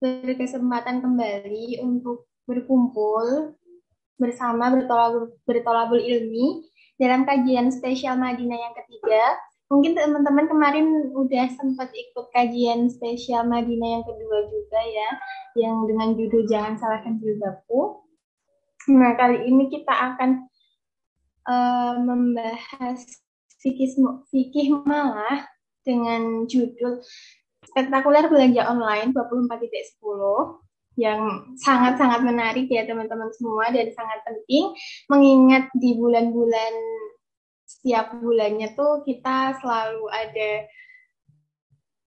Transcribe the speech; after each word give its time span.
berkesempatan 0.00 1.04
kembali 1.04 1.84
untuk 1.84 2.26
berkumpul 2.48 3.54
bersama 4.16 4.72
bertolak 4.72 5.32
bertolabul 5.44 6.00
ilmi 6.00 6.64
dalam 7.00 7.24
kajian 7.24 7.72
spesial 7.72 8.16
Madinah 8.16 8.58
yang 8.58 8.74
ketiga. 8.76 9.24
Mungkin 9.70 9.94
teman-teman 9.94 10.50
kemarin 10.50 10.86
udah 11.14 11.46
sempat 11.54 11.94
ikut 11.94 12.26
kajian 12.34 12.90
spesial 12.90 13.46
Madinah 13.46 14.00
yang 14.00 14.04
kedua 14.04 14.38
juga 14.50 14.80
ya, 14.82 15.10
yang 15.62 15.86
dengan 15.86 16.18
judul 16.18 16.42
Jangan 16.50 16.74
Salahkan 16.74 17.22
Jilbabku. 17.22 18.02
Nah, 18.90 19.14
kali 19.14 19.46
ini 19.46 19.70
kita 19.70 19.94
akan 19.94 20.50
uh, 21.46 21.94
membahas 22.02 22.98
fikih, 23.62 23.94
fikih 24.34 24.74
malah 24.82 25.46
dengan 25.86 26.50
judul 26.50 26.98
Spektakuler 27.60 28.26
Belanja 28.32 28.68
Online 28.72 29.12
24.10 29.12 30.00
yang 30.98 31.20
sangat-sangat 31.56 32.20
menarik 32.26 32.66
ya 32.66 32.84
teman-teman 32.84 33.30
semua 33.32 33.70
dan 33.70 33.88
sangat 33.94 34.20
penting 34.26 34.74
mengingat 35.08 35.70
di 35.78 35.96
bulan-bulan 35.96 36.74
setiap 37.64 38.18
bulannya 38.18 38.74
tuh 38.74 39.06
kita 39.06 39.56
selalu 39.62 40.04
ada 40.10 40.66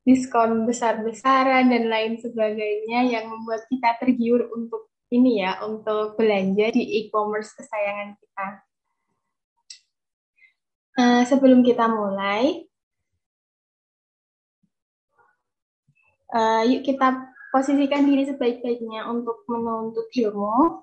diskon 0.03 0.67
besar-besaran 0.67 1.71
dan 1.71 1.87
lain 1.87 2.19
sebagainya 2.19 3.07
yang 3.07 3.31
membuat 3.31 3.63
kita 3.71 3.95
tergiur 4.03 4.51
untuk 4.51 4.91
ini 5.15 5.39
ya 5.45 5.63
untuk 5.63 6.19
belanja 6.19 6.75
di 6.75 6.83
e-commerce 7.03 7.55
kesayangan 7.55 8.19
kita. 8.19 8.47
Uh, 10.93 11.23
sebelum 11.25 11.65
kita 11.65 11.87
mulai, 11.89 12.67
uh, 16.33 16.61
yuk 16.65 16.81
kita 16.83 17.29
posisikan 17.53 18.09
diri 18.09 18.25
sebaik-baiknya 18.25 19.05
untuk 19.07 19.45
menuntut 19.45 20.09
ilmu. 20.09 20.81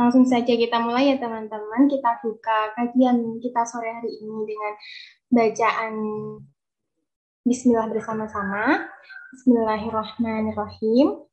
Langsung 0.00 0.24
saja 0.24 0.56
kita 0.56 0.80
mulai 0.80 1.12
ya 1.12 1.16
teman-teman. 1.20 1.84
Kita 1.84 2.24
buka 2.24 2.72
kajian 2.72 3.36
kita 3.36 3.68
sore 3.68 3.92
hari 4.00 4.16
ini 4.16 4.48
dengan 4.48 4.72
bacaan 5.28 5.94
Bismillah 7.44 7.88
bersama-sama. 7.92 8.88
Bismillahirrahmanirrahim. 9.36 11.24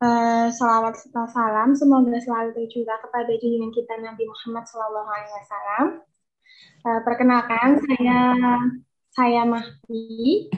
Uh, 0.00 0.48
salawat 0.48 0.96
serta 0.96 1.28
salam 1.28 1.76
semoga 1.76 2.16
selalu 2.24 2.56
tercurah 2.56 2.96
kepada 3.04 3.36
junjungan 3.36 3.68
kita 3.68 4.00
Nabi 4.00 4.24
Muhammad 4.24 4.64
Wasallam. 4.64 5.86
Uh, 6.86 7.00
perkenalkan 7.04 7.84
saya 7.84 8.18
saya 9.12 9.42
Mahdi 9.44 10.48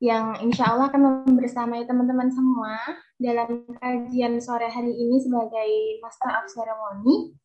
yang 0.00 0.32
insya 0.40 0.72
Allah 0.72 0.88
akan 0.88 1.28
membersamai 1.28 1.84
teman-teman 1.84 2.32
semua 2.32 2.80
dalam 3.20 3.68
kajian 3.76 4.40
sore 4.40 4.64
hari 4.72 4.96
ini 4.96 5.20
sebagai 5.20 6.00
Master 6.00 6.40
of 6.40 6.48
Ceremony. 6.48 7.36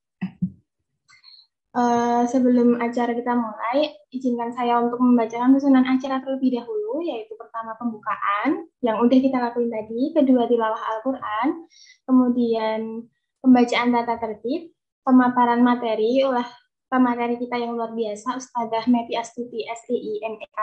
Uh, 1.76 2.24
sebelum 2.32 2.80
acara 2.80 3.12
kita 3.12 3.36
mulai, 3.36 3.92
izinkan 4.08 4.56
saya 4.56 4.80
untuk 4.80 4.96
membacakan 4.96 5.60
susunan 5.60 5.84
acara 5.84 6.24
terlebih 6.24 6.56
dahulu, 6.56 7.04
yaitu 7.04 7.36
pertama 7.36 7.76
pembukaan, 7.76 8.72
yang 8.80 9.04
udah 9.04 9.20
kita 9.20 9.36
lakuin 9.36 9.68
tadi, 9.68 10.16
kedua 10.16 10.48
tilawah 10.48 10.80
Al-Quran, 10.80 11.68
kemudian 12.08 13.04
pembacaan 13.44 13.92
data 13.92 14.16
tertib, 14.16 14.72
pemaparan 15.04 15.60
materi 15.60 16.24
oleh 16.24 16.48
pemateri 16.88 17.36
kita 17.44 17.60
yang 17.60 17.76
luar 17.76 17.92
biasa, 17.92 18.40
Ustazah 18.40 18.88
Meti 18.88 19.20
Astuti 19.20 19.68
STI 19.68 20.24
MEK, 20.24 20.56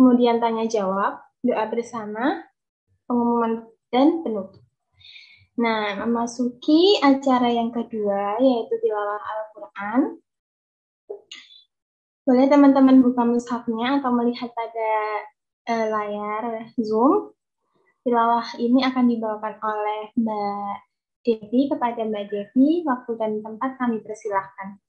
kemudian 0.00 0.40
tanya 0.40 0.64
jawab, 0.64 1.20
doa 1.44 1.68
bersama, 1.68 2.40
pengumuman 3.04 3.68
dan 3.92 4.24
penutup. 4.24 4.64
Nah, 5.60 5.92
memasuki 6.08 6.96
acara 7.04 7.52
yang 7.52 7.68
kedua 7.68 8.40
yaitu 8.40 8.80
tilawah 8.80 9.20
Al-Qur'an. 9.20 10.00
Boleh 12.24 12.48
teman-teman 12.48 13.04
buka 13.04 13.28
mushafnya 13.28 14.00
atau 14.00 14.08
melihat 14.16 14.48
pada 14.56 14.92
uh, 15.68 15.86
layar 15.92 16.72
Zoom. 16.80 17.36
Tilawah 18.00 18.56
ini 18.56 18.80
akan 18.80 19.04
dibawakan 19.04 19.54
oleh 19.60 20.02
Mbak 20.16 20.76
Devi 21.28 21.68
kepada 21.68 22.08
Mbak 22.08 22.24
Devi. 22.32 22.88
Waktu 22.88 23.10
dan 23.20 23.44
tempat 23.44 23.76
kami 23.76 24.00
persilahkan. 24.00 24.80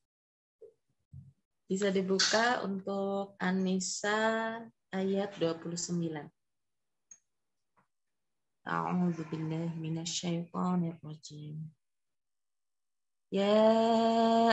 Bisa 1.67 1.91
dibuka 1.91 2.63
untuk 2.63 3.35
Anissa 3.43 4.55
ayat 4.91 5.39
29. 5.39 6.27
A'udzu 8.67 9.23
billahi 9.31 9.79
minasyaitonir 9.79 10.99
rajim. 11.01 11.71
Ya 13.31 13.63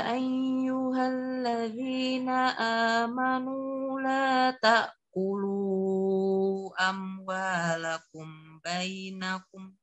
ayyuhalladzina 0.07 2.55
amanu 3.03 3.99
la 3.99 4.55
ta'kulu 4.63 6.71
amwalakum 6.79 8.63
bainakum 8.63 9.75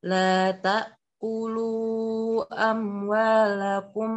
la 0.00 0.56
ta'kulu 0.56 2.48
amwalakum 2.48 4.12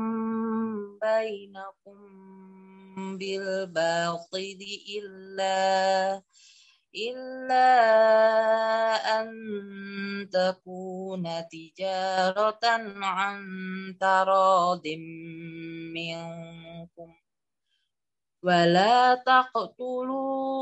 bainakum 0.96 2.31
بالباطل 3.19 4.61
إلا 4.99 6.23
إلا 6.97 7.69
أن 9.21 9.29
تكون 10.33 11.25
تجارة 11.53 12.65
عن 13.03 13.39
تراض 14.01 14.87
منكم 15.95 17.15
ولا 18.43 19.15
تقتلوا 19.15 20.59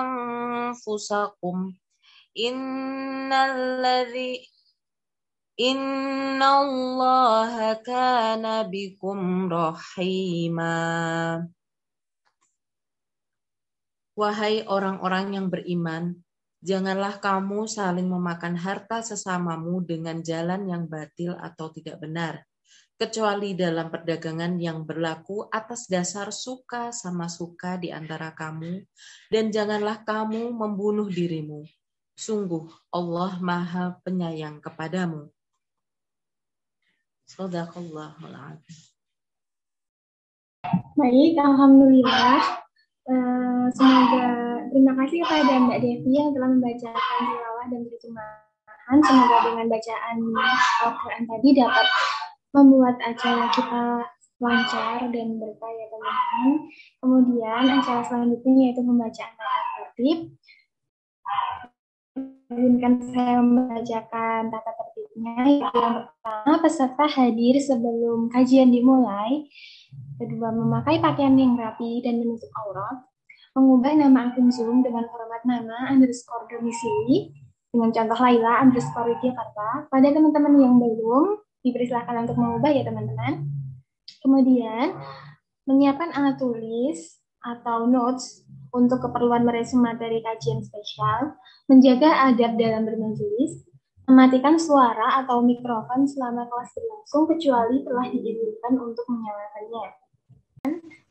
أنفسكم 0.00 1.74
إن 2.38 3.32
الذي 3.32 4.48
Inna 5.61 6.65
Allah 6.65 7.77
kana 7.85 8.65
bikum 8.65 9.45
rahima. 9.45 10.73
Wahai 14.17 14.65
orang-orang 14.65 15.37
yang 15.37 15.53
beriman, 15.53 16.17
janganlah 16.65 17.21
kamu 17.21 17.69
saling 17.69 18.09
memakan 18.09 18.57
harta 18.57 19.05
sesamamu 19.05 19.85
dengan 19.85 20.25
jalan 20.25 20.65
yang 20.65 20.89
batil 20.89 21.37
atau 21.37 21.69
tidak 21.69 22.01
benar, 22.01 22.41
kecuali 22.97 23.53
dalam 23.53 23.93
perdagangan 23.93 24.57
yang 24.57 24.81
berlaku 24.81 25.45
atas 25.45 25.85
dasar 25.85 26.33
suka 26.33 26.89
sama 26.89 27.29
suka 27.29 27.77
di 27.77 27.93
antara 27.93 28.33
kamu, 28.33 28.81
dan 29.29 29.53
janganlah 29.53 30.01
kamu 30.01 30.57
membunuh 30.57 31.05
dirimu. 31.05 31.61
Sungguh 32.17 32.65
Allah 32.89 33.37
Maha 33.37 34.01
Penyayang 34.01 34.57
kepadamu. 34.57 35.29
Sadaqallahul 37.31 38.35
Baik, 40.99 41.33
Alhamdulillah. 41.39 42.59
Uh, 43.07 43.71
semoga 43.71 44.59
terima 44.67 44.91
kasih 44.99 45.23
kepada 45.23 45.63
Mbak 45.63 45.79
Devi 45.79 46.11
yang 46.11 46.35
telah 46.35 46.51
membacakan 46.51 47.19
tilawah 47.23 47.65
dan 47.71 47.81
terjemahan. 47.87 48.99
Semoga 48.99 49.37
dengan 49.47 49.65
bacaan 49.71 50.15
Al-Quran 50.83 51.23
tadi 51.23 51.49
dapat 51.55 51.87
membuat 52.51 52.95
acara 52.99 53.47
kita 53.55 53.83
lancar 54.43 54.99
dan 55.07 55.27
berkah 55.39 55.71
ya 55.71 55.87
teman-teman. 55.87 56.47
Kemudian 56.99 57.63
acara 57.79 58.01
selanjutnya 58.11 58.53
yaitu 58.59 58.83
pembacaan 58.83 59.31
tata 59.39 59.61
tertib. 59.79 60.19
Izinkan 62.51 62.99
saya 62.99 63.39
membacakan 63.39 64.51
tata 64.51 64.71
tertibnya. 64.75 65.39
Yang 65.63 65.71
pertama, 65.71 66.53
peserta 66.59 67.05
hadir 67.07 67.55
sebelum 67.63 68.27
kajian 68.27 68.67
dimulai. 68.67 69.47
Kedua, 70.19 70.51
memakai 70.51 70.99
pakaian 70.99 71.31
yang 71.39 71.55
rapi 71.55 72.03
dan 72.03 72.19
menutup 72.19 72.51
aurat. 72.59 73.07
Mengubah 73.55 73.95
nama 73.95 74.35
akun 74.35 74.51
Zoom 74.51 74.83
dengan 74.83 75.07
format 75.07 75.47
nama 75.47 75.95
underscore 75.95 76.51
domisili 76.51 77.31
dengan 77.71 77.95
contoh 77.95 78.19
Laila 78.19 78.67
underscore 78.67 79.15
Jakarta. 79.23 79.87
Pada 79.87 80.07
teman-teman 80.11 80.51
yang 80.59 80.75
belum, 80.75 81.39
dipersilahkan 81.63 82.27
untuk 82.27 82.35
mengubah 82.35 82.67
ya 82.67 82.83
teman-teman. 82.83 83.47
Kemudian, 84.19 84.99
menyiapkan 85.71 86.11
alat 86.11 86.35
tulis 86.35 87.20
atau 87.41 87.89
notes 87.89 88.45
untuk 88.71 89.03
keperluan 89.03 89.43
meresume 89.43 89.91
materi 89.91 90.23
kajian 90.23 90.63
spesial, 90.63 91.35
menjaga 91.67 92.31
adab 92.31 92.55
dalam 92.55 92.87
bermajelis, 92.87 93.67
mematikan 94.07 94.55
suara 94.55 95.23
atau 95.23 95.43
mikrofon 95.43 96.07
selama 96.07 96.47
kelas 96.47 96.71
berlangsung 96.75 97.23
kecuali 97.27 97.83
telah 97.83 98.07
diizinkan 98.07 98.73
untuk 98.79 99.05
menyalakannya. 99.11 99.85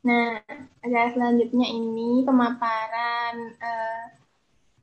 Nah, 0.01 0.41
ada 0.81 1.01
selanjutnya 1.13 1.67
ini 1.69 2.25
pemaparan 2.25 3.35
uh, 3.61 4.05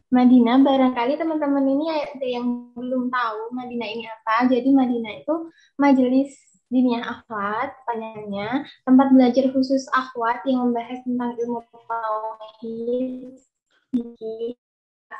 Madinah, 0.08 0.64
barangkali 0.64 1.20
teman-teman 1.20 1.66
ini 1.68 1.86
ada 1.92 2.24
yang 2.24 2.72
belum 2.72 3.12
tahu 3.12 3.52
Madinah 3.52 3.88
ini 3.92 4.04
apa. 4.08 4.48
Jadi 4.48 4.72
Madinah 4.72 5.20
itu 5.20 5.34
majelis 5.76 6.32
diniyah 6.68 7.04
akhwat, 7.04 7.72
panjangnya, 7.88 8.68
tempat 8.84 9.08
belajar 9.12 9.44
khusus 9.56 9.88
akhwat 9.96 10.44
yang 10.44 10.68
membahas 10.68 11.00
tentang 11.04 11.32
ilmu 11.40 11.64
tauhid, 11.72 13.36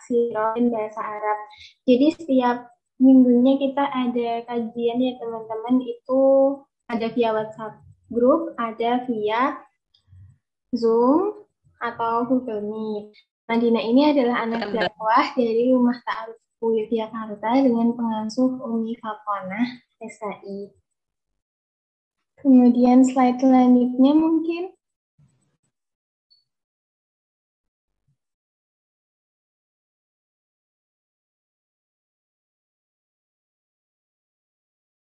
dan 0.08 0.62
bahasa 0.68 1.00
Arab. 1.00 1.38
Jadi 1.88 2.06
setiap 2.12 2.68
minggunya 3.00 3.56
kita 3.56 3.84
ada 3.84 4.44
kajian 4.44 4.98
ya 5.00 5.12
teman-teman 5.16 5.80
itu 5.86 6.22
ada 6.88 7.06
via 7.12 7.30
WhatsApp 7.32 7.80
grup, 8.12 8.52
ada 8.60 9.04
via 9.08 9.60
Zoom 10.76 11.48
atau 11.80 12.28
Google 12.28 12.64
Meet. 12.64 13.16
Madinah 13.48 13.80
ini 13.80 14.12
adalah 14.12 14.44
anak 14.44 14.68
dakwah 14.68 15.32
dari 15.32 15.72
Rumah 15.72 15.96
Ta'aruf 16.04 16.36
Yogyakarta 16.60 17.64
dengan 17.64 17.96
pengasuh 17.96 18.60
Umi 18.60 18.92
Fakonah 19.00 19.80
SAI. 20.04 20.68
Kemudian 22.38 23.02
slide 23.02 23.42
selanjutnya 23.42 24.12
mungkin. 24.14 24.70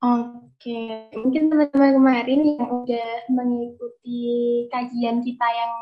Oke, 0.01 1.13
mungkin 1.13 1.53
teman-teman 1.53 1.93
kemarin 1.93 2.41
yang 2.57 2.69
udah 2.85 3.09
mengikuti 3.29 4.21
kajian 4.73 5.21
kita 5.21 5.45
yang 5.45 5.73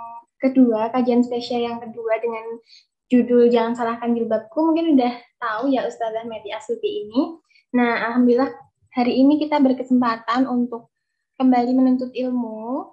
kedua, 0.44 0.92
kajian 0.92 1.24
spesial 1.24 1.64
yang 1.64 1.80
kedua 1.80 2.20
dengan 2.20 2.60
judul 3.08 3.48
Jangan 3.48 3.80
Salahkan 3.80 4.12
Jilbabku, 4.20 4.60
mungkin 4.60 5.00
udah 5.00 5.14
tahu 5.40 5.72
ya 5.72 5.88
Ustazah 5.88 6.28
Meti 6.28 6.52
Asuti 6.52 7.08
ini. 7.08 7.40
Nah, 7.80 8.12
Alhamdulillah 8.12 8.52
hari 8.92 9.24
ini 9.24 9.40
kita 9.40 9.64
berkesempatan 9.64 10.52
untuk 10.52 10.92
kembali 11.40 11.72
menuntut 11.72 12.12
ilmu 12.12 12.92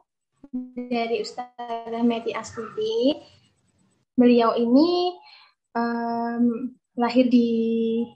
dari 0.87 1.19
Ustazah 1.19 2.07
Meti 2.07 2.31
Astuti. 2.31 3.19
Beliau 4.15 4.55
ini 4.55 5.19
um, 5.75 6.71
lahir 6.95 7.27
di 7.27 8.07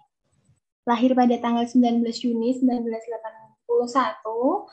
lahir 0.86 1.18
pada 1.18 1.34
tanggal 1.42 1.66
19 1.66 2.06
Juni 2.14 2.54
1981 2.62 4.70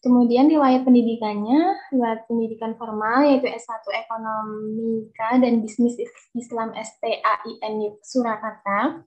Kemudian 0.00 0.48
riwayat 0.48 0.88
pendidikannya, 0.88 1.76
riwayat 1.92 2.24
pendidikan 2.24 2.72
formal 2.80 3.20
yaitu 3.20 3.52
S1 3.52 3.84
Ekonomika 3.84 5.36
dan 5.36 5.60
Bisnis 5.60 6.00
Islam 6.32 6.72
STAIN 6.72 8.00
Surakarta. 8.00 9.04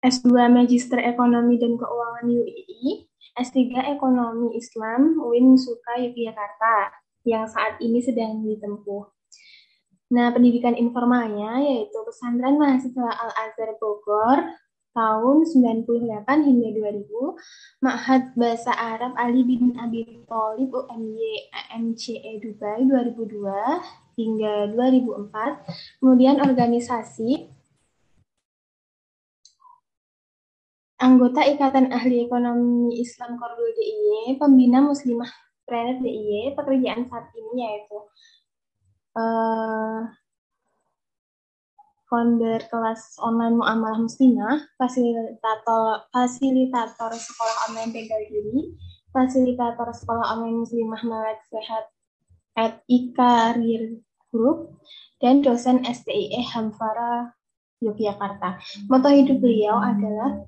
S2 0.00 0.32
Magister 0.48 0.96
Ekonomi 0.96 1.60
dan 1.60 1.76
Keuangan 1.76 2.24
UII, 2.24 3.04
S3 3.36 3.92
Ekonomi 3.96 4.56
Islam 4.56 5.20
UIN 5.20 5.60
Suka 5.60 6.00
Yogyakarta 6.00 6.92
yang 7.28 7.44
saat 7.44 7.76
ini 7.84 8.00
sedang 8.00 8.40
ditempuh. 8.40 9.04
Nah, 10.10 10.32
pendidikan 10.34 10.74
informalnya 10.74 11.60
yaitu 11.62 12.00
pesantren 12.02 12.58
mahasiswa 12.58 13.12
Al-Azhar 13.12 13.76
Bogor, 13.78 14.42
tahun 14.90 15.46
98 15.46 16.26
hingga 16.26 16.68
2000, 16.98 17.84
Ma'had 17.84 18.34
Bahasa 18.34 18.74
Arab 18.74 19.14
Ali 19.14 19.46
bin 19.46 19.78
Abi 19.78 20.26
Thalib 20.26 20.74
UMY 20.74 21.54
AMCE 21.70 22.42
Dubai 22.42 22.82
2002 22.90 24.18
hingga 24.18 24.54
2004, 24.74 26.02
kemudian 26.02 26.42
organisasi 26.42 27.59
anggota 31.00 31.40
Ikatan 31.48 31.88
Ahli 31.90 32.28
Ekonomi 32.28 33.00
Islam 33.00 33.40
Korbul 33.40 33.72
DIY, 33.72 34.36
pembina 34.36 34.84
Muslimah 34.84 35.32
Trainer 35.64 35.96
DIY, 35.96 36.52
pekerjaan 36.52 37.08
saat 37.08 37.32
ini 37.32 37.64
yaitu 37.64 37.98
uh, 39.16 40.04
founder 42.12 42.60
kelas 42.68 43.16
online 43.16 43.56
Muamalah 43.56 44.04
Muslimah, 44.04 44.60
fasilitator 44.76 46.04
fasilitator 46.12 47.12
sekolah 47.16 47.56
online 47.72 47.96
Tegal 47.96 48.20
Diri, 48.28 48.76
fasilitator 49.08 49.88
sekolah 49.96 50.36
online 50.36 50.68
Muslimah 50.68 51.00
Melek 51.00 51.40
Sehat 51.48 51.88
at 52.60 52.84
Ikarir 52.92 54.04
Group, 54.28 54.76
dan 55.24 55.40
dosen 55.40 55.80
STIE 55.80 56.44
Hamfara 56.44 57.32
Yogyakarta. 57.80 58.60
Moto 58.92 59.08
hidup 59.08 59.40
beliau 59.40 59.80
adalah 59.80 60.44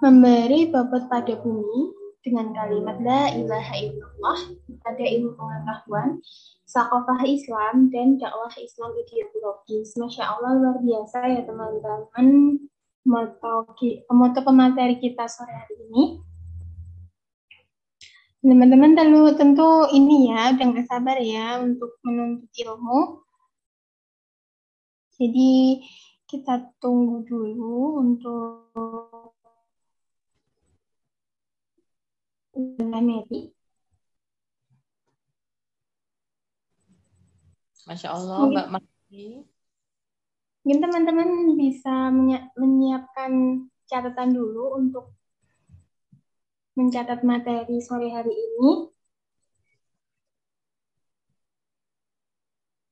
memberi 0.00 0.72
bobot 0.72 1.08
pada 1.12 1.36
bumi 1.40 1.92
dengan 2.24 2.56
kalimat 2.56 2.96
la 3.04 3.28
ilaha 3.36 3.74
illallah 3.76 4.38
pada 4.80 5.04
ilmu 5.04 5.36
pengetahuan 5.36 6.24
sakofah 6.64 7.20
Islam 7.28 7.92
dan 7.92 8.16
dakwah 8.16 8.50
Islam 8.56 8.96
ideologis. 8.96 9.92
Masya 10.00 10.24
Allah 10.24 10.56
luar 10.56 10.76
biasa 10.80 11.18
ya 11.28 11.42
teman-teman 11.44 12.58
moto, 13.04 13.68
pemateri 14.40 14.96
kita 14.96 15.28
sore 15.28 15.52
hari 15.52 15.76
ini. 15.88 16.04
Teman-teman 18.44 18.92
tentu, 18.92 19.22
tentu 19.40 19.68
ini 19.92 20.32
ya 20.32 20.52
udah 20.52 20.66
gak 20.76 20.88
sabar 20.88 21.16
ya 21.20 21.60
untuk 21.60 21.96
menuntut 22.04 22.48
ilmu. 22.52 23.24
Jadi 25.16 25.80
kita 26.34 26.74
tunggu 26.82 27.22
dulu 27.22 28.02
untuk 28.02 28.74
Mary. 32.82 33.54
Masya 37.86 38.18
Allah, 38.18 38.50
Mbak 38.50 38.68
Maki. 38.74 39.46
Mungkin 40.66 40.78
teman-teman 40.82 41.54
bisa 41.54 42.10
menyiapkan 42.58 43.30
catatan 43.86 44.34
dulu 44.34 44.74
untuk 44.74 45.14
mencatat 46.74 47.22
materi 47.22 47.78
sore 47.78 48.10
hari 48.10 48.34
ini. 48.34 48.90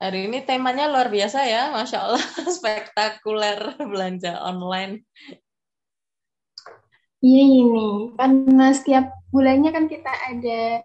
Hari 0.02 0.26
ini 0.26 0.42
temanya 0.42 0.90
luar 0.90 1.14
biasa 1.14 1.46
ya, 1.46 1.70
Masya 1.70 1.98
Allah, 2.02 2.18
spektakuler 2.58 3.78
belanja 3.78 4.34
online. 4.42 5.06
Iya 7.22 7.42
ini, 7.46 8.10
karena 8.18 8.74
setiap 8.74 9.14
bulannya 9.30 9.70
kan 9.70 9.86
kita 9.86 10.10
ada 10.10 10.82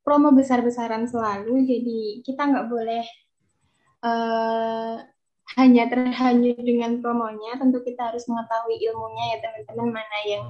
promo 0.00 0.32
besar-besaran 0.32 1.04
selalu, 1.04 1.68
jadi 1.68 2.24
kita 2.24 2.48
nggak 2.48 2.66
boleh 2.72 3.04
uh, 4.08 5.04
hanya 5.60 5.84
terhanyut 5.92 6.56
dengan 6.64 7.04
promonya. 7.04 7.60
Tentu 7.60 7.84
kita 7.84 8.08
harus 8.08 8.24
mengetahui 8.24 8.80
ilmunya 8.88 9.36
ya 9.36 9.38
teman-teman 9.44 10.00
mana 10.00 10.18
yang 10.24 10.44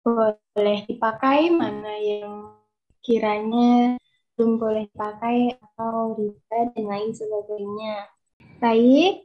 boleh 0.00 0.88
dipakai, 0.88 1.52
mana 1.52 1.92
yang 2.00 2.56
kiranya 3.04 4.00
belum 4.34 4.58
boleh 4.58 4.90
dipakai 4.90 5.54
atau 5.58 6.18
riba 6.18 6.58
dan 6.74 6.84
lain 6.84 7.10
sebagainya. 7.14 8.10
Baik, 8.58 9.22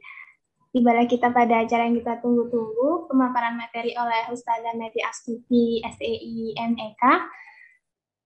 tibalah 0.70 1.06
kita 1.10 1.34
pada 1.34 1.66
acara 1.66 1.90
yang 1.90 1.98
kita 1.98 2.22
tunggu-tunggu, 2.22 3.10
pemaparan 3.10 3.58
materi 3.58 3.94
oleh 3.98 4.30
Ustazah 4.30 4.74
Meti 4.78 5.02
Astuti 5.02 5.82
SEI 5.82 6.54
MEK 6.54 7.02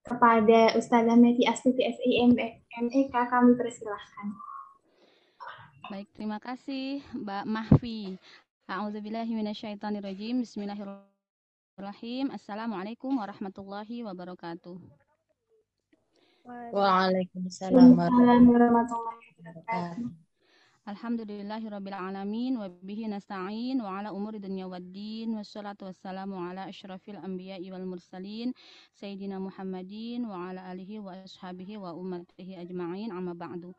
kepada 0.05 0.77
Ustazah 0.77 1.17
Meti 1.17 1.49
Astuti 1.49 1.81
SIMEK 1.81 2.69
kami 2.69 3.57
persilahkan. 3.57 4.27
Baik, 5.89 6.09
terima 6.13 6.37
kasih 6.37 7.01
Mbak 7.13 7.45
Mahfi. 7.49 8.17
A'udzubillahiminasyaitonirrajim. 8.65 10.41
Bismillahirrahmanirrahim. 10.41 12.33
Assalamualaikum 12.33 13.13
warahmatullahi 13.17 14.01
wabarakatuh. 14.05 15.04
Waalaikumsalam 16.45 17.97
warahmatullahi 17.97 19.33
wabarakatuh. 19.41 20.13
Alhamdulillahirrabbilalamin 20.85 22.61
wa 22.61 22.69
bihi 22.69 23.09
nasta'in 23.09 23.81
wa 23.81 23.97
ala 23.97 24.13
umuri 24.13 24.37
dunya 24.37 24.69
waddin 24.69 25.33
wassalatu 25.33 25.89
wassalamu 25.89 26.37
ala 26.37 26.69
asyrafil 26.69 27.17
anbiya'i 27.17 27.73
wal 27.73 27.89
mursalin 27.89 28.53
Sayyidina 28.93 29.41
Muhammadin 29.41 30.29
wa 30.29 30.53
ala 30.53 30.69
alihi 30.69 31.01
wa 31.01 31.17
ashabihi 31.17 31.81
wa 31.81 31.97
ummatihi 31.97 32.61
ajma'in 32.61 33.09
amma 33.09 33.33
ba'du 33.33 33.73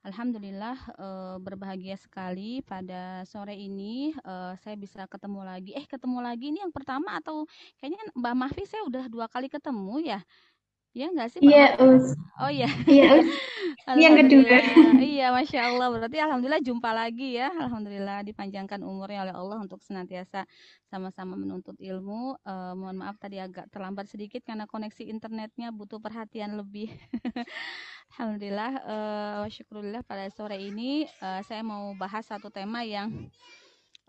Alhamdulillah 0.00 0.76
uh, 0.96 1.36
berbahagia 1.44 1.92
sekali 2.00 2.64
pada 2.64 3.20
sore 3.28 3.52
ini 3.52 4.16
uh, 4.24 4.56
saya 4.56 4.72
bisa 4.72 5.04
ketemu 5.04 5.44
lagi. 5.44 5.76
Eh 5.76 5.84
ketemu 5.84 6.24
lagi 6.24 6.48
ini 6.48 6.64
yang 6.64 6.72
pertama 6.72 7.20
atau 7.20 7.44
kayaknya 7.76 8.00
Mbak 8.16 8.32
Mahfi 8.32 8.64
saya 8.64 8.80
udah 8.88 9.12
dua 9.12 9.28
kali 9.28 9.52
ketemu 9.52 10.00
ya. 10.00 10.24
Ya 10.90 11.06
enggak 11.06 11.30
sih? 11.30 11.40
Iya, 11.42 11.78
Us. 11.78 12.18
Oh 12.42 12.50
iya. 12.50 12.66
Iya, 12.86 13.22
Us. 13.22 13.28
Yang 14.02 14.26
kedua. 14.26 14.58
iya, 14.98 15.26
masya 15.34 15.70
Allah. 15.70 15.86
Berarti 15.90 16.18
alhamdulillah 16.18 16.62
jumpa 16.62 16.90
lagi 16.90 17.38
ya. 17.38 17.50
Alhamdulillah 17.54 18.26
dipanjangkan 18.26 18.82
umurnya 18.82 19.26
oleh 19.26 19.34
Allah 19.34 19.58
untuk 19.62 19.78
senantiasa 19.82 20.46
sama-sama 20.90 21.38
menuntut 21.38 21.78
ilmu. 21.78 22.38
Uh, 22.42 22.74
mohon 22.74 23.02
maaf 23.02 23.18
tadi 23.22 23.38
agak 23.38 23.70
terlambat 23.70 24.10
sedikit 24.10 24.42
karena 24.42 24.66
koneksi 24.66 25.06
internetnya 25.06 25.70
butuh 25.70 26.02
perhatian 26.02 26.58
lebih. 26.58 26.90
alhamdulillah, 28.18 28.72
uh, 28.82 29.44
syukurillah 29.46 30.02
pada 30.02 30.26
sore 30.34 30.58
ini 30.58 31.06
uh, 31.22 31.40
saya 31.46 31.62
mau 31.62 31.94
bahas 31.94 32.26
satu 32.26 32.50
tema 32.50 32.82
yang 32.82 33.30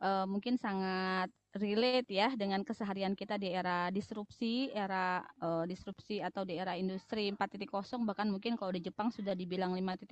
uh, 0.02 0.26
mungkin 0.26 0.58
sangat 0.58 1.30
relate 1.60 2.08
ya 2.08 2.32
dengan 2.40 2.64
keseharian 2.64 3.12
kita 3.12 3.36
di 3.36 3.52
era 3.52 3.92
disrupsi, 3.92 4.72
era 4.72 5.20
uh, 5.44 5.68
disrupsi 5.68 6.24
atau 6.24 6.48
di 6.48 6.56
era 6.56 6.80
industri 6.80 7.28
4.0 7.28 7.68
bahkan 8.08 8.32
mungkin 8.32 8.56
kalau 8.56 8.72
di 8.72 8.80
Jepang 8.80 9.12
sudah 9.12 9.36
dibilang 9.36 9.76
5.0 9.76 10.08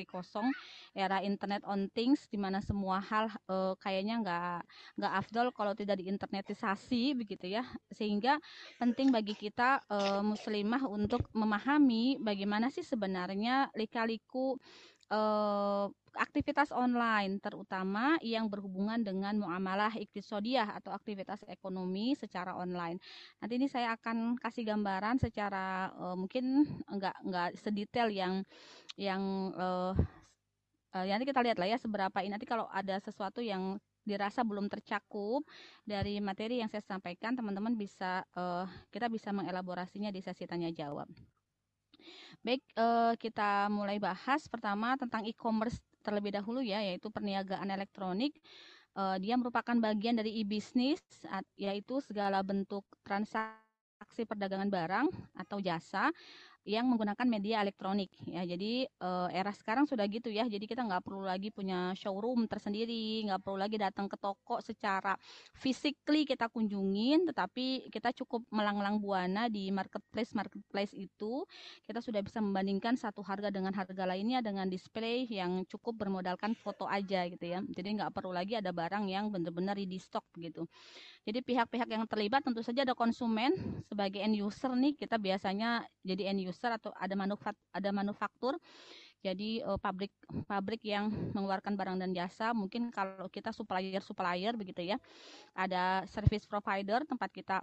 era 0.91 1.23
internet 1.23 1.63
on 1.63 1.87
things 1.95 2.27
di 2.27 2.35
mana 2.35 2.59
semua 2.59 2.99
hal 2.99 3.31
uh, 3.47 3.73
kayaknya 3.79 4.19
nggak 4.19 4.59
nggak 4.99 5.13
afdol 5.15 5.47
kalau 5.55 5.71
tidak 5.71 6.03
diinternetisasi 6.03 7.15
begitu 7.15 7.47
ya. 7.47 7.63
Sehingga 7.95 8.39
penting 8.75 9.07
bagi 9.15 9.35
kita 9.37 9.79
uh, 9.87 10.19
muslimah 10.25 10.83
untuk 10.91 11.23
memahami 11.31 12.19
bagaimana 12.19 12.67
sih 12.67 12.83
sebenarnya 12.83 13.71
lika-liku 13.75 14.59
uh, 15.09 15.85
aktivitas 16.17 16.73
online 16.73 17.37
terutama 17.37 18.17
yang 18.25 18.49
berhubungan 18.49 19.01
dengan 19.01 19.37
muamalah 19.37 19.93
iktisodiyah 19.93 20.77
atau 20.81 20.93
aktivitas 20.93 21.45
ekonomi 21.45 22.17
secara 22.17 22.57
online. 22.57 22.97
Nanti 23.41 23.53
ini 23.57 23.67
saya 23.69 23.93
akan 23.97 24.37
kasih 24.41 24.65
gambaran 24.65 25.21
secara 25.21 25.93
uh, 25.93 26.17
mungkin 26.17 26.65
enggak 26.89 27.15
enggak 27.21 27.49
sedetail 27.61 28.09
yang 28.09 28.41
yang 28.97 29.21
uh, 29.53 29.93
uh, 30.95 31.05
nanti 31.05 31.25
kita 31.25 31.41
lihat 31.45 31.57
lah 31.61 31.69
ya 31.69 31.77
seberapa 31.77 32.17
ini 32.21 32.33
nanti 32.33 32.49
kalau 32.49 32.65
ada 32.69 32.97
sesuatu 33.01 33.41
yang 33.43 33.77
dirasa 34.07 34.41
belum 34.41 34.71
tercakup 34.71 35.45
dari 35.85 36.17
materi 36.17 36.63
yang 36.63 36.71
saya 36.71 36.81
sampaikan 36.81 37.37
teman-teman 37.37 37.77
bisa 37.77 38.25
uh, 38.33 38.65
kita 38.89 39.05
bisa 39.05 39.29
mengelaborasinya 39.29 40.09
di 40.09 40.23
sesi 40.23 40.49
tanya 40.49 40.73
jawab. 40.73 41.05
Baik, 42.41 42.63
uh, 42.79 43.13
kita 43.19 43.67
mulai 43.67 43.99
bahas 43.99 44.47
pertama 44.47 44.95
tentang 44.95 45.27
e-commerce 45.27 45.79
terlebih 45.99 46.31
dahulu 46.31 46.63
ya, 46.63 46.79
yaitu 46.79 47.11
perniagaan 47.11 47.67
elektronik. 47.69 48.35
Uh, 48.97 49.15
dia 49.21 49.37
merupakan 49.37 49.75
bagian 49.77 50.17
dari 50.17 50.41
e-business, 50.41 50.99
yaitu 51.55 52.01
segala 52.01 52.41
bentuk 52.41 52.83
transaksi 53.05 54.25
perdagangan 54.25 54.71
barang 54.71 55.07
atau 55.35 55.59
jasa 55.59 56.09
yang 56.65 56.87
menggunakan 56.87 57.27
media 57.27 57.61
elektronik 57.61 58.09
ya. 58.25 58.43
Jadi 58.47 58.87
uh, 59.03 59.27
era 59.29 59.51
sekarang 59.53 59.85
sudah 59.85 60.07
gitu 60.09 60.31
ya. 60.31 60.47
Jadi 60.47 60.65
kita 60.65 60.83
nggak 60.83 61.05
perlu 61.05 61.23
lagi 61.23 61.53
punya 61.53 61.93
showroom 61.93 62.49
tersendiri 62.49 63.27
nggak 63.29 63.43
perlu 63.43 63.57
lagi 63.61 63.77
datang 63.77 64.09
ke 64.09 64.17
toko 64.17 64.59
secara 64.63 65.13
physically 65.55 66.25
kita 66.25 66.49
kunjungin 66.49 67.29
tetapi 67.29 67.91
kita 67.93 68.15
cukup 68.15 68.43
melang-lang 68.49 68.97
buana 68.97 69.51
di 69.51 69.69
marketplace 69.69 70.33
marketplace 70.33 70.95
itu. 70.97 71.45
Kita 71.85 72.01
sudah 72.01 72.23
bisa 72.23 72.41
membandingkan 72.41 72.97
satu 72.97 73.21
harga 73.21 73.53
dengan 73.53 73.75
harga 73.75 74.03
lainnya 74.09 74.41
dengan 74.41 74.65
display 74.65 75.29
yang 75.29 75.67
cukup 75.69 76.07
bermodalkan 76.07 76.57
foto 76.57 76.89
aja 76.89 77.29
gitu 77.29 77.45
ya. 77.45 77.61
Jadi 77.61 78.01
nggak 78.01 78.11
perlu 78.15 78.33
lagi 78.33 78.57
ada 78.57 78.73
barang 78.73 79.05
yang 79.05 79.29
benar-benar 79.29 79.77
di 79.79 79.99
stock 80.01 80.25
begitu 80.35 80.67
jadi 81.29 81.45
pihak-pihak 81.45 81.85
yang 81.93 82.09
terlibat 82.09 82.41
tentu 82.41 82.65
saja 82.65 82.81
ada 82.81 82.97
konsumen. 82.97 83.53
Sebagai 83.85 84.17
end 84.17 84.33
user 84.33 84.73
nih 84.73 84.97
kita 84.97 85.21
biasanya 85.21 85.85
jadi 86.01 86.33
end 86.33 86.41
user 86.41 86.48
atau 86.53 86.91
ada 86.97 87.13
manufaktur 87.13 87.61
ada 87.69 87.89
manufaktur 87.93 88.53
jadi 89.19 89.67
uh, 89.67 89.75
pabrik 89.75 90.15
pabrik 90.47 90.79
yang 90.87 91.11
mengeluarkan 91.35 91.75
barang 91.75 91.99
dan 91.99 92.11
jasa 92.15 92.55
mungkin 92.55 92.87
kalau 92.89 93.27
kita 93.27 93.51
supplier 93.51 93.99
supplier 93.99 94.55
begitu 94.55 94.81
ya 94.83 94.97
ada 95.51 96.07
service 96.07 96.47
provider 96.47 97.03
tempat 97.03 97.29
kita 97.35 97.57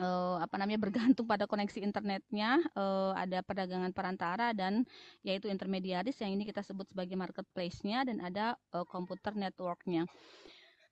uh, 0.00 0.36
apa 0.40 0.56
namanya 0.56 0.80
bergantung 0.80 1.28
pada 1.28 1.44
koneksi 1.44 1.84
internetnya 1.84 2.58
uh, 2.74 3.12
ada 3.14 3.44
perdagangan 3.44 3.92
perantara 3.92 4.56
dan 4.56 4.82
yaitu 5.20 5.52
intermediaris 5.52 6.16
yang 6.24 6.32
ini 6.32 6.48
kita 6.48 6.64
sebut 6.64 6.88
sebagai 6.88 7.14
marketplace-nya 7.14 8.08
dan 8.08 8.18
ada 8.24 8.56
uh, 8.72 8.86
komputer 8.88 9.36
network-nya. 9.36 10.08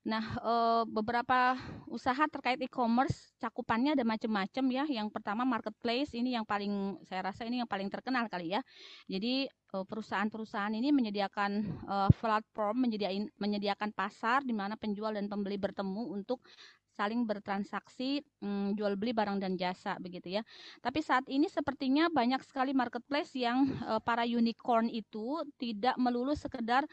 Nah, 0.03 0.23
eh, 0.35 0.83
beberapa 0.91 1.55
usaha 1.87 2.27
terkait 2.27 2.59
e-commerce 2.59 3.31
cakupannya 3.39 3.95
ada 3.95 4.03
macam-macam 4.03 4.65
ya. 4.67 4.83
Yang 4.83 5.07
pertama 5.15 5.47
marketplace 5.47 6.11
ini 6.11 6.35
yang 6.35 6.43
paling 6.43 6.99
saya 7.07 7.31
rasa 7.31 7.47
ini 7.47 7.63
yang 7.63 7.69
paling 7.71 7.87
terkenal 7.87 8.27
kali 8.27 8.51
ya. 8.51 8.59
Jadi 9.07 9.47
eh, 9.47 9.85
perusahaan-perusahaan 9.87 10.75
ini 10.75 10.91
menyediakan 10.91 11.51
eh, 11.87 12.09
platform, 12.19 12.83
menyediakan 12.83 13.31
menyediakan 13.39 13.89
pasar 13.95 14.43
di 14.43 14.51
mana 14.51 14.75
penjual 14.75 15.15
dan 15.15 15.31
pembeli 15.31 15.55
bertemu 15.55 16.11
untuk 16.11 16.43
saling 16.93 17.25
bertransaksi 17.25 18.21
hmm, 18.43 18.77
jual 18.77 18.93
beli 18.99 19.17
barang 19.17 19.41
dan 19.41 19.57
jasa 19.57 19.97
begitu 19.97 20.37
ya. 20.37 20.45
Tapi 20.77 20.99
saat 21.01 21.25
ini 21.31 21.49
sepertinya 21.49 22.05
banyak 22.11 22.43
sekali 22.45 22.69
marketplace 22.69 23.33
yang 23.33 23.65
para 24.05 24.29
unicorn 24.29 24.93
itu 24.93 25.41
tidak 25.57 25.97
melulu 25.97 26.37
sekedar 26.37 26.85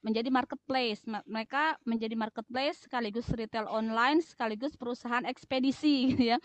menjadi 0.00 0.30
marketplace. 0.30 1.02
Mereka 1.06 1.82
menjadi 1.82 2.14
marketplace 2.14 2.86
sekaligus 2.86 3.26
retail 3.34 3.66
online 3.66 4.22
sekaligus 4.22 4.78
perusahaan 4.78 5.26
ekspedisi 5.26 5.94
gitu 6.14 6.34
ya. 6.34 6.38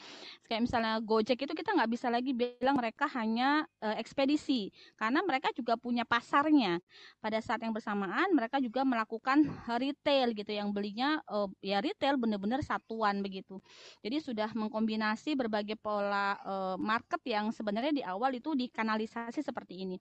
Kayak 0.49 0.61
misalnya 0.69 0.93
Gojek 0.99 1.45
itu 1.45 1.53
kita 1.53 1.73
nggak 1.77 1.91
bisa 1.93 2.07
lagi 2.09 2.33
bilang 2.33 2.75
mereka 2.77 3.05
hanya 3.13 3.63
uh, 3.79 3.95
ekspedisi 3.97 4.73
karena 4.97 5.21
mereka 5.21 5.53
juga 5.53 5.77
punya 5.77 6.03
pasarnya. 6.03 6.81
Pada 7.21 7.37
saat 7.39 7.61
yang 7.61 7.71
bersamaan 7.71 8.33
mereka 8.33 8.57
juga 8.57 8.81
melakukan 8.81 9.45
retail 9.79 10.33
gitu 10.33 10.51
yang 10.51 10.73
belinya 10.73 11.21
uh, 11.29 11.47
ya 11.61 11.79
retail 11.79 12.17
benar-benar 12.17 12.65
satuan 12.65 13.21
begitu. 13.21 13.61
Jadi 14.01 14.17
sudah 14.19 14.49
mengkombinasi 14.51 15.37
berbagai 15.37 15.77
pola 15.77 16.35
uh, 16.41 16.75
market 16.81 17.21
yang 17.29 17.53
sebenarnya 17.53 17.93
di 17.93 18.03
awal 18.03 18.33
itu 18.33 18.57
dikanalisasi 18.57 19.45
seperti 19.45 19.85
ini. 19.85 19.95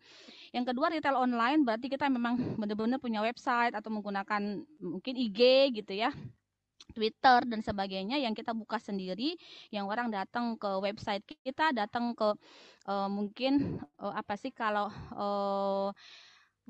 Yang 0.56 0.72
kedua 0.72 0.88
retail 0.88 1.20
online 1.20 1.62
berarti 1.62 1.92
kita 1.92 2.08
memang 2.08 2.56
benar-benar 2.56 2.96
punya 2.96 3.20
website 3.20 3.41
website 3.42 3.74
atau 3.74 3.90
menggunakan 3.90 4.62
mungkin 4.78 5.14
IG 5.18 5.74
gitu 5.82 5.98
ya 5.98 6.14
Twitter 6.94 7.42
dan 7.42 7.58
sebagainya 7.58 8.22
yang 8.22 8.38
kita 8.38 8.54
buka 8.54 8.78
sendiri, 8.78 9.34
yang 9.74 9.90
orang 9.90 10.14
datang 10.14 10.54
ke 10.54 10.70
website 10.78 11.26
kita, 11.42 11.74
datang 11.74 12.14
ke 12.14 12.38
uh, 12.86 13.08
mungkin 13.10 13.82
uh, 13.98 14.14
apa 14.14 14.38
sih 14.38 14.54
kalau 14.54 14.86
uh, 15.14 15.90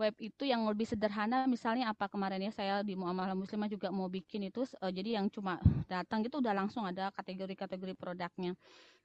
web 0.00 0.14
itu 0.16 0.48
yang 0.48 0.64
lebih 0.64 0.88
sederhana 0.88 1.44
misalnya 1.44 1.92
apa 1.92 2.08
kemarin 2.08 2.40
ya 2.40 2.52
saya 2.54 2.74
di 2.80 2.96
Muamalah 2.96 3.36
Muslimah 3.36 3.68
juga 3.68 3.92
mau 3.92 4.08
bikin 4.08 4.48
itu 4.48 4.64
uh, 4.80 4.88
jadi 4.88 5.20
yang 5.20 5.28
cuma 5.28 5.60
datang 5.90 6.24
gitu 6.24 6.40
udah 6.40 6.56
langsung 6.56 6.88
ada 6.88 7.12
kategori-kategori 7.12 7.92
produknya 7.92 8.56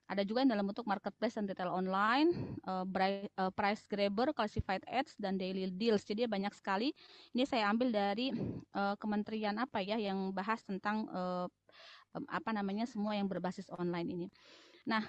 ada 0.07 0.23
juga 0.23 0.43
yang 0.43 0.55
dalam 0.55 0.65
bentuk 0.67 0.87
marketplace 0.87 1.35
dan 1.35 1.45
retail 1.45 1.71
online, 1.71 2.31
uh, 2.63 2.87
price 3.51 3.83
grabber, 3.91 4.31
classified 4.31 4.81
ads, 4.87 5.13
dan 5.19 5.35
daily 5.35 5.67
deals. 5.67 6.07
Jadi 6.07 6.23
banyak 6.25 6.55
sekali. 6.55 6.95
Ini 7.35 7.43
saya 7.43 7.67
ambil 7.67 7.91
dari 7.91 8.31
uh, 8.71 8.95
kementerian 8.95 9.59
apa 9.59 9.83
ya 9.83 9.99
yang 9.99 10.31
bahas 10.31 10.63
tentang 10.63 11.05
apa 12.31 12.49
namanya 12.49 12.89
semua 12.89 13.13
yang 13.13 13.29
berbasis 13.29 13.69
online 13.69 14.09
ini. 14.09 14.27
Nah, 14.87 15.03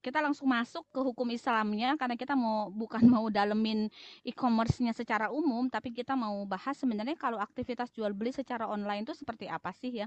kita 0.00 0.24
langsung 0.24 0.48
masuk 0.48 0.84
ke 0.88 1.00
hukum 1.00 1.28
Islamnya 1.28 1.94
karena 2.00 2.16
kita 2.16 2.32
mau 2.32 2.72
bukan 2.72 3.04
mau 3.04 3.28
dalemin 3.28 3.92
e-commerce-nya 4.24 4.96
secara 4.96 5.28
umum 5.28 5.68
tapi 5.68 5.92
kita 5.92 6.16
mau 6.16 6.40
bahas 6.48 6.76
sebenarnya 6.80 7.14
kalau 7.20 7.36
aktivitas 7.36 7.92
jual 7.92 8.10
beli 8.16 8.32
secara 8.32 8.64
online 8.66 9.04
itu 9.04 9.12
seperti 9.12 9.46
apa 9.46 9.70
sih 9.76 10.04
ya. 10.04 10.06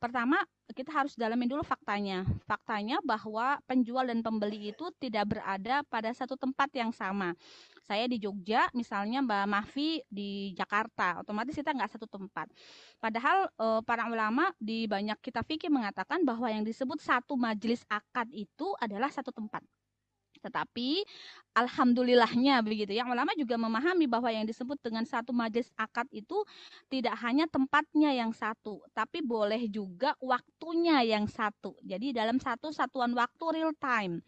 Pertama, 0.00 0.40
kita 0.72 0.90
harus 0.90 1.12
dalemin 1.14 1.46
dulu 1.46 1.60
faktanya. 1.60 2.24
Faktanya 2.48 2.98
bahwa 3.04 3.60
penjual 3.68 4.08
dan 4.08 4.24
pembeli 4.24 4.72
itu 4.72 4.88
tidak 4.96 5.36
berada 5.36 5.84
pada 5.86 6.10
satu 6.16 6.34
tempat 6.40 6.72
yang 6.72 6.90
sama 6.90 7.36
saya 7.84 8.08
di 8.08 8.16
Jogja, 8.16 8.66
misalnya 8.72 9.20
Mbak 9.20 9.44
Mafi 9.44 10.00
di 10.08 10.56
Jakarta, 10.56 11.20
otomatis 11.20 11.52
kita 11.52 11.76
nggak 11.76 11.92
satu 11.94 12.08
tempat. 12.08 12.48
Padahal 12.96 13.52
eh, 13.52 13.80
para 13.84 14.08
ulama 14.08 14.48
di 14.56 14.88
banyak 14.88 15.20
kitab 15.20 15.44
fikih 15.44 15.68
mengatakan 15.68 16.24
bahwa 16.24 16.48
yang 16.48 16.64
disebut 16.64 16.98
satu 17.04 17.36
majelis 17.36 17.84
akad 17.92 18.26
itu 18.32 18.72
adalah 18.80 19.12
satu 19.12 19.30
tempat. 19.30 19.60
Tetapi 20.44 21.00
alhamdulillahnya 21.56 22.60
begitu 22.60 22.92
ya 22.92 23.08
ulama 23.08 23.32
juga 23.32 23.56
memahami 23.56 24.04
bahwa 24.04 24.28
yang 24.28 24.44
disebut 24.44 24.76
dengan 24.84 25.08
satu 25.08 25.32
majelis 25.32 25.72
akad 25.80 26.04
itu 26.12 26.44
tidak 26.92 27.16
hanya 27.24 27.48
tempatnya 27.48 28.12
yang 28.12 28.28
satu, 28.36 28.84
tapi 28.92 29.24
boleh 29.24 29.64
juga 29.72 30.12
waktunya 30.20 31.00
yang 31.00 31.24
satu. 31.24 31.80
Jadi 31.80 32.12
dalam 32.12 32.36
satu 32.36 32.68
satuan 32.76 33.16
waktu 33.16 33.44
real 33.56 33.72
time. 33.80 34.20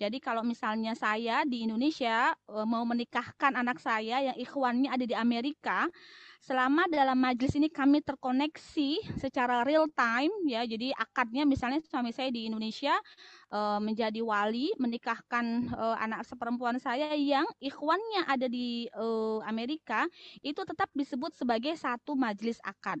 Jadi 0.00 0.18
kalau 0.18 0.42
misalnya 0.42 0.96
saya 0.96 1.44
di 1.44 1.64
Indonesia 1.68 2.32
e, 2.48 2.56
mau 2.64 2.82
menikahkan 2.82 3.54
anak 3.54 3.78
saya 3.78 4.32
yang 4.32 4.36
ikhwannya 4.36 4.90
ada 4.90 5.04
di 5.04 5.14
Amerika, 5.14 5.86
selama 6.42 6.90
dalam 6.90 7.14
majelis 7.22 7.54
ini 7.54 7.70
kami 7.70 8.02
terkoneksi 8.02 9.14
secara 9.22 9.62
real 9.62 9.86
time 9.94 10.34
ya. 10.50 10.66
Jadi 10.66 10.90
akadnya 10.90 11.46
misalnya 11.46 11.78
suami 11.86 12.10
saya 12.10 12.34
di 12.34 12.50
Indonesia 12.50 12.98
uh, 13.54 13.78
menjadi 13.78 14.18
wali 14.26 14.74
menikahkan 14.82 15.70
uh, 15.70 15.96
anak 16.02 16.26
seperempuan 16.26 16.82
saya 16.82 17.14
yang 17.14 17.46
ikhwannya 17.62 18.26
ada 18.26 18.50
di 18.50 18.90
Amerika 19.46 20.10
itu 20.42 20.58
tetap 20.66 20.90
disebut 20.92 21.30
sebagai 21.38 21.78
satu 21.78 22.18
majelis 22.18 22.58
akad 22.66 22.98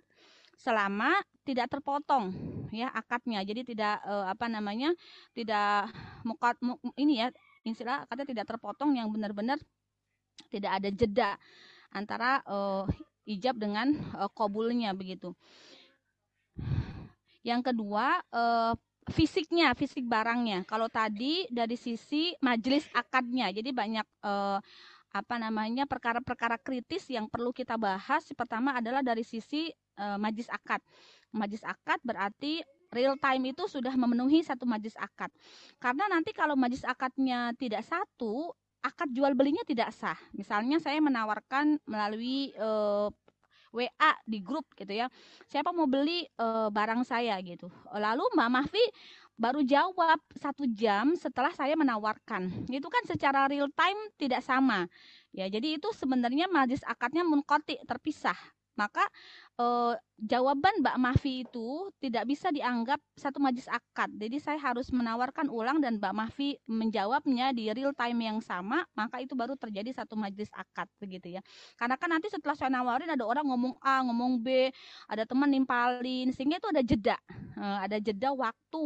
selama 0.62 1.10
tidak 1.42 1.66
terpotong 1.74 2.30
ya 2.70 2.86
akadnya 2.94 3.42
jadi 3.42 3.66
tidak 3.66 3.98
uh, 4.06 4.30
apa 4.30 4.46
namanya 4.46 4.94
tidak 5.34 5.90
mukat 6.22 6.54
ini 6.94 7.26
ya 7.26 7.28
istilah 7.66 8.06
akadnya 8.06 8.26
tidak 8.30 8.46
terpotong 8.54 8.94
yang 8.94 9.10
benar-benar 9.10 9.58
tidak 10.48 10.78
ada 10.78 10.88
jeda 10.94 11.30
antara 11.92 12.40
uh, 12.48 12.86
ijab 13.28 13.58
dengan 13.58 13.94
uh, 14.16 14.30
kobulnya 14.32 14.96
begitu. 14.96 15.36
Yang 17.42 17.72
kedua 17.72 18.22
uh, 18.30 18.72
fisiknya, 19.10 19.74
fisik 19.74 20.06
barangnya. 20.06 20.62
Kalau 20.66 20.86
tadi 20.86 21.46
dari 21.50 21.74
sisi 21.74 22.32
majelis 22.38 22.86
akadnya, 22.94 23.50
jadi 23.50 23.70
banyak 23.74 24.06
uh, 24.22 24.58
apa 25.12 25.36
namanya 25.36 25.84
perkara-perkara 25.84 26.56
kritis 26.56 27.06
yang 27.12 27.28
perlu 27.28 27.52
kita 27.52 27.76
bahas. 27.76 28.24
Pertama 28.32 28.80
adalah 28.80 29.04
dari 29.04 29.22
sisi 29.22 29.68
uh, 30.00 30.16
majlis 30.16 30.48
akad. 30.48 30.80
Majlis 31.36 31.62
akad 31.62 32.00
berarti 32.00 32.64
real 32.92 33.16
time 33.20 33.52
itu 33.56 33.64
sudah 33.68 33.92
memenuhi 33.96 34.44
satu 34.44 34.64
majlis 34.64 34.96
akad. 34.96 35.28
Karena 35.76 36.08
nanti 36.08 36.32
kalau 36.32 36.56
majlis 36.56 36.84
akadnya 36.84 37.52
tidak 37.56 37.84
satu, 37.84 38.52
akad 38.84 39.08
jual 39.12 39.32
belinya 39.32 39.64
tidak 39.64 39.92
sah. 39.92 40.18
Misalnya 40.36 40.80
saya 40.80 40.98
menawarkan 40.98 41.80
melalui 41.88 42.52
uh, 42.58 43.08
eh, 43.08 43.88
WA 43.88 44.12
di 44.28 44.44
grup 44.44 44.68
gitu 44.76 44.92
ya. 44.92 45.08
Siapa 45.48 45.72
mau 45.72 45.88
beli 45.88 46.28
uh, 46.36 46.68
barang 46.68 47.08
saya 47.08 47.40
gitu. 47.40 47.72
Lalu 47.88 48.24
Mbak 48.36 48.50
Mahfi 48.52 48.84
baru 49.42 49.66
jawab 49.66 50.22
satu 50.38 50.70
jam 50.70 51.18
setelah 51.18 51.50
saya 51.50 51.74
menawarkan. 51.74 52.70
Itu 52.70 52.86
kan 52.86 53.02
secara 53.10 53.50
real 53.50 53.66
time 53.74 53.98
tidak 54.14 54.46
sama. 54.46 54.86
Ya, 55.34 55.50
jadi 55.50 55.82
itu 55.82 55.90
sebenarnya 55.90 56.46
majlis 56.46 56.86
akadnya 56.86 57.26
munkoti 57.26 57.74
terpisah 57.82 58.38
maka 58.78 59.04
eh, 59.60 59.94
jawaban 60.22 60.80
Mbak 60.80 60.96
Mahfi 61.02 61.42
itu 61.44 61.90
tidak 61.98 62.24
bisa 62.30 62.48
dianggap 62.54 63.02
satu 63.18 63.42
majlis 63.42 63.66
akad. 63.66 64.08
Jadi 64.14 64.38
saya 64.38 64.58
harus 64.60 64.88
menawarkan 64.94 65.50
ulang 65.50 65.82
dan 65.82 65.98
Mbak 65.98 66.14
Mahfi 66.14 66.56
menjawabnya 66.70 67.50
di 67.50 67.68
real 67.74 67.90
time 67.92 68.22
yang 68.22 68.38
sama, 68.38 68.86
maka 68.94 69.18
itu 69.18 69.34
baru 69.34 69.58
terjadi 69.58 69.90
satu 69.90 70.14
majlis 70.14 70.48
akad 70.54 70.86
begitu 71.02 71.34
ya. 71.34 71.42
Karena 71.74 71.98
kan 71.98 72.08
nanti 72.14 72.30
setelah 72.30 72.54
saya 72.54 72.70
nawarin 72.70 73.10
ada 73.10 73.24
orang 73.26 73.44
ngomong 73.48 73.74
A, 73.82 74.00
ngomong 74.06 74.40
B, 74.40 74.70
ada 75.10 75.26
teman 75.26 75.50
nimpalin 75.50 76.30
sehingga 76.30 76.62
itu 76.62 76.68
ada 76.70 76.82
jeda. 76.82 77.16
Eh, 77.52 77.78
ada 77.84 77.96
jeda 78.00 78.30
waktu 78.32 78.84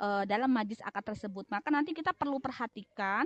eh, 0.00 0.22
dalam 0.28 0.50
majlis 0.52 0.80
akad 0.84 1.16
tersebut. 1.16 1.48
Maka 1.48 1.68
nanti 1.72 1.96
kita 1.96 2.12
perlu 2.12 2.38
perhatikan 2.38 3.24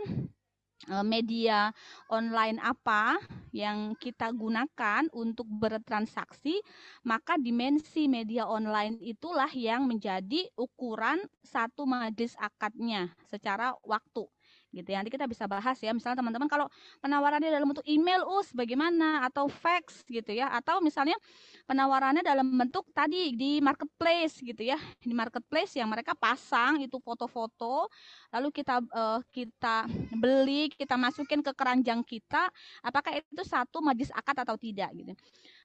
media 1.05 1.75
online 2.09 2.57
apa 2.63 3.21
yang 3.53 3.93
kita 3.99 4.33
gunakan 4.33 5.11
untuk 5.13 5.45
bertransaksi, 5.45 6.63
maka 7.05 7.37
dimensi 7.37 8.09
media 8.09 8.49
online 8.49 8.97
itulah 9.05 9.51
yang 9.53 9.85
menjadi 9.85 10.49
ukuran 10.57 11.21
satu 11.45 11.85
majelis 11.85 12.33
akadnya 12.41 13.13
secara 13.29 13.77
waktu 13.85 14.25
gitu 14.71 14.89
ya. 14.95 15.03
Nanti 15.03 15.11
kita 15.11 15.27
bisa 15.27 15.45
bahas 15.51 15.77
ya. 15.83 15.91
Misalnya 15.91 16.23
teman-teman 16.23 16.47
kalau 16.47 16.67
penawarannya 17.03 17.51
dalam 17.51 17.67
bentuk 17.71 17.87
email 17.87 18.23
us 18.39 18.55
bagaimana 18.55 19.27
atau 19.27 19.51
fax 19.51 20.07
gitu 20.07 20.31
ya 20.31 20.47
atau 20.55 20.79
misalnya 20.79 21.19
penawarannya 21.67 22.23
dalam 22.23 22.47
bentuk 22.55 22.87
tadi 22.95 23.35
di 23.35 23.59
marketplace 23.59 24.39
gitu 24.43 24.63
ya. 24.63 24.79
Di 25.03 25.11
marketplace 25.11 25.75
yang 25.79 25.91
mereka 25.91 26.15
pasang 26.15 26.79
itu 26.83 27.03
foto-foto 27.03 27.91
lalu 28.31 28.49
kita 28.55 28.79
uh, 28.95 29.21
kita 29.35 29.87
beli, 30.15 30.71
kita 30.71 30.95
masukin 30.95 31.43
ke 31.43 31.51
keranjang 31.55 32.03
kita, 32.07 32.51
apakah 32.83 33.19
itu 33.19 33.43
satu 33.43 33.83
majlis 33.83 34.11
akad 34.15 34.39
atau 34.43 34.55
tidak 34.55 34.91
gitu. 34.95 35.13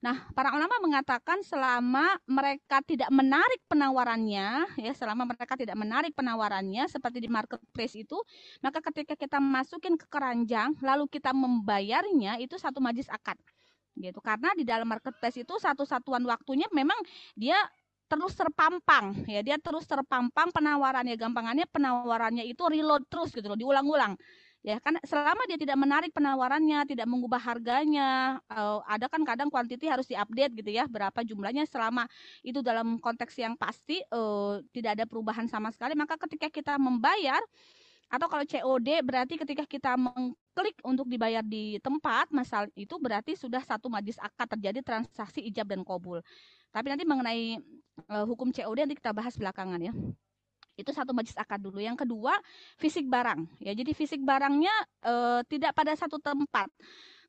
Nah, 0.02 0.26
para 0.34 0.54
ulama 0.54 0.78
mengatakan 0.82 1.42
selama 1.46 2.18
mereka 2.26 2.82
tidak 2.82 3.10
menarik 3.14 3.62
penawarannya, 3.70 4.78
ya 4.82 4.94
selama 4.94 5.30
mereka 5.30 5.54
tidak 5.58 5.78
menarik 5.78 6.14
penawarannya 6.18 6.90
seperti 6.90 7.22
di 7.22 7.30
marketplace 7.30 7.96
itu, 7.98 8.18
maka 8.62 8.82
ketika 8.82 9.14
kita 9.14 9.38
masukin 9.38 9.98
ke 9.98 10.06
keranjang 10.10 10.74
lalu 10.82 11.06
kita 11.10 11.32
membayarnya 11.34 12.42
itu 12.42 12.58
satu 12.58 12.82
majlis 12.82 13.10
akad 13.10 13.38
gitu 13.96 14.20
karena 14.20 14.52
di 14.60 14.68
dalam 14.68 14.84
marketplace 14.84 15.40
itu 15.40 15.56
satu 15.56 15.88
satuan 15.88 16.20
waktunya 16.28 16.68
memang 16.76 17.00
dia 17.32 17.56
terus 18.06 18.34
terpampang 18.38 19.26
ya 19.26 19.42
dia 19.42 19.58
terus 19.58 19.86
terpampang 19.90 20.54
penawarannya. 20.54 21.16
Gampangannya 21.18 21.66
penawarannya 21.70 22.44
itu 22.46 22.62
reload 22.66 23.06
terus 23.10 23.34
gitu 23.34 23.46
loh 23.50 23.58
diulang-ulang. 23.58 24.18
Ya 24.66 24.82
kan 24.82 24.98
selama 25.06 25.46
dia 25.46 25.62
tidak 25.62 25.78
menarik 25.78 26.10
penawarannya 26.10 26.90
tidak 26.90 27.06
mengubah 27.06 27.38
harganya 27.38 28.42
uh, 28.50 28.82
ada 28.90 29.06
kan 29.06 29.22
kadang 29.22 29.54
kuantiti 29.54 29.86
harus 29.86 30.10
diupdate 30.10 30.58
gitu 30.58 30.74
ya 30.74 30.90
berapa 30.90 31.22
jumlahnya 31.22 31.70
selama 31.70 32.10
itu 32.42 32.66
dalam 32.66 32.98
konteks 32.98 33.38
yang 33.38 33.54
pasti 33.54 34.02
uh, 34.10 34.58
tidak 34.74 34.98
ada 34.98 35.06
perubahan 35.06 35.46
sama 35.46 35.70
sekali. 35.70 35.94
Maka 35.94 36.18
ketika 36.18 36.50
kita 36.50 36.74
membayar 36.82 37.38
atau 38.10 38.30
kalau 38.30 38.46
COD 38.46 39.02
berarti 39.02 39.34
ketika 39.38 39.66
kita 39.66 39.98
mengklik 39.98 40.78
untuk 40.86 41.10
dibayar 41.10 41.42
di 41.42 41.82
tempat 41.82 42.30
masal 42.30 42.70
itu 42.78 42.98
berarti 43.02 43.34
sudah 43.34 43.62
satu 43.66 43.90
majlis 43.90 44.22
akad 44.22 44.46
terjadi 44.58 44.80
transaksi 44.86 45.42
ijab 45.42 45.66
dan 45.66 45.82
kabul 45.82 46.22
tapi 46.76 46.92
nanti 46.92 47.08
mengenai 47.08 47.64
uh, 48.12 48.28
hukum 48.28 48.52
COD 48.52 48.84
nanti 48.84 49.00
kita 49.00 49.16
bahas 49.16 49.40
belakangan 49.40 49.80
ya 49.80 49.96
itu 50.76 50.92
satu 50.92 51.16
majlis 51.16 51.36
akad 51.40 51.64
dulu. 51.64 51.80
Yang 51.80 52.04
kedua, 52.04 52.36
fisik 52.76 53.08
barang. 53.08 53.48
Ya, 53.64 53.72
jadi 53.72 53.96
fisik 53.96 54.20
barangnya 54.22 54.76
e, 55.00 55.14
tidak 55.48 55.72
pada 55.72 55.96
satu 55.96 56.20
tempat. 56.20 56.68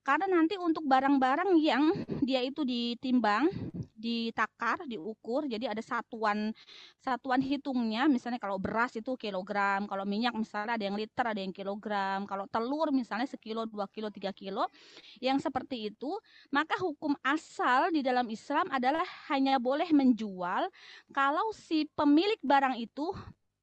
Karena 0.07 0.39
nanti 0.39 0.55
untuk 0.55 0.87
barang-barang 0.87 1.59
yang 1.59 1.91
dia 2.23 2.39
itu 2.39 2.63
ditimbang, 2.63 3.51
ditakar, 3.99 4.87
diukur, 4.87 5.51
jadi 5.51 5.75
ada 5.75 5.83
satuan 5.83 6.55
satuan 7.03 7.43
hitungnya. 7.43 8.07
Misalnya 8.07 8.39
kalau 8.39 8.55
beras 8.63 8.95
itu 8.95 9.19
kilogram, 9.19 9.91
kalau 9.91 10.07
minyak 10.07 10.31
misalnya 10.39 10.79
ada 10.79 10.85
yang 10.87 10.95
liter, 10.95 11.27
ada 11.27 11.43
yang 11.43 11.51
kilogram, 11.51 12.23
kalau 12.23 12.47
telur 12.47 12.95
misalnya 12.95 13.27
sekilo, 13.27 13.67
dua 13.67 13.91
kilo, 13.91 14.07
tiga 14.15 14.31
kilo, 14.31 14.71
yang 15.19 15.43
seperti 15.43 15.91
itu, 15.91 16.15
maka 16.55 16.79
hukum 16.79 17.19
asal 17.27 17.91
di 17.91 18.07
dalam 18.07 18.31
Islam 18.31 18.71
adalah 18.71 19.03
hanya 19.35 19.59
boleh 19.59 19.91
menjual 19.91 20.71
kalau 21.11 21.51
si 21.51 21.91
pemilik 21.99 22.39
barang 22.47 22.79
itu 22.79 23.11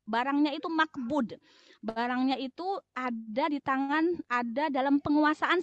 barangnya 0.04 0.52
itu 0.52 0.68
makbud. 0.68 1.40
Barangnya 1.84 2.40
itu 2.40 2.80
ada 2.96 3.52
di 3.52 3.60
tangan, 3.60 4.16
ada 4.32 4.72
dalam 4.72 5.04
penguasaan 5.04 5.60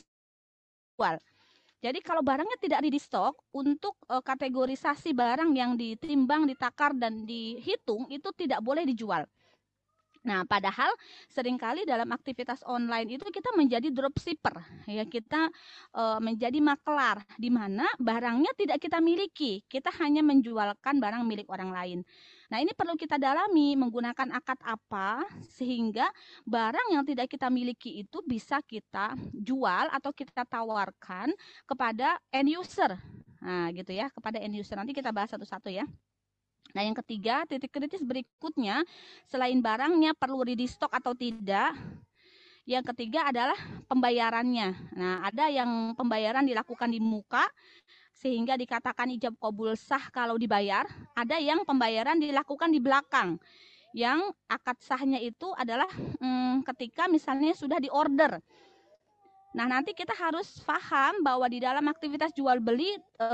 Jadi 1.80 2.04
kalau 2.04 2.20
barangnya 2.20 2.60
tidak 2.60 2.84
di 2.84 3.00
stok 3.00 3.40
untuk 3.56 3.96
uh, 4.12 4.20
kategorisasi 4.20 5.16
barang 5.16 5.48
yang 5.56 5.80
ditimbang, 5.80 6.44
ditakar 6.44 6.92
dan 6.92 7.24
dihitung 7.24 8.04
itu 8.12 8.28
tidak 8.36 8.60
boleh 8.60 8.84
dijual. 8.84 9.24
Nah, 10.20 10.44
padahal 10.44 10.92
sering 11.32 11.56
kali 11.56 11.88
dalam 11.88 12.04
aktivitas 12.12 12.60
online 12.68 13.16
itu 13.16 13.24
kita 13.32 13.56
menjadi 13.56 13.88
dropshipper, 13.88 14.52
ya 14.84 15.08
kita 15.08 15.48
e, 15.96 16.02
menjadi 16.20 16.60
maklar 16.60 17.24
di 17.40 17.48
mana 17.48 17.88
barangnya 17.96 18.52
tidak 18.52 18.84
kita 18.84 19.00
miliki, 19.00 19.64
kita 19.64 19.88
hanya 19.96 20.20
menjualkan 20.20 21.00
barang 21.00 21.24
milik 21.24 21.48
orang 21.48 21.72
lain. 21.72 21.98
Nah, 22.50 22.58
ini 22.58 22.74
perlu 22.74 22.98
kita 22.98 23.14
dalami 23.14 23.78
menggunakan 23.78 24.34
akad 24.34 24.58
apa 24.66 25.22
sehingga 25.54 26.10
barang 26.42 26.90
yang 26.90 27.06
tidak 27.06 27.30
kita 27.30 27.46
miliki 27.46 28.02
itu 28.02 28.18
bisa 28.26 28.58
kita 28.66 29.14
jual 29.30 29.86
atau 29.94 30.10
kita 30.10 30.42
tawarkan 30.42 31.30
kepada 31.62 32.18
end 32.34 32.50
user. 32.50 32.98
Nah, 33.38 33.70
gitu 33.70 33.94
ya, 33.94 34.10
kepada 34.10 34.42
end 34.42 34.58
user. 34.58 34.74
Nanti 34.74 34.90
kita 34.90 35.14
bahas 35.14 35.30
satu-satu 35.30 35.70
ya. 35.70 35.86
Nah, 36.74 36.82
yang 36.82 36.94
ketiga, 36.98 37.46
titik 37.46 37.70
kritis 37.70 38.02
berikutnya 38.02 38.82
selain 39.30 39.58
barangnya 39.62 40.14
perlu 40.18 40.42
di 40.42 40.66
stok 40.66 40.90
atau 40.90 41.14
tidak, 41.14 41.74
yang 42.68 42.86
ketiga 42.86 43.26
adalah 43.26 43.58
pembayarannya. 43.90 44.94
Nah, 44.94 45.26
ada 45.26 45.50
yang 45.50 45.96
pembayaran 45.98 46.46
dilakukan 46.46 46.92
di 46.92 47.02
muka, 47.02 47.42
sehingga 48.20 48.52
dikatakan 48.60 49.08
ijab 49.16 49.32
kabul 49.40 49.72
sah 49.72 50.12
kalau 50.12 50.36
dibayar. 50.36 50.84
Ada 51.16 51.40
yang 51.40 51.64
pembayaran 51.64 52.20
dilakukan 52.20 52.68
di 52.68 52.76
belakang. 52.76 53.40
Yang 53.96 54.36
akad 54.46 54.76
sahnya 54.84 55.18
itu 55.18 55.50
adalah 55.56 55.88
hmm, 56.20 56.62
ketika 56.68 57.08
misalnya 57.08 57.56
sudah 57.56 57.80
diorder. 57.80 58.38
Nah, 59.50 59.66
nanti 59.66 59.96
kita 59.96 60.14
harus 60.14 60.62
paham 60.62 61.26
bahwa 61.26 61.48
di 61.50 61.58
dalam 61.58 61.82
aktivitas 61.90 62.30
jual 62.38 62.62
beli 62.62 62.94
e, 63.18 63.28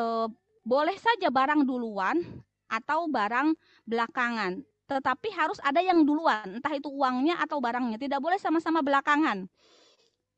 boleh 0.65 0.97
saja 0.97 1.29
barang 1.29 1.61
duluan 1.69 2.25
atau 2.73 3.05
barang 3.05 3.53
belakangan. 3.85 4.65
Tetapi 4.89 5.29
harus 5.37 5.61
ada 5.61 5.83
yang 5.85 6.07
duluan, 6.09 6.57
entah 6.57 6.73
itu 6.73 6.89
uangnya 6.89 7.37
atau 7.43 7.61
barangnya. 7.61 8.01
Tidak 8.01 8.17
boleh 8.17 8.41
sama-sama 8.41 8.81
belakangan. 8.81 9.45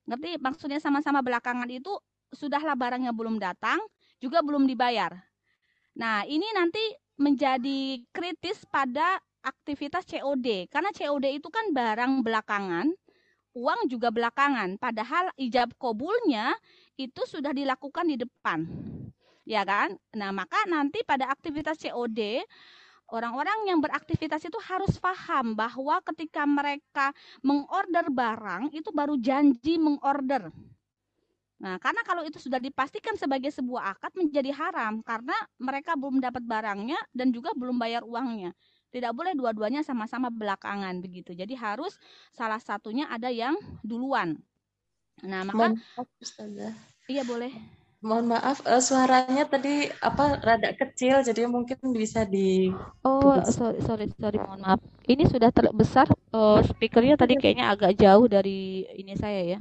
Ngerti 0.08 0.40
maksudnya 0.42 0.82
sama-sama 0.82 1.22
belakangan 1.22 1.68
itu 1.70 1.94
sudahlah 2.34 2.74
barangnya 2.74 3.14
belum 3.14 3.38
datang, 3.38 3.78
juga 4.18 4.42
belum 4.42 4.66
dibayar. 4.66 5.14
Nah, 5.98 6.22
ini 6.26 6.46
nanti 6.54 6.82
menjadi 7.18 8.02
kritis 8.14 8.62
pada 8.70 9.18
aktivitas 9.42 10.06
COD 10.06 10.70
karena 10.70 10.90
COD 10.94 11.26
itu 11.42 11.48
kan 11.50 11.74
barang 11.74 12.22
belakangan, 12.22 12.86
uang 13.54 13.80
juga 13.90 14.14
belakangan. 14.14 14.78
Padahal 14.78 15.34
ijab 15.34 15.74
kabulnya 15.78 16.54
itu 16.94 17.22
sudah 17.26 17.50
dilakukan 17.50 18.06
di 18.06 18.16
depan. 18.18 18.66
Ya 19.48 19.64
kan? 19.64 19.96
Nah, 20.14 20.30
maka 20.30 20.62
nanti 20.68 21.00
pada 21.02 21.32
aktivitas 21.32 21.80
COD 21.80 22.44
orang-orang 23.08 23.72
yang 23.72 23.80
beraktivitas 23.80 24.44
itu 24.44 24.60
harus 24.60 25.00
paham 25.00 25.56
bahwa 25.56 25.98
ketika 26.12 26.44
mereka 26.44 27.16
mengorder 27.40 28.12
barang 28.12 28.70
itu 28.76 28.92
baru 28.92 29.16
janji 29.16 29.80
mengorder. 29.80 30.52
Nah, 31.58 31.74
karena 31.82 32.06
kalau 32.06 32.22
itu 32.22 32.38
sudah 32.38 32.62
dipastikan 32.62 33.18
sebagai 33.18 33.50
sebuah 33.50 33.98
akad 33.98 34.14
menjadi 34.14 34.54
haram 34.54 35.02
karena 35.02 35.34
mereka 35.58 35.98
belum 35.98 36.22
dapat 36.22 36.46
barangnya 36.46 36.98
dan 37.10 37.34
juga 37.34 37.50
belum 37.58 37.74
bayar 37.82 38.06
uangnya. 38.06 38.54
Tidak 38.88 39.12
boleh 39.12 39.34
dua-duanya 39.34 39.82
sama-sama 39.82 40.30
belakangan 40.30 41.02
begitu. 41.02 41.34
Jadi 41.34 41.52
harus 41.58 41.98
salah 42.32 42.62
satunya 42.62 43.10
ada 43.10 43.28
yang 43.28 43.58
duluan. 43.82 44.38
Nah, 45.26 45.42
maka 45.42 45.74
Mohon 45.74 45.74
Iya, 47.08 47.24
boleh. 47.24 47.50
Mohon 47.98 48.38
maaf, 48.38 48.62
uh, 48.62 48.78
suaranya 48.78 49.42
tadi 49.50 49.90
apa 49.98 50.38
rada 50.38 50.70
kecil, 50.70 51.18
jadi 51.26 51.50
mungkin 51.50 51.82
bisa 51.90 52.22
di. 52.22 52.70
Oh, 53.02 53.42
sorry, 53.42 53.82
sorry, 53.82 54.06
sorry, 54.14 54.38
mohon 54.38 54.62
maaf. 54.62 54.80
Ini 55.10 55.26
sudah 55.26 55.50
terbesar. 55.50 56.06
Uh, 56.30 56.62
speakernya 56.62 57.18
tadi 57.18 57.34
kayaknya 57.34 57.74
agak 57.74 57.98
jauh 57.98 58.30
dari 58.30 58.86
ini 58.94 59.18
saya 59.18 59.56
ya. 59.56 59.58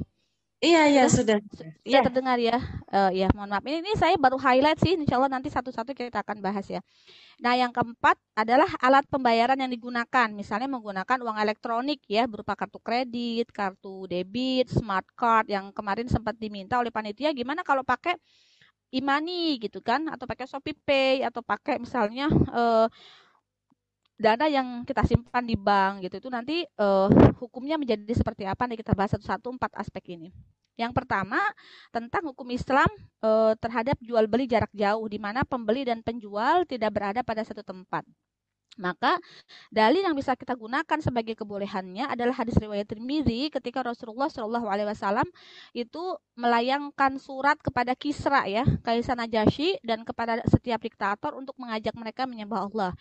Iya 0.58 0.90
iya 0.90 1.04
sudah. 1.06 1.38
Sudah 1.54 1.70
ya. 1.86 2.02
terdengar 2.02 2.34
ya. 2.42 2.58
Uh, 2.90 3.14
ya 3.14 3.30
mohon 3.30 3.46
maaf. 3.46 3.62
Ini, 3.62 3.78
ini 3.78 3.94
saya 3.94 4.18
baru 4.18 4.34
highlight 4.34 4.82
sih. 4.82 4.98
Insya 4.98 5.14
Allah 5.14 5.30
nanti 5.30 5.46
satu-satu 5.46 5.94
kita 5.94 6.18
akan 6.26 6.42
bahas 6.42 6.66
ya. 6.66 6.82
Nah 7.38 7.54
yang 7.54 7.70
keempat 7.70 8.18
adalah 8.34 8.66
alat 8.82 9.06
pembayaran 9.06 9.54
yang 9.54 9.70
digunakan. 9.70 10.26
Misalnya 10.34 10.66
menggunakan 10.66 11.22
uang 11.22 11.38
elektronik 11.38 12.02
ya 12.10 12.26
berupa 12.26 12.58
kartu 12.58 12.82
kredit, 12.82 13.54
kartu 13.54 14.10
debit, 14.10 14.66
smart 14.74 15.06
card 15.14 15.46
yang 15.46 15.70
kemarin 15.70 16.10
sempat 16.10 16.34
diminta 16.34 16.74
oleh 16.82 16.90
panitia. 16.90 17.30
Gimana 17.30 17.62
kalau 17.62 17.86
pakai 17.86 18.18
e-money 18.90 19.62
gitu 19.62 19.78
kan? 19.78 20.10
Atau 20.10 20.26
pakai 20.26 20.50
Shopee 20.50 20.74
Pay 20.74 21.22
atau 21.22 21.38
pakai 21.38 21.78
misalnya 21.78 22.26
uh, 22.50 22.90
dana 24.18 24.50
yang 24.50 24.82
kita 24.82 25.06
simpan 25.06 25.46
di 25.46 25.54
bank 25.54 26.02
gitu 26.02 26.18
itu 26.18 26.28
nanti 26.28 26.66
uh, 26.82 27.06
hukumnya 27.38 27.78
menjadi 27.78 28.10
seperti 28.10 28.44
apa 28.50 28.66
nih 28.66 28.82
kita 28.82 28.92
bahas 28.92 29.14
satu-satu 29.14 29.54
empat 29.54 29.78
aspek 29.78 30.18
ini. 30.18 30.34
Yang 30.78 30.94
pertama 30.94 31.38
tentang 31.90 32.22
hukum 32.30 32.46
Islam 32.54 32.86
uh, 33.22 33.54
terhadap 33.58 33.98
jual 34.02 34.26
beli 34.30 34.46
jarak 34.50 34.70
jauh 34.74 35.06
di 35.10 35.18
mana 35.18 35.42
pembeli 35.46 35.86
dan 35.86 36.02
penjual 36.02 36.66
tidak 36.66 36.90
berada 36.94 37.22
pada 37.22 37.42
satu 37.42 37.62
tempat. 37.62 38.06
Maka 38.78 39.18
dalil 39.74 40.06
yang 40.06 40.14
bisa 40.14 40.38
kita 40.38 40.54
gunakan 40.54 40.98
sebagai 41.02 41.34
kebolehannya 41.34 42.06
adalah 42.06 42.38
hadis 42.38 42.54
riwayat 42.56 42.86
Tirmizi 42.86 43.50
ketika 43.50 43.82
Rasulullah 43.82 44.30
Shallallahu 44.30 44.70
Alaihi 44.70 44.86
Wasallam 44.86 45.26
itu 45.74 46.14
melayangkan 46.38 47.18
surat 47.18 47.58
kepada 47.58 47.98
Kisra 47.98 48.46
ya 48.46 48.62
Kaisar 48.86 49.18
Najasyi 49.18 49.82
dan 49.82 50.06
kepada 50.06 50.38
setiap 50.46 50.78
diktator 50.78 51.34
untuk 51.34 51.58
mengajak 51.58 51.92
mereka 51.98 52.24
menyembah 52.30 52.70
Allah. 52.70 52.92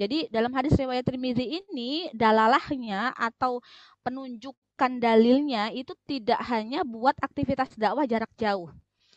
Jadi 0.00 0.32
dalam 0.32 0.50
hadis 0.56 0.72
riwayat 0.72 1.04
Tirmizi 1.04 1.60
ini 1.60 2.08
dalalahnya 2.16 3.12
atau 3.12 3.60
penunjukan 4.00 4.96
dalilnya 4.96 5.68
itu 5.76 5.92
tidak 6.08 6.40
hanya 6.48 6.80
buat 6.80 7.16
aktivitas 7.20 7.76
dakwah 7.76 8.08
jarak 8.08 8.32
jauh, 8.40 8.72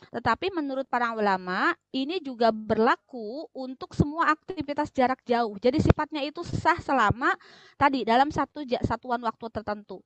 tetapi 0.08 0.56
menurut 0.56 0.88
para 0.88 1.12
ulama, 1.12 1.76
ini 1.92 2.24
juga 2.24 2.50
berlaku 2.56 3.52
untuk 3.52 3.92
semua 3.92 4.32
aktivitas 4.32 4.90
jarak 4.96 5.20
jauh. 5.28 5.60
Jadi 5.60 5.84
sifatnya 5.84 6.24
itu 6.24 6.42
sah 6.48 6.80
selama 6.80 7.36
tadi 7.76 8.08
dalam 8.08 8.32
satu 8.32 8.64
satuan 8.88 9.20
waktu 9.20 9.46
tertentu. 9.52 10.00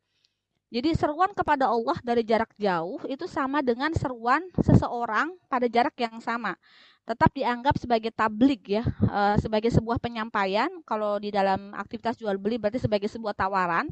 Jadi 0.74 0.98
seruan 0.98 1.30
kepada 1.38 1.70
Allah 1.70 1.94
dari 2.02 2.26
jarak 2.26 2.50
jauh 2.58 2.98
itu 3.06 3.30
sama 3.30 3.62
dengan 3.62 3.94
seruan 3.94 4.42
seseorang 4.58 5.30
pada 5.46 5.70
jarak 5.70 5.94
yang 6.02 6.18
sama. 6.18 6.58
Tetap 7.06 7.30
dianggap 7.30 7.78
sebagai 7.78 8.10
tablik 8.10 8.82
ya, 8.82 8.84
eh, 9.06 9.38
sebagai 9.38 9.70
sebuah 9.70 10.02
penyampaian. 10.02 10.74
Kalau 10.82 11.22
di 11.22 11.30
dalam 11.30 11.78
aktivitas 11.78 12.18
jual 12.18 12.42
beli 12.42 12.58
berarti 12.58 12.82
sebagai 12.82 13.06
sebuah 13.06 13.38
tawaran, 13.38 13.86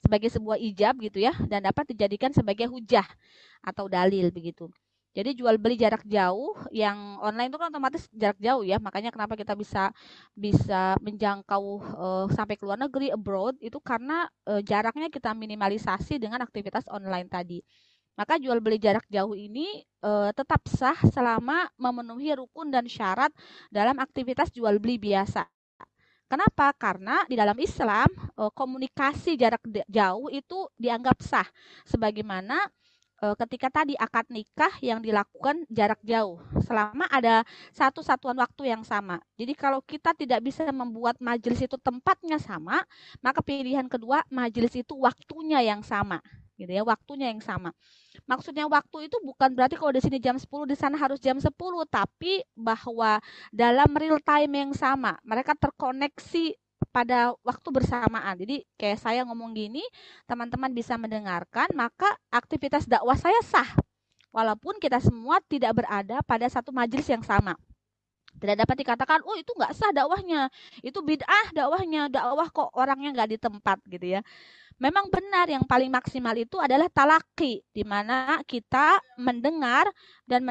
sebagai 0.00 0.32
sebuah 0.32 0.56
ijab 0.56 1.04
gitu 1.04 1.20
ya, 1.20 1.36
dan 1.46 1.68
dapat 1.68 1.92
dijadikan 1.92 2.32
sebagai 2.32 2.64
hujah 2.64 3.04
atau 3.60 3.84
dalil 3.92 4.32
begitu. 4.32 4.72
Jadi 5.12 5.36
jual 5.36 5.60
beli 5.60 5.76
jarak 5.76 6.08
jauh 6.08 6.56
yang 6.72 7.20
online 7.20 7.52
itu 7.52 7.60
kan 7.60 7.68
otomatis 7.68 8.08
jarak 8.16 8.40
jauh 8.40 8.64
ya. 8.64 8.80
Makanya 8.80 9.12
kenapa 9.12 9.36
kita 9.36 9.52
bisa 9.52 9.92
bisa 10.32 10.96
menjangkau 11.04 11.64
uh, 12.00 12.26
sampai 12.32 12.56
ke 12.56 12.64
luar 12.64 12.80
negeri 12.80 13.12
abroad 13.12 13.60
itu 13.60 13.76
karena 13.84 14.24
uh, 14.48 14.64
jaraknya 14.64 15.12
kita 15.12 15.36
minimalisasi 15.36 16.16
dengan 16.16 16.40
aktivitas 16.40 16.88
online 16.88 17.28
tadi. 17.28 17.60
Maka 18.16 18.40
jual 18.40 18.60
beli 18.64 18.80
jarak 18.80 19.04
jauh 19.12 19.36
ini 19.36 19.84
uh, 20.00 20.32
tetap 20.32 20.64
sah 20.64 20.96
selama 21.12 21.68
memenuhi 21.76 22.32
rukun 22.32 22.72
dan 22.72 22.88
syarat 22.88 23.32
dalam 23.68 24.00
aktivitas 24.00 24.48
jual 24.48 24.80
beli 24.80 24.96
biasa. 24.96 25.44
Kenapa? 26.24 26.72
Karena 26.80 27.20
di 27.28 27.36
dalam 27.36 27.60
Islam 27.60 28.08
komunikasi 28.56 29.36
jarak 29.36 29.60
jauh 29.84 30.32
itu 30.32 30.64
dianggap 30.80 31.20
sah 31.20 31.44
sebagaimana 31.84 32.56
ketika 33.38 33.70
tadi 33.70 33.94
akad 33.94 34.26
nikah 34.34 34.74
yang 34.82 34.98
dilakukan 34.98 35.62
jarak 35.70 36.02
jauh 36.02 36.42
selama 36.66 37.06
ada 37.06 37.46
satu 37.70 38.02
satuan 38.02 38.34
waktu 38.34 38.74
yang 38.74 38.82
sama. 38.82 39.22
Jadi 39.38 39.54
kalau 39.54 39.78
kita 39.82 40.10
tidak 40.18 40.42
bisa 40.42 40.66
membuat 40.74 41.14
majelis 41.22 41.62
itu 41.62 41.78
tempatnya 41.78 42.42
sama, 42.42 42.82
maka 43.22 43.38
pilihan 43.38 43.86
kedua 43.86 44.26
majelis 44.26 44.74
itu 44.74 44.98
waktunya 44.98 45.62
yang 45.62 45.86
sama 45.86 46.18
gitu 46.60 46.72
ya, 46.78 46.82
waktunya 46.86 47.32
yang 47.32 47.42
sama. 47.42 47.74
Maksudnya 48.28 48.68
waktu 48.70 49.10
itu 49.10 49.16
bukan 49.24 49.50
berarti 49.56 49.74
kalau 49.74 49.90
di 49.90 50.02
sini 50.04 50.22
jam 50.22 50.38
10 50.38 50.46
di 50.68 50.76
sana 50.78 50.94
harus 50.94 51.18
jam 51.18 51.34
10, 51.40 51.50
tapi 51.90 52.44
bahwa 52.54 53.18
dalam 53.50 53.90
real 53.98 54.22
time 54.22 54.52
yang 54.52 54.72
sama, 54.76 55.18
mereka 55.26 55.56
terkoneksi 55.58 56.54
pada 56.92 57.32
waktu 57.42 57.68
bersamaan. 57.72 58.36
Jadi 58.36 58.62
kayak 58.76 59.00
saya 59.00 59.24
ngomong 59.24 59.56
gini, 59.56 59.82
teman-teman 60.28 60.70
bisa 60.70 60.94
mendengarkan, 61.00 61.72
maka 61.72 62.06
aktivitas 62.28 62.84
dakwah 62.84 63.16
saya 63.16 63.40
sah. 63.42 63.66
Walaupun 64.32 64.76
kita 64.80 65.00
semua 65.00 65.40
tidak 65.44 65.82
berada 65.82 66.20
pada 66.24 66.46
satu 66.48 66.72
majelis 66.72 67.08
yang 67.08 67.24
sama. 67.24 67.56
Tidak 68.32 68.56
dapat 68.64 68.76
dikatakan, 68.80 69.20
oh 69.28 69.36
itu 69.36 69.52
nggak 69.52 69.72
sah 69.76 69.92
dakwahnya. 69.92 70.48
Itu 70.80 71.04
bid'ah 71.04 71.52
dakwahnya. 71.52 72.08
Dakwah 72.08 72.48
kok 72.48 72.72
orangnya 72.72 73.12
nggak 73.12 73.28
di 73.28 73.38
tempat 73.40 73.78
gitu 73.88 74.06
ya. 74.16 74.20
Memang 74.80 75.12
benar 75.12 75.52
yang 75.52 75.64
paling 75.68 75.92
maksimal 75.92 76.32
itu 76.32 76.56
adalah 76.56 76.88
talaki. 76.88 77.60
Di 77.76 77.84
mana 77.84 78.40
kita 78.48 79.04
mendengar 79.20 79.84
dan 80.24 80.48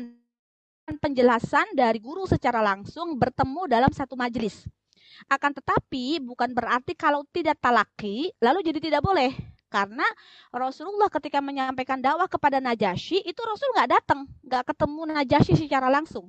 penjelasan 1.01 1.73
dari 1.73 1.97
guru 1.97 2.29
secara 2.29 2.61
langsung 2.61 3.17
bertemu 3.17 3.65
dalam 3.65 3.89
satu 3.89 4.13
majelis. 4.13 4.69
Akan 5.27 5.51
tetapi 5.55 6.19
bukan 6.23 6.51
berarti 6.51 6.95
kalau 6.97 7.23
tidak 7.29 7.59
talaki 7.59 8.31
lalu 8.39 8.65
jadi 8.65 8.79
tidak 8.79 9.01
boleh. 9.05 9.31
Karena 9.71 10.03
Rasulullah 10.51 11.07
ketika 11.07 11.39
menyampaikan 11.39 12.03
dakwah 12.03 12.27
kepada 12.27 12.59
Najasyi 12.59 13.23
itu 13.23 13.39
Rasul 13.39 13.71
nggak 13.71 13.89
datang, 13.89 14.27
nggak 14.43 14.75
ketemu 14.75 15.01
Najasyi 15.15 15.55
secara 15.55 15.87
langsung. 15.87 16.27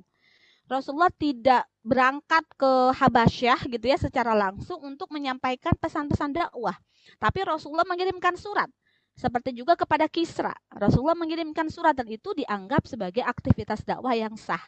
Rasulullah 0.63 1.11
tidak 1.11 1.67
berangkat 1.83 2.47
ke 2.55 2.71
Habasyah 2.95 3.67
gitu 3.67 3.83
ya 3.83 3.99
secara 3.99 4.31
langsung 4.31 4.79
untuk 4.79 5.11
menyampaikan 5.11 5.75
pesan-pesan 5.75 6.31
dakwah. 6.31 6.79
Tapi 7.19 7.43
Rasulullah 7.43 7.83
mengirimkan 7.83 8.39
surat. 8.39 8.71
Seperti 9.13 9.53
juga 9.53 9.77
kepada 9.77 10.09
Kisra. 10.09 10.51
Rasulullah 10.73 11.13
mengirimkan 11.13 11.69
surat 11.69 11.93
dan 11.93 12.09
itu 12.09 12.33
dianggap 12.33 12.89
sebagai 12.89 13.21
aktivitas 13.21 13.85
dakwah 13.85 14.17
yang 14.17 14.33
sah. 14.33 14.61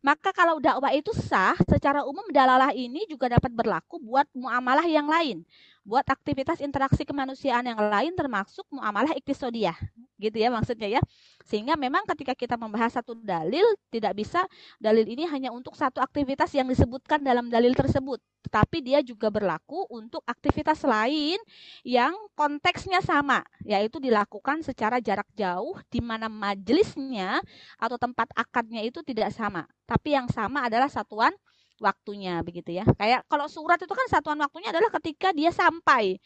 Maka 0.00 0.30
kalau 0.30 0.62
dakwah 0.62 0.94
itu 0.94 1.10
sah, 1.10 1.58
secara 1.66 2.06
umum 2.06 2.24
dalalah 2.30 2.70
ini 2.70 3.04
juga 3.10 3.26
dapat 3.26 3.50
berlaku 3.50 3.98
buat 3.98 4.30
muamalah 4.32 4.86
yang 4.86 5.10
lain 5.10 5.42
buat 5.80 6.04
aktivitas 6.06 6.60
interaksi 6.60 7.02
kemanusiaan 7.08 7.64
yang 7.64 7.80
lain 7.80 8.12
termasuk 8.12 8.68
muamalah 8.68 9.16
iktisodiyah 9.16 9.76
gitu 10.20 10.36
ya 10.36 10.52
maksudnya 10.52 11.00
ya. 11.00 11.02
Sehingga 11.48 11.74
memang 11.74 12.04
ketika 12.04 12.36
kita 12.36 12.54
membahas 12.60 13.00
satu 13.00 13.16
dalil 13.16 13.64
tidak 13.88 14.20
bisa 14.20 14.44
dalil 14.76 15.08
ini 15.08 15.24
hanya 15.24 15.48
untuk 15.50 15.72
satu 15.72 16.04
aktivitas 16.04 16.52
yang 16.52 16.68
disebutkan 16.68 17.24
dalam 17.24 17.48
dalil 17.48 17.72
tersebut. 17.72 18.20
Tetapi 18.44 18.84
dia 18.84 19.00
juga 19.00 19.32
berlaku 19.32 19.88
untuk 19.88 20.20
aktivitas 20.28 20.84
lain 20.84 21.40
yang 21.82 22.12
konteksnya 22.36 23.00
sama 23.00 23.40
yaitu 23.64 23.96
dilakukan 23.96 24.60
secara 24.60 25.00
jarak 25.00 25.26
jauh 25.32 25.80
di 25.88 26.04
mana 26.04 26.28
majelisnya 26.28 27.40
atau 27.80 27.96
tempat 27.96 28.28
akadnya 28.36 28.84
itu 28.84 29.00
tidak 29.00 29.32
sama. 29.32 29.64
Tapi 29.88 30.14
yang 30.14 30.28
sama 30.28 30.68
adalah 30.68 30.92
satuan 30.92 31.32
waktunya 31.80 32.44
begitu 32.44 32.70
ya. 32.76 32.84
Kayak 32.94 33.26
kalau 33.26 33.48
surat 33.48 33.80
itu 33.80 33.90
kan 33.90 34.06
satuan 34.12 34.38
waktunya 34.38 34.70
adalah 34.70 34.92
ketika 35.00 35.32
dia 35.32 35.50
sampai. 35.50 36.20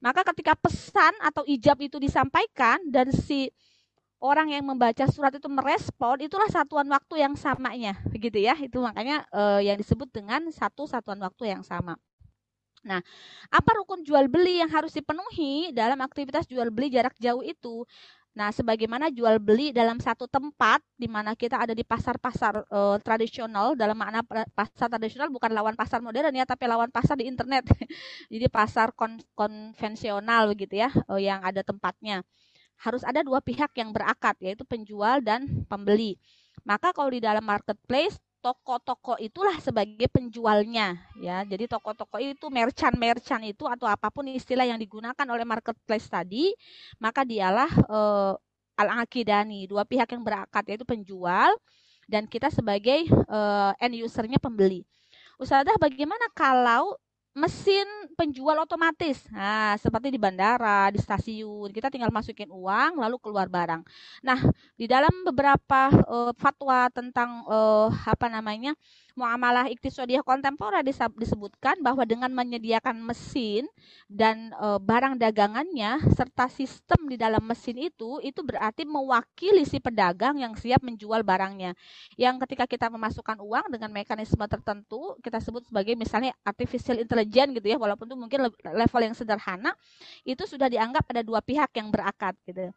Maka 0.00 0.24
ketika 0.32 0.56
pesan 0.56 1.12
atau 1.20 1.44
ijab 1.44 1.76
itu 1.82 1.98
disampaikan 2.00 2.80
dan 2.88 3.10
si 3.12 3.50
orang 4.20 4.52
yang 4.52 4.64
membaca 4.64 5.04
surat 5.08 5.32
itu 5.32 5.48
merespon 5.48 6.20
itulah 6.20 6.46
satuan 6.52 6.84
waktu 6.92 7.24
yang 7.24 7.34
samanya 7.40 7.96
begitu 8.12 8.36
ya 8.36 8.52
itu 8.60 8.76
makanya 8.76 9.24
uh, 9.32 9.64
yang 9.64 9.80
disebut 9.80 10.12
dengan 10.12 10.44
satu 10.52 10.84
satuan 10.84 11.16
waktu 11.24 11.56
yang 11.56 11.64
sama 11.64 11.96
Nah, 12.80 13.04
apa 13.52 13.70
rukun 13.76 14.00
jual 14.08 14.24
beli 14.32 14.64
yang 14.64 14.72
harus 14.72 14.96
dipenuhi 14.96 15.68
dalam 15.76 16.00
aktivitas 16.00 16.48
jual 16.48 16.72
beli 16.72 16.88
jarak 16.88 17.12
jauh 17.20 17.44
itu? 17.44 17.84
Nah, 18.30 18.54
sebagaimana 18.54 19.10
jual 19.10 19.42
beli 19.42 19.74
dalam 19.74 19.98
satu 19.98 20.30
tempat 20.30 20.78
di 20.94 21.10
mana 21.10 21.34
kita 21.34 21.58
ada 21.58 21.74
di 21.74 21.82
pasar-pasar 21.82 22.62
uh, 22.70 22.96
tradisional 23.02 23.74
dalam 23.74 23.98
makna 23.98 24.22
pasar 24.54 24.86
tradisional 24.86 25.26
bukan 25.34 25.50
lawan 25.50 25.74
pasar 25.74 25.98
modern 25.98 26.30
ya, 26.30 26.46
tapi 26.46 26.70
lawan 26.70 26.94
pasar 26.94 27.18
di 27.18 27.26
internet. 27.26 27.66
Jadi 28.32 28.46
pasar 28.46 28.94
kon 28.94 29.18
konvensional 29.34 30.54
begitu 30.54 30.78
ya, 30.78 30.90
uh, 31.10 31.18
yang 31.18 31.42
ada 31.42 31.66
tempatnya 31.66 32.22
harus 32.80 33.04
ada 33.04 33.20
dua 33.20 33.44
pihak 33.44 33.76
yang 33.76 33.92
berakad 33.92 34.32
yaitu 34.40 34.64
penjual 34.64 35.20
dan 35.20 35.66
pembeli. 35.68 36.16
Maka 36.64 36.92
kalau 36.96 37.12
di 37.12 37.20
dalam 37.20 37.44
marketplace 37.44 38.16
toko-toko 38.40 39.20
itulah 39.20 39.54
sebagai 39.60 40.08
penjualnya 40.08 40.96
ya. 41.20 41.44
Jadi 41.44 41.68
toko-toko 41.68 42.16
itu 42.16 42.48
merchant-merchant 42.48 43.44
itu 43.44 43.68
atau 43.68 43.84
apa 43.86 44.08
pun 44.08 44.26
istilah 44.26 44.64
yang 44.64 44.80
digunakan 44.80 45.26
oleh 45.28 45.44
marketplace 45.44 46.08
tadi, 46.08 46.52
maka 46.96 47.22
dialah 47.22 47.68
uh, 47.86 48.34
al-aqidani, 48.80 49.68
dua 49.68 49.84
pihak 49.84 50.08
yang 50.16 50.24
berakad 50.24 50.64
yaitu 50.66 50.88
penjual 50.88 51.52
dan 52.08 52.24
kita 52.26 52.48
sebagai 52.48 53.06
uh, 53.28 53.76
end 53.78 54.00
usernya 54.00 54.40
pembeli. 54.40 54.82
Ustazah 55.36 55.76
bagaimana 55.76 56.26
kalau 56.32 56.96
mesin 57.30 57.86
penjual 58.18 58.58
otomatis. 58.58 59.22
Nah, 59.30 59.78
seperti 59.78 60.10
di 60.10 60.18
bandara, 60.18 60.90
di 60.90 60.98
stasiun, 60.98 61.70
kita 61.70 61.88
tinggal 61.88 62.10
masukin 62.10 62.50
uang 62.50 62.98
lalu 62.98 63.16
keluar 63.22 63.46
barang. 63.46 63.86
Nah, 64.26 64.38
di 64.74 64.90
dalam 64.90 65.12
beberapa 65.24 65.88
uh, 66.10 66.32
fatwa 66.34 66.90
tentang 66.90 67.46
uh, 67.46 67.88
apa 68.04 68.26
namanya? 68.26 68.74
muamalah 69.18 69.68
iktisodiyah 69.68 70.24
kontemporer 70.24 70.80
disebutkan 71.18 71.76
bahwa 71.84 72.08
dengan 72.08 72.32
menyediakan 72.32 73.04
mesin 73.04 73.66
dan 74.08 74.48
e, 74.56 74.66
barang 74.80 75.20
dagangannya 75.20 76.00
serta 76.16 76.48
sistem 76.48 77.04
di 77.04 77.20
dalam 77.20 77.44
mesin 77.44 77.76
itu 77.76 78.22
itu 78.24 78.40
berarti 78.40 78.88
mewakili 78.88 79.68
si 79.68 79.76
pedagang 79.76 80.40
yang 80.40 80.56
siap 80.56 80.80
menjual 80.80 81.20
barangnya. 81.20 81.76
Yang 82.16 82.48
ketika 82.48 82.64
kita 82.64 82.86
memasukkan 82.88 83.36
uang 83.44 83.76
dengan 83.76 83.92
mekanisme 83.92 84.42
tertentu 84.48 85.20
kita 85.20 85.36
sebut 85.42 85.68
sebagai 85.68 85.92
misalnya 86.00 86.32
artificial 86.40 86.96
intelligence 86.96 87.19
gitu 87.28 87.66
ya 87.66 87.76
walaupun 87.76 88.08
itu 88.08 88.16
mungkin 88.16 88.38
level 88.52 89.00
yang 89.00 89.14
sederhana 89.16 89.74
itu 90.22 90.42
sudah 90.46 90.70
dianggap 90.70 91.04
ada 91.10 91.22
dua 91.24 91.40
pihak 91.40 91.70
yang 91.76 91.88
berakad 91.92 92.34
gitu. 92.46 92.70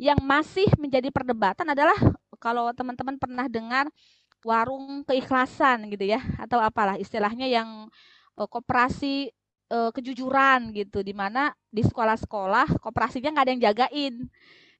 Yang 0.00 0.18
masih 0.24 0.68
menjadi 0.80 1.12
perdebatan 1.12 1.68
adalah 1.72 1.96
kalau 2.40 2.72
teman-teman 2.72 3.16
pernah 3.16 3.46
dengar 3.48 3.88
warung 4.46 5.02
keikhlasan 5.02 5.90
gitu 5.90 6.06
ya 6.06 6.22
atau 6.38 6.62
apalah 6.62 6.94
istilahnya 7.00 7.50
yang 7.50 7.90
uh, 8.38 8.48
koperasi 8.48 9.34
uh, 9.74 9.90
kejujuran 9.90 10.70
gitu 10.70 11.02
di 11.02 11.10
mana 11.10 11.50
di 11.66 11.82
sekolah-sekolah 11.82 12.78
koperasinya 12.78 13.34
nggak 13.34 13.44
ada 13.44 13.52
yang 13.52 13.64
jagain 13.72 14.14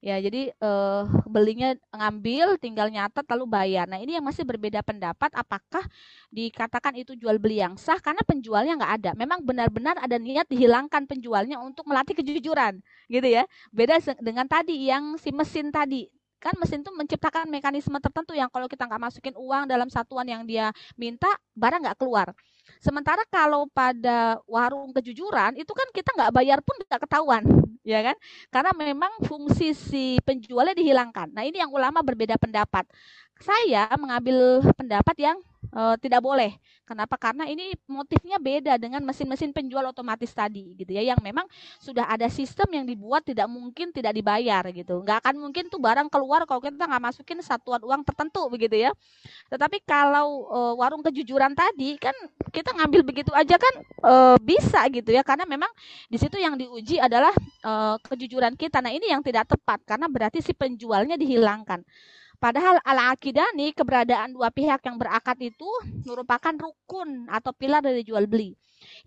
ya 0.07 0.23
jadi 0.23 0.55
uh, 0.63 1.03
belinya 1.27 1.75
ngambil 1.91 2.63
tinggal 2.63 2.87
nyatet 2.87 3.27
lalu 3.27 3.45
bayar. 3.51 3.91
Nah 3.91 3.99
ini 3.99 4.15
yang 4.15 4.23
masih 4.23 4.47
berbeda 4.47 4.79
pendapat 4.87 5.35
apakah 5.35 5.83
dikatakan 6.31 6.95
itu 6.95 7.19
jual 7.19 7.43
beli 7.43 7.59
yang 7.59 7.75
sah 7.75 7.99
karena 7.99 8.23
penjualnya 8.23 8.79
nggak 8.79 8.93
ada. 9.03 9.11
Memang 9.19 9.43
benar-benar 9.43 9.99
ada 9.99 10.15
niat 10.15 10.47
dihilangkan 10.47 11.11
penjualnya 11.11 11.59
untuk 11.59 11.91
melatih 11.91 12.15
kejujuran 12.15 12.79
gitu 13.11 13.27
ya. 13.27 13.51
Beda 13.75 13.99
dengan 14.23 14.47
tadi 14.47 14.87
yang 14.87 15.19
si 15.19 15.35
mesin 15.35 15.75
tadi. 15.75 16.07
Kan 16.39 16.55
mesin 16.63 16.87
itu 16.87 16.95
menciptakan 16.95 17.51
mekanisme 17.51 17.99
tertentu 17.99 18.31
yang 18.31 18.47
kalau 18.47 18.71
kita 18.71 18.87
nggak 18.87 19.03
masukin 19.11 19.35
uang 19.35 19.67
dalam 19.67 19.91
satuan 19.91 20.31
yang 20.31 20.47
dia 20.47 20.71
minta 20.95 21.35
barang 21.59 21.83
nggak 21.83 21.99
keluar. 21.99 22.31
Sementara 22.79 23.27
kalau 23.27 23.67
pada 23.75 24.39
warung 24.47 24.95
kejujuran 24.95 25.59
itu 25.59 25.73
kan 25.75 25.89
kita 25.91 26.15
nggak 26.15 26.31
bayar 26.31 26.59
pun 26.63 26.79
nggak 26.87 27.03
ketahuan 27.11 27.66
ya 27.87 28.03
kan? 28.03 28.17
Karena 28.51 28.75
memang 28.75 29.13
fungsi 29.23 29.71
si 29.73 30.19
penjualnya 30.27 30.75
dihilangkan. 30.75 31.31
Nah 31.31 31.47
ini 31.47 31.63
yang 31.63 31.71
ulama 31.71 32.03
berbeda 32.03 32.35
pendapat. 32.37 32.85
Saya 33.39 33.87
mengambil 33.95 34.65
pendapat 34.75 35.17
yang 35.21 35.37
uh, 35.73 35.95
tidak 35.99 36.21
boleh 36.23 36.55
Kenapa? 36.87 37.19
Karena 37.19 37.51
ini 37.51 37.75
motifnya 37.91 38.39
beda 38.39 38.79
dengan 38.79 39.03
mesin-mesin 39.03 39.51
penjual 39.51 39.83
otomatis 39.91 40.31
tadi 40.31 40.71
gitu 40.79 40.95
ya 40.95 41.03
yang 41.03 41.19
memang 41.19 41.43
sudah 41.83 42.07
ada 42.07 42.31
sistem 42.31 42.71
yang 42.79 42.87
dibuat 42.87 43.27
tidak 43.27 43.51
mungkin 43.51 43.91
tidak 43.91 44.15
dibayar 44.15 44.63
gitu. 44.71 45.03
Nggak 45.03 45.19
akan 45.19 45.35
mungkin 45.35 45.67
tuh 45.67 45.83
barang 45.83 46.07
keluar 46.07 46.47
kalau 46.47 46.63
kita 46.63 46.87
nggak 46.87 47.03
masukin 47.11 47.43
satuan 47.43 47.83
uang 47.83 48.07
tertentu 48.07 48.47
begitu 48.47 48.87
ya. 48.87 48.95
Tetapi 49.51 49.83
kalau 49.83 50.47
e, 50.47 50.59
warung 50.79 51.03
kejujuran 51.03 51.59
tadi 51.59 51.99
kan 51.99 52.15
kita 52.55 52.71
ngambil 52.79 53.03
begitu 53.03 53.35
aja 53.35 53.59
kan 53.59 53.75
e, 53.83 54.13
bisa 54.47 54.87
gitu 54.87 55.11
ya 55.11 55.27
karena 55.27 55.43
memang 55.43 55.69
di 56.07 56.23
situ 56.23 56.39
yang 56.39 56.55
diuji 56.55 57.03
adalah 57.03 57.35
kejujuran 58.07 58.55
kita. 58.55 58.79
Nah, 58.79 58.95
ini 58.95 59.11
yang 59.11 59.27
tidak 59.27 59.51
tepat 59.51 59.83
karena 59.83 60.07
berarti 60.07 60.39
si 60.39 60.55
penjualnya 60.55 61.19
dihilangkan. 61.19 61.83
Padahal 62.37 62.77
al-akidani 62.85 63.73
keberadaan 63.73 64.37
dua 64.37 64.53
pihak 64.53 64.85
yang 64.85 65.01
berakad 65.01 65.41
itu 65.41 65.69
merupakan 66.05 66.53
rukun 66.53 67.29
atau 67.33 67.53
pilar 67.57 67.81
dari 67.81 68.05
jual 68.05 68.29
beli. 68.29 68.53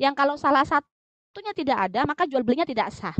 Yang 0.01 0.13
kalau 0.17 0.35
salah 0.35 0.65
satunya 0.65 1.53
tidak 1.53 1.77
ada, 1.89 2.03
maka 2.09 2.25
jual 2.25 2.41
belinya 2.41 2.65
tidak 2.65 2.89
sah. 2.89 3.13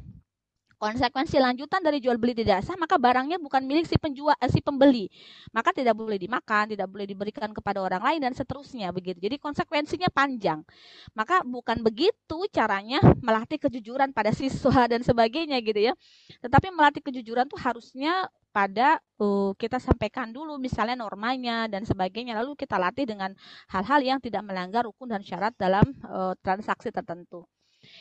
Konsekuensi 0.79 1.43
lanjutan 1.43 1.83
dari 1.83 1.99
jual 1.99 2.15
beli 2.15 2.31
tidak 2.31 2.63
sah, 2.63 2.79
maka 2.79 2.95
barangnya 2.95 3.35
bukan 3.35 3.67
milik 3.67 3.83
si 3.83 3.99
penjual 3.99 4.31
eh, 4.39 4.47
si 4.47 4.63
pembeli. 4.63 5.11
Maka 5.51 5.75
tidak 5.75 5.91
boleh 5.91 6.15
dimakan, 6.15 6.71
tidak 6.71 6.87
boleh 6.87 7.03
diberikan 7.03 7.51
kepada 7.51 7.83
orang 7.83 7.99
lain 7.99 8.23
dan 8.23 8.31
seterusnya 8.31 8.87
begitu. 8.95 9.19
Jadi 9.19 9.35
konsekuensinya 9.43 10.07
panjang. 10.07 10.63
Maka 11.11 11.43
bukan 11.43 11.83
begitu 11.83 12.47
caranya 12.47 13.03
melatih 13.19 13.59
kejujuran 13.59 14.15
pada 14.15 14.31
siswa 14.31 14.87
dan 14.87 15.03
sebagainya 15.03 15.59
gitu 15.59 15.91
ya. 15.91 15.93
Tetapi 16.39 16.71
melatih 16.71 17.03
kejujuran 17.03 17.51
tuh 17.51 17.59
harusnya 17.59 18.31
pada 18.49 18.97
uh, 19.21 19.53
kita 19.55 19.77
sampaikan 19.77 20.33
dulu 20.33 20.57
misalnya 20.57 20.97
normanya 20.97 21.69
dan 21.69 21.85
sebagainya 21.85 22.37
lalu 22.37 22.57
kita 22.57 22.75
latih 22.81 23.05
dengan 23.05 23.31
hal-hal 23.69 24.01
yang 24.01 24.19
tidak 24.21 24.41
melanggar 24.41 24.85
rukun 24.85 25.13
dan 25.13 25.21
syarat 25.21 25.53
dalam 25.55 25.85
uh, 26.05 26.33
transaksi 26.41 26.89
tertentu. 26.89 27.45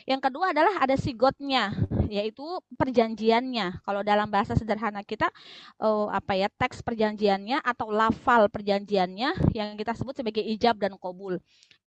Yang 0.03 0.27
kedua 0.29 0.51
adalah 0.51 0.75
ada 0.83 0.95
sigotnya, 0.99 1.71
yaitu 2.11 2.43
perjanjiannya. 2.75 3.79
Kalau 3.85 4.01
dalam 4.03 4.27
bahasa 4.27 4.53
sederhana 4.57 5.05
kita 5.07 5.31
uh, 5.79 6.11
apa 6.11 6.35
ya 6.35 6.47
teks 6.51 6.83
perjanjiannya 6.83 7.63
atau 7.63 7.87
lafal 7.89 8.51
perjanjiannya 8.51 9.55
yang 9.55 9.79
kita 9.79 9.95
sebut 9.95 10.19
sebagai 10.19 10.43
ijab 10.43 10.75
dan 10.77 10.99
kobul. 10.99 11.39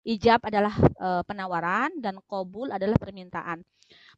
Ijab 0.06 0.40
adalah 0.46 0.72
uh, 0.96 1.22
penawaran 1.26 1.92
dan 2.00 2.16
kobul 2.24 2.72
adalah 2.72 2.96
permintaan. 2.96 3.60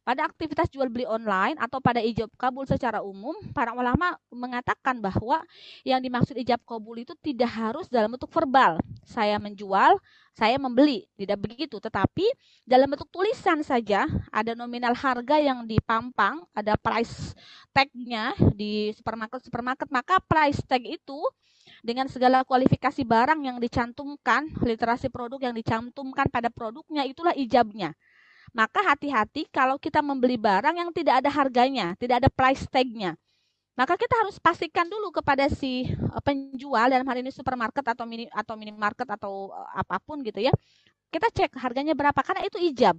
Pada 0.03 0.27
aktivitas 0.27 0.67
jual 0.67 0.91
beli 0.91 1.07
online 1.07 1.55
atau 1.55 1.79
pada 1.79 2.03
ijab 2.03 2.27
kabul 2.35 2.67
secara 2.67 2.99
umum, 2.99 3.31
para 3.55 3.71
ulama 3.71 4.19
mengatakan 4.27 4.99
bahwa 4.99 5.39
yang 5.87 6.03
dimaksud 6.03 6.35
ijab 6.35 6.59
kabul 6.67 6.99
itu 6.99 7.15
tidak 7.23 7.47
harus 7.47 7.87
dalam 7.87 8.11
bentuk 8.11 8.27
verbal. 8.35 8.83
Saya 9.07 9.39
menjual, 9.39 9.95
saya 10.35 10.59
membeli, 10.59 11.07
tidak 11.15 11.47
begitu. 11.47 11.79
Tetapi 11.79 12.27
dalam 12.67 12.91
bentuk 12.91 13.07
tulisan 13.15 13.63
saja 13.63 14.03
ada 14.27 14.51
nominal 14.51 14.91
harga 14.91 15.39
yang 15.39 15.63
dipampang, 15.63 16.43
ada 16.51 16.75
price 16.75 17.31
tag-nya 17.71 18.35
di 18.51 18.91
supermarket-supermarket, 18.99 19.87
maka 19.87 20.19
price 20.19 20.59
tag 20.67 20.83
itu 20.83 21.23
dengan 21.79 22.11
segala 22.11 22.43
kualifikasi 22.43 23.07
barang 23.07 23.39
yang 23.39 23.55
dicantumkan, 23.55 24.51
literasi 24.67 25.07
produk 25.07 25.39
yang 25.39 25.55
dicantumkan 25.55 26.27
pada 26.27 26.51
produknya, 26.51 27.07
itulah 27.07 27.31
ijabnya. 27.39 27.95
Maka 28.53 28.85
hati-hati 28.93 29.49
kalau 29.49 29.81
kita 29.81 29.99
membeli 30.05 30.37
barang 30.37 30.77
yang 30.77 30.89
tidak 30.93 31.25
ada 31.25 31.29
harganya, 31.33 31.97
tidak 31.97 32.21
ada 32.21 32.29
price 32.29 32.69
tag-nya. 32.69 33.17
Maka 33.73 33.97
kita 33.97 34.13
harus 34.21 34.37
pastikan 34.37 34.85
dulu 34.85 35.09
kepada 35.09 35.49
si 35.49 35.89
eh, 35.89 36.21
penjual 36.21 36.85
dalam 36.93 37.05
hari 37.09 37.25
ini 37.25 37.33
supermarket 37.33 37.81
atau 37.81 38.05
mini 38.05 38.29
atau 38.29 38.53
minimarket 38.53 39.09
atau 39.09 39.49
eh, 39.49 39.69
apa 39.81 39.97
pun 40.05 40.21
gitu 40.21 40.37
ya. 40.37 40.53
Kita 41.09 41.29
cek 41.33 41.57
harganya 41.61 41.93
berapa 41.97 42.17
karena 42.21 42.45
itu 42.45 42.57
ijab 42.61 42.97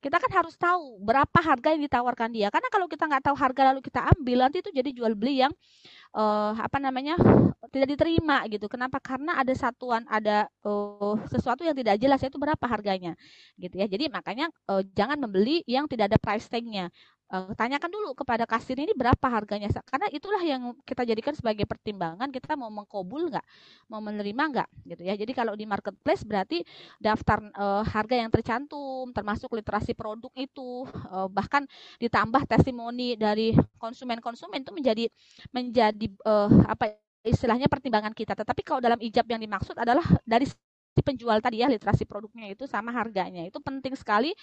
kita 0.00 0.16
kan 0.16 0.32
harus 0.32 0.56
tahu 0.56 0.96
berapa 1.04 1.38
harga 1.44 1.76
yang 1.76 1.84
ditawarkan 1.84 2.32
dia. 2.32 2.48
Karena 2.48 2.68
kalau 2.72 2.88
kita 2.88 3.04
nggak 3.04 3.24
tahu 3.30 3.36
harga 3.36 3.62
lalu 3.72 3.80
kita 3.84 4.00
ambil 4.16 4.48
nanti 4.48 4.64
itu 4.64 4.72
jadi 4.72 4.90
jual 4.96 5.12
beli 5.12 5.44
yang 5.44 5.52
uh, 6.16 6.56
apa 6.56 6.80
namanya 6.80 7.20
tidak 7.68 7.96
diterima 7.96 8.42
gitu. 8.48 8.66
Kenapa? 8.66 8.96
Karena 8.98 9.36
ada 9.36 9.52
satuan 9.52 10.08
ada 10.08 10.48
uh, 10.64 11.20
sesuatu 11.28 11.62
yang 11.62 11.76
tidak 11.76 12.00
jelas 12.00 12.20
itu 12.24 12.36
berapa 12.40 12.64
harganya 12.64 13.12
gitu 13.60 13.76
ya. 13.76 13.86
Jadi 13.86 14.08
makanya 14.08 14.48
uh, 14.72 14.80
jangan 14.96 15.20
membeli 15.20 15.60
yang 15.68 15.84
tidak 15.84 16.10
ada 16.10 16.18
price 16.18 16.48
tag-nya 16.48 16.88
uh, 17.30 17.50
tanyakan 17.54 17.90
dulu 17.90 18.10
kepada 18.18 18.44
kasir 18.44 18.76
ini 18.76 18.92
berapa 18.92 19.26
harganya 19.30 19.70
karena 19.86 20.10
itulah 20.10 20.42
yang 20.42 20.74
kita 20.82 21.06
jadikan 21.06 21.32
sebagai 21.32 21.64
pertimbangan 21.64 22.28
kita 22.28 22.58
mau 22.58 22.68
mengkobul 22.68 23.30
nggak? 23.30 23.46
Mau 23.88 24.02
menerima 24.02 24.42
nggak? 24.50 24.68
Gitu 24.86 25.02
ya. 25.06 25.14
Jadi 25.14 25.32
kalau 25.32 25.54
di 25.54 25.64
marketplace 25.64 26.26
berarti 26.26 26.66
daftar 26.98 27.38
uh, 27.54 27.82
harga 27.86 28.14
yang 28.18 28.30
tercantum 28.30 29.14
termasuk 29.14 29.50
literasi 29.54 29.94
produk 29.94 30.30
itu 30.34 30.84
uh, 31.10 31.30
bahkan 31.30 31.64
ditambah 32.02 32.44
testimoni 32.50 33.14
dari 33.14 33.54
konsumen-konsumen 33.78 34.60
itu 34.60 34.72
menjadi 34.74 35.04
menjadi 35.54 36.06
uh, 36.26 36.50
apa 36.66 36.98
istilahnya 37.24 37.68
pertimbangan 37.68 38.12
kita. 38.16 38.32
Tetapi 38.34 38.60
kalau 38.64 38.80
dalam 38.82 38.98
ijab 39.00 39.24
yang 39.28 39.40
dimaksud 39.40 39.76
adalah 39.76 40.04
dari 40.24 40.48
si 40.90 41.00
penjual 41.06 41.38
tadi 41.38 41.62
ya 41.62 41.68
literasi 41.70 42.04
produknya 42.04 42.50
itu 42.50 42.66
sama 42.66 42.90
harganya. 42.90 43.46
Itu 43.46 43.62
penting 43.62 43.94
sekali 43.94 44.34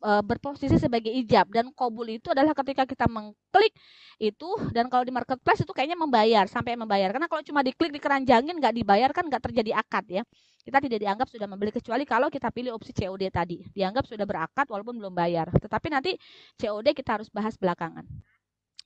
berposisi 0.00 0.76
sebagai 0.76 1.10
ijab. 1.10 1.48
Dan 1.50 1.72
kobul 1.72 2.16
itu 2.16 2.30
adalah 2.30 2.52
ketika 2.52 2.84
kita 2.84 3.06
mengklik 3.08 3.72
itu 4.16 4.48
dan 4.72 4.88
kalau 4.88 5.04
di 5.04 5.12
marketplace 5.12 5.64
itu 5.64 5.72
kayaknya 5.72 5.98
membayar 5.98 6.44
sampai 6.48 6.76
membayar. 6.76 7.12
Karena 7.12 7.28
kalau 7.28 7.42
cuma 7.44 7.60
diklik 7.64 7.92
dikeranjangin 7.96 8.56
nggak 8.56 8.74
dibayar 8.76 9.10
kan 9.10 9.24
nggak 9.26 9.42
terjadi 9.50 9.76
akad 9.76 10.04
ya. 10.08 10.22
Kita 10.66 10.82
tidak 10.82 10.98
dianggap 10.98 11.28
sudah 11.30 11.46
membeli 11.46 11.70
kecuali 11.70 12.02
kalau 12.02 12.26
kita 12.26 12.50
pilih 12.50 12.74
opsi 12.74 12.90
COD 12.90 13.30
tadi. 13.30 13.62
Dianggap 13.70 14.04
sudah 14.10 14.26
berakad 14.26 14.66
walaupun 14.66 14.98
belum 14.98 15.14
bayar. 15.14 15.46
Tetapi 15.54 15.88
nanti 15.94 16.18
COD 16.58 16.90
kita 16.90 17.20
harus 17.20 17.30
bahas 17.30 17.54
belakangan 17.54 18.02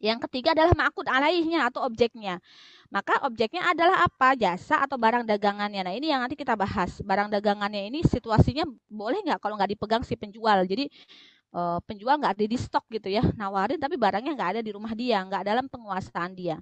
yang 0.01 0.17
ketiga 0.25 0.57
adalah 0.57 0.73
makut 0.73 1.05
alaihnya 1.05 1.69
atau 1.69 1.85
objeknya. 1.85 2.41
Maka 2.89 3.21
objeknya 3.29 3.69
adalah 3.69 4.03
apa? 4.09 4.33
Jasa 4.35 4.81
atau 4.83 4.97
barang 4.97 5.29
dagangannya. 5.29 5.85
Nah 5.85 5.95
ini 5.95 6.11
yang 6.11 6.25
nanti 6.25 6.35
kita 6.35 6.57
bahas. 6.57 7.05
Barang 7.05 7.29
dagangannya 7.29 7.87
ini 7.93 8.01
situasinya 8.03 8.65
boleh 8.89 9.21
nggak 9.29 9.39
kalau 9.45 9.61
nggak 9.61 9.77
dipegang 9.77 10.03
si 10.03 10.17
penjual. 10.17 10.65
Jadi 10.65 10.89
uh, 11.53 11.79
penjual 11.85 12.17
nggak 12.17 12.33
ada 12.41 12.45
di 12.49 12.59
stok 12.59 12.89
gitu 12.91 13.13
ya. 13.13 13.23
Nawarin 13.37 13.79
tapi 13.79 14.01
barangnya 14.01 14.33
nggak 14.35 14.51
ada 14.59 14.61
di 14.65 14.73
rumah 14.73 14.97
dia, 14.97 15.21
nggak 15.23 15.45
dalam 15.45 15.69
penguasaan 15.69 16.33
dia. 16.33 16.57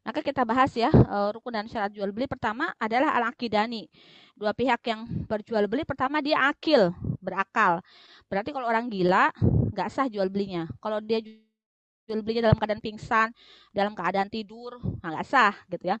Maka 0.00 0.24
kita 0.24 0.42
bahas 0.48 0.72
ya 0.72 0.88
uh, 0.88 1.28
rukun 1.36 1.52
dan 1.52 1.68
syarat 1.68 1.92
jual 1.92 2.08
beli. 2.10 2.24
Pertama 2.24 2.72
adalah 2.80 3.12
al-akidani. 3.20 3.86
Dua 4.32 4.56
pihak 4.56 4.80
yang 4.88 5.04
berjual 5.26 5.66
beli 5.68 5.82
pertama 5.84 6.22
dia 6.24 6.48
akil, 6.48 6.94
berakal. 7.18 7.82
Berarti 8.30 8.54
kalau 8.54 8.70
orang 8.70 8.88
gila 8.88 9.28
nggak 9.74 9.88
sah 9.92 10.06
jual 10.08 10.30
belinya. 10.32 10.70
Kalau 10.78 11.02
dia 11.02 11.20
jual 12.08 12.24
belinya 12.24 12.48
dalam 12.48 12.56
keadaan 12.56 12.80
pingsan, 12.80 13.28
dalam 13.76 13.92
keadaan 13.92 14.32
tidur, 14.32 14.80
nah 15.04 15.12
nggak 15.12 15.26
sah 15.28 15.54
gitu 15.68 15.92
ya. 15.92 15.96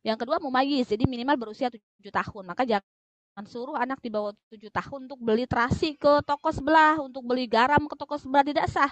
Yang 0.00 0.24
kedua 0.24 0.40
mumayyiz, 0.40 0.88
jadi 0.88 1.04
minimal 1.04 1.36
berusia 1.36 1.68
7 1.68 2.08
tahun. 2.08 2.44
Maka 2.48 2.64
jangan 2.64 3.44
suruh 3.44 3.76
anak 3.76 4.00
di 4.00 4.08
bawah 4.08 4.32
7 4.48 4.72
tahun 4.72 5.04
untuk 5.04 5.20
beli 5.20 5.44
terasi 5.44 6.00
ke 6.00 6.24
toko 6.24 6.48
sebelah, 6.48 6.96
untuk 7.04 7.20
beli 7.28 7.44
garam 7.44 7.84
ke 7.84 7.94
toko 8.00 8.16
sebelah 8.16 8.40
tidak 8.40 8.66
sah. 8.72 8.88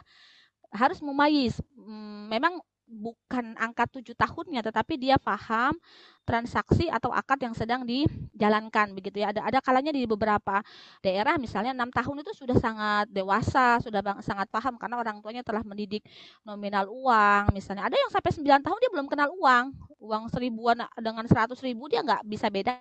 Harus 0.69 1.01
mumayyiz. 1.01 1.57
Hmm, 1.73 2.29
memang 2.29 2.61
bukan 2.89 3.55
angka 3.61 3.85
tujuh 4.01 4.17
tahunnya, 4.17 4.65
tetapi 4.65 4.97
dia 4.97 5.21
paham 5.21 5.77
transaksi 6.25 6.89
atau 6.93 7.09
akad 7.13 7.41
yang 7.41 7.55
sedang 7.57 7.85
dijalankan 7.85 8.93
begitu 8.97 9.21
ya. 9.23 9.33
Ada 9.33 9.45
ada 9.45 9.59
kalanya 9.61 9.93
di 9.93 10.05
beberapa 10.09 10.61
daerah 11.05 11.37
misalnya 11.37 11.77
enam 11.77 11.93
tahun 11.93 12.25
itu 12.25 12.33
sudah 12.45 12.57
sangat 12.57 13.07
dewasa, 13.13 13.81
sudah 13.85 14.01
bang, 14.01 14.19
sangat 14.25 14.49
paham 14.49 14.77
karena 14.81 14.97
orang 15.01 15.21
tuanya 15.21 15.45
telah 15.45 15.61
mendidik 15.65 16.05
nominal 16.45 16.89
uang 16.89 17.53
misalnya. 17.53 17.89
Ada 17.89 17.97
yang 17.97 18.11
sampai 18.13 18.33
sembilan 18.33 18.61
tahun 18.65 18.79
dia 18.81 18.91
belum 18.93 19.07
kenal 19.09 19.29
uang, 19.37 19.65
uang 20.01 20.25
seribuan 20.33 20.81
dengan 21.01 21.25
seratus 21.29 21.61
ribu 21.65 21.89
dia 21.93 22.01
nggak 22.05 22.25
bisa 22.25 22.49
beda 22.53 22.81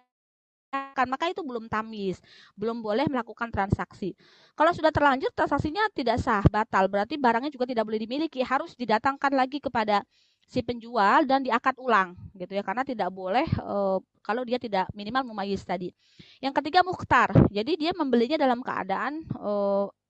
maka 1.07 1.31
itu 1.31 1.39
belum 1.45 1.71
tamis, 1.71 2.19
belum 2.57 2.83
boleh 2.83 3.07
melakukan 3.07 3.47
transaksi. 3.53 4.17
Kalau 4.57 4.73
sudah 4.75 4.91
terlanjur 4.91 5.31
transaksinya 5.31 5.87
tidak 5.93 6.19
sah, 6.19 6.43
batal, 6.49 6.89
berarti 6.91 7.15
barangnya 7.15 7.53
juga 7.53 7.69
tidak 7.69 7.87
boleh 7.87 7.99
dimiliki, 8.01 8.41
harus 8.43 8.73
didatangkan 8.75 9.31
lagi 9.31 9.61
kepada 9.63 10.03
si 10.47 10.63
penjual 10.63 11.27
dan 11.27 11.43
diakad 11.43 11.75
ulang 11.75 12.15
gitu 12.31 12.55
ya 12.55 12.63
karena 12.63 12.87
tidak 12.87 13.11
boleh 13.11 13.43
e, 13.43 13.75
kalau 14.23 14.47
dia 14.47 14.55
tidak 14.55 14.87
minimal 14.95 15.35
memayis 15.35 15.59
tadi. 15.67 15.91
Yang 16.39 16.63
ketiga 16.63 16.87
mukhtar. 16.87 17.35
Jadi 17.51 17.75
dia 17.75 17.91
membelinya 17.91 18.39
dalam 18.39 18.63
keadaan 18.63 19.27
e, 19.27 19.51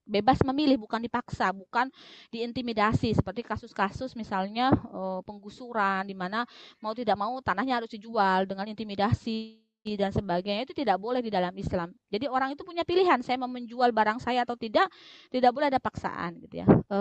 bebas 0.07 0.39
memilih 0.45 0.79
bukan 0.79 1.03
dipaksa 1.03 1.51
bukan 1.51 1.91
diintimidasi 2.31 3.17
seperti 3.17 3.41
kasus-kasus 3.43 4.13
misalnya 4.13 4.69
e, 4.93 5.25
penggusuran 5.25 6.05
di 6.05 6.13
mana 6.13 6.45
mau 6.79 6.93
tidak 6.93 7.17
mau 7.17 7.33
tanahnya 7.41 7.81
harus 7.81 7.89
dijual 7.89 8.45
dengan 8.45 8.69
intimidasi 8.69 9.66
dan 9.95 10.11
sebagainya 10.11 10.67
itu 10.67 10.75
tidak 10.75 10.99
boleh 10.99 11.23
di 11.23 11.31
dalam 11.31 11.55
Islam. 11.55 11.95
Jadi 12.11 12.27
orang 12.27 12.51
itu 12.57 12.67
punya 12.67 12.83
pilihan, 12.83 13.23
saya 13.23 13.39
mau 13.39 13.47
menjual 13.47 13.93
barang 13.95 14.19
saya 14.19 14.43
atau 14.43 14.59
tidak, 14.59 14.91
tidak 15.31 15.53
boleh 15.55 15.71
ada 15.71 15.79
paksaan 15.79 16.43
gitu 16.43 16.65
ya. 16.65 16.67
E, 16.67 16.97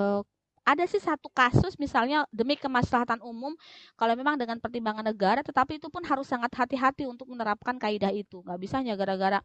ada 0.67 0.83
sih 0.91 0.99
satu 0.99 1.31
kasus 1.31 1.79
misalnya 1.79 2.27
demi 2.35 2.59
kemaslahatan 2.59 3.23
umum 3.23 3.55
kalau 3.95 4.19
memang 4.19 4.35
dengan 4.35 4.59
pertimbangan 4.59 5.07
negara 5.07 5.41
tetapi 5.47 5.79
itu 5.79 5.87
pun 5.87 6.03
harus 6.03 6.27
sangat 6.27 6.51
hati-hati 6.59 7.07
untuk 7.07 7.31
menerapkan 7.31 7.79
kaidah 7.79 8.11
itu 8.11 8.43
nggak 8.43 8.59
bisa 8.59 8.83
hanya 8.83 8.99
gara-gara 8.99 9.39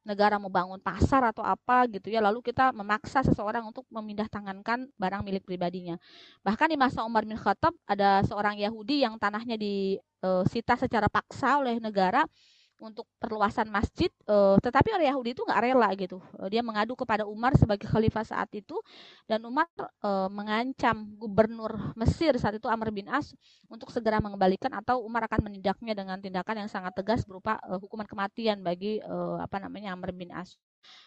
negara 0.00 0.40
mau 0.40 0.48
bangun 0.48 0.80
pasar 0.80 1.28
atau 1.28 1.44
apa 1.44 1.84
gitu 1.92 2.08
ya 2.08 2.24
lalu 2.24 2.40
kita 2.40 2.72
memaksa 2.72 3.20
seseorang 3.20 3.68
untuk 3.68 3.84
memindah 3.92 4.30
tangankan 4.32 4.88
barang 4.96 5.20
milik 5.20 5.44
pribadinya 5.44 6.00
bahkan 6.40 6.72
di 6.72 6.78
masa 6.80 7.04
Umar 7.04 7.28
bin 7.28 7.36
Khattab 7.36 7.76
ada 7.84 8.24
seorang 8.24 8.56
Yahudi 8.56 9.04
yang 9.04 9.20
tanahnya 9.20 9.60
disita 9.60 10.74
e, 10.78 10.80
secara 10.80 11.10
paksa 11.12 11.60
oleh 11.60 11.76
negara 11.82 12.24
untuk 12.80 13.04
perluasan 13.20 13.68
masjid, 13.68 14.08
uh, 14.24 14.56
tetapi 14.58 14.96
orang 14.96 15.12
Yahudi 15.12 15.36
itu 15.36 15.44
nggak 15.44 15.60
rela 15.60 15.88
gitu. 15.94 16.18
Uh, 16.40 16.48
dia 16.48 16.64
mengadu 16.64 16.96
kepada 16.96 17.28
Umar 17.28 17.52
sebagai 17.54 17.84
khalifah 17.86 18.24
saat 18.24 18.48
itu, 18.56 18.80
dan 19.28 19.44
Umar 19.44 19.68
uh, 20.02 20.26
mengancam 20.32 21.12
gubernur 21.20 21.92
Mesir 21.94 22.32
saat 22.40 22.56
itu 22.56 22.66
Amr 22.66 22.88
bin 22.90 23.06
As 23.12 23.36
untuk 23.68 23.92
segera 23.92 24.18
mengembalikan 24.18 24.72
atau 24.72 25.04
Umar 25.04 25.28
akan 25.28 25.52
menindaknya 25.52 25.92
dengan 25.92 26.16
tindakan 26.18 26.64
yang 26.64 26.70
sangat 26.72 26.96
tegas 26.96 27.22
berupa 27.28 27.60
uh, 27.68 27.76
hukuman 27.76 28.08
kematian 28.08 28.64
bagi 28.64 28.98
uh, 29.04 29.38
apa 29.38 29.60
namanya 29.60 29.92
Amr 29.92 30.16
bin 30.16 30.32
As. 30.32 30.56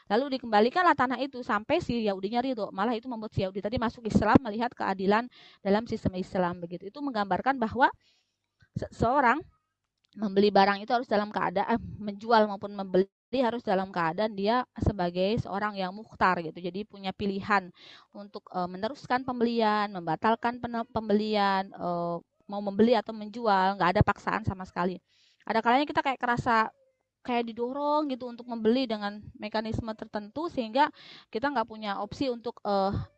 Lalu 0.05 0.37
dikembalikanlah 0.37 0.93
tanah 0.93 1.17
itu 1.17 1.41
sampai 1.41 1.81
si 1.81 2.05
Yahudinya 2.05 2.45
ridho. 2.45 2.69
Malah 2.69 2.93
itu 2.93 3.09
membuat 3.09 3.33
si 3.33 3.41
Yahudi 3.41 3.57
tadi 3.57 3.81
masuk 3.81 4.05
Islam 4.05 4.37
melihat 4.45 4.69
keadilan 4.69 5.25
dalam 5.65 5.89
sistem 5.89 6.13
Islam 6.13 6.61
begitu. 6.61 6.93
Itu 6.93 7.01
menggambarkan 7.01 7.57
bahwa 7.57 7.89
seorang 8.93 9.41
membeli 10.13 10.53
barang 10.53 10.85
itu 10.85 10.91
harus 10.93 11.09
dalam 11.09 11.33
keadaan 11.33 11.77
eh, 11.77 11.81
menjual 11.97 12.45
maupun 12.45 12.73
membeli 12.77 13.09
harus 13.41 13.65
dalam 13.65 13.89
keadaan 13.89 14.37
dia 14.37 14.61
sebagai 14.77 15.41
seorang 15.41 15.73
yang 15.73 15.89
mukhtar 15.89 16.37
gitu. 16.45 16.61
Jadi 16.61 16.85
punya 16.85 17.09
pilihan 17.09 17.73
untuk 18.13 18.45
e, 18.53 18.59
meneruskan 18.69 19.25
pembelian, 19.25 19.89
membatalkan 19.89 20.61
pembelian, 20.93 21.65
e, 21.73 21.89
mau 22.45 22.61
membeli 22.61 22.93
atau 22.93 23.09
menjual, 23.09 23.81
nggak 23.81 23.97
ada 23.97 24.01
paksaan 24.05 24.45
sama 24.45 24.69
sekali. 24.69 25.01
Ada 25.49 25.65
kalanya 25.65 25.89
kita 25.89 26.05
kayak 26.05 26.21
kerasa 26.21 26.69
kayak 27.23 27.49
didorong 27.49 28.11
gitu 28.11 28.29
untuk 28.29 28.45
membeli 28.45 28.83
dengan 28.85 29.17
mekanisme 29.39 29.89
tertentu 29.95 30.51
sehingga 30.51 30.91
kita 31.31 31.49
nggak 31.55 31.65
punya 31.71 32.03
opsi 32.03 32.27
untuk 32.27 32.59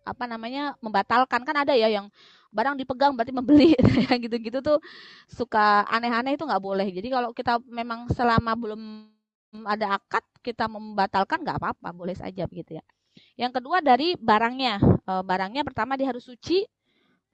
apa 0.06 0.26
namanya 0.30 0.78
membatalkan 0.78 1.42
kan 1.42 1.66
ada 1.66 1.74
ya 1.74 1.90
yang 1.90 2.14
barang 2.56 2.80
dipegang 2.80 3.12
berarti 3.20 3.36
membeli 3.36 3.76
yang 4.08 4.20
gitu-gitu 4.24 4.64
tuh 4.64 4.80
suka 5.28 5.84
aneh-aneh 5.92 6.40
itu 6.40 6.48
nggak 6.48 6.64
boleh. 6.64 6.88
Jadi 6.88 7.08
kalau 7.12 7.36
kita 7.36 7.60
memang 7.68 8.08
selama 8.16 8.56
belum 8.56 8.82
ada 9.68 10.00
akad 10.00 10.24
kita 10.40 10.72
membatalkan 10.72 11.44
nggak 11.44 11.60
apa-apa 11.60 11.92
boleh 11.92 12.16
saja 12.16 12.48
begitu 12.48 12.80
ya. 12.80 12.84
Yang 13.36 13.60
kedua 13.60 13.84
dari 13.84 14.16
barangnya. 14.16 14.80
Uh, 15.06 15.22
barangnya 15.22 15.62
pertama 15.68 16.00
dia 16.00 16.10
harus 16.10 16.26
suci 16.26 16.66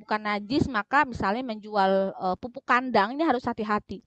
bukan 0.01 0.17
najis 0.17 0.65
maka 0.65 1.05
misalnya 1.05 1.45
menjual 1.45 2.17
uh, 2.17 2.35
pupuk 2.41 2.65
kandang 2.65 3.13
ini 3.13 3.21
harus 3.21 3.45
hati-hati 3.45 4.01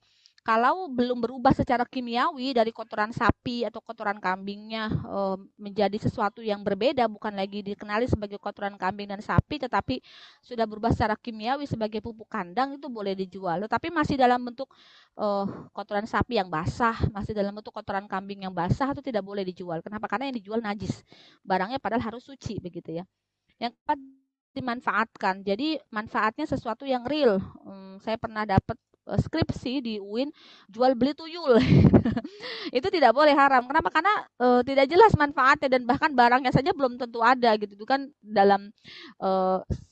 kalau 0.45 0.93
belum 0.93 1.25
berubah 1.25 1.57
secara 1.57 1.89
kimiawi 1.89 2.53
dari 2.53 2.69
kotoran 2.69 3.17
sapi 3.17 3.65
atau 3.65 3.81
kotoran 3.81 4.21
kambingnya 4.21 4.93
e, 4.93 5.21
menjadi 5.57 5.97
sesuatu 5.97 6.45
yang 6.45 6.61
berbeda 6.61 7.09
bukan 7.09 7.33
lagi 7.33 7.65
dikenali 7.65 8.05
sebagai 8.05 8.37
kotoran 8.37 8.77
kambing 8.77 9.09
dan 9.09 9.25
sapi 9.25 9.57
tetapi 9.57 10.05
sudah 10.45 10.69
berubah 10.69 10.93
secara 10.93 11.17
kimiawi 11.17 11.65
sebagai 11.65 12.05
pupuk 12.05 12.29
kandang 12.29 12.77
itu 12.77 12.93
boleh 12.93 13.17
dijual. 13.17 13.65
Tetapi 13.65 13.89
masih 13.89 14.21
dalam 14.21 14.45
bentuk 14.45 14.69
e, 15.17 15.27
kotoran 15.73 16.05
sapi 16.05 16.37
yang 16.37 16.53
basah 16.53 17.09
masih 17.17 17.33
dalam 17.33 17.57
bentuk 17.57 17.73
kotoran 17.73 18.05
kambing 18.05 18.45
yang 18.45 18.53
basah 18.53 18.93
itu 18.93 19.01
tidak 19.01 19.25
boleh 19.25 19.49
dijual. 19.49 19.81
Kenapa? 19.81 20.13
Karena 20.13 20.29
yang 20.29 20.37
dijual 20.37 20.61
najis. 20.61 21.01
Barangnya 21.41 21.81
padahal 21.81 22.13
harus 22.13 22.21
suci 22.21 22.61
begitu 22.61 23.01
ya. 23.01 23.05
Yang 23.57 23.81
keempat 23.81 23.99
dimanfaatkan. 24.55 25.41
Jadi 25.41 25.81
manfaatnya 25.89 26.45
sesuatu 26.45 26.85
yang 26.85 27.03
real. 27.09 27.41
Hmm, 27.65 27.97
saya 28.05 28.21
pernah 28.21 28.45
dapat 28.45 28.77
skripsi 29.05 29.85
di 29.85 29.95
UIN 30.01 30.33
jual 30.73 30.97
beli 30.97 31.13
tuyul. 31.13 31.61
Itu 32.77 32.89
tidak 32.89 33.13
boleh 33.13 33.37
haram. 33.37 33.69
Kenapa? 33.69 33.93
Karena 33.93 34.15
e, 34.41 34.47
tidak 34.65 34.87
jelas 34.89 35.13
manfaatnya 35.15 35.69
dan 35.69 35.85
bahkan 35.85 36.11
barangnya 36.13 36.51
saja 36.51 36.73
belum 36.73 36.97
tentu 36.97 37.21
ada 37.21 37.55
gitu. 37.61 37.77
Itu 37.77 37.85
kan 37.85 38.09
dalam 38.25 38.73
e, 39.21 39.31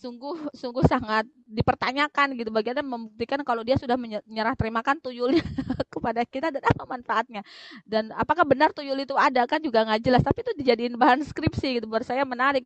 sungguh 0.00 0.52
sungguh 0.56 0.84
sangat 0.88 1.28
dipertanyakan 1.44 2.34
gitu. 2.40 2.48
Bagaimana 2.48 2.84
membuktikan 2.84 3.40
kalau 3.44 3.60
dia 3.62 3.76
sudah 3.76 4.00
menyerah 4.00 4.56
terimakan 4.56 4.98
tuyulnya 5.04 5.44
kepada 5.94 6.24
kita 6.24 6.48
dan 6.48 6.64
apa 6.64 6.84
manfaatnya? 6.88 7.42
Dan 7.84 8.10
apakah 8.16 8.48
benar 8.48 8.72
tuyul 8.72 8.96
itu 8.96 9.14
ada? 9.16 9.44
Kan 9.44 9.60
juga 9.60 9.84
nggak 9.84 10.00
jelas. 10.00 10.22
Tapi 10.24 10.40
itu 10.40 10.52
dijadiin 10.56 10.96
bahan 10.96 11.20
skripsi 11.24 11.80
gitu. 11.80 11.86
Buat 11.88 12.08
saya 12.08 12.24
menarik 12.24 12.64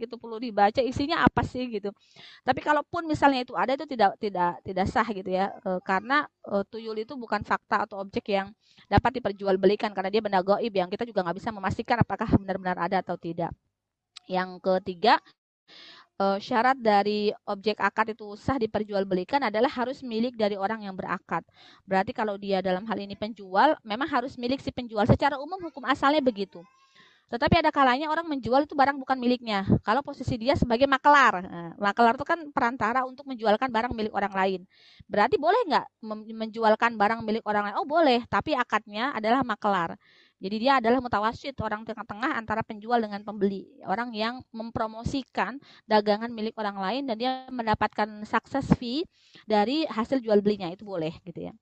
gitu 0.00 0.16
perlu 0.16 0.40
dibaca 0.40 0.80
isinya 0.80 1.20
apa 1.20 1.44
sih 1.44 1.68
gitu 1.68 1.92
tapi 2.42 2.64
kalaupun 2.64 3.04
misalnya 3.04 3.44
itu 3.44 3.52
ada 3.52 3.76
itu 3.76 3.84
tidak 3.84 4.16
tidak 4.16 4.52
tidak 4.64 4.86
sah 4.88 5.04
gitu 5.12 5.28
ya 5.28 5.52
e, 5.60 5.70
karena 5.84 6.24
e, 6.42 6.64
tuyul 6.72 6.96
itu 6.96 7.12
bukan 7.14 7.44
fakta 7.44 7.84
atau 7.84 8.00
objek 8.00 8.32
yang 8.32 8.48
dapat 8.88 9.20
diperjualbelikan 9.20 9.92
karena 9.92 10.08
dia 10.08 10.22
benda 10.24 10.40
goib 10.40 10.72
yang 10.72 10.88
kita 10.88 11.04
juga 11.04 11.20
nggak 11.28 11.36
bisa 11.36 11.50
memastikan 11.52 12.00
apakah 12.00 12.28
benar-benar 12.40 12.80
ada 12.80 13.04
atau 13.04 13.20
tidak 13.20 13.52
yang 14.24 14.56
ketiga 14.58 15.20
syarat 16.20 16.76
dari 16.76 17.32
objek 17.48 17.80
akad 17.80 18.12
itu 18.12 18.36
sah 18.36 18.60
diperjualbelikan 18.60 19.40
adalah 19.40 19.72
harus 19.72 20.04
milik 20.04 20.36
dari 20.36 20.52
orang 20.52 20.84
yang 20.84 20.92
berakad. 20.92 21.40
Berarti 21.88 22.12
kalau 22.12 22.36
dia 22.36 22.60
dalam 22.60 22.84
hal 22.84 22.98
ini 23.00 23.16
penjual, 23.16 23.72
memang 23.80 24.04
harus 24.04 24.36
milik 24.36 24.60
si 24.60 24.68
penjual. 24.68 25.08
Secara 25.08 25.40
umum 25.40 25.56
hukum 25.56 25.80
asalnya 25.88 26.20
begitu. 26.20 26.60
Tetapi 27.30 27.62
ada 27.62 27.70
kalanya 27.70 28.10
orang 28.10 28.26
menjual 28.26 28.66
itu 28.66 28.74
barang 28.74 28.98
bukan 28.98 29.14
miliknya. 29.14 29.62
Kalau 29.86 30.02
posisi 30.02 30.34
dia 30.34 30.58
sebagai 30.58 30.90
makelar, 30.90 31.46
nah, 31.46 31.70
makelar 31.78 32.18
itu 32.18 32.26
kan 32.26 32.50
perantara 32.50 33.06
untuk 33.06 33.22
menjualkan 33.30 33.70
barang 33.70 33.94
milik 33.94 34.10
orang 34.10 34.34
lain. 34.34 34.60
Berarti 35.06 35.38
boleh 35.38 35.62
nggak 35.70 35.86
menjualkan 36.34 36.98
barang 36.98 37.22
milik 37.22 37.46
orang 37.46 37.70
lain? 37.70 37.76
Oh 37.78 37.86
boleh, 37.86 38.26
tapi 38.26 38.58
akadnya 38.58 39.14
adalah 39.14 39.46
makelar. 39.46 39.94
Jadi 40.42 40.56
dia 40.58 40.82
adalah 40.82 40.98
mutawasid, 40.98 41.54
orang 41.62 41.86
tengah-tengah 41.86 42.34
antara 42.34 42.66
penjual 42.66 42.98
dengan 42.98 43.22
pembeli. 43.22 43.68
Orang 43.86 44.10
yang 44.16 44.42
mempromosikan 44.50 45.60
dagangan 45.86 46.32
milik 46.34 46.56
orang 46.58 46.80
lain 46.82 47.02
dan 47.06 47.14
dia 47.20 47.46
mendapatkan 47.52 48.24
sukses 48.26 48.66
fee 48.74 49.06
dari 49.46 49.86
hasil 49.86 50.18
jual 50.18 50.40
belinya. 50.42 50.66
Itu 50.72 50.82
boleh 50.88 51.14
gitu 51.22 51.46
ya. 51.46 51.54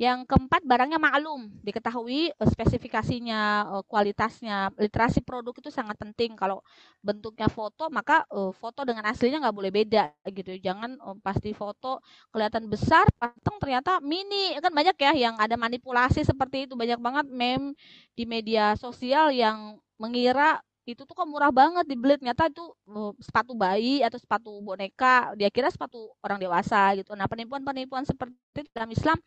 Yang 0.00 0.24
keempat, 0.24 0.64
barangnya 0.64 0.96
maklum, 0.96 1.52
diketahui 1.60 2.32
eh, 2.32 2.48
spesifikasinya, 2.48 3.40
eh, 3.76 3.84
kualitasnya, 3.84 4.72
literasi 4.80 5.20
produk 5.20 5.52
itu 5.52 5.68
sangat 5.68 6.00
penting. 6.00 6.32
Kalau 6.32 6.64
bentuknya 7.04 7.52
foto, 7.52 7.92
maka 7.92 8.24
eh, 8.32 8.52
foto 8.56 8.88
dengan 8.88 9.04
aslinya 9.04 9.44
nggak 9.44 9.56
boleh 9.56 9.68
beda 9.72 10.16
gitu. 10.32 10.56
Jangan 10.64 10.96
pasti 11.20 11.52
foto 11.52 12.00
kelihatan 12.32 12.72
besar, 12.72 13.04
pateng 13.20 13.60
ternyata 13.60 14.00
mini. 14.00 14.56
Kan 14.64 14.72
banyak 14.72 14.96
ya 14.96 15.12
yang 15.28 15.36
ada 15.36 15.60
manipulasi 15.60 16.24
seperti 16.24 16.64
itu. 16.70 16.74
Banyak 16.74 16.96
banget 16.96 17.26
meme 17.28 17.76
di 18.16 18.24
media 18.24 18.72
sosial 18.80 19.28
yang 19.28 19.76
mengira 20.00 20.64
itu 20.82 21.06
tuh 21.06 21.14
kok 21.14 21.28
murah 21.30 21.54
banget 21.54 21.86
dibeli. 21.86 22.18
Ternyata 22.18 22.50
itu 22.50 22.64
uh, 22.90 23.14
sepatu 23.22 23.54
bayi 23.54 24.02
atau 24.02 24.18
sepatu 24.18 24.50
boneka. 24.58 25.30
Dia 25.38 25.46
kira 25.48 25.70
sepatu 25.70 26.10
orang 26.18 26.42
dewasa 26.42 26.98
gitu. 26.98 27.14
Nah 27.14 27.30
penipuan-penipuan 27.30 28.02
seperti 28.02 28.34
itu 28.58 28.70
dalam 28.74 28.90
Islam 28.90 29.18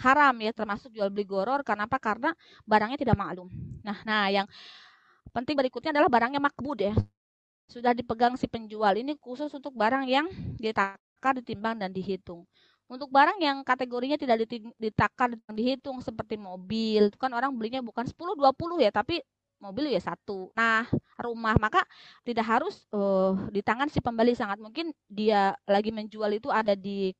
haram 0.00 0.34
ya 0.40 0.50
termasuk 0.56 0.88
jual 0.92 1.12
beli 1.12 1.28
goror. 1.28 1.60
Karena 1.60 1.84
apa? 1.84 2.00
Karena 2.00 2.32
barangnya 2.64 2.96
tidak 2.96 3.16
maklum. 3.20 3.48
Nah 3.84 3.98
nah 4.08 4.32
yang 4.32 4.48
penting 5.36 5.56
berikutnya 5.56 5.92
adalah 5.92 6.08
barangnya 6.08 6.40
makbud 6.40 6.78
ya. 6.80 6.94
Sudah 7.68 7.92
dipegang 7.92 8.36
si 8.40 8.48
penjual. 8.48 8.96
Ini 8.96 9.16
khusus 9.20 9.52
untuk 9.52 9.76
barang 9.76 10.08
yang 10.08 10.28
ditakar 10.56 11.36
ditimbang 11.44 11.76
dan 11.76 11.92
dihitung. 11.92 12.48
Untuk 12.92 13.08
barang 13.08 13.40
yang 13.40 13.64
kategorinya 13.64 14.20
tidak 14.20 14.44
ditakar 14.76 15.32
dan 15.32 15.52
dihitung 15.56 16.04
seperti 16.04 16.36
mobil, 16.36 17.08
itu 17.08 17.16
kan 17.16 17.32
orang 17.32 17.48
belinya 17.56 17.80
bukan 17.80 18.04
10 18.04 18.36
20 18.36 18.84
ya, 18.84 18.92
tapi 18.92 19.24
mobil 19.62 19.94
ya 19.94 20.02
satu. 20.02 20.50
Nah, 20.58 20.84
rumah 21.22 21.54
maka 21.56 21.80
tidak 22.26 22.46
harus 22.50 22.82
uh, 22.90 23.38
di 23.54 23.62
tangan 23.62 23.86
si 23.86 24.02
pembeli 24.02 24.34
sangat 24.34 24.58
mungkin 24.58 24.90
dia 25.06 25.54
lagi 25.70 25.94
menjual 25.94 26.30
itu 26.34 26.50
ada 26.50 26.74
di 26.74 27.14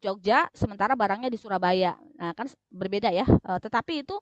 Jogja 0.00 0.48
sementara 0.56 0.96
barangnya 0.96 1.28
di 1.28 1.36
Surabaya. 1.36 1.98
Nah, 2.16 2.32
kan 2.32 2.48
berbeda 2.72 3.10
ya. 3.12 3.26
Uh, 3.44 3.58
tetapi 3.60 4.06
itu 4.06 4.16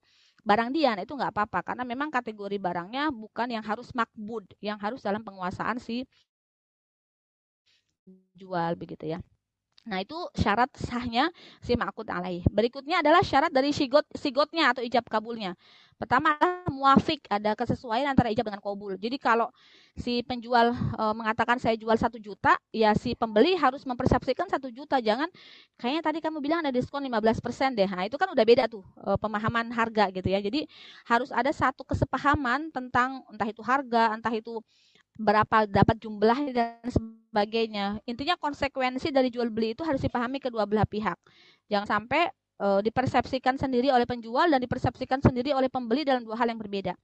barang 0.47 0.71
dia 0.73 0.97
nah 0.97 1.05
itu 1.05 1.12
nggak 1.12 1.35
apa-apa 1.35 1.61
karena 1.75 1.85
memang 1.85 2.09
kategori 2.09 2.57
barangnya 2.57 3.12
bukan 3.12 3.49
yang 3.53 3.64
harus 3.64 3.93
makbud, 3.93 4.49
yang 4.64 4.79
harus 4.81 5.05
dalam 5.05 5.21
penguasaan 5.23 5.77
si 5.83 6.07
jual 8.39 8.73
begitu 8.81 9.05
ya. 9.12 9.19
Nah, 9.89 10.05
itu 10.05 10.16
syarat 10.36 10.68
sahnya 10.76 11.32
si 11.64 11.72
makut 11.72 12.05
alaih. 12.12 12.45
Berikutnya 12.53 13.01
adalah 13.01 13.24
syarat 13.24 13.49
dari 13.49 13.72
sigot 13.72 14.05
sigotnya 14.12 14.76
atau 14.76 14.84
ijab 14.84 15.09
kabulnya. 15.09 15.57
Pertama 15.99 16.39
adalah 16.39 16.70
muafik, 16.70 17.26
ada 17.26 17.59
kesesuaian 17.59 18.07
antara 18.07 18.30
ijab 18.30 18.47
dengan 18.47 18.62
kabul. 18.62 18.95
Jadi 19.01 19.18
kalau 19.18 19.51
si 19.99 20.22
penjual 20.22 20.70
e, 20.70 21.05
mengatakan 21.11 21.59
saya 21.59 21.74
jual 21.74 21.99
satu 21.99 22.22
juta, 22.22 22.55
ya 22.70 22.95
si 22.95 23.18
pembeli 23.18 23.59
harus 23.59 23.82
mempersepsikan 23.82 24.47
satu 24.47 24.70
juta. 24.70 25.03
Jangan 25.03 25.26
kayaknya 25.74 26.03
tadi 26.07 26.18
kamu 26.22 26.39
bilang 26.39 26.62
ada 26.62 26.70
diskon 26.70 27.03
15% 27.03 27.74
deh. 27.74 27.91
Nah, 27.91 28.07
itu 28.07 28.14
kan 28.14 28.30
udah 28.30 28.45
beda 28.47 28.70
tuh 28.70 28.86
e, 28.95 29.11
pemahaman 29.18 29.74
harga 29.74 30.12
gitu 30.14 30.28
ya. 30.30 30.39
Jadi 30.39 30.70
harus 31.11 31.34
ada 31.34 31.51
satu 31.51 31.82
kesepahaman 31.82 32.70
tentang 32.70 33.26
entah 33.34 33.49
itu 33.51 33.64
harga, 33.66 34.14
entah 34.14 34.30
itu 34.30 34.62
berapa 35.19 35.66
dapat 35.66 35.99
jumlahnya 35.99 36.53
dan 36.55 36.89
sebagainya. 36.89 37.99
Intinya 38.07 38.39
konsekuensi 38.39 39.11
dari 39.11 39.29
jual 39.35 39.51
beli 39.51 39.75
itu 39.75 39.83
harus 39.83 39.99
dipahami 39.99 40.39
kedua 40.39 40.62
belah 40.64 40.87
pihak. 40.87 41.19
Jangan 41.66 41.87
sampai 41.91 42.31
e, 42.57 42.66
dipersepsikan 42.87 43.59
sendiri 43.59 43.91
oleh 43.91 44.07
penjual 44.07 44.47
dan 44.47 44.62
dipersepsikan 44.62 45.19
sendiri 45.19 45.51
oleh 45.51 45.66
pembeli 45.66 46.07
dalam 46.07 46.23
dua 46.23 46.39
hal 46.39 46.47
yang 46.47 46.62
berbeda. 46.62 46.95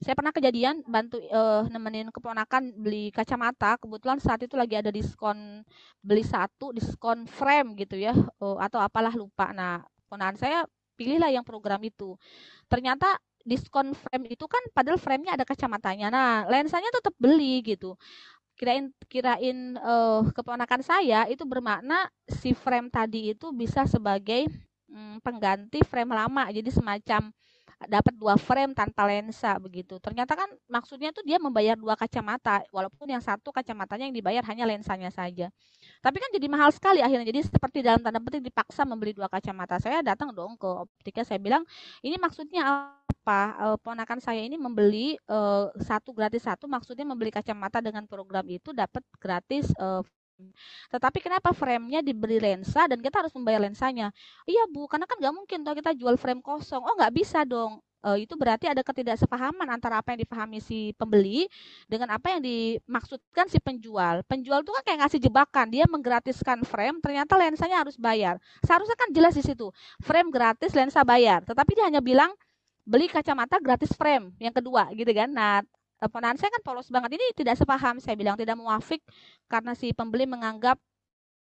Saya 0.00 0.16
pernah 0.16 0.32
kejadian 0.32 0.80
bantu 0.88 1.20
e, 1.20 1.40
nemenin 1.68 2.08
keponakan 2.08 2.72
beli 2.72 3.12
kacamata. 3.12 3.76
Kebetulan 3.76 4.16
saat 4.16 4.40
itu 4.40 4.56
lagi 4.56 4.80
ada 4.80 4.88
diskon 4.88 5.60
beli 6.00 6.24
satu, 6.24 6.72
diskon 6.72 7.28
frame 7.28 7.76
gitu 7.76 8.00
ya, 8.00 8.16
e, 8.16 8.46
atau 8.64 8.80
apalah 8.80 9.12
lupa. 9.12 9.52
Nah, 9.52 9.84
keponakan 10.08 10.40
saya 10.40 10.64
pilihlah 10.96 11.30
yang 11.30 11.44
program 11.44 11.78
itu. 11.84 12.16
Ternyata 12.66 13.20
diskon 13.48 13.96
frame 13.96 14.28
itu 14.36 14.44
kan 14.44 14.60
padahal 14.76 15.00
frame-nya 15.00 15.34
ada 15.40 15.48
kacamatanya. 15.48 16.12
Nah, 16.12 16.44
lensanya 16.46 16.92
tetap 16.92 17.16
beli 17.16 17.64
gitu. 17.64 17.96
Kirain 18.58 18.90
kirain 19.08 19.78
uh, 19.80 20.26
keponakan 20.34 20.82
saya 20.84 21.24
itu 21.30 21.46
bermakna 21.48 22.10
si 22.28 22.52
frame 22.52 22.90
tadi 22.92 23.32
itu 23.32 23.54
bisa 23.54 23.86
sebagai 23.88 24.50
hmm, 24.92 25.24
pengganti 25.24 25.80
frame 25.86 26.12
lama. 26.12 26.50
Jadi 26.52 26.68
semacam 26.74 27.32
dapat 27.86 28.10
dua 28.18 28.34
frame 28.34 28.74
tanpa 28.74 29.06
lensa 29.06 29.54
begitu. 29.62 30.02
Ternyata 30.02 30.34
kan 30.34 30.50
maksudnya 30.66 31.14
tuh 31.14 31.22
dia 31.22 31.38
membayar 31.38 31.78
dua 31.78 31.94
kacamata, 31.94 32.66
walaupun 32.74 33.06
yang 33.06 33.22
satu 33.22 33.54
kacamatanya 33.54 34.10
yang 34.10 34.16
dibayar 34.18 34.42
hanya 34.50 34.66
lensanya 34.66 35.14
saja. 35.14 35.46
Tapi 36.02 36.16
kan 36.18 36.30
jadi 36.34 36.46
mahal 36.50 36.74
sekali 36.74 36.98
akhirnya. 36.98 37.30
Jadi 37.30 37.46
seperti 37.46 37.78
dalam 37.86 38.02
tanda 38.02 38.18
petik 38.18 38.42
dipaksa 38.42 38.82
membeli 38.82 39.14
dua 39.14 39.30
kacamata. 39.30 39.78
Saya 39.78 40.02
datang 40.02 40.34
dong 40.34 40.58
ke 40.58 40.66
optika, 40.66 41.22
saya 41.22 41.38
bilang, 41.38 41.62
ini 42.02 42.18
maksudnya 42.18 42.66
apa? 42.66 43.40
E, 43.54 43.66
ponakan 43.78 44.18
saya 44.18 44.42
ini 44.42 44.58
membeli 44.58 45.14
e, 45.14 45.38
satu 45.78 46.10
gratis 46.10 46.42
satu, 46.42 46.66
maksudnya 46.66 47.06
membeli 47.06 47.30
kacamata 47.30 47.78
dengan 47.78 48.10
program 48.10 48.42
itu 48.50 48.74
dapat 48.74 49.06
gratis 49.22 49.70
e, 49.78 49.86
tetapi 50.88 51.18
kenapa 51.20 51.50
frame-nya 51.52 52.00
diberi 52.00 52.38
lensa 52.38 52.86
dan 52.86 52.98
kita 53.02 53.20
harus 53.24 53.32
membayar 53.34 53.60
lensanya? 53.62 54.14
Iya 54.48 54.64
Bu, 54.70 54.86
karena 54.86 55.04
kan 55.04 55.18
nggak 55.18 55.34
mungkin 55.34 55.58
toh 55.66 55.74
kita 55.76 55.92
jual 55.98 56.16
frame 56.16 56.40
kosong. 56.40 56.80
Oh 56.82 56.94
nggak 56.96 57.12
bisa 57.14 57.42
dong. 57.44 57.82
E, 57.98 58.24
itu 58.24 58.34
berarti 58.38 58.70
ada 58.70 58.80
ketidaksepahaman 58.86 59.66
antara 59.68 59.98
apa 59.98 60.14
yang 60.14 60.22
dipahami 60.22 60.62
si 60.62 60.94
pembeli 60.94 61.50
dengan 61.90 62.14
apa 62.14 62.38
yang 62.38 62.40
dimaksudkan 62.42 63.50
si 63.50 63.58
penjual. 63.58 64.22
Penjual 64.24 64.62
itu 64.62 64.70
kan 64.70 64.82
kayak 64.86 64.98
ngasih 65.06 65.20
jebakan, 65.26 65.66
dia 65.68 65.84
menggratiskan 65.90 66.62
frame, 66.62 67.02
ternyata 67.02 67.34
lensanya 67.34 67.82
harus 67.82 67.98
bayar. 67.98 68.38
Seharusnya 68.62 68.94
kan 68.94 69.10
jelas 69.10 69.34
di 69.34 69.42
situ, 69.42 69.68
frame 70.00 70.30
gratis, 70.30 70.72
lensa 70.78 71.02
bayar. 71.02 71.42
Tetapi 71.42 71.70
dia 71.74 71.84
hanya 71.90 71.98
bilang 71.98 72.30
beli 72.88 73.04
kacamata 73.10 73.60
gratis 73.60 73.92
frame 73.92 74.32
yang 74.40 74.54
kedua 74.54 74.88
gitu 74.96 75.10
kan. 75.12 75.28
Nah, 75.28 75.60
ponakan 76.06 76.38
saya 76.38 76.54
kan 76.54 76.62
polos 76.62 76.86
banget. 76.94 77.18
Ini 77.18 77.34
tidak 77.34 77.58
sepaham 77.58 77.98
saya 77.98 78.14
bilang. 78.14 78.38
Tidak 78.38 78.54
muafik 78.54 79.02
karena 79.50 79.74
si 79.74 79.90
pembeli 79.90 80.30
menganggap 80.30 80.78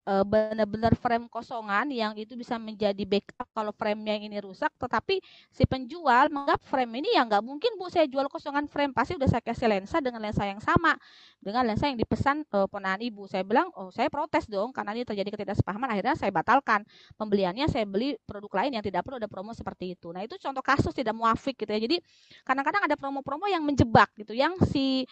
uh, 0.06 0.24
benar-benar 0.24 0.94
frame 0.96 1.28
kosongan 1.28 1.90
yang 1.92 2.14
itu 2.16 2.38
bisa 2.38 2.56
menjadi 2.56 3.04
backup 3.04 3.48
kalau 3.52 3.72
frame 3.74 4.00
yang 4.08 4.22
ini 4.28 4.38
rusak 4.40 4.72
tetapi 4.80 5.20
si 5.52 5.64
penjual 5.66 6.32
menganggap 6.32 6.62
frame 6.64 7.04
ini 7.04 7.18
ya 7.18 7.26
nggak 7.26 7.44
mungkin 7.44 7.76
bu. 7.76 7.92
Saya 7.92 8.06
jual 8.06 8.30
kosongan 8.32 8.70
frame 8.70 8.94
pasti 8.96 9.18
udah 9.18 9.28
saya 9.28 9.44
kasih 9.44 9.68
lensa 9.68 9.98
dengan 10.00 10.22
lensa 10.24 10.46
yang 10.46 10.62
sama 10.62 10.96
dengan 11.40 11.64
lensa 11.64 11.88
yang 11.88 11.98
dipesan 11.98 12.44
uh, 12.54 12.68
ponakan 12.70 13.02
ibu. 13.04 13.26
Saya 13.26 13.44
bilang 13.44 13.72
oh 13.76 13.90
saya 13.90 14.08
protes 14.12 14.46
dong 14.48 14.72
karena 14.76 14.96
ini 14.96 15.04
terjadi 15.08 15.30
ketidaksepahaman. 15.34 15.90
Akhirnya 15.96 16.16
saya 16.16 16.32
batalkan. 16.32 16.84
Pembeliannya 17.16 17.68
saya 17.72 17.88
beli 17.88 18.16
produk 18.28 18.64
lain 18.64 18.80
yang 18.80 18.84
tidak 18.84 19.08
perlu 19.08 19.18
ada 19.18 19.28
promo 19.32 19.52
seperti 19.56 19.98
itu. 19.98 20.12
Nah 20.12 20.24
itu 20.24 20.36
contoh 20.38 20.64
kasus 20.64 20.92
tidak 20.92 21.16
muafik 21.16 21.56
gitu 21.58 21.72
ya. 21.72 21.80
Jadi 21.80 21.98
kadang-kadang 22.44 22.86
ada 22.86 22.96
promo-promo 23.00 23.48
yang 23.48 23.64
menjebak 23.64 24.12
gitu 24.20 24.36
yang 24.36 24.56
si 24.70 25.08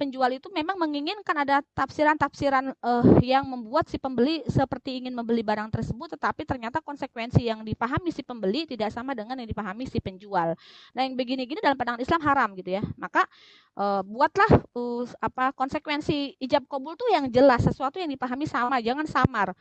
penjual 0.00 0.32
itu 0.32 0.48
memang 0.48 0.80
menginginkan 0.80 1.36
ada 1.36 1.60
tafsiran-tafsiran 1.76 2.72
uh, 2.80 3.04
yang 3.20 3.44
membuat 3.44 3.92
si 3.92 4.00
pembeli 4.00 4.40
seperti 4.48 5.04
ingin 5.04 5.12
membeli 5.12 5.44
barang 5.44 5.68
tersebut 5.68 6.16
tetapi 6.16 6.48
ternyata 6.48 6.80
konsekuensi 6.80 7.44
yang 7.44 7.60
dipahami 7.60 8.08
si 8.08 8.24
pembeli 8.24 8.64
tidak 8.64 8.88
sama 8.88 9.12
dengan 9.12 9.36
yang 9.36 9.44
dipahami 9.44 9.84
si 9.84 10.00
penjual. 10.00 10.56
Nah, 10.96 11.00
yang 11.04 11.20
begini-gini 11.20 11.60
dalam 11.60 11.76
pandangan 11.76 12.00
Islam 12.00 12.24
haram 12.24 12.48
gitu 12.56 12.80
ya. 12.80 12.82
Maka 12.96 13.28
uh, 13.76 14.00
buatlah 14.00 14.64
uh, 14.72 15.04
apa 15.20 15.52
konsekuensi 15.52 16.40
ijab 16.40 16.64
kabul 16.64 16.96
tuh 16.96 17.12
yang 17.12 17.28
jelas, 17.28 17.60
sesuatu 17.60 18.00
yang 18.00 18.08
dipahami 18.08 18.48
sama, 18.48 18.80
jangan 18.80 19.04
samar. 19.04 19.52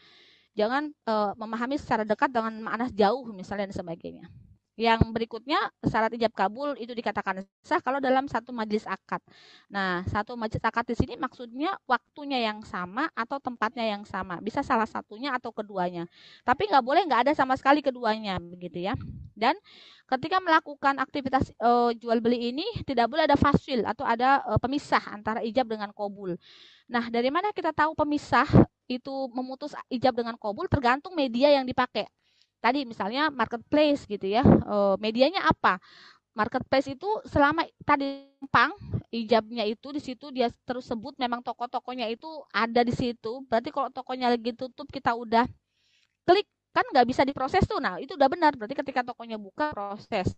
Jangan 0.55 0.95
uh, 1.03 1.35
memahami 1.35 1.75
secara 1.75 2.07
dekat 2.07 2.31
dengan 2.31 2.55
makna 2.63 2.87
jauh 2.87 3.27
misalnya 3.35 3.67
dan 3.67 3.75
sebagainya. 3.75 4.31
Yang 4.79 5.11
berikutnya 5.11 5.59
syarat 5.83 6.15
ijab 6.15 6.31
kabul 6.31 6.71
itu 6.79 6.95
dikatakan 6.95 7.43
sah 7.59 7.83
kalau 7.83 7.99
dalam 7.99 8.31
satu 8.31 8.55
majelis 8.55 8.87
akad. 8.87 9.19
Nah, 9.67 10.07
satu 10.07 10.39
majelis 10.39 10.63
akad 10.63 10.87
di 10.87 10.95
sini 10.95 11.19
maksudnya 11.19 11.75
waktunya 11.83 12.39
yang 12.47 12.63
sama 12.63 13.11
atau 13.11 13.43
tempatnya 13.43 13.83
yang 13.83 14.07
sama. 14.07 14.39
Bisa 14.39 14.63
salah 14.63 14.87
satunya 14.87 15.35
atau 15.35 15.51
keduanya. 15.51 16.07
Tapi 16.47 16.71
nggak 16.71 16.79
boleh 16.79 17.03
nggak 17.11 17.27
ada 17.27 17.33
sama 17.35 17.59
sekali 17.59 17.83
keduanya 17.83 18.39
begitu 18.39 18.87
ya. 18.87 18.95
Dan 19.35 19.59
ketika 20.07 20.39
melakukan 20.39 20.95
aktivitas 21.03 21.51
uh, 21.59 21.91
jual 21.99 22.23
beli 22.23 22.55
ini 22.55 22.63
tidak 22.87 23.11
boleh 23.11 23.27
ada 23.27 23.35
fasil 23.35 23.83
atau 23.83 24.07
ada 24.07 24.47
uh, 24.47 24.59
pemisah 24.63 25.03
antara 25.11 25.43
ijab 25.43 25.67
dengan 25.67 25.91
kabul. 25.91 26.39
Nah, 26.87 27.11
dari 27.11 27.27
mana 27.27 27.51
kita 27.51 27.75
tahu 27.75 27.99
pemisah 27.99 28.47
itu 28.87 29.27
memutus 29.35 29.75
ijab 29.91 30.15
dengan 30.15 30.39
kabul 30.39 30.71
tergantung 30.71 31.13
media 31.19 31.51
yang 31.51 31.67
dipakai 31.67 32.07
tadi 32.59 32.83
misalnya 32.83 33.31
marketplace 33.31 34.05
gitu 34.07 34.27
ya 34.27 34.43
uh, 34.43 34.95
medianya 34.99 35.43
apa? 35.47 35.79
Marketplace 36.37 36.87
itu 36.95 37.09
selama 37.27 37.65
tadi 37.83 38.29
pang 38.53 38.71
ijabnya 39.11 39.65
itu 39.67 39.91
di 39.91 39.99
situ 39.99 40.29
dia 40.31 40.47
terus 40.63 40.87
sebut 40.87 41.17
memang 41.17 41.41
toko-tokonya 41.43 42.07
itu 42.07 42.27
ada 42.53 42.85
di 42.85 42.93
situ. 42.93 43.43
Berarti 43.49 43.73
kalau 43.73 43.89
tokonya 43.91 44.31
lagi 44.31 44.53
tutup 44.55 44.87
kita 44.87 45.17
udah 45.17 45.43
klik 46.27 46.47
kan 46.71 46.85
nggak 46.93 47.07
bisa 47.09 47.25
diproses 47.27 47.65
tuh. 47.65 47.81
Nah 47.81 47.97
itu 47.99 48.13
udah 48.15 48.29
benar. 48.31 48.53
Berarti 48.55 48.77
ketika 48.77 49.01
tokonya 49.03 49.35
buka 49.41 49.73
proses. 49.73 50.31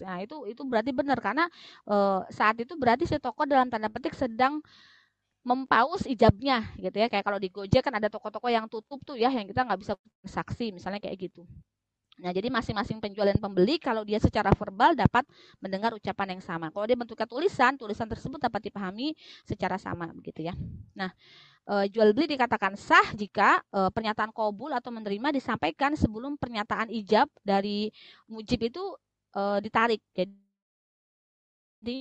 Nah 0.00 0.18
itu 0.24 0.48
itu 0.48 0.62
berarti 0.64 0.90
benar. 0.96 1.20
Karena 1.20 1.44
e, 1.84 1.96
saat 2.32 2.56
itu 2.58 2.74
berarti 2.80 3.04
si 3.04 3.20
toko 3.20 3.44
dalam 3.44 3.68
tanda 3.68 3.92
petik 3.92 4.16
sedang 4.16 4.64
mempaus 5.40 6.04
ijabnya 6.04 6.68
gitu 6.76 6.96
ya 7.00 7.08
kayak 7.08 7.24
kalau 7.24 7.40
di 7.40 7.48
Gojek 7.48 7.80
kan 7.80 7.96
ada 7.96 8.12
toko-toko 8.12 8.48
yang 8.52 8.68
tutup 8.68 9.00
tuh 9.02 9.16
ya 9.16 9.32
yang 9.32 9.48
kita 9.48 9.64
nggak 9.64 9.80
bisa 9.80 9.94
saksi 10.28 10.76
misalnya 10.76 11.00
kayak 11.00 11.30
gitu 11.30 11.48
Nah, 12.20 12.36
jadi 12.36 12.52
masing-masing 12.52 13.00
penjual 13.00 13.24
dan 13.24 13.40
pembeli 13.40 13.80
kalau 13.80 14.04
dia 14.04 14.20
secara 14.20 14.52
verbal 14.52 14.92
dapat 14.92 15.24
mendengar 15.56 15.96
ucapan 15.96 16.36
yang 16.36 16.42
sama. 16.44 16.68
Kalau 16.68 16.84
dia 16.84 16.92
bentuknya 16.92 17.24
tulisan, 17.24 17.80
tulisan 17.80 18.04
tersebut 18.04 18.36
dapat 18.36 18.68
dipahami 18.68 19.16
secara 19.48 19.80
sama 19.80 20.12
begitu 20.12 20.44
ya. 20.44 20.54
Nah, 20.92 21.08
e, 21.64 21.88
jual 21.88 22.12
beli 22.12 22.36
dikatakan 22.36 22.76
sah 22.76 23.16
jika 23.16 23.64
e, 23.72 23.88
pernyataan 23.88 24.36
kabul 24.36 24.68
atau 24.76 24.92
menerima 24.92 25.32
disampaikan 25.32 25.96
sebelum 25.96 26.36
pernyataan 26.36 26.92
ijab 26.92 27.26
dari 27.40 27.88
mujib 28.28 28.60
itu 28.68 28.84
e, 29.32 29.42
ditarik. 29.64 30.04
Jadi 31.80 31.96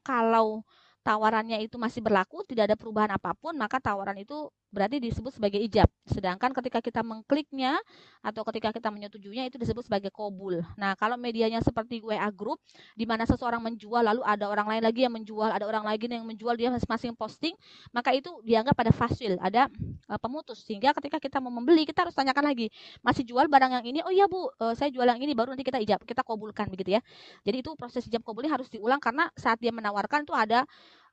kalau 0.00 0.64
tawarannya 1.06 1.56
itu 1.66 1.76
masih 1.84 2.00
berlaku, 2.06 2.36
tidak 2.48 2.72
ada 2.72 2.76
perubahan 2.80 3.12
apa 3.18 3.30
pun, 3.34 3.54
maka 3.58 3.78
tawaran 3.82 4.18
itu 4.22 4.34
berarti 4.72 4.98
disebut 4.98 5.36
sebagai 5.36 5.60
ijab. 5.60 5.86
Sedangkan 6.08 6.50
ketika 6.56 6.80
kita 6.80 7.04
mengkliknya 7.04 7.76
atau 8.24 8.40
ketika 8.48 8.72
kita 8.72 8.88
menyetujuinya 8.88 9.44
itu 9.46 9.60
disebut 9.60 9.84
sebagai 9.84 10.08
kobul. 10.08 10.64
Nah, 10.80 10.96
kalau 10.96 11.20
medianya 11.20 11.60
seperti 11.60 12.00
WA 12.00 12.26
Group, 12.32 12.58
di 12.96 13.04
mana 13.04 13.28
seseorang 13.28 13.60
menjual, 13.60 14.00
lalu 14.00 14.24
ada 14.24 14.48
orang 14.48 14.66
lain 14.72 14.82
lagi 14.82 15.04
yang 15.04 15.12
menjual, 15.12 15.52
ada 15.52 15.68
orang 15.68 15.84
lagi 15.84 16.08
yang 16.08 16.24
menjual, 16.24 16.56
dia 16.56 16.72
masing-masing 16.72 17.12
posting, 17.12 17.54
maka 17.92 18.16
itu 18.16 18.32
dianggap 18.42 18.72
pada 18.72 18.90
fasil, 18.90 19.36
ada 19.38 19.68
uh, 20.08 20.18
pemutus. 20.18 20.64
Sehingga 20.64 20.96
ketika 20.96 21.20
kita 21.20 21.36
mau 21.38 21.52
membeli, 21.52 21.84
kita 21.84 22.08
harus 22.08 22.16
tanyakan 22.16 22.48
lagi, 22.48 22.72
masih 23.04 23.28
jual 23.28 23.44
barang 23.46 23.76
yang 23.76 23.84
ini? 23.84 24.00
Oh 24.02 24.10
iya 24.10 24.24
Bu, 24.24 24.48
uh, 24.48 24.72
saya 24.72 24.88
jual 24.88 25.04
yang 25.04 25.20
ini, 25.20 25.36
baru 25.36 25.52
nanti 25.52 25.68
kita 25.68 25.78
ijab, 25.84 26.00
kita 26.08 26.24
kobulkan 26.24 26.72
begitu 26.72 26.96
ya. 26.96 27.00
Jadi 27.44 27.60
itu 27.60 27.76
proses 27.76 28.08
ijab 28.08 28.24
kobulnya 28.24 28.56
harus 28.56 28.72
diulang 28.72 28.98
karena 28.98 29.28
saat 29.36 29.60
dia 29.60 29.70
menawarkan 29.70 30.24
itu 30.24 30.32
ada 30.32 30.64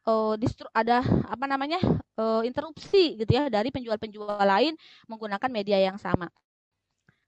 uh, 0.05 0.35
distru 0.39 0.67
ada 0.71 1.03
apa 1.27 1.45
namanya 1.49 1.79
uh, 2.19 2.43
interupsi 2.45 3.19
gitu 3.19 3.31
ya 3.31 3.51
dari 3.51 3.73
penjual-penjual 3.73 4.39
lain 4.39 4.75
menggunakan 5.07 5.49
media 5.51 5.79
yang 5.79 5.97
sama. 5.99 6.31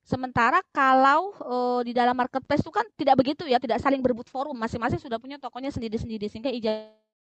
Sementara 0.01 0.65
kalau 0.73 1.31
uh, 1.45 1.81
di 1.85 1.93
dalam 1.93 2.17
marketplace 2.17 2.65
itu 2.65 2.73
kan 2.73 2.83
tidak 2.97 3.15
begitu 3.21 3.45
ya, 3.45 3.61
tidak 3.61 3.77
saling 3.79 4.01
berebut 4.01 4.27
forum, 4.27 4.57
masing-masing 4.57 4.97
sudah 4.97 5.21
punya 5.21 5.37
tokonya 5.37 5.69
sendiri-sendiri 5.69 6.25
sehingga 6.25 6.49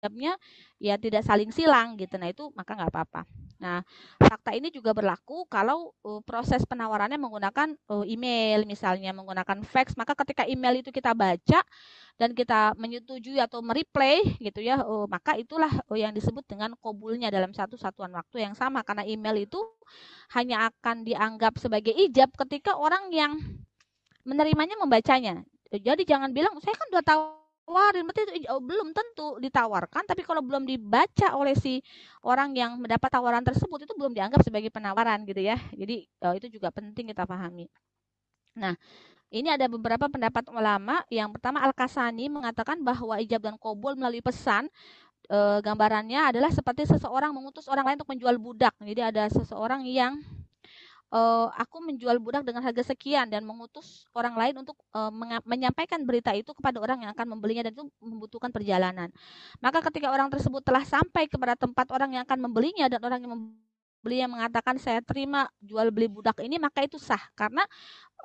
ijabnya 0.04 0.36
ya 0.76 1.00
tidak 1.00 1.24
saling 1.24 1.48
silang 1.48 1.96
gitu. 1.96 2.20
Nah 2.20 2.28
itu 2.28 2.52
maka 2.52 2.76
nggak 2.76 2.92
apa-apa. 2.92 3.24
Nah 3.56 3.80
fakta 4.20 4.52
ini 4.52 4.68
juga 4.68 4.92
berlaku 4.92 5.48
kalau 5.48 5.96
uh, 6.04 6.20
proses 6.20 6.60
penawarannya 6.68 7.16
menggunakan 7.16 7.72
uh, 7.88 8.04
email 8.04 8.68
misalnya 8.68 9.16
menggunakan 9.16 9.64
fax, 9.64 9.96
maka 9.96 10.12
ketika 10.12 10.44
email 10.44 10.76
itu 10.76 10.92
kita 10.92 11.16
baca 11.16 11.64
dan 12.20 12.30
kita 12.36 12.76
menyetujui 12.76 13.40
atau 13.40 13.64
mereplay 13.64 14.20
gitu 14.44 14.60
ya, 14.60 14.84
uh, 14.84 15.08
maka 15.08 15.40
itulah 15.40 15.72
uh, 15.88 15.96
yang 15.96 16.12
disebut 16.12 16.44
dengan 16.44 16.76
kobulnya 16.76 17.32
dalam 17.32 17.56
satu 17.56 17.80
satuan 17.80 18.12
waktu 18.12 18.44
yang 18.44 18.52
sama 18.52 18.84
karena 18.84 19.08
email 19.08 19.40
itu 19.40 19.58
hanya 20.36 20.68
akan 20.68 21.08
dianggap 21.08 21.56
sebagai 21.56 21.96
ijab 21.96 22.28
ketika 22.44 22.76
orang 22.76 23.08
yang 23.08 23.40
menerimanya 24.28 24.76
membacanya. 24.76 25.40
Jadi 25.74 26.06
jangan 26.06 26.30
bilang 26.30 26.54
saya 26.62 26.76
kan 26.76 26.86
udah 26.92 27.04
tawarin 27.64 28.04
berarti 28.04 28.22
itu 28.36 28.48
oh, 28.52 28.60
belum 28.60 28.92
tentu 28.92 29.40
ditawarkan 29.40 30.04
tapi 30.04 30.20
kalau 30.20 30.44
belum 30.44 30.68
dibaca 30.68 31.32
oleh 31.32 31.56
si 31.56 31.80
orang 32.20 32.52
yang 32.52 32.76
mendapat 32.76 33.08
tawaran 33.08 33.40
tersebut 33.40 33.88
itu 33.88 33.92
belum 33.96 34.12
dianggap 34.12 34.44
sebagai 34.44 34.68
penawaran 34.68 35.24
gitu 35.24 35.40
ya 35.40 35.56
jadi 35.72 36.04
uh, 36.28 36.36
itu 36.36 36.52
juga 36.60 36.68
penting 36.68 37.10
kita 37.10 37.24
pahami 37.24 37.66
nah 38.54 38.76
ini 39.34 39.50
ada 39.50 39.66
beberapa 39.66 40.06
pendapat 40.06 40.46
ulama. 40.54 41.02
Yang 41.10 41.34
pertama 41.34 41.58
Al-Kasani 41.66 42.30
mengatakan 42.30 42.78
bahwa 42.86 43.18
ijab 43.18 43.42
dan 43.42 43.58
kobul 43.58 43.98
melalui 43.98 44.22
pesan 44.22 44.70
e, 45.26 45.58
gambarannya 45.58 46.30
adalah 46.30 46.54
seperti 46.54 46.86
seseorang 46.86 47.34
mengutus 47.34 47.66
orang 47.66 47.90
lain 47.90 47.96
untuk 47.98 48.14
menjual 48.14 48.36
budak. 48.38 48.74
Jadi 48.78 49.00
ada 49.02 49.26
seseorang 49.26 49.82
yang 49.90 50.22
e, 51.14 51.20
aku 51.54 51.78
menjual 51.86 52.18
budak 52.18 52.42
dengan 52.42 52.66
harga 52.66 52.90
sekian 52.90 53.30
dan 53.30 53.46
mengutus 53.46 54.02
orang 54.10 54.34
lain 54.34 54.54
untuk 54.66 54.74
e, 54.90 55.00
menyampaikan 55.46 56.02
berita 56.02 56.34
itu 56.34 56.50
kepada 56.50 56.82
orang 56.82 57.06
yang 57.06 57.10
akan 57.14 57.38
membelinya 57.38 57.70
dan 57.70 57.72
itu 57.78 57.86
membutuhkan 58.02 58.50
perjalanan. 58.50 59.14
Maka 59.62 59.78
ketika 59.86 60.10
orang 60.10 60.26
tersebut 60.28 60.60
telah 60.66 60.82
sampai 60.82 61.30
kepada 61.30 61.54
tempat 61.54 61.86
orang 61.94 62.18
yang 62.18 62.22
akan 62.26 62.38
membelinya 62.50 62.90
dan 62.90 63.00
orang 63.06 63.22
yang 63.22 63.32
membeli 64.04 64.20
yang 64.20 64.36
mengatakan 64.36 64.76
saya 64.76 65.00
terima 65.00 65.48
jual 65.64 65.88
beli 65.88 66.12
budak 66.12 66.36
ini 66.44 66.60
maka 66.60 66.84
itu 66.84 67.00
sah. 67.00 67.24
Karena 67.32 67.64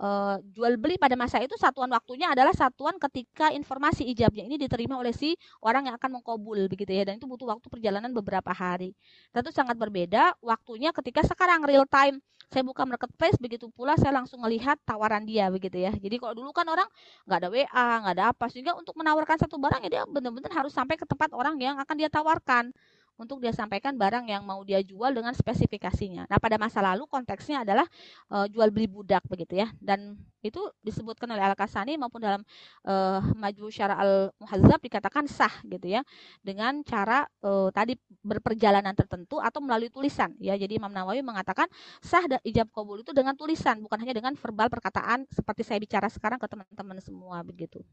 uh, 0.03 0.35
jual 0.51 0.75
beli 0.75 0.99
pada 0.99 1.15
masa 1.15 1.39
itu 1.39 1.55
satuan 1.55 1.87
waktunya 1.87 2.27
adalah 2.27 2.51
satuan 2.51 2.99
ketika 2.99 3.55
informasi 3.55 4.03
ijabnya 4.11 4.43
ini 4.43 4.59
diterima 4.59 4.99
oleh 4.99 5.15
si 5.15 5.39
orang 5.63 5.87
yang 5.87 5.95
akan 5.95 6.19
mengkobul 6.19 6.67
begitu 6.67 6.91
ya. 6.91 7.07
Dan 7.07 7.23
itu 7.23 7.31
butuh 7.31 7.55
waktu 7.55 7.71
perjalanan 7.71 8.11
beberapa 8.11 8.51
hari. 8.51 8.91
Tentu 9.31 9.55
sangat 9.55 9.79
berbeda 9.79 10.35
waktunya 10.43 10.91
ketika 10.91 11.23
sekarang 11.23 11.63
real 11.63 11.87
time. 11.87 12.19
Saya 12.49 12.65
buka 12.65 12.81
marketplace 12.81 13.37
begitu 13.37 13.69
pula 13.69 13.93
saya 13.93 14.09
langsung 14.09 14.41
melihat 14.41 14.75
tawaran 14.83 15.21
dia 15.23 15.47
begitu 15.53 15.79
ya. 15.79 15.93
Jadi 15.95 16.17
kalau 16.19 16.33
dulu 16.33 16.49
kan 16.51 16.65
orang 16.65 16.89
nggak 17.29 17.39
ada 17.45 17.49
WA, 17.53 17.87
nggak 18.03 18.13
ada 18.19 18.25
apa. 18.35 18.45
Sehingga 18.51 18.73
untuk 18.75 18.97
menawarkan 18.99 19.37
satu 19.47 19.55
barang 19.61 19.85
ya 19.87 19.89
dia 20.01 20.03
benar-benar 20.09 20.51
harus 20.51 20.73
sampai 20.73 20.99
ke 20.99 21.05
tempat 21.07 21.31
orang 21.31 21.55
yang 21.61 21.79
akan 21.79 21.95
dia 21.95 22.09
tawarkan 22.11 22.73
untuk 23.19 23.43
dia 23.43 23.51
sampaikan 23.51 23.99
barang 23.99 24.31
yang 24.31 24.47
mau 24.47 24.63
dia 24.63 24.79
jual 24.79 25.11
dengan 25.11 25.35
spesifikasinya. 25.35 26.31
Nah, 26.31 26.39
pada 26.39 26.55
masa 26.55 26.79
lalu 26.79 27.03
konteksnya 27.03 27.67
adalah 27.67 27.83
uh, 28.31 28.47
jual 28.47 28.71
beli 28.71 28.87
budak 28.87 29.27
begitu 29.27 29.59
ya. 29.59 29.67
Dan 29.75 30.15
itu 30.39 30.63
disebutkan 30.79 31.27
oleh 31.27 31.43
Al-Kasani 31.43 31.99
maupun 31.99 32.23
dalam 32.23 32.39
uh, 32.87 33.19
Maju 33.35 33.67
Syara 33.67 33.99
Al-Muhazzab 33.99 34.79
dikatakan 34.79 35.27
sah 35.27 35.51
gitu 35.67 35.91
ya 35.91 36.01
dengan 36.39 36.79
cara 36.87 37.27
uh, 37.43 37.67
tadi 37.75 37.99
berperjalanan 38.23 38.95
tertentu 38.95 39.43
atau 39.43 39.59
melalui 39.59 39.91
tulisan 39.91 40.31
ya. 40.39 40.55
Jadi 40.55 40.79
Imam 40.79 40.89
Nawawi 40.89 41.19
mengatakan 41.19 41.67
sah 41.99 42.23
dan 42.23 42.39
ijab 42.47 42.71
kabul 42.71 43.03
itu 43.03 43.11
dengan 43.11 43.35
tulisan 43.35 43.83
bukan 43.83 43.99
hanya 43.99 44.15
dengan 44.15 44.31
verbal 44.39 44.71
perkataan 44.71 45.27
seperti 45.27 45.67
saya 45.67 45.83
bicara 45.83 46.07
sekarang 46.07 46.39
ke 46.39 46.47
teman-teman 46.47 47.03
semua 47.03 47.43
begitu. 47.43 47.83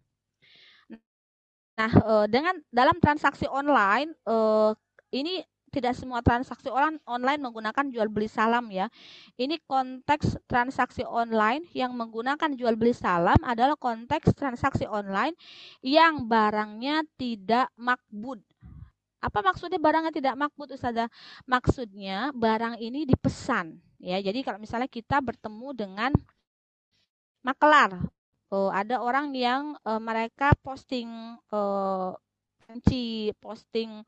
Nah, 1.76 1.92
dengan 2.24 2.56
dalam 2.72 2.96
transaksi 3.04 3.44
online 3.52 4.08
ini 5.12 5.44
tidak 5.76 5.92
semua 5.92 6.24
transaksi 6.24 6.72
orang 6.72 6.96
online 7.04 7.36
menggunakan 7.42 7.84
jual 7.92 8.08
beli 8.08 8.32
salam 8.32 8.64
ya. 8.72 8.88
Ini 9.36 9.60
konteks 9.68 10.40
transaksi 10.48 11.04
online 11.04 11.68
yang 11.76 11.92
menggunakan 11.92 12.56
jual 12.56 12.80
beli 12.80 12.96
salam 12.96 13.36
adalah 13.44 13.76
konteks 13.76 14.32
transaksi 14.32 14.88
online 14.88 15.36
yang 15.84 16.24
barangnya 16.24 17.04
tidak 17.20 17.68
makbud. 17.76 18.40
Apa 19.20 19.44
maksudnya 19.44 19.76
barangnya 19.76 20.14
tidak 20.16 20.34
makbud 20.38 20.72
Ustazah? 20.72 21.12
Maksudnya 21.44 22.32
barang 22.32 22.80
ini 22.80 23.04
dipesan 23.04 23.76
ya. 24.00 24.16
Jadi 24.22 24.40
kalau 24.46 24.56
misalnya 24.56 24.88
kita 24.88 25.20
bertemu 25.20 25.68
dengan 25.76 26.10
makelar, 27.44 28.00
oh, 28.48 28.72
ada 28.72 29.02
orang 29.02 29.34
yang 29.36 29.76
uh, 29.84 30.00
mereka 30.00 30.56
posting 30.64 31.10
uh, 31.52 32.16
posting 33.38 34.02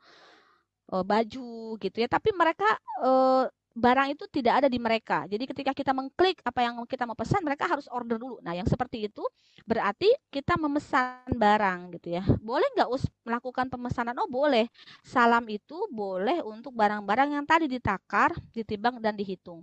uh, 0.93 1.05
baju 1.05 1.77
gitu 1.81 1.97
ya 1.99 2.09
tapi 2.09 2.33
mereka 2.37 2.67
uh, 3.05 3.47
barang 3.79 4.19
itu 4.19 4.27
tidak 4.27 4.65
ada 4.65 4.69
di 4.69 4.83
mereka. 4.83 5.25
Jadi 5.31 5.47
ketika 5.47 5.71
kita 5.71 5.95
mengklik 5.95 6.43
apa 6.43 6.67
yang 6.67 6.83
kita 6.83 7.07
mau 7.07 7.15
pesan, 7.15 7.47
mereka 7.47 7.71
harus 7.71 7.87
order 7.95 8.19
dulu. 8.19 8.43
Nah, 8.43 8.59
yang 8.59 8.67
seperti 8.67 9.07
itu 9.07 9.23
berarti 9.63 10.11
kita 10.35 10.59
memesan 10.59 11.31
barang 11.31 11.95
gitu 11.95 12.19
ya. 12.19 12.27
Boleh 12.43 12.67
nggak 12.75 12.91
us 12.91 13.07
melakukan 13.23 13.71
pemesanan? 13.71 14.19
Oh 14.19 14.27
boleh. 14.27 14.67
Salam 15.07 15.47
itu 15.47 15.79
boleh 15.95 16.43
untuk 16.43 16.75
barang-barang 16.75 17.39
yang 17.39 17.47
tadi 17.47 17.71
ditakar, 17.71 18.35
ditimbang 18.51 18.99
dan 18.99 19.15
dihitung. 19.15 19.63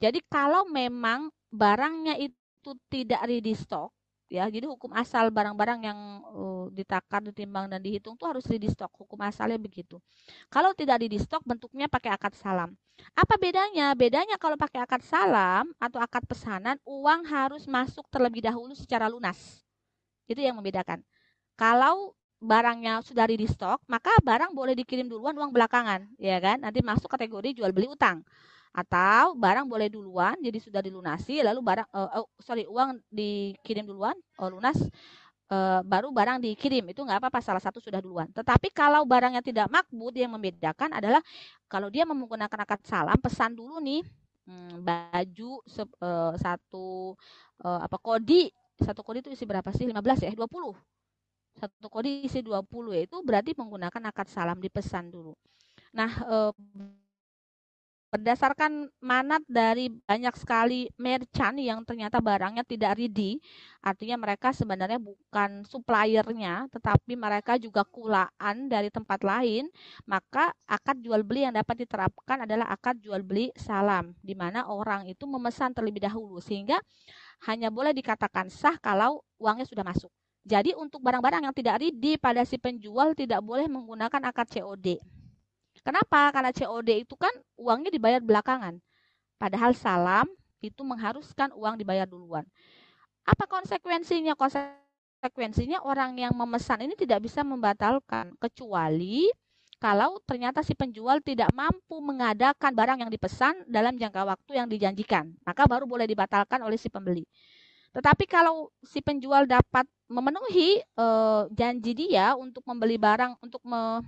Jadi 0.00 0.24
kalau 0.32 0.64
memang 0.64 1.28
barangnya 1.52 2.16
itu 2.16 2.72
tidak 2.88 3.20
ready 3.28 3.52
stock, 3.52 3.92
ya. 4.30 4.46
Jadi 4.46 4.64
hukum 4.70 4.94
asal 4.94 5.28
barang-barang 5.34 5.80
yang 5.82 5.98
uh, 6.30 6.66
ditakar, 6.70 7.20
ditimbang 7.26 7.66
dan 7.66 7.82
dihitung 7.82 8.14
tuh 8.14 8.30
harus 8.30 8.46
ready 8.46 8.70
stock. 8.70 8.88
Hukum 8.94 9.18
asalnya 9.26 9.58
begitu. 9.58 9.98
Kalau 10.46 10.70
tidak 10.72 11.02
ready 11.02 11.18
stock 11.18 11.42
bentuknya 11.42 11.90
pakai 11.90 12.14
akad 12.14 12.32
salam. 12.38 12.70
Apa 13.18 13.34
bedanya? 13.36 13.92
Bedanya 13.98 14.38
kalau 14.38 14.54
pakai 14.54 14.86
akad 14.86 15.02
salam 15.02 15.66
atau 15.82 15.98
akad 15.98 16.22
pesanan, 16.24 16.78
uang 16.86 17.26
harus 17.26 17.66
masuk 17.66 18.06
terlebih 18.08 18.46
dahulu 18.46 18.72
secara 18.78 19.10
lunas. 19.10 19.66
Itu 20.30 20.38
yang 20.38 20.54
membedakan. 20.56 21.02
Kalau 21.58 22.14
barangnya 22.40 23.04
sudah 23.04 23.28
ready 23.28 23.44
stock, 23.44 23.82
maka 23.84 24.14
barang 24.24 24.56
boleh 24.56 24.72
dikirim 24.72 25.10
duluan 25.10 25.36
uang 25.36 25.52
belakangan, 25.52 26.08
ya 26.16 26.40
kan? 26.40 26.62
Nanti 26.62 26.80
masuk 26.80 27.10
kategori 27.10 27.60
jual 27.60 27.68
beli 27.74 27.90
utang 27.90 28.24
atau 28.70 29.34
barang 29.34 29.66
boleh 29.66 29.90
duluan 29.90 30.38
jadi 30.38 30.58
sudah 30.62 30.78
dilunasi 30.78 31.42
lalu 31.42 31.58
barang 31.58 31.88
uh, 31.90 32.22
oh, 32.22 32.28
sorry 32.38 32.70
uang 32.70 33.02
dikirim 33.10 33.82
duluan 33.82 34.14
oh, 34.38 34.46
lunas 34.46 34.78
uh, 35.50 35.80
baru 35.84 36.08
barang 36.14 36.38
dikirim. 36.40 36.94
Itu 36.94 37.02
nggak 37.02 37.20
apa-apa 37.26 37.40
salah 37.42 37.60
satu 37.60 37.82
sudah 37.82 37.98
duluan. 37.98 38.30
Tetapi 38.30 38.70
kalau 38.70 39.02
barangnya 39.04 39.42
tidak 39.42 39.66
makbud 39.68 40.14
yang 40.14 40.32
membedakan 40.32 40.94
adalah 40.94 41.20
kalau 41.66 41.90
dia 41.90 42.06
menggunakan 42.06 42.64
akad 42.64 42.80
salam 42.86 43.18
pesan 43.18 43.58
dulu 43.58 43.82
nih 43.82 44.06
hmm, 44.46 44.80
baju 44.80 45.52
se, 45.66 45.82
uh, 45.82 46.34
satu 46.38 47.18
uh, 47.66 47.80
apa 47.84 47.98
kodi. 47.98 48.48
Satu 48.80 49.04
kodi 49.04 49.20
itu 49.20 49.30
isi 49.34 49.44
berapa 49.44 49.68
sih? 49.74 49.84
15 49.84 50.30
ya? 50.30 50.32
20 50.32 50.46
satu 51.50 51.92
kodi 51.92 52.24
isi 52.24 52.40
20 52.40 52.62
ya 52.94 53.02
itu 53.04 53.16
berarti 53.26 53.52
menggunakan 53.58 54.08
akad 54.08 54.30
salam 54.30 54.56
dipesan 54.62 55.12
dulu. 55.12 55.34
Nah 55.92 56.08
uh, 56.24 56.54
berdasarkan 58.10 58.90
manat 58.98 59.46
dari 59.46 59.86
banyak 59.86 60.34
sekali 60.34 60.90
merchant 60.98 61.54
yang 61.62 61.86
ternyata 61.86 62.18
barangnya 62.18 62.66
tidak 62.66 62.98
ready, 62.98 63.38
artinya 63.78 64.18
mereka 64.18 64.50
sebenarnya 64.50 64.98
bukan 64.98 65.62
suppliernya, 65.62 66.66
tetapi 66.74 67.14
mereka 67.14 67.54
juga 67.54 67.86
kulaan 67.86 68.66
dari 68.66 68.90
tempat 68.90 69.22
lain, 69.22 69.70
maka 70.10 70.50
akad 70.66 70.98
jual 70.98 71.22
beli 71.22 71.46
yang 71.46 71.54
dapat 71.54 71.86
diterapkan 71.86 72.50
adalah 72.50 72.66
akad 72.74 72.98
jual 72.98 73.22
beli 73.22 73.54
salam, 73.54 74.10
di 74.18 74.34
mana 74.34 74.66
orang 74.66 75.06
itu 75.06 75.22
memesan 75.30 75.70
terlebih 75.70 76.02
dahulu, 76.02 76.42
sehingga 76.42 76.82
hanya 77.46 77.70
boleh 77.70 77.94
dikatakan 77.94 78.50
sah 78.50 78.74
kalau 78.82 79.22
uangnya 79.38 79.70
sudah 79.70 79.86
masuk. 79.86 80.10
Jadi 80.42 80.74
untuk 80.74 80.98
barang-barang 81.04 81.46
yang 81.46 81.54
tidak 81.54 81.78
ready 81.78 82.18
pada 82.18 82.42
si 82.42 82.58
penjual 82.58 83.14
tidak 83.14 83.38
boleh 83.38 83.70
menggunakan 83.70 84.34
akad 84.34 84.50
COD. 84.50 85.19
Kenapa? 85.90 86.30
Karena 86.30 86.54
COD 86.54 87.02
itu 87.02 87.18
kan 87.18 87.34
uangnya 87.58 87.90
dibayar 87.90 88.22
belakangan. 88.22 88.78
Padahal 89.42 89.74
salam 89.74 90.30
itu 90.62 90.86
mengharuskan 90.86 91.50
uang 91.50 91.82
dibayar 91.82 92.06
duluan. 92.06 92.46
Apa 93.26 93.50
konsekuensinya? 93.50 94.38
Konsekuensinya 94.38 95.82
orang 95.82 96.14
yang 96.14 96.30
memesan 96.30 96.86
ini 96.86 96.94
tidak 96.94 97.26
bisa 97.26 97.42
membatalkan 97.42 98.38
kecuali 98.38 99.26
kalau 99.82 100.22
ternyata 100.22 100.62
si 100.62 100.78
penjual 100.78 101.18
tidak 101.26 101.50
mampu 101.56 101.98
mengadakan 101.98 102.70
barang 102.70 102.98
yang 103.02 103.10
dipesan 103.10 103.66
dalam 103.66 103.98
jangka 103.98 104.22
waktu 104.28 104.62
yang 104.62 104.68
dijanjikan, 104.70 105.34
maka 105.42 105.66
baru 105.66 105.90
boleh 105.90 106.06
dibatalkan 106.06 106.60
oleh 106.62 106.78
si 106.78 106.86
pembeli. 106.86 107.24
Tetapi 107.90 108.28
kalau 108.30 108.70
si 108.86 109.02
penjual 109.02 109.48
dapat 109.48 109.88
memenuhi 110.06 110.78
e, 110.84 111.06
janji 111.50 111.96
dia 111.96 112.36
untuk 112.38 112.62
membeli 112.68 113.00
barang 113.00 113.40
untuk 113.42 113.64
me, 113.66 114.04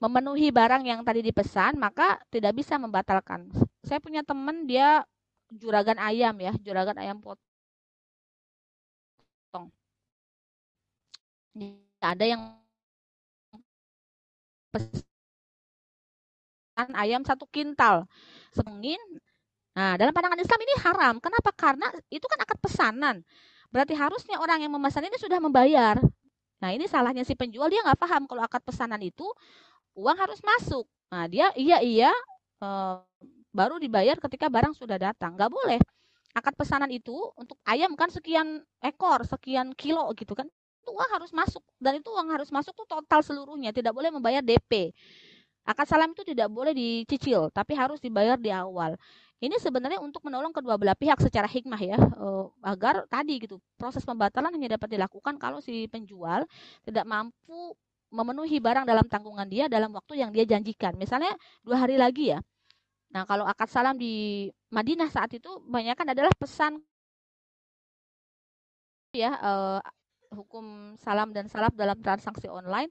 memenuhi 0.00 0.48
barang 0.48 0.82
yang 0.88 1.04
tadi 1.04 1.20
dipesan, 1.20 1.76
maka 1.76 2.16
tidak 2.32 2.56
bisa 2.56 2.80
membatalkan. 2.80 3.52
Saya 3.84 4.00
punya 4.00 4.24
teman 4.24 4.64
dia 4.64 5.04
juragan 5.52 6.00
ayam 6.00 6.34
ya, 6.40 6.52
juragan 6.64 6.96
ayam 6.96 7.20
potong. 7.20 7.40
Ada 12.00 12.24
yang 12.24 12.40
pesan 14.72 15.04
ayam 16.96 17.20
satu 17.28 17.44
kintal, 17.52 18.08
semungin. 18.56 18.96
Nah, 19.76 20.00
dalam 20.00 20.16
pandangan 20.16 20.40
Islam 20.40 20.60
ini 20.64 20.74
haram. 20.80 21.14
Kenapa? 21.20 21.52
Karena 21.52 21.92
itu 22.08 22.24
kan 22.24 22.40
akad 22.40 22.58
pesanan. 22.58 23.16
Berarti 23.70 23.94
harusnya 23.94 24.40
orang 24.40 24.64
yang 24.64 24.72
memesan 24.74 25.04
ini 25.06 25.16
sudah 25.20 25.38
membayar. 25.38 26.00
Nah, 26.60 26.70
ini 26.76 26.84
salahnya 26.88 27.24
si 27.24 27.32
penjual 27.36 27.68
dia 27.72 27.80
nggak 27.84 28.00
paham 28.00 28.26
kalau 28.28 28.42
akad 28.44 28.60
pesanan 28.64 29.00
itu 29.00 29.24
uang 29.94 30.16
harus 30.18 30.40
masuk. 30.42 30.86
Nah, 31.10 31.26
dia 31.26 31.50
iya 31.58 31.82
iya 31.82 32.12
e, 32.62 32.68
baru 33.50 33.82
dibayar 33.82 34.16
ketika 34.18 34.46
barang 34.46 34.74
sudah 34.78 34.96
datang. 35.00 35.34
Nggak 35.34 35.50
boleh. 35.50 35.80
Akad 36.30 36.54
pesanan 36.54 36.90
itu 36.94 37.14
untuk 37.34 37.58
ayam 37.66 37.98
kan 37.98 38.06
sekian 38.10 38.62
ekor, 38.78 39.26
sekian 39.26 39.74
kilo 39.74 40.06
gitu 40.14 40.34
kan. 40.38 40.46
Itu 40.80 40.94
uang 40.94 41.10
harus 41.10 41.30
masuk 41.34 41.62
dan 41.82 41.98
itu 41.98 42.08
uang 42.08 42.30
harus 42.30 42.48
masuk 42.54 42.72
tuh 42.72 42.86
total 42.86 43.20
seluruhnya, 43.26 43.74
tidak 43.74 43.92
boleh 43.92 44.14
membayar 44.14 44.40
DP. 44.40 44.94
Akad 45.66 45.86
salam 45.90 46.16
itu 46.16 46.24
tidak 46.24 46.48
boleh 46.48 46.72
dicicil, 46.72 47.52
tapi 47.52 47.76
harus 47.76 48.00
dibayar 48.00 48.40
di 48.40 48.48
awal. 48.48 48.96
Ini 49.40 49.56
sebenarnya 49.60 50.00
untuk 50.00 50.24
menolong 50.24 50.52
kedua 50.52 50.76
belah 50.76 50.96
pihak 50.96 51.20
secara 51.20 51.48
hikmah 51.48 51.80
ya, 51.80 51.96
agar 52.64 53.08
tadi 53.08 53.40
gitu 53.40 53.56
proses 53.76 54.04
pembatalan 54.04 54.52
hanya 54.52 54.76
dapat 54.76 54.88
dilakukan 54.92 55.40
kalau 55.40 55.64
si 55.64 55.88
penjual 55.88 56.44
tidak 56.84 57.04
mampu 57.08 57.72
memenuhi 58.10 58.58
barang 58.58 58.84
dalam 58.86 59.06
tanggungan 59.06 59.46
dia 59.46 59.66
dalam 59.70 59.90
waktu 59.94 60.22
yang 60.22 60.30
dia 60.34 60.44
janjikan. 60.46 60.94
Misalnya 60.98 61.32
dua 61.62 61.86
hari 61.86 61.96
lagi 61.96 62.34
ya. 62.34 62.38
Nah 63.14 63.26
kalau 63.26 63.46
akad 63.46 63.70
salam 63.70 63.94
di 63.98 64.46
Madinah 64.70 65.10
saat 65.10 65.30
itu 65.34 65.50
kan 65.98 66.06
adalah 66.10 66.30
pesan 66.34 66.78
ya 69.10 69.34
uh, 69.42 69.82
hukum 70.30 70.94
salam 71.02 71.34
dan 71.34 71.50
salaf 71.50 71.74
dalam 71.74 71.98
transaksi 71.98 72.46
online 72.46 72.86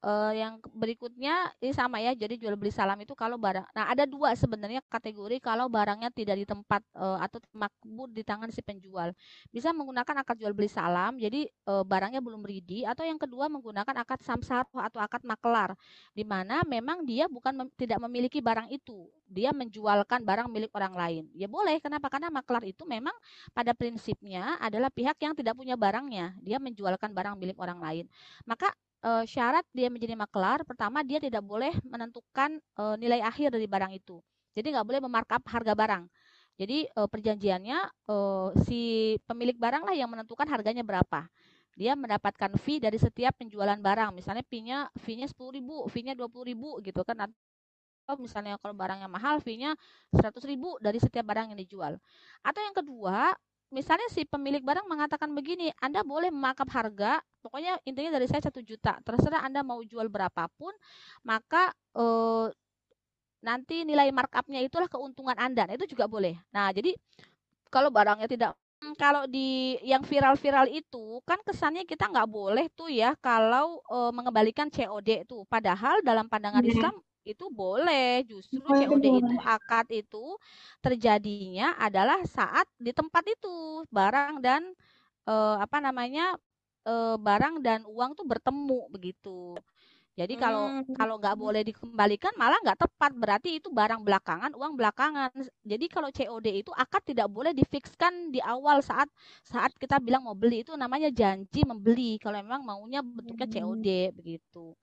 Uh, 0.00 0.32
yang 0.32 0.56
berikutnya 0.72 1.52
ini 1.60 1.76
sama 1.76 2.00
ya, 2.00 2.16
jadi 2.16 2.40
jual 2.40 2.56
beli 2.56 2.72
salam 2.72 2.96
itu 3.04 3.12
kalau 3.12 3.36
barang. 3.36 3.68
Nah 3.76 3.84
ada 3.84 4.08
dua 4.08 4.32
sebenarnya 4.32 4.80
kategori 4.88 5.44
kalau 5.44 5.68
barangnya 5.68 6.08
tidak 6.08 6.40
di 6.40 6.48
tempat 6.48 6.80
uh, 6.96 7.20
atau 7.20 7.36
makbul 7.52 8.08
di 8.08 8.24
tangan 8.24 8.48
si 8.48 8.64
penjual. 8.64 9.12
Bisa 9.52 9.76
menggunakan 9.76 10.24
akad 10.24 10.40
jual 10.40 10.56
beli 10.56 10.72
salam, 10.72 11.20
jadi 11.20 11.44
uh, 11.68 11.84
barangnya 11.84 12.24
belum 12.24 12.40
ready. 12.40 12.88
Atau 12.88 13.04
yang 13.04 13.20
kedua 13.20 13.52
menggunakan 13.52 13.92
akad 14.00 14.24
samsar 14.24 14.64
atau 14.72 15.04
akad 15.04 15.20
maklar, 15.20 15.76
di 16.16 16.24
mana 16.24 16.64
memang 16.64 17.04
dia 17.04 17.28
bukan 17.28 17.52
mem 17.52 17.68
tidak 17.76 18.00
memiliki 18.00 18.40
barang 18.40 18.72
itu, 18.72 19.04
dia 19.28 19.52
menjualkan 19.52 20.24
barang 20.24 20.48
milik 20.48 20.72
orang 20.72 20.96
lain. 20.96 21.24
Ya 21.36 21.44
boleh, 21.44 21.76
kenapa? 21.76 22.08
Karena 22.08 22.32
maklar 22.32 22.64
itu 22.64 22.88
memang 22.88 23.12
pada 23.52 23.76
prinsipnya 23.76 24.56
adalah 24.64 24.88
pihak 24.88 25.20
yang 25.20 25.36
tidak 25.36 25.52
punya 25.60 25.76
barangnya, 25.76 26.32
dia 26.40 26.56
menjualkan 26.56 27.12
barang 27.12 27.36
milik 27.36 27.60
orang 27.60 27.76
lain. 27.84 28.08
Maka 28.48 28.72
uh, 29.04 29.24
syarat 29.24 29.64
dia 29.72 29.88
menjadi 29.88 30.16
maklar, 30.16 30.64
pertama 30.64 31.00
dia 31.04 31.20
tidak 31.20 31.44
boleh 31.44 31.72
menentukan 31.84 32.60
uh, 32.76 32.96
nilai 32.96 33.20
akhir 33.24 33.52
dari 33.52 33.66
barang 33.68 33.92
itu. 33.96 34.20
Jadi 34.56 34.74
nggak 34.74 34.86
boleh 34.86 35.00
memarkup 35.04 35.42
harga 35.46 35.72
barang. 35.72 36.04
Jadi 36.60 36.84
uh, 36.92 37.08
perjanjiannya 37.08 37.78
uh, 38.12 38.52
si 38.68 39.16
pemilik 39.24 39.56
barang 39.56 39.80
lah 39.88 39.96
yang 39.96 40.12
menentukan 40.12 40.44
harganya 40.44 40.84
berapa. 40.84 41.24
Dia 41.72 41.96
mendapatkan 41.96 42.52
fee 42.60 42.82
dari 42.82 43.00
setiap 43.00 43.40
penjualan 43.40 43.80
barang. 43.80 44.12
Misalnya 44.12 44.44
fee-nya 44.44 44.92
fee-nya 45.00 45.24
10.000, 45.24 45.88
fee-nya 45.88 46.12
20.000 46.12 46.84
gitu 46.84 47.00
kan. 47.00 47.32
Atau 48.04 48.20
misalnya 48.20 48.60
kalau 48.60 48.76
barangnya 48.76 49.08
mahal 49.08 49.40
fee-nya 49.40 49.72
100.000 50.12 50.52
dari 50.84 50.98
setiap 51.00 51.24
barang 51.24 51.56
yang 51.56 51.58
dijual. 51.64 51.96
Atau 52.44 52.60
yang 52.60 52.76
kedua, 52.76 53.32
misalnya 53.70 54.06
si 54.10 54.26
pemilik 54.26 54.60
barang 54.60 54.86
mengatakan 54.86 55.30
begini, 55.30 55.70
Anda 55.78 56.02
boleh 56.02 56.28
memakap 56.34 56.66
harga, 56.70 57.22
pokoknya 57.42 57.78
intinya 57.86 58.18
dari 58.18 58.26
saya 58.26 58.42
satu 58.50 58.60
juta, 58.62 58.98
terserah 59.06 59.46
Anda 59.46 59.62
mau 59.62 59.80
jual 59.86 60.10
berapapun, 60.10 60.74
maka 61.22 61.70
eh, 61.94 62.46
nanti 63.40 63.82
nilai 63.88 64.12
markupnya 64.12 64.60
itulah 64.60 64.86
keuntungan 64.86 65.36
Anda. 65.38 65.64
Nah, 65.64 65.74
itu 65.76 65.96
juga 65.96 66.04
boleh. 66.06 66.36
Nah, 66.52 66.70
jadi 66.70 66.92
kalau 67.72 67.88
barangnya 67.88 68.28
tidak 68.28 68.52
hmm, 68.82 68.94
kalau 69.00 69.24
di 69.30 69.78
yang 69.86 70.04
viral-viral 70.04 70.68
itu 70.68 71.22
kan 71.24 71.40
kesannya 71.40 71.86
kita 71.88 72.10
nggak 72.10 72.28
boleh 72.28 72.66
tuh 72.74 72.90
ya 72.92 73.16
kalau 73.22 73.80
e, 73.88 73.98
mengembalikan 74.12 74.68
COD 74.68 75.24
itu. 75.24 75.46
Padahal 75.48 76.04
dalam 76.04 76.28
pandangan 76.28 76.64
yeah. 76.66 76.72
Islam 76.74 76.94
itu 77.32 77.46
boleh. 77.50 78.26
Justru 78.26 78.60
boleh, 78.62 78.86
COD 78.86 79.06
boleh. 79.06 79.20
itu 79.22 79.34
akad 79.46 79.86
itu 79.90 80.24
terjadinya 80.82 81.78
adalah 81.78 82.20
saat 82.26 82.66
di 82.76 82.90
tempat 82.90 83.24
itu. 83.26 83.86
Barang 83.88 84.42
dan 84.42 84.62
e, 85.24 85.34
apa 85.58 85.78
namanya 85.78 86.34
e, 86.84 86.94
barang 87.16 87.62
dan 87.62 87.86
uang 87.86 88.18
tuh 88.18 88.26
bertemu 88.26 88.80
begitu. 88.90 89.56
Jadi 90.20 90.36
kalau 90.36 90.68
hmm. 90.68 90.92
kalau 90.98 91.16
nggak 91.16 91.38
boleh 91.38 91.62
dikembalikan 91.64 92.36
malah 92.36 92.60
nggak 92.60 92.84
tepat. 92.84 93.12
Berarti 93.16 93.56
itu 93.56 93.72
barang 93.72 94.04
belakangan 94.04 94.52
uang 94.52 94.76
belakangan. 94.76 95.32
Jadi 95.64 95.86
kalau 95.88 96.12
COD 96.12 96.46
itu 96.60 96.70
akad 96.76 97.02
tidak 97.08 97.32
boleh 97.32 97.56
difikskan 97.56 98.28
di 98.28 98.36
awal 98.44 98.84
saat 98.84 99.08
saat 99.40 99.72
kita 99.80 99.96
bilang 99.96 100.28
mau 100.28 100.36
beli. 100.36 100.60
Itu 100.60 100.76
namanya 100.76 101.08
janji 101.08 101.64
membeli. 101.64 102.20
Kalau 102.20 102.36
memang 102.36 102.60
maunya 102.60 103.00
bentuknya 103.00 103.48
COD 103.48 103.88
begitu. 104.12 104.76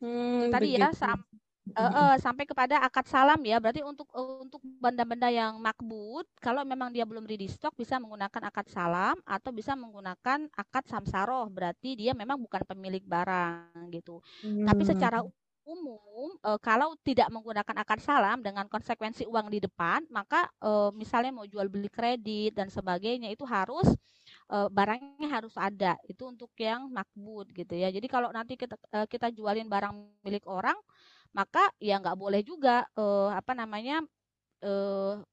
Hmm, 0.00 0.48
tadi 0.50 0.74
ya, 0.74 0.88
begitu. 0.88 0.96
ya 0.96 0.98
sam 0.98 1.20
uh, 1.74 1.90
uh, 1.90 2.14
sampai 2.24 2.44
kepada 2.46 2.80
akad 2.82 3.06
salam 3.06 3.40
ya. 3.42 3.58
Berarti 3.58 3.82
untuk 3.84 4.08
uh, 4.14 4.42
untuk 4.42 4.62
benda-benda 4.62 5.28
yang 5.28 5.58
makbut, 5.58 6.26
kalau 6.38 6.62
memang 6.62 6.90
dia 6.94 7.04
belum 7.04 7.26
ready 7.26 7.50
stock 7.50 7.74
bisa 7.74 7.98
menggunakan 7.98 8.42
akad 8.48 8.66
salam 8.70 9.16
atau 9.26 9.50
bisa 9.50 9.74
menggunakan 9.74 10.50
akad 10.54 10.84
samsaroh. 10.86 11.46
Berarti 11.50 11.98
dia 11.98 12.12
memang 12.16 12.38
bukan 12.38 12.62
pemilik 12.64 13.02
barang 13.04 13.90
gitu. 13.92 14.22
Hmm. 14.42 14.66
Tapi 14.66 14.82
secara 14.86 15.22
umum 15.70 16.34
e, 16.42 16.50
kalau 16.58 16.98
tidak 17.06 17.30
menggunakan 17.30 17.76
akad 17.78 18.00
salam 18.02 18.42
dengan 18.42 18.66
konsekuensi 18.66 19.24
uang 19.30 19.46
di 19.52 19.62
depan, 19.62 20.02
maka 20.10 20.50
e, 20.58 20.90
misalnya 20.98 21.30
mau 21.30 21.46
jual 21.46 21.70
beli 21.70 21.86
kredit 21.86 22.58
dan 22.58 22.66
sebagainya 22.66 23.30
itu 23.30 23.46
harus 23.46 23.86
e, 24.50 24.56
barangnya 24.66 25.28
harus 25.30 25.54
ada. 25.54 25.94
Itu 26.10 26.26
untuk 26.26 26.50
yang 26.58 26.90
makbut 26.90 27.54
gitu 27.54 27.74
ya. 27.78 27.88
Jadi 27.94 28.06
kalau 28.10 28.34
nanti 28.34 28.58
kita 28.58 28.74
e, 28.90 28.98
kita 29.06 29.30
jualin 29.30 29.70
barang 29.70 29.94
milik 30.26 30.44
orang, 30.50 30.76
maka 31.30 31.70
ya 31.78 31.98
nggak 32.02 32.18
boleh 32.18 32.40
juga 32.42 32.86
e, 32.94 33.04
apa 33.34 33.52
namanya 33.54 34.02
e, 34.62 34.72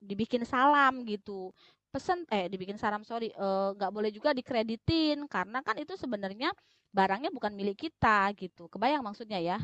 dibikin 0.02 0.46
salam 0.46 1.06
gitu. 1.06 1.54
Pesen 1.88 2.28
eh 2.30 2.52
dibikin 2.52 2.76
salam 2.76 3.02
sorry 3.08 3.32
nggak 3.78 3.92
boleh 3.92 4.12
juga 4.12 4.36
dikreditin. 4.36 5.26
Karena 5.26 5.64
kan 5.66 5.80
itu 5.80 5.96
sebenarnya 5.98 6.52
barangnya 6.92 7.32
bukan 7.34 7.54
milik 7.56 7.90
kita 7.90 8.32
gitu. 8.38 8.68
Kebayang 8.70 9.02
maksudnya 9.02 9.40
ya? 9.40 9.58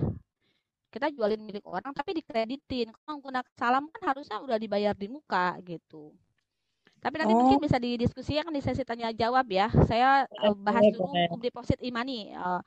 Kita 0.94 1.10
jualin 1.10 1.42
milik 1.42 1.66
orang 1.66 1.92
tapi 1.92 2.18
dikreditin. 2.22 2.94
Kalau 2.94 3.18
menggunakan 3.18 3.54
salam 3.58 3.90
kan 3.90 4.14
harusnya 4.14 4.38
udah 4.40 4.58
dibayar 4.62 4.94
di 4.94 5.10
muka 5.10 5.58
gitu. 5.66 6.14
Tapi 7.04 7.20
nanti 7.20 7.36
oh. 7.36 7.40
mungkin 7.44 7.60
bisa 7.60 7.76
didiskusikan 7.76 8.48
di 8.48 8.64
sesi 8.64 8.88
tanya 8.88 9.12
jawab 9.12 9.44
ya. 9.52 9.68
Saya 9.84 10.24
uh, 10.24 10.56
bahas 10.56 10.88
dulu 10.96 11.12
deposit 11.44 11.76
imani. 11.84 12.32
Uh, 12.32 12.64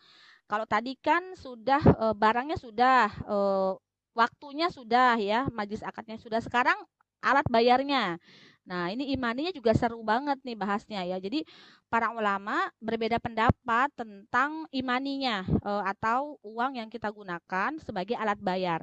kalau 0.47 0.67
tadi 0.67 0.95
kan 0.99 1.35
sudah 1.35 1.83
uh, 1.99 2.15
barangnya 2.15 2.59
sudah 2.59 3.11
uh, 3.27 3.73
waktunya 4.17 4.71
sudah 4.73 5.19
ya 5.19 5.47
majlis 5.53 5.83
akadnya 5.83 6.17
sudah 6.17 6.41
sekarang 6.41 6.79
alat 7.21 7.45
bayarnya 7.51 8.19
Nah, 8.67 8.91
ini 8.91 9.15
imaninya 9.15 9.55
juga 9.55 9.71
seru 9.79 10.03
banget 10.03 10.43
nih 10.43 10.59
bahasnya 10.59 11.07
ya. 11.07 11.23
Jadi 11.23 11.47
para 11.87 12.11
ulama 12.11 12.67
berbeda 12.83 13.23
pendapat 13.23 13.95
tentang 13.95 14.67
imaninya 14.75 15.47
e, 15.47 15.73
atau 15.87 16.35
uang 16.43 16.83
yang 16.83 16.91
kita 16.91 17.07
gunakan 17.07 17.79
sebagai 17.79 18.19
alat 18.19 18.43
bayar. 18.43 18.83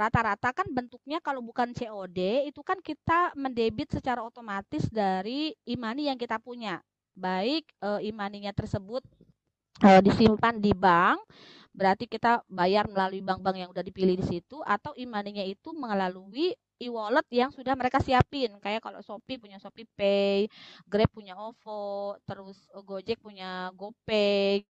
Rata-rata 0.00 0.56
kan 0.56 0.66
bentuknya 0.72 1.20
kalau 1.20 1.44
bukan 1.44 1.76
COD 1.76 2.48
itu 2.48 2.64
kan 2.64 2.80
kita 2.80 3.36
mendebit 3.36 3.92
secara 3.92 4.24
otomatis 4.24 4.88
dari 4.88 5.52
imani 5.68 6.08
yang 6.08 6.16
kita 6.16 6.40
punya. 6.40 6.80
Baik 7.12 7.68
e, 7.84 8.08
imaninya 8.08 8.56
tersebut 8.56 9.04
e, 9.82 9.90
disimpan 10.04 10.54
di 10.60 10.70
bank 10.76 11.24
berarti 11.74 12.06
kita 12.06 12.46
bayar 12.46 12.86
melalui 12.86 13.18
bank-bank 13.18 13.56
yang 13.58 13.70
udah 13.74 13.82
dipilih 13.82 14.14
di 14.14 14.24
situ 14.26 14.62
atau 14.62 14.94
imaninya 14.94 15.42
itu 15.42 15.74
melalui 15.74 16.54
e-wallet 16.78 17.26
yang 17.34 17.50
sudah 17.50 17.74
mereka 17.74 17.98
siapin 17.98 18.54
kayak 18.62 18.78
kalau 18.82 19.02
Shopee 19.02 19.42
punya 19.42 19.58
Shopee 19.58 19.86
Pay, 19.98 20.46
Grab 20.86 21.10
punya 21.10 21.34
OVO, 21.34 22.14
terus 22.22 22.58
eh, 22.70 22.82
Gojek 22.82 23.18
punya 23.18 23.74
GoPay 23.74 24.62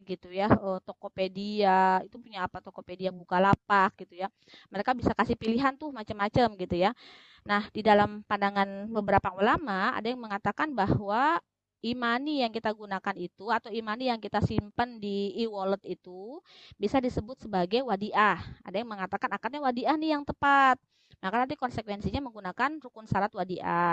gitu 0.00 0.32
ya, 0.32 0.48
uh, 0.48 0.80
Tokopedia 0.80 2.00
itu 2.08 2.16
punya 2.16 2.48
apa 2.48 2.64
Tokopedia 2.64 3.12
Bukalapak 3.12 3.92
gitu 4.00 4.16
ya. 4.16 4.32
Mereka 4.72 4.96
bisa 4.96 5.12
kasih 5.12 5.36
pilihan 5.36 5.76
tuh 5.76 5.92
macam-macam 5.92 6.56
gitu 6.56 6.76
ya. 6.76 6.96
Nah, 7.44 7.68
di 7.72 7.80
dalam 7.84 8.24
pandangan 8.24 8.88
beberapa 8.88 9.28
ulama 9.36 9.92
ada 9.96 10.08
yang 10.08 10.20
mengatakan 10.20 10.72
bahwa 10.72 11.40
imani 11.80 12.44
yang 12.44 12.52
kita 12.52 12.70
gunakan 12.72 13.14
itu 13.16 13.48
atau 13.48 13.72
imani 13.72 14.12
yang 14.12 14.20
kita 14.20 14.40
simpan 14.44 15.00
di 15.00 15.32
e-wallet 15.40 15.80
itu 15.88 16.40
bisa 16.76 17.00
disebut 17.00 17.48
sebagai 17.48 17.80
wadiah. 17.84 18.40
Ada 18.64 18.84
yang 18.84 18.90
mengatakan 18.92 19.30
akadnya 19.32 19.60
wadiah 19.64 19.96
nih 19.96 20.16
yang 20.18 20.24
tepat. 20.24 20.76
Maka 21.20 21.44
nanti 21.44 21.54
konsekuensinya 21.58 22.24
menggunakan 22.24 22.80
rukun 22.80 23.04
syarat 23.04 23.32
wadiah. 23.36 23.92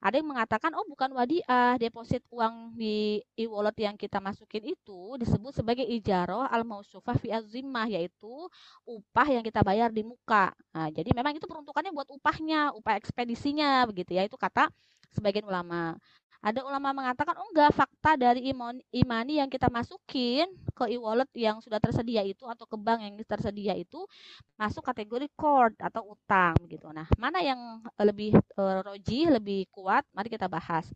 Ada 0.00 0.16
yang 0.16 0.32
mengatakan, 0.32 0.72
oh 0.72 0.84
bukan 0.88 1.12
wadiah, 1.12 1.76
deposit 1.76 2.24
uang 2.32 2.72
di 2.72 3.20
e-wallet 3.36 3.76
yang 3.84 3.96
kita 4.00 4.16
masukin 4.16 4.72
itu 4.72 5.20
disebut 5.20 5.52
sebagai 5.60 5.84
ijaroh 5.84 6.48
al-mausufah 6.48 7.20
fi 7.20 7.36
azimah, 7.36 7.84
yaitu 7.84 8.48
upah 8.88 9.28
yang 9.28 9.44
kita 9.44 9.60
bayar 9.60 9.92
di 9.92 10.00
muka. 10.00 10.56
Nah, 10.72 10.88
jadi 10.88 11.12
memang 11.12 11.36
itu 11.36 11.44
peruntukannya 11.44 11.92
buat 11.92 12.08
upahnya, 12.16 12.72
upah 12.80 12.96
ekspedisinya, 12.96 13.84
begitu 13.92 14.16
ya, 14.16 14.24
itu 14.24 14.40
kata 14.40 14.72
sebagian 15.12 15.44
ulama. 15.44 16.00
Ada 16.40 16.64
ulama 16.64 16.96
mengatakan, 16.96 17.36
oh 17.36 17.52
enggak, 17.52 17.76
fakta 17.76 18.16
dari 18.16 18.48
imani 18.96 19.34
yang 19.36 19.52
kita 19.52 19.68
masukin 19.68 20.48
ke 20.72 20.88
e-wallet 20.96 21.28
yang 21.36 21.60
sudah 21.60 21.76
tersedia 21.76 22.24
itu 22.24 22.48
atau 22.48 22.64
ke 22.64 22.80
bank 22.80 23.04
yang 23.04 23.14
tersedia 23.28 23.76
itu 23.76 24.08
masuk 24.56 24.80
kategori 24.80 25.28
cord 25.36 25.76
atau 25.76 26.16
utang 26.16 26.56
gitu. 26.64 26.88
Nah, 26.96 27.04
mana 27.20 27.44
yang 27.44 27.84
lebih 28.00 28.32
uh, 28.56 28.80
roji, 28.80 29.28
lebih 29.28 29.68
kuat? 29.68 30.00
Mari 30.16 30.32
kita 30.32 30.48
bahas. 30.48 30.88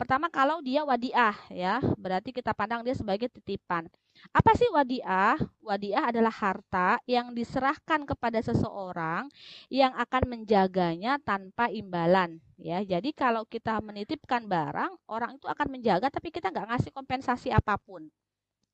Pertama, 0.00 0.32
kalau 0.32 0.64
dia 0.64 0.80
wadiah 0.80 1.36
ya, 1.52 1.76
berarti 2.00 2.32
kita 2.32 2.56
pandang 2.56 2.80
dia 2.80 2.96
sebagai 2.96 3.28
titipan. 3.28 3.84
Apa 4.32 4.56
sih 4.56 4.64
wadiah? 4.72 5.36
Wadiah 5.60 6.08
adalah 6.08 6.32
harta 6.32 6.96
yang 7.04 7.36
diserahkan 7.36 8.08
kepada 8.08 8.40
seseorang 8.40 9.28
yang 9.68 9.92
akan 9.92 10.24
menjaganya 10.24 11.20
tanpa 11.20 11.68
imbalan. 11.68 12.40
Ya, 12.56 12.80
jadi 12.80 13.12
kalau 13.12 13.44
kita 13.44 13.76
menitipkan 13.84 14.48
barang, 14.48 14.96
orang 15.04 15.36
itu 15.36 15.44
akan 15.44 15.68
menjaga, 15.68 16.08
tapi 16.08 16.32
kita 16.32 16.48
nggak 16.48 16.72
ngasih 16.72 16.90
kompensasi 16.96 17.52
apa 17.52 17.76
pun. 17.76 18.08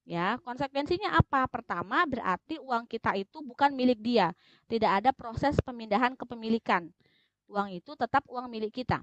Ya, 0.07 0.39
konsekuensinya 0.47 1.11
apa? 1.19 1.51
Pertama, 1.51 2.07
berarti 2.07 2.63
uang 2.63 2.87
kita 2.87 3.19
itu 3.19 3.43
bukan 3.43 3.75
milik 3.75 3.99
dia. 3.99 4.31
Tidak 4.71 5.03
ada 5.03 5.11
proses 5.11 5.59
pemindahan 5.59 6.15
kepemilikan. 6.15 6.87
Uang 7.51 7.75
itu 7.75 7.99
tetap 7.99 8.23
uang 8.31 8.47
milik 8.47 8.71
kita. 8.71 9.03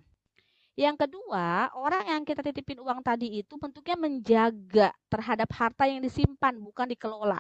Yang 0.74 1.06
kedua, 1.06 1.70
orang 1.78 2.02
yang 2.10 2.22
kita 2.26 2.42
titipin 2.42 2.82
uang 2.82 3.06
tadi 3.06 3.30
itu 3.46 3.54
bentuknya 3.62 3.94
menjaga 3.94 4.90
terhadap 5.06 5.50
harta 5.54 5.86
yang 5.86 6.02
disimpan, 6.02 6.58
bukan 6.58 6.90
dikelola. 6.90 7.38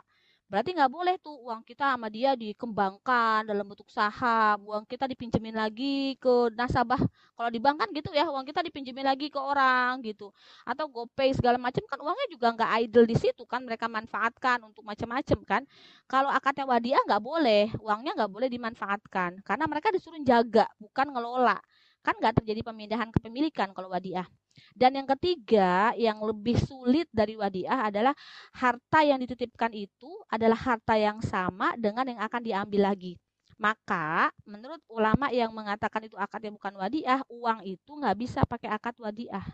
Berarti 0.53 0.69
nggak 0.77 0.91
boleh 0.93 1.17
tuh 1.17 1.33
uang 1.49 1.65
kita 1.65 1.97
sama 1.97 2.13
dia 2.13 2.37
dikembangkan 2.37 3.41
dalam 3.49 3.65
bentuk 3.65 3.89
saham, 3.89 4.61
uang 4.69 4.85
kita 4.85 5.09
dipinjemin 5.09 5.57
lagi 5.57 6.13
ke 6.21 6.53
nasabah. 6.53 7.01
Kalau 7.33 7.49
di 7.49 7.57
bank 7.57 7.81
kan 7.81 7.89
gitu 7.89 8.13
ya, 8.13 8.29
uang 8.29 8.45
kita 8.45 8.61
dipinjemin 8.61 9.01
lagi 9.01 9.33
ke 9.33 9.39
orang 9.41 10.05
gitu. 10.05 10.29
Atau 10.61 10.85
GoPay 10.93 11.33
segala 11.33 11.57
macam 11.57 11.81
kan 11.89 11.97
uangnya 12.05 12.27
juga 12.29 12.53
nggak 12.53 12.69
idle 12.85 13.05
di 13.09 13.17
situ 13.17 13.49
kan, 13.49 13.65
mereka 13.65 13.89
manfaatkan 13.89 14.61
untuk 14.61 14.85
macam-macam 14.85 15.39
kan. 15.41 15.61
Kalau 16.05 16.29
akadnya 16.29 16.69
wadiah 16.69 17.01
nggak 17.01 17.23
boleh, 17.25 17.73
uangnya 17.81 18.13
nggak 18.13 18.29
boleh 18.29 18.45
dimanfaatkan 18.53 19.41
karena 19.41 19.65
mereka 19.65 19.89
disuruh 19.89 20.21
jaga, 20.21 20.69
bukan 20.77 21.09
ngelola 21.17 21.57
kan 22.03 22.19
nggak 22.19 22.43
terjadi 22.43 22.61
pemindahan 22.67 23.09
kepemilikan 23.09 23.71
kalau 23.71 23.89
wadiah. 23.89 24.27
Dan 24.75 24.99
yang 24.99 25.07
ketiga, 25.17 25.95
yang 25.97 26.21
lebih 26.21 26.59
sulit 26.61 27.09
dari 27.09 27.33
wadiah 27.39 27.89
adalah 27.89 28.13
harta 28.53 29.01
yang 29.01 29.17
dititipkan 29.23 29.73
itu 29.73 30.11
adalah 30.29 30.59
harta 30.59 30.93
yang 30.99 31.23
sama 31.23 31.73
dengan 31.79 32.05
yang 32.05 32.21
akan 32.21 32.41
diambil 32.43 32.93
lagi. 32.93 33.17
Maka 33.57 34.29
menurut 34.43 34.83
ulama 34.91 35.31
yang 35.31 35.49
mengatakan 35.55 36.05
itu 36.05 36.19
akad 36.19 36.43
yang 36.43 36.59
bukan 36.59 36.75
wadiah, 36.75 37.23
uang 37.31 37.63
itu 37.63 37.91
nggak 37.95 38.17
bisa 38.19 38.43
pakai 38.43 38.69
akad 38.69 38.93
wadiah. 38.99 39.45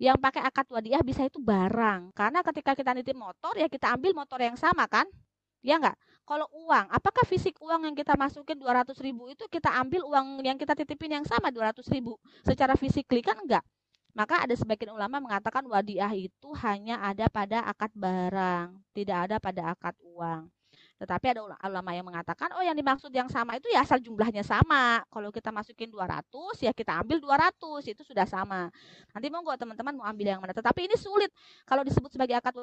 Yang 0.00 0.16
pakai 0.16 0.42
akad 0.48 0.66
wadiah 0.72 1.04
bisa 1.04 1.28
itu 1.28 1.36
barang. 1.36 2.16
Karena 2.16 2.40
ketika 2.40 2.72
kita 2.72 2.96
nitip 2.96 3.12
motor 3.12 3.52
ya 3.60 3.68
kita 3.68 3.92
ambil 3.92 4.16
motor 4.16 4.40
yang 4.40 4.56
sama 4.56 4.88
kan? 4.88 5.04
Ya 5.60 5.76
enggak? 5.76 6.00
Kalau 6.30 6.46
uang, 6.62 6.86
apakah 6.94 7.26
fisik 7.26 7.58
uang 7.58 7.90
yang 7.90 7.96
kita 7.98 8.14
masukin 8.14 8.54
200 8.54 8.94
ribu 9.02 9.26
itu 9.26 9.50
kita 9.50 9.66
ambil 9.82 10.06
uang 10.06 10.46
yang 10.46 10.54
kita 10.54 10.78
titipin 10.78 11.18
yang 11.18 11.26
sama 11.26 11.50
200 11.50 11.82
ribu? 11.90 12.14
Secara 12.46 12.78
fisik 12.78 13.10
kan 13.10 13.34
enggak? 13.34 13.66
Maka 14.14 14.46
ada 14.46 14.54
sebagian 14.54 14.94
ulama 14.94 15.18
mengatakan 15.18 15.66
wadiah 15.66 16.14
itu 16.14 16.54
hanya 16.62 17.02
ada 17.02 17.26
pada 17.26 17.66
akad 17.66 17.90
barang, 17.98 18.78
tidak 18.94 19.18
ada 19.26 19.36
pada 19.42 19.74
akad 19.74 19.98
uang. 20.06 20.46
Tetapi 21.02 21.26
ada 21.34 21.40
ulama 21.66 21.90
yang 21.98 22.06
mengatakan, 22.06 22.54
oh 22.54 22.62
yang 22.62 22.78
dimaksud 22.78 23.10
yang 23.10 23.26
sama 23.26 23.58
itu 23.58 23.66
ya 23.66 23.82
asal 23.82 23.98
jumlahnya 23.98 24.46
sama. 24.46 25.02
Kalau 25.10 25.34
kita 25.34 25.50
masukin 25.50 25.90
200, 25.90 26.30
ya 26.62 26.70
kita 26.70 26.94
ambil 27.02 27.18
200, 27.18 27.90
itu 27.90 28.06
sudah 28.06 28.30
sama. 28.30 28.70
Nanti 29.10 29.26
monggo 29.34 29.50
teman-teman 29.58 29.98
mau 29.98 30.06
ambil 30.06 30.30
yang 30.30 30.38
mana. 30.38 30.54
Tetapi 30.54 30.86
ini 30.86 30.94
sulit 30.94 31.34
kalau 31.66 31.82
disebut 31.82 32.14
sebagai 32.14 32.38
akad 32.38 32.54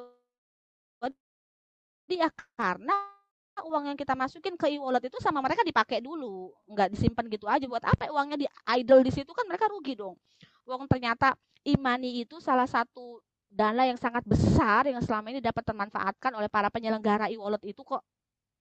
wadiah 1.04 2.32
karena 2.56 3.17
uang 3.66 3.94
yang 3.94 3.98
kita 3.98 4.14
masukin 4.14 4.54
ke 4.60 4.68
e-wallet 4.78 5.10
itu 5.10 5.18
sama 5.24 5.42
mereka 5.42 5.62
dipakai 5.66 6.04
dulu, 6.04 6.54
nggak 6.70 6.94
disimpan 6.94 7.26
gitu 7.32 7.46
aja. 7.50 7.66
Buat 7.66 7.86
apa 7.88 8.10
uangnya 8.12 8.38
di 8.38 8.48
idle 8.78 9.02
di 9.06 9.12
situ 9.14 9.32
kan 9.34 9.46
mereka 9.50 9.72
rugi 9.72 9.98
dong. 9.98 10.18
Uang 10.68 10.86
ternyata 10.90 11.34
imani 11.64 12.24
itu 12.26 12.38
salah 12.44 12.68
satu 12.68 13.24
dana 13.48 13.88
yang 13.88 13.96
sangat 13.96 14.24
besar 14.28 14.92
yang 14.92 15.00
selama 15.00 15.32
ini 15.32 15.40
dapat 15.40 15.64
termanfaatkan 15.64 16.36
oleh 16.36 16.52
para 16.52 16.68
penyelenggara 16.68 17.32
e-wallet 17.32 17.64
itu 17.64 17.82
kok 17.82 18.04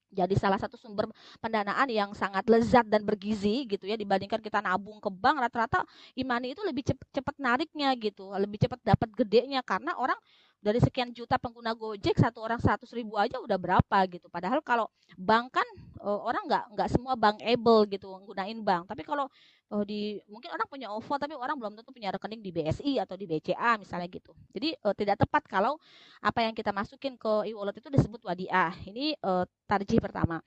jadi 0.06 0.34
salah 0.38 0.56
satu 0.56 0.78
sumber 0.78 1.10
pendanaan 1.42 1.90
yang 1.90 2.10
sangat 2.14 2.46
lezat 2.46 2.86
dan 2.86 3.02
bergizi 3.02 3.66
gitu 3.66 3.90
ya 3.90 3.98
dibandingkan 3.98 4.38
kita 4.38 4.62
nabung 4.62 5.02
ke 5.02 5.10
bank 5.10 5.42
rata-rata 5.42 5.82
imani 6.14 6.54
itu 6.54 6.62
lebih 6.62 6.86
cepat, 6.86 7.06
cepat 7.10 7.34
nariknya 7.42 7.90
gitu 7.98 8.30
lebih 8.38 8.58
cepat 8.62 8.78
dapat 8.86 9.10
gedenya 9.18 9.60
karena 9.66 9.98
orang 9.98 10.16
dari 10.60 10.82
sekian 10.82 11.14
juta 11.14 11.38
pengguna 11.38 11.76
Gojek 11.76 12.18
satu 12.18 12.42
orang 12.42 12.58
100 12.58 12.88
ribu 12.96 13.14
aja 13.14 13.38
udah 13.38 13.54
berapa 13.54 13.98
gitu. 14.10 14.26
Padahal 14.32 14.60
kalau 14.64 14.90
bank 15.14 15.54
kan 15.54 15.68
uh, 16.02 16.20
orang 16.26 16.44
nggak 16.48 16.64
nggak 16.74 16.88
semua 16.90 17.14
bank 17.14 17.38
able 17.44 17.86
gitu 17.86 18.10
nggunain 18.10 18.58
bank. 18.64 18.90
Tapi 18.90 19.02
kalau 19.06 19.30
uh, 19.70 19.84
di 19.86 20.18
mungkin 20.26 20.50
orang 20.50 20.66
punya 20.66 20.88
OVO 20.90 21.14
tapi 21.18 21.34
orang 21.38 21.56
belum 21.56 21.72
tentu 21.78 21.90
punya 21.94 22.10
rekening 22.14 22.42
di 22.42 22.50
BSI 22.50 22.98
atau 22.98 23.14
di 23.14 23.26
BCA 23.28 23.78
misalnya 23.78 24.08
gitu. 24.10 24.32
Jadi 24.50 24.74
uh, 24.82 24.94
tidak 24.96 25.22
tepat 25.22 25.46
kalau 25.46 25.78
apa 26.20 26.42
yang 26.42 26.54
kita 26.56 26.74
masukin 26.74 27.14
ke 27.14 27.46
e-wallet 27.52 27.76
itu 27.78 27.88
disebut 27.92 28.24
wadiah. 28.26 28.74
Ini 28.86 29.16
uh, 29.22 29.44
tarjih 29.68 30.02
pertama. 30.02 30.42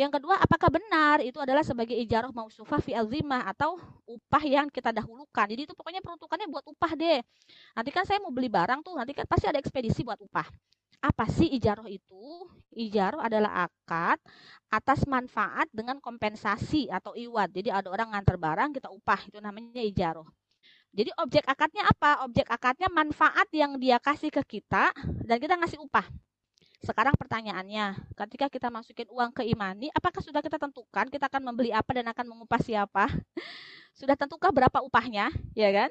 Yang 0.00 0.16
kedua, 0.16 0.40
apakah 0.40 0.72
benar 0.72 1.20
itu 1.20 1.36
adalah 1.36 1.60
sebagai 1.60 1.92
ijarah 1.92 2.32
mausufah 2.32 2.80
fi 2.80 2.96
azimah 2.96 3.44
atau 3.52 3.76
upah 4.08 4.40
yang 4.48 4.72
kita 4.72 4.96
dahulukan. 4.96 5.44
Jadi 5.44 5.68
itu 5.68 5.76
pokoknya 5.76 6.00
peruntukannya 6.00 6.48
buat 6.48 6.64
upah 6.72 6.96
deh. 6.96 7.20
Nanti 7.76 7.90
kan 7.92 8.08
saya 8.08 8.16
mau 8.16 8.32
beli 8.32 8.48
barang 8.48 8.80
tuh, 8.80 8.96
nanti 8.96 9.12
kan 9.12 9.28
pasti 9.28 9.44
ada 9.52 9.60
ekspedisi 9.60 10.00
buat 10.00 10.16
upah. 10.24 10.48
Apa 11.04 11.28
sih 11.28 11.52
ijaroh 11.52 11.84
itu? 11.84 12.48
Ijaroh 12.72 13.20
adalah 13.20 13.68
akad 13.68 14.16
atas 14.72 15.04
manfaat 15.04 15.68
dengan 15.68 16.00
kompensasi 16.00 16.88
atau 16.88 17.12
iwat. 17.12 17.52
Jadi 17.52 17.68
ada 17.68 17.92
orang 17.92 18.16
ngantar 18.16 18.40
barang, 18.40 18.80
kita 18.80 18.88
upah. 18.88 19.20
Itu 19.28 19.36
namanya 19.44 19.84
ijaroh. 19.84 20.24
Jadi 20.96 21.12
objek 21.20 21.44
akadnya 21.44 21.84
apa? 21.84 22.24
Objek 22.24 22.48
akadnya 22.48 22.88
manfaat 22.88 23.52
yang 23.52 23.76
dia 23.76 24.00
kasih 24.00 24.32
ke 24.32 24.40
kita 24.48 24.96
dan 25.28 25.36
kita 25.36 25.60
ngasih 25.60 25.76
upah. 25.76 26.08
Sekarang 26.80 27.12
pertanyaannya, 27.12 27.92
ketika 28.16 28.48
kita 28.48 28.72
masukin 28.72 29.04
uang 29.12 29.36
ke 29.36 29.44
imani, 29.44 29.92
apakah 29.92 30.24
sudah 30.24 30.40
kita 30.40 30.56
tentukan 30.56 31.12
kita 31.12 31.28
akan 31.28 31.52
membeli 31.52 31.76
apa 31.76 31.92
dan 31.92 32.08
akan 32.08 32.26
mengupah 32.32 32.60
siapa? 32.60 33.04
Sudah 33.98 34.16
tentukah 34.16 34.48
berapa 34.48 34.80
upahnya, 34.80 35.28
ya 35.52 35.68
kan? 35.76 35.90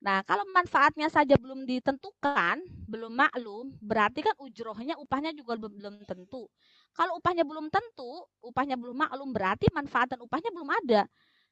Nah, 0.00 0.24
kalau 0.24 0.44
manfaatnya 0.52 1.08
saja 1.12 1.36
belum 1.36 1.68
ditentukan, 1.68 2.64
belum 2.88 3.12
maklum, 3.12 3.76
berarti 3.80 4.24
kan 4.24 4.32
ujrohnya, 4.40 4.96
upahnya 4.96 5.36
juga 5.36 5.56
belum 5.60 6.04
tentu. 6.08 6.48
Kalau 6.96 7.20
upahnya 7.20 7.44
belum 7.44 7.68
tentu, 7.68 8.24
upahnya 8.40 8.80
belum 8.80 8.96
maklum, 8.96 9.36
berarti 9.36 9.68
manfaat 9.72 10.16
dan 10.16 10.24
upahnya 10.24 10.48
belum 10.48 10.68
ada. 10.84 11.04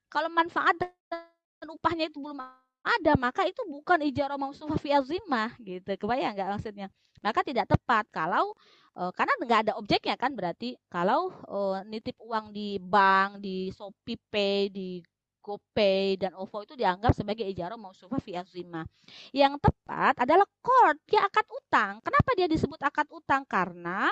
Kalau 0.09 0.29
manfaat 0.33 0.77
dan 0.81 1.69
upahnya 1.69 2.09
itu 2.09 2.17
belum 2.21 2.41
ada, 2.85 3.13
maka 3.17 3.49
itu 3.49 3.65
bukan 3.65 4.05
ijarah 4.05 4.37
mausufah 4.37 4.77
fi 4.77 4.93
azimah 4.93 5.57
gitu. 5.59 5.97
Kebayang 5.97 6.37
nggak 6.37 6.51
maksudnya? 6.61 6.89
maka 7.25 7.41
tidak 7.41 7.65
tepat 7.73 8.05
kalau 8.13 8.53
uh, 9.01 9.09
karena 9.17 9.33
nggak 9.41 9.61
ada 9.65 9.73
objeknya 9.81 10.17
kan 10.21 10.37
berarti 10.37 10.77
kalau 10.93 11.33
uh, 11.49 11.81
nitip 11.89 12.21
uang 12.21 12.53
di 12.53 12.77
bank 12.77 13.41
di 13.41 13.73
Shopee 13.73 14.21
Pay 14.29 14.69
di 14.69 15.01
GoPay 15.45 16.17
dan 16.17 16.33
OVO 16.41 16.65
itu 16.65 16.73
dianggap 16.73 17.13
sebagai 17.13 17.45
ijarah 17.45 17.77
mausufah 17.77 18.17
fi 18.17 18.33
azimah. 18.33 18.89
Yang 19.29 19.61
tepat 19.61 20.17
adalah 20.25 20.49
kord, 20.65 20.97
dia 21.05 21.21
akad 21.21 21.45
utang. 21.53 22.01
Kenapa 22.01 22.33
dia 22.33 22.49
disebut 22.49 22.81
akad 22.81 23.05
utang? 23.13 23.45
Karena 23.45 24.09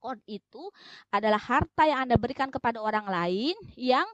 kord 0.00 0.20
itu 0.24 0.72
adalah 1.12 1.38
harta 1.38 1.84
yang 1.84 2.08
Anda 2.08 2.16
berikan 2.16 2.48
kepada 2.48 2.80
orang 2.80 3.04
lain 3.06 3.54
yang 3.76 4.06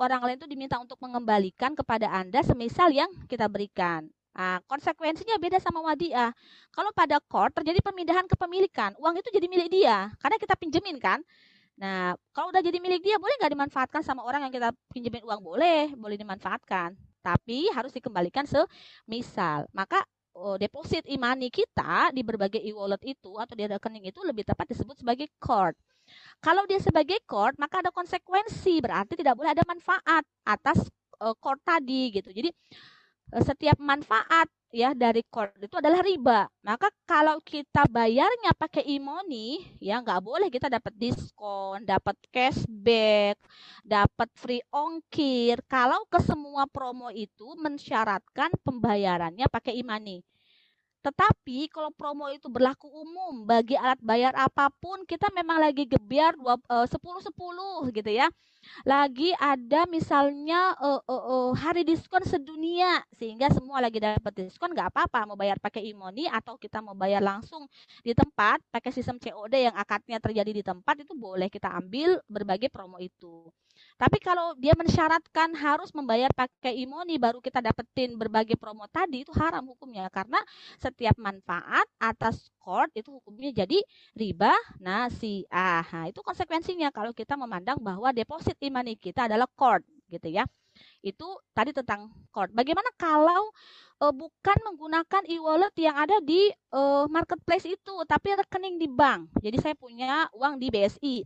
orang 0.00 0.24
lain 0.24 0.36
itu 0.40 0.48
diminta 0.48 0.80
untuk 0.80 0.98
mengembalikan 0.98 1.76
kepada 1.76 2.10
Anda 2.10 2.40
semisal 2.42 2.90
yang 2.90 3.10
kita 3.28 3.46
berikan. 3.46 4.08
Nah, 4.34 4.58
konsekuensinya 4.66 5.38
beda 5.38 5.62
sama 5.62 5.78
wadiah. 5.78 6.34
Kalau 6.74 6.90
pada 6.90 7.22
court 7.22 7.54
terjadi 7.54 7.78
pemindahan 7.78 8.26
kepemilikan, 8.26 8.98
uang 8.98 9.22
itu 9.22 9.30
jadi 9.30 9.46
milik 9.46 9.68
dia 9.70 10.10
karena 10.18 10.36
kita 10.42 10.58
pinjemin 10.58 10.98
kan. 10.98 11.22
Nah, 11.74 12.14
kalau 12.30 12.54
udah 12.54 12.62
jadi 12.62 12.78
milik 12.78 13.02
dia, 13.02 13.18
boleh 13.18 13.34
nggak 13.38 13.52
dimanfaatkan 13.54 14.02
sama 14.06 14.22
orang 14.22 14.46
yang 14.46 14.52
kita 14.54 14.70
pinjemin 14.94 15.22
uang? 15.26 15.42
Boleh, 15.42 15.90
boleh 15.94 16.14
dimanfaatkan. 16.18 16.94
Tapi 17.22 17.70
harus 17.74 17.90
dikembalikan 17.90 18.46
semisal. 18.46 19.66
Maka 19.74 20.02
oh, 20.34 20.56
deposit 20.58 21.06
imani 21.08 21.48
kita 21.48 22.10
di 22.14 22.22
berbagai 22.26 22.60
e-wallet 22.62 23.00
itu 23.06 23.38
atau 23.38 23.54
di 23.54 23.64
rekening 23.66 24.10
itu 24.10 24.20
lebih 24.26 24.44
tepat 24.46 24.70
disebut 24.70 25.00
sebagai 25.00 25.30
court. 25.38 25.74
Kalau 26.44 26.68
dia 26.68 26.78
sebagai 26.82 27.16
court, 27.24 27.56
maka 27.56 27.80
ada 27.80 27.88
konsekuensi, 27.94 28.82
berarti 28.84 29.16
tidak 29.16 29.40
boleh 29.40 29.56
ada 29.56 29.64
manfaat 29.64 30.24
atas 30.44 30.84
uh, 31.24 31.32
court 31.40 31.62
tadi 31.64 32.12
gitu. 32.12 32.28
Jadi 32.28 32.52
Eh, 33.32 33.42
setiap 33.42 33.80
manfaat 33.80 34.46
ya 34.74 34.90
dari 34.90 35.22
core 35.30 35.54
itu 35.62 35.78
adalah 35.78 36.02
riba. 36.02 36.50
Maka 36.66 36.90
kalau 37.06 37.38
kita 37.38 37.86
bayarnya 37.86 38.50
pakai 38.58 38.82
e-money, 38.98 39.62
ya 39.78 40.02
nggak 40.02 40.18
boleh 40.18 40.50
kita 40.50 40.66
dapat 40.66 40.90
diskon, 40.98 41.86
dapat 41.86 42.18
cashback, 42.34 43.38
dapat 43.86 44.28
free 44.34 44.64
ongkir. 44.74 45.62
Kalau 45.70 46.02
ke 46.10 46.18
semua 46.26 46.66
promo 46.66 47.14
itu 47.14 47.54
mensyaratkan 47.54 48.50
pembayarannya 48.66 49.46
pakai 49.46 49.78
e-money. 49.78 50.26
Tetapi 51.04 51.68
kalau 51.68 51.92
promo 51.94 52.26
itu 52.32 52.48
berlaku 52.48 52.88
umum 52.88 53.44
bagi 53.44 53.76
alat 53.76 54.00
bayar 54.00 54.32
apa 54.34 54.72
pun, 54.82 55.04
kita 55.04 55.28
memang 55.36 55.60
lagi 55.60 55.84
gebiar 55.84 56.34
10-10 56.90 57.92
gitu 57.92 58.10
ya 58.10 58.26
lagi 58.86 59.32
ada 59.36 59.84
misalnya 59.88 60.76
uh, 60.78 61.00
uh, 61.04 61.24
uh, 61.28 61.48
hari 61.56 61.82
diskon 61.82 62.22
sedunia 62.24 63.02
sehingga 63.16 63.50
semua 63.50 63.80
lagi 63.82 64.00
dapat 64.00 64.32
diskon 64.46 64.72
nggak 64.72 64.92
apa-apa 64.92 65.34
mau 65.34 65.38
bayar 65.38 65.58
pakai 65.58 65.84
imoni 65.88 66.28
atau 66.30 66.54
kita 66.60 66.78
mau 66.84 66.94
bayar 66.94 67.20
langsung 67.24 67.66
di 68.00 68.12
tempat 68.12 68.62
pakai 68.70 68.90
sistem 68.94 69.16
COD 69.18 69.72
yang 69.72 69.76
akadnya 69.76 70.18
terjadi 70.22 70.50
di 70.50 70.62
tempat 70.62 71.02
itu 71.02 71.12
boleh 71.16 71.48
kita 71.50 71.72
ambil 71.72 72.20
berbagai 72.28 72.68
promo 72.68 73.00
itu. 73.00 73.48
Tapi 73.98 74.22
kalau 74.22 74.54
dia 74.54 74.70
mensyaratkan 74.78 75.50
harus 75.58 75.90
membayar 75.90 76.30
pakai 76.30 76.78
imoni 76.82 77.18
baru 77.18 77.42
kita 77.42 77.58
dapetin 77.58 78.14
berbagai 78.14 78.54
promo 78.54 78.86
tadi 78.86 79.26
itu 79.26 79.34
haram 79.34 79.66
hukumnya 79.66 80.06
karena 80.14 80.38
setiap 80.78 81.18
manfaat 81.18 81.86
atas 81.98 82.50
court 82.58 82.90
itu 82.94 83.10
hukumnya 83.10 83.64
jadi 83.64 83.78
riba 84.14 84.54
nasiah. 84.78 85.82
Nah, 85.84 86.10
itu 86.10 86.24
konsekuensinya 86.24 86.90
kalau 86.90 87.12
kita 87.12 87.36
memandang 87.36 87.78
bahwa 87.78 88.10
deposit 88.10 88.53
imani 88.60 88.98
kita 88.98 89.26
adalah 89.30 89.48
court 89.54 89.84
gitu 90.10 90.28
ya. 90.30 90.44
Itu 91.02 91.38
tadi 91.54 91.70
tentang 91.70 92.10
court. 92.34 92.50
Bagaimana 92.50 92.90
kalau 92.98 93.50
uh, 94.02 94.14
bukan 94.14 94.58
menggunakan 94.66 95.22
e-wallet 95.30 95.74
yang 95.78 95.94
ada 95.94 96.18
di 96.22 96.50
uh, 96.74 97.06
marketplace 97.06 97.66
itu 97.66 97.94
tapi 98.06 98.34
rekening 98.34 98.78
di 98.82 98.90
bank. 98.90 99.30
Jadi 99.38 99.56
saya 99.62 99.74
punya 99.78 100.26
uang 100.34 100.58
di 100.58 100.68
BSI 100.70 101.16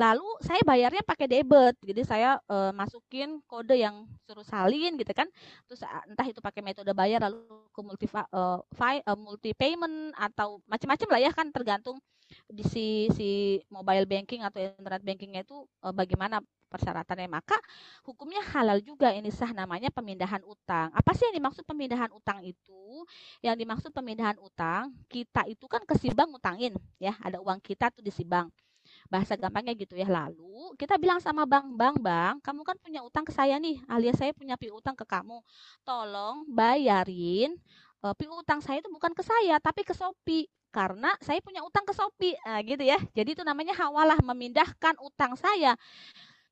Lalu 0.00 0.24
saya 0.40 0.64
bayarnya 0.64 1.04
pakai 1.04 1.28
debit, 1.28 1.76
jadi 1.84 2.02
saya 2.02 2.30
e, 2.48 2.72
masukin 2.72 3.44
kode 3.44 3.76
yang 3.76 4.08
suruh 4.24 4.44
salin 4.44 4.96
gitu 4.96 5.12
kan. 5.12 5.28
Terus 5.68 5.84
entah 6.08 6.24
itu 6.24 6.40
pakai 6.40 6.64
metode 6.64 6.88
bayar 6.96 7.20
lalu 7.20 7.44
ke 7.76 7.80
multi 7.84 8.06
uh, 8.08 8.60
uh, 8.64 9.18
multi 9.20 9.52
payment 9.52 10.16
atau 10.16 10.64
macam-macam 10.64 11.08
lah 11.12 11.20
ya 11.20 11.30
kan 11.36 11.52
tergantung 11.52 12.00
di 12.48 12.64
si 12.64 12.86
si 13.12 13.60
mobile 13.68 14.08
banking 14.08 14.40
atau 14.40 14.64
internet 14.64 15.04
bankingnya 15.04 15.44
itu 15.44 15.68
e, 15.84 15.88
bagaimana 15.92 16.40
persyaratannya 16.72 17.28
maka 17.28 17.60
hukumnya 18.08 18.40
halal 18.56 18.80
juga 18.80 19.12
ini 19.12 19.28
sah 19.28 19.52
namanya 19.52 19.92
pemindahan 19.92 20.40
utang. 20.48 20.88
Apa 20.96 21.12
sih 21.12 21.28
yang 21.28 21.36
dimaksud 21.36 21.68
pemindahan 21.68 22.08
utang 22.16 22.40
itu? 22.40 23.04
Yang 23.44 23.56
dimaksud 23.60 23.90
pemindahan 23.92 24.40
utang 24.40 24.96
kita 25.12 25.44
itu 25.44 25.68
kan 25.68 25.84
ke 25.84 25.92
si 26.00 26.08
bank 26.08 26.32
utangin 26.32 26.72
ya 26.96 27.12
ada 27.20 27.36
uang 27.44 27.60
kita 27.60 27.92
tuh 27.92 28.00
di 28.00 28.08
si 28.08 28.24
bahasa 29.12 29.36
gampangnya 29.36 29.76
gitu 29.76 29.94
ya. 29.94 30.08
Lalu 30.08 30.74
kita 30.80 30.96
bilang 30.96 31.20
sama 31.20 31.44
bang, 31.44 31.68
bang, 31.76 31.96
bang, 32.00 32.34
kamu 32.40 32.60
kan 32.64 32.76
punya 32.80 33.00
utang 33.04 33.24
ke 33.28 33.32
saya 33.32 33.60
nih, 33.60 33.80
alias 33.88 34.16
saya 34.18 34.32
punya 34.32 34.56
piutang 34.56 34.96
ke 34.96 35.04
kamu. 35.04 35.40
Tolong 35.84 36.48
bayarin 36.48 37.56
uh, 38.04 38.14
piutang 38.16 38.64
saya 38.64 38.80
itu 38.80 38.88
bukan 38.88 39.12
ke 39.12 39.22
saya, 39.24 39.60
tapi 39.60 39.84
ke 39.84 39.92
Shopee 39.92 40.48
karena 40.72 41.12
saya 41.20 41.36
punya 41.44 41.60
utang 41.60 41.84
ke 41.84 41.92
Shopee. 41.92 42.34
Nah, 42.48 42.60
gitu 42.64 42.80
ya. 42.80 42.96
Jadi 43.12 43.36
itu 43.36 43.44
namanya 43.44 43.76
hawalah 43.76 44.16
memindahkan 44.24 44.96
utang 45.04 45.36
saya 45.36 45.76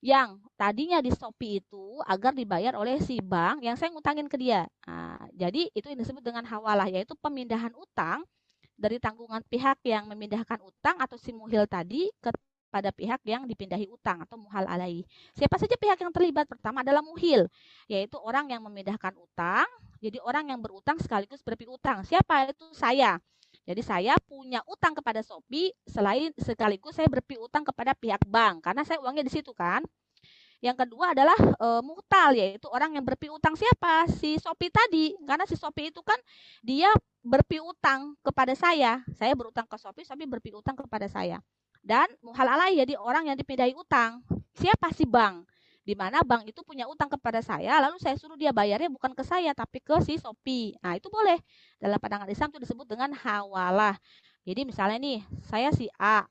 yang 0.00 0.40
tadinya 0.56 1.04
di 1.04 1.12
Shopee 1.12 1.60
itu 1.60 2.00
agar 2.08 2.32
dibayar 2.32 2.72
oleh 2.76 2.96
si 3.04 3.20
bank 3.20 3.60
yang 3.60 3.76
saya 3.76 3.92
ngutangin 3.92 4.32
ke 4.32 4.36
dia. 4.40 4.64
Nah, 4.88 5.20
jadi 5.36 5.68
itu 5.76 5.86
yang 5.92 6.00
disebut 6.00 6.24
dengan 6.24 6.44
hawalah 6.48 6.88
yaitu 6.88 7.12
pemindahan 7.20 7.72
utang 7.76 8.24
dari 8.80 8.96
tanggungan 8.96 9.44
pihak 9.44 9.76
yang 9.84 10.08
memindahkan 10.08 10.56
utang 10.64 10.96
atau 10.96 11.20
si 11.20 11.36
muhil 11.36 11.68
tadi 11.68 12.08
kepada 12.16 12.88
pihak 12.96 13.20
yang 13.28 13.44
dipindahi 13.44 13.92
utang 13.92 14.24
atau 14.24 14.40
muhal 14.40 14.64
alai. 14.64 15.04
Siapa 15.36 15.60
saja 15.60 15.76
pihak 15.76 16.00
yang 16.00 16.14
terlibat? 16.16 16.48
Pertama 16.48 16.80
adalah 16.80 17.04
muhil, 17.04 17.44
yaitu 17.84 18.16
orang 18.16 18.48
yang 18.48 18.64
memindahkan 18.64 19.12
utang. 19.20 19.68
Jadi 20.00 20.16
orang 20.24 20.48
yang 20.48 20.64
berutang 20.64 20.96
sekaligus 20.96 21.44
berpiutang. 21.44 22.08
Siapa 22.08 22.48
itu? 22.48 22.64
Saya. 22.72 23.20
Jadi 23.70 23.86
saya 23.86 24.18
punya 24.26 24.66
utang 24.66 24.98
kepada 24.98 25.22
Shopee 25.22 25.70
selain 25.86 26.34
sekaligus 26.42 26.98
saya 26.98 27.06
berpiutang 27.06 27.62
kepada 27.62 27.94
pihak 27.94 28.18
bank 28.26 28.66
karena 28.66 28.82
saya 28.82 28.98
uangnya 28.98 29.22
di 29.22 29.30
situ 29.30 29.54
kan. 29.54 29.86
Yang 30.58 30.82
kedua 30.82 31.14
adalah 31.14 31.38
e, 31.38 31.68
muhtal 31.86 32.34
yaitu 32.34 32.66
orang 32.66 32.98
yang 32.98 33.06
berpiutang 33.06 33.54
siapa? 33.54 34.10
Si 34.10 34.42
Shopee 34.42 34.74
tadi. 34.74 35.14
Karena 35.22 35.46
si 35.46 35.54
Shopee 35.54 35.94
itu 35.94 36.02
kan 36.02 36.18
dia 36.66 36.90
berpiutang 37.22 38.18
kepada 38.26 38.58
saya. 38.58 39.06
Saya 39.14 39.38
berutang 39.38 39.70
ke 39.70 39.78
Shopee, 39.78 40.02
Shopee 40.02 40.26
berpiutang 40.26 40.74
kepada 40.74 41.06
saya. 41.06 41.38
Dan 41.78 42.10
muhal 42.26 42.50
alai 42.50 42.74
jadi 42.74 42.98
orang 42.98 43.30
yang 43.30 43.38
dipindahi 43.38 43.78
utang. 43.78 44.26
Siapa 44.58 44.90
si 44.90 45.06
bank? 45.06 45.46
Di 45.80 45.94
mana 45.96 46.20
bank 46.20 46.44
itu 46.48 46.60
punya 46.62 46.84
utang 46.86 47.08
kepada 47.08 47.40
saya, 47.40 47.80
lalu 47.80 47.96
saya 47.98 48.14
suruh 48.20 48.36
dia 48.36 48.52
bayarnya 48.52 48.92
bukan 48.92 49.16
ke 49.16 49.24
saya 49.24 49.50
tapi 49.56 49.80
ke 49.80 49.96
si 50.04 50.20
Shopee. 50.20 50.76
Nah, 50.84 50.96
itu 51.00 51.08
boleh. 51.08 51.40
Dalam 51.80 51.96
pandangan 51.96 52.28
Islam 52.28 52.52
itu 52.52 52.60
disebut 52.68 52.86
dengan 52.86 53.10
hawalah. 53.16 53.96
Jadi 54.44 54.68
misalnya 54.68 54.98
nih, 55.00 55.18
saya 55.48 55.68
si 55.72 55.88
A, 55.96 56.24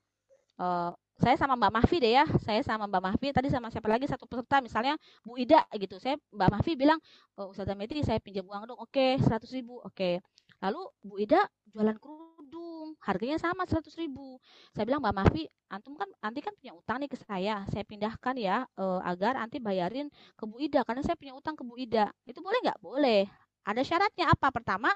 uh, 0.61 0.93
saya 1.19 1.35
sama 1.35 1.59
Mbak 1.59 1.71
Mahfi 1.75 1.97
deh 1.99 2.13
ya, 2.15 2.25
saya 2.39 2.63
sama 2.63 2.87
Mbak 2.87 3.01
Mahfi 3.03 3.27
tadi 3.35 3.51
sama 3.51 3.67
siapa 3.67 3.91
lagi 3.91 4.07
satu 4.07 4.23
peserta 4.23 4.63
misalnya 4.63 4.95
Bu 5.27 5.35
Ida 5.35 5.67
gitu, 5.75 5.99
saya 5.99 6.15
Mbak 6.31 6.49
Mahfi 6.55 6.71
bilang, 6.79 6.99
oh, 7.35 7.51
Ustazah 7.51 7.75
Metri 7.75 7.99
saya 8.07 8.23
pinjam 8.23 8.47
uang 8.47 8.71
dong, 8.71 8.79
oke 8.79 9.19
100 9.19 9.43
ribu, 9.51 9.83
oke. 9.83 10.23
Lalu 10.59 10.81
Bu 11.03 11.15
Ida 11.19 11.41
jualan 11.71 11.97
kerudung, 12.01 12.97
harganya 13.03 13.37
sama 13.37 13.63
100 13.63 13.93
ribu. 13.99 14.41
Saya 14.73 14.83
bilang 14.89 14.99
Mbak 15.03 15.15
Mahfi, 15.15 15.43
antum 15.69 15.95
kan 15.95 16.09
nanti 16.19 16.39
kan 16.41 16.53
punya 16.57 16.73
utang 16.75 16.97
nih 16.99 17.09
ke 17.11 17.17
saya, 17.19 17.63
saya 17.69 17.83
pindahkan 17.85 18.35
ya 18.35 18.65
uh, 18.75 18.99
agar 19.05 19.37
nanti 19.37 19.61
bayarin 19.61 20.09
ke 20.35 20.43
Bu 20.49 20.59
Ida 20.59 20.81
karena 20.83 21.05
saya 21.05 21.15
punya 21.15 21.37
utang 21.37 21.53
ke 21.55 21.63
Bu 21.63 21.77
Ida. 21.77 22.09
Itu 22.25 22.41
boleh 22.41 22.59
nggak? 22.65 22.79
Boleh. 22.81 23.29
Ada 23.67 23.85
syaratnya 23.85 24.33
apa? 24.33 24.49
Pertama, 24.49 24.89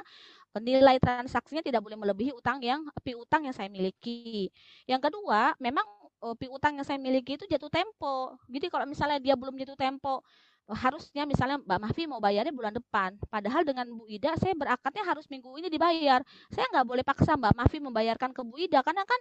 nilai 0.58 0.98
transaksinya 0.98 1.62
tidak 1.62 1.84
boleh 1.86 1.98
melebihi 2.00 2.34
utang 2.34 2.58
yang 2.64 2.82
piutang 3.06 3.46
yang 3.46 3.54
saya 3.54 3.70
miliki. 3.70 4.50
Yang 4.90 5.12
kedua, 5.12 5.54
memang 5.62 5.86
uh, 6.24 6.36
piutang 6.40 6.80
yang 6.80 6.88
saya 6.88 6.98
miliki 6.98 7.36
itu 7.36 7.46
jatuh 7.46 7.70
tempo. 7.70 8.34
Jadi 8.48 8.72
kalau 8.72 8.88
misalnya 8.88 9.20
dia 9.20 9.36
belum 9.38 9.54
jatuh 9.60 9.78
tempo, 9.78 10.24
harusnya 10.72 11.28
misalnya 11.28 11.60
Mbak 11.60 11.80
Mahfi 11.80 12.04
mau 12.08 12.24
bayarnya 12.24 12.56
bulan 12.56 12.72
depan. 12.72 13.20
Padahal 13.28 13.68
dengan 13.68 13.88
Bu 13.92 14.08
Ida 14.08 14.36
saya 14.40 14.56
berakatnya 14.56 15.04
harus 15.04 15.28
minggu 15.28 15.52
ini 15.60 15.68
dibayar. 15.68 16.24
Saya 16.48 16.66
nggak 16.72 16.86
boleh 16.88 17.04
paksa 17.04 17.36
Mbak 17.36 17.54
Mahfi 17.56 17.78
membayarkan 17.84 18.32
ke 18.32 18.42
Bu 18.48 18.56
Ida 18.56 18.80
karena 18.80 19.04
kan 19.04 19.20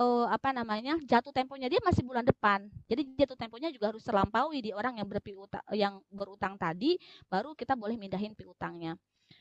uh, 0.00 0.26
apa 0.32 0.56
namanya 0.56 0.96
jatuh 1.04 1.32
temponya 1.36 1.68
dia 1.68 1.80
masih 1.84 2.02
bulan 2.04 2.24
depan. 2.24 2.64
Jadi 2.88 3.12
jatuh 3.20 3.36
temponya 3.36 3.68
juga 3.68 3.92
harus 3.92 4.04
terlampaui 4.04 4.64
di 4.64 4.70
orang 4.72 4.96
yang 4.96 5.08
berpiutang 5.08 5.64
yang 5.76 6.00
berutang 6.08 6.56
tadi, 6.56 6.96
baru 7.28 7.52
kita 7.52 7.76
boleh 7.76 8.00
mindahin 8.00 8.32
piutangnya 8.32 8.96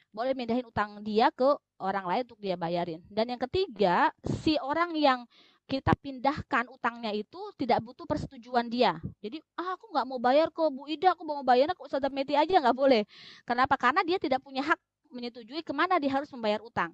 boleh 0.10 0.34
mindahin 0.34 0.66
utang 0.66 1.02
dia 1.06 1.30
ke 1.30 1.46
orang 1.78 2.06
lain 2.06 2.22
untuk 2.26 2.42
dia 2.42 2.58
bayarin. 2.58 3.02
Dan 3.10 3.30
yang 3.30 3.42
ketiga, 3.42 4.10
si 4.42 4.58
orang 4.58 4.94
yang 4.98 5.26
kita 5.70 5.94
pindahkan 6.02 6.66
utangnya 6.74 7.14
itu 7.14 7.38
tidak 7.62 7.86
butuh 7.86 8.10
persetujuan 8.10 8.66
dia. 8.66 8.98
Jadi, 9.22 9.38
ah, 9.54 9.78
aku 9.78 9.94
nggak 9.94 10.06
mau 10.10 10.18
bayar 10.18 10.50
ke 10.50 10.66
Bu 10.74 10.90
Ida, 10.90 11.14
aku 11.14 11.22
mau 11.22 11.46
bayar 11.46 11.70
ke 11.78 11.82
Ustazah 11.86 12.10
Meti 12.10 12.34
aja 12.34 12.58
nggak 12.58 12.74
boleh. 12.74 13.06
Kenapa? 13.46 13.78
Karena 13.78 14.02
dia 14.02 14.18
tidak 14.18 14.42
punya 14.42 14.66
hak 14.66 14.80
menyetujui 15.14 15.62
ke 15.62 15.74
mana 15.74 16.02
dia 16.02 16.10
harus 16.10 16.30
membayar 16.34 16.66
utang. 16.66 16.90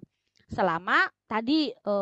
Selama 0.51 1.07
tadi 1.26 1.71
e, 1.71 1.93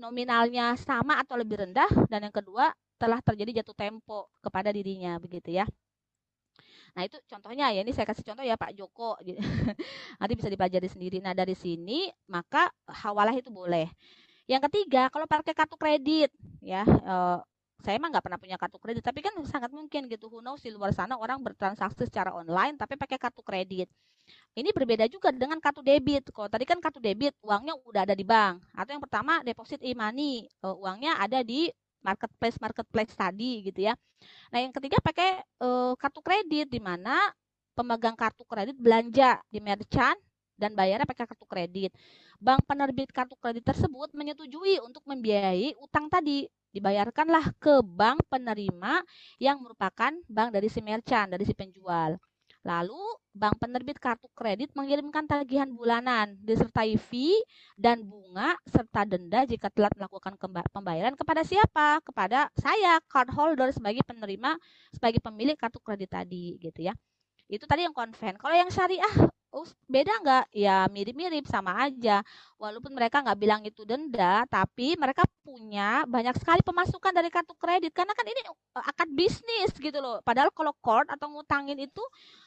nominalnya 0.00 0.74
sama 0.80 1.20
atau 1.20 1.36
lebih 1.36 1.60
rendah, 1.60 1.88
dan 2.08 2.24
yang 2.24 2.34
kedua 2.34 2.72
telah 2.96 3.20
terjadi 3.20 3.60
jatuh 3.60 3.76
tempo 3.76 4.32
kepada 4.40 4.72
dirinya, 4.72 5.20
begitu 5.20 5.52
ya. 5.52 5.68
Nah 6.94 7.02
itu 7.02 7.18
contohnya 7.26 7.74
ya, 7.74 7.82
ini 7.82 7.90
saya 7.90 8.06
kasih 8.06 8.22
contoh 8.22 8.46
ya 8.46 8.54
Pak 8.54 8.72
Joko. 8.78 9.18
Nanti 10.20 10.32
bisa 10.38 10.46
dipelajari 10.46 10.86
sendiri. 10.86 11.18
Nah 11.18 11.34
dari 11.34 11.58
sini 11.58 12.06
maka 12.30 12.70
hawalah 12.86 13.34
itu 13.34 13.50
boleh. 13.50 13.90
Yang 14.44 14.62
ketiga, 14.68 15.08
kalau 15.08 15.24
pakai 15.24 15.56
kartu 15.56 15.76
kredit, 15.80 16.28
ya, 16.60 16.84
uh, 16.84 17.40
saya 17.80 17.96
emang 17.96 18.12
nggak 18.12 18.24
pernah 18.24 18.40
punya 18.40 18.56
kartu 18.60 18.76
kredit, 18.80 19.04
tapi 19.04 19.24
kan 19.24 19.32
sangat 19.48 19.72
mungkin 19.72 20.08
gitu, 20.08 20.28
who 20.28 20.44
knows 20.44 20.60
di 20.60 20.72
luar 20.72 20.92
sana 20.92 21.16
orang 21.16 21.40
bertransaksi 21.40 22.08
secara 22.08 22.32
online 22.32 22.76
tapi 22.80 22.96
pakai 22.96 23.16
kartu 23.20 23.40
kredit. 23.44 23.88
Ini 24.56 24.72
berbeda 24.72 25.04
juga 25.10 25.28
dengan 25.34 25.60
kartu 25.60 25.84
debit. 25.84 26.32
Kalau 26.32 26.48
tadi 26.48 26.64
kan 26.64 26.80
kartu 26.80 26.96
debit, 27.02 27.36
uangnya 27.44 27.76
udah 27.84 28.08
ada 28.08 28.16
di 28.16 28.24
bank. 28.24 28.64
Atau 28.72 28.96
yang 28.96 29.02
pertama 29.04 29.44
deposit 29.44 29.80
e-money, 29.84 30.48
uh, 30.64 30.72
uangnya 30.76 31.20
ada 31.20 31.44
di 31.44 31.68
marketplace 32.04 32.60
marketplace 32.60 33.12
tadi 33.16 33.64
gitu 33.64 33.88
ya. 33.88 33.96
Nah 34.52 34.58
yang 34.60 34.72
ketiga 34.72 35.00
pakai 35.00 35.40
uh, 35.60 35.96
kartu 35.96 36.20
kredit 36.20 36.68
di 36.68 36.80
mana 36.80 37.32
pemegang 37.72 38.16
kartu 38.16 38.44
kredit 38.44 38.76
belanja 38.76 39.40
di 39.48 39.58
merchant 39.60 40.16
dan 40.54 40.74
bayarnya 40.78 41.06
pakai 41.06 41.26
kartu 41.26 41.46
kredit. 41.46 41.90
Bank 42.38 42.66
penerbit 42.66 43.10
kartu 43.10 43.34
kredit 43.38 43.64
tersebut 43.66 44.10
menyetujui 44.14 44.80
untuk 44.82 45.02
membiayai 45.06 45.74
utang 45.78 46.06
tadi. 46.10 46.46
Dibayarkanlah 46.74 47.54
ke 47.62 47.82
bank 47.86 48.26
penerima 48.26 49.02
yang 49.38 49.62
merupakan 49.62 50.10
bank 50.26 50.48
dari 50.50 50.66
si 50.66 50.82
merchant, 50.82 51.30
dari 51.30 51.46
si 51.46 51.54
penjual. 51.54 52.18
Lalu, 52.64 52.98
bank 53.36 53.60
penerbit 53.60 54.00
kartu 54.00 54.24
kredit 54.32 54.72
mengirimkan 54.72 55.28
tagihan 55.28 55.68
bulanan 55.68 56.32
disertai 56.40 56.96
fee 56.96 57.36
dan 57.76 58.00
bunga 58.00 58.56
serta 58.64 59.04
denda 59.04 59.44
jika 59.44 59.68
telat 59.68 59.92
melakukan 60.00 60.34
pembayaran 60.72 61.12
kepada 61.12 61.44
siapa? 61.44 62.00
Kepada 62.00 62.48
saya, 62.56 62.98
cardholder 63.04 63.68
sebagai 63.68 64.00
penerima, 64.08 64.56
sebagai 64.96 65.20
pemilik 65.20 65.54
kartu 65.60 65.76
kredit 65.84 66.08
tadi, 66.08 66.56
gitu 66.56 66.88
ya. 66.88 66.96
Itu 67.52 67.68
tadi 67.68 67.84
yang 67.84 67.92
konven. 67.92 68.40
Kalau 68.40 68.56
yang 68.56 68.72
syariah 68.72 69.12
oh 69.54 69.68
beda 69.86 70.10
nggak? 70.18 70.44
Ya 70.50 70.90
mirip-mirip 70.90 71.46
sama 71.46 71.86
aja. 71.86 72.26
Walaupun 72.58 72.90
mereka 72.90 73.22
nggak 73.22 73.38
bilang 73.38 73.62
itu 73.62 73.86
denda, 73.86 74.42
tapi 74.50 74.98
mereka 74.98 75.22
punya 75.46 76.02
banyak 76.10 76.34
sekali 76.42 76.60
pemasukan 76.66 77.12
dari 77.14 77.30
kartu 77.30 77.54
kredit 77.54 77.94
karena 77.94 78.10
kan 78.18 78.26
ini 78.26 78.42
eh, 78.42 78.84
akad 78.90 79.08
bisnis 79.14 79.70
gitu 79.78 79.98
loh. 80.02 80.18
Padahal 80.26 80.50
kalau 80.50 80.74
court 80.82 81.06
atau 81.06 81.30
ngutangin 81.30 81.78
itu 81.78 82.02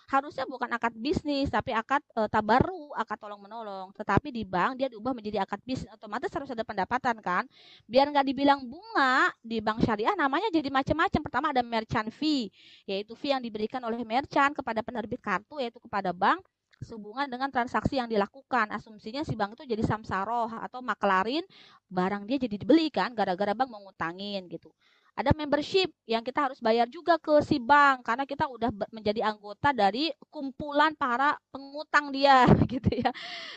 harusnya 0.08 0.48
bukan 0.48 0.72
akad 0.72 0.96
bisnis 0.96 1.52
tapi 1.52 1.76
akad 1.76 2.00
e, 2.16 2.32
tabaru, 2.32 2.96
akad 2.96 3.20
tolong 3.20 3.40
menolong. 3.44 3.92
Tetapi 3.96 4.32
di 4.32 4.44
bank 4.48 4.80
dia 4.80 4.88
diubah 4.88 5.12
menjadi 5.16 5.44
akad 5.44 5.60
bisnis, 5.64 5.88
otomatis 5.92 6.32
harus 6.32 6.52
ada 6.52 6.64
pendapatan 6.64 7.16
kan. 7.24 7.44
Biar 7.88 8.08
nggak 8.12 8.28
dibilang 8.28 8.64
bunga 8.64 9.32
di 9.44 9.60
bank 9.64 9.84
syariah 9.84 10.16
namanya 10.16 10.48
jadi 10.52 10.68
macam-macam. 10.72 11.22
Pertama 11.24 11.46
ada 11.56 11.64
merchant 11.64 12.08
fee, 12.12 12.52
yaitu 12.88 13.16
fee 13.16 13.32
yang 13.36 13.44
diberikan 13.44 13.84
oleh 13.84 14.00
merchant 14.04 14.56
kepada 14.56 14.80
penerbit 14.84 15.20
kartu 15.20 15.60
yaitu 15.60 15.80
kepada 15.84 16.12
bank 16.16 16.44
sehubungan 16.82 17.28
dengan 17.30 17.50
transaksi 17.50 17.98
yang 17.98 18.10
dilakukan. 18.10 18.70
Asumsinya 18.74 19.26
si 19.26 19.34
bank 19.34 19.58
itu 19.58 19.64
jadi 19.66 19.84
samsaroh 19.86 20.50
atau 20.62 20.80
maklarin 20.86 21.44
barang 21.88 22.24
dia 22.28 22.38
jadi 22.38 22.56
dibeli 22.60 22.92
kan 22.92 23.16
gara-gara 23.16 23.54
bank 23.56 23.70
mau 23.72 23.82
ngutangin 23.86 24.46
gitu 24.52 24.70
ada 25.18 25.34
membership 25.34 25.90
yang 26.06 26.22
kita 26.22 26.46
harus 26.46 26.62
bayar 26.62 26.86
juga 26.86 27.18
ke 27.18 27.42
si 27.42 27.58
bank 27.58 28.06
karena 28.06 28.22
kita 28.30 28.46
udah 28.46 28.70
menjadi 28.94 29.26
anggota 29.34 29.74
dari 29.74 30.14
kumpulan 30.30 30.94
para 30.94 31.34
pengutang 31.50 32.14
dia 32.14 32.46
gitu 32.72 33.02
ya. 33.02 33.10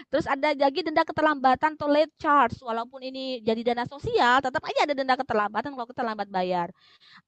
Terus 0.09 0.25
ada 0.25 0.57
lagi 0.57 0.81
denda 0.81 1.05
keterlambatan 1.05 1.77
atau 1.77 1.85
late 1.93 2.17
charge 2.17 2.57
walaupun 2.65 3.05
ini 3.05 3.45
jadi 3.45 3.61
dana 3.61 3.85
sosial 3.85 4.41
tetap 4.41 4.65
aja 4.65 4.89
ada 4.89 4.95
denda 4.97 5.15
keterlambatan 5.21 5.77
kalau 5.77 5.89
kita 5.93 6.01
lambat 6.01 6.29
bayar. 6.33 6.73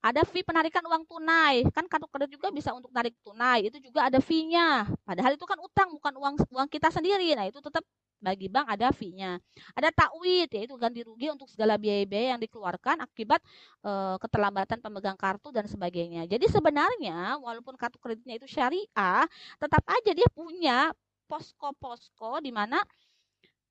Ada 0.01 0.24
fee 0.24 0.45
penarikan 0.49 0.80
uang 0.89 1.05
tunai. 1.05 1.68
Kan 1.76 1.85
kartu 1.87 2.09
kredit 2.09 2.30
juga 2.33 2.49
bisa 2.49 2.72
untuk 2.72 2.89
narik 2.89 3.12
tunai. 3.20 3.68
Itu 3.68 3.78
juga 3.85 4.09
ada 4.09 4.18
fee-nya. 4.18 4.89
Padahal 5.05 5.37
itu 5.37 5.45
kan 5.45 5.59
utang 5.61 5.93
bukan 5.93 6.14
uang 6.16 6.35
uang 6.49 6.68
kita 6.72 6.89
sendiri. 6.89 7.37
Nah, 7.37 7.47
itu 7.53 7.61
tetap 7.61 7.85
bagi 8.23 8.47
bank 8.47 8.70
ada 8.70 8.95
fee-nya. 8.95 9.43
Ada 9.75 9.91
takwid 9.91 10.49
yaitu 10.55 10.79
ganti 10.79 11.03
rugi 11.03 11.29
untuk 11.35 11.51
segala 11.51 11.75
biaya-biaya 11.75 12.39
yang 12.39 12.41
dikeluarkan 12.41 13.03
akibat 13.03 13.43
e, 13.83 13.93
keterlambatan 14.23 14.79
pemegang 14.79 15.18
kartu 15.18 15.51
dan 15.51 15.66
sebagainya. 15.66 16.25
Jadi 16.31 16.47
sebenarnya 16.47 17.37
walaupun 17.43 17.75
kartu 17.75 17.99
kreditnya 17.99 18.39
itu 18.39 18.47
syariah, 18.47 19.27
tetap 19.59 19.83
aja 19.91 20.11
dia 20.14 20.29
punya 20.31 20.95
posko-posko 21.27 22.39
di 22.39 22.55
mana 22.55 22.79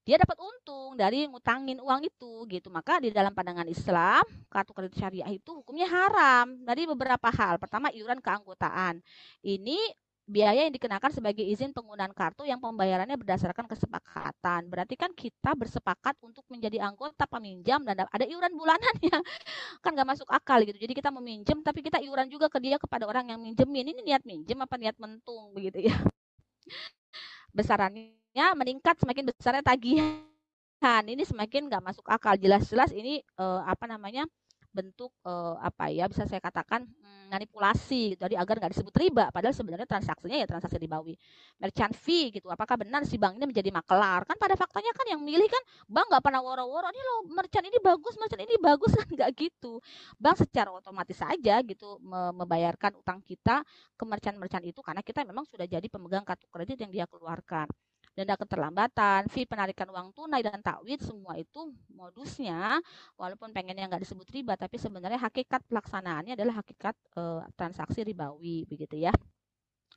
dia 0.02 0.18
dapat 0.18 0.34
untung 0.41 0.97
dari 0.97 1.30
ngutangin 1.30 1.78
uang 1.78 2.02
itu 2.10 2.43
gitu. 2.49 2.68
Maka 2.74 2.97
di 2.97 3.14
dalam 3.14 3.32
pandangan 3.38 3.70
Islam, 3.70 4.26
kartu 4.49 4.74
kredit 4.74 4.97
syariah 4.97 5.30
itu 5.30 5.62
hukumnya 5.62 5.86
haram 5.88 6.58
dari 6.66 6.89
beberapa 6.89 7.30
hal. 7.30 7.62
Pertama, 7.62 7.93
iuran 7.93 8.18
keanggotaan. 8.18 8.97
Ini 9.45 9.78
biaya 10.26 10.63
yang 10.67 10.74
dikenakan 10.74 11.11
sebagai 11.11 11.43
izin 11.43 11.74
penggunaan 11.74 12.13
kartu 12.13 12.45
yang 12.45 12.61
pembayarannya 12.61 13.17
berdasarkan 13.17 13.65
kesepakatan. 13.67 14.69
Berarti 14.69 14.95
kan 14.95 15.11
kita 15.11 15.51
bersepakat 15.57 16.15
untuk 16.22 16.45
menjadi 16.47 16.86
anggota 16.86 17.26
peminjam 17.28 17.82
dan 17.84 18.05
ada 18.07 18.26
iuran 18.26 18.53
bulanannya. 18.55 19.17
Kan 19.84 19.91
nggak 19.97 20.09
masuk 20.15 20.30
akal 20.30 20.61
gitu. 20.63 20.78
Jadi 20.78 20.93
kita 20.93 21.09
meminjam 21.09 21.59
tapi 21.65 21.82
kita 21.84 21.99
iuran 21.99 22.30
juga 22.30 22.47
ke 22.47 22.61
dia 22.61 22.78
kepada 22.78 23.09
orang 23.09 23.34
yang 23.34 23.39
minjemin. 23.41 23.91
Ini 23.97 24.01
niat 24.05 24.24
minjem 24.24 24.57
apa 24.61 24.76
niat 24.78 24.95
mentung 25.01 25.51
begitu 25.57 25.89
ya. 25.89 25.95
Besarannya 27.57 28.47
meningkat 28.55 29.01
semakin 29.01 29.28
besarnya 29.28 29.63
tagihan. 29.65 31.03
Ini 31.05 31.24
semakin 31.28 31.67
nggak 31.67 31.84
masuk 31.84 32.05
akal. 32.07 32.38
Jelas-jelas 32.39 32.93
ini 32.95 33.22
eh, 33.22 33.61
apa 33.67 33.86
namanya? 33.89 34.26
Bentuk 34.72 35.11
uh, 35.28 35.59
apa 35.59 35.91
ya 35.91 36.07
bisa 36.07 36.24
saya 36.24 36.39
katakan 36.39 36.88
hmm, 36.88 37.28
manipulasi 37.32 38.15
gitu 38.15 38.24
jadi 38.28 38.39
agar 38.39 38.59
nggak 38.59 38.72
disebut 38.76 38.95
riba. 38.95 39.28
Padahal 39.32 39.55
sebenarnya 39.55 39.88
transaksinya 39.88 40.38
ya 40.39 40.47
transaksi 40.47 40.80
ribawi. 40.80 41.15
Merchant 41.59 41.93
fee 41.95 42.32
gitu 42.32 42.47
apakah 42.47 42.80
benar 42.80 43.03
si 43.03 43.19
bank 43.19 43.39
ini 43.39 43.45
menjadi 43.51 43.69
makelar? 43.72 44.24
Kan 44.24 44.39
pada 44.39 44.55
faktanya 44.55 44.91
kan 44.95 45.05
yang 45.11 45.22
milih 45.24 45.47
kan 45.47 45.63
bank 45.91 46.07
nggak 46.11 46.24
pernah 46.24 46.41
woro-woro 46.43 46.88
ini 46.91 47.01
loh 47.03 47.19
merchant 47.36 47.65
ini 47.67 47.78
bagus 47.84 48.15
merchant 48.19 48.43
ini 48.43 48.55
bagus. 48.59 48.91
Kan 49.01 49.07
nggak 49.11 49.32
gitu. 49.36 49.82
Bank 50.19 50.36
secara 50.39 50.69
otomatis 50.72 51.17
saja 51.17 51.59
gitu 51.65 51.97
membayarkan 52.03 52.95
utang 52.99 53.19
kita 53.26 53.63
ke 53.97 54.03
merchant-merchant 54.07 54.63
itu 54.65 54.80
karena 54.84 55.01
kita 55.03 55.26
memang 55.28 55.43
sudah 55.47 55.65
jadi 55.65 55.88
pemegang 55.89 56.24
kartu 56.24 56.47
kredit 56.51 56.78
yang 56.80 56.91
dia 56.93 57.05
keluarkan 57.09 57.67
denda 58.12 58.36
keterlambatan, 58.36 59.32
fee 59.32 59.47
penarikan 59.47 59.88
uang 59.88 60.12
tunai 60.12 60.43
dan 60.43 60.59
takwid 60.59 60.99
semua 60.99 61.39
itu 61.39 61.72
modusnya 61.95 62.80
walaupun 63.16 63.55
pengennya 63.55 63.88
nggak 63.88 64.03
disebut 64.03 64.28
riba 64.36 64.59
tapi 64.59 64.76
sebenarnya 64.76 65.20
hakikat 65.20 65.64
pelaksanaannya 65.72 66.36
adalah 66.36 66.59
hakikat 66.59 66.95
e, 67.16 67.24
transaksi 67.55 68.03
ribawi 68.03 68.68
begitu 68.68 68.99
ya. 68.99 69.16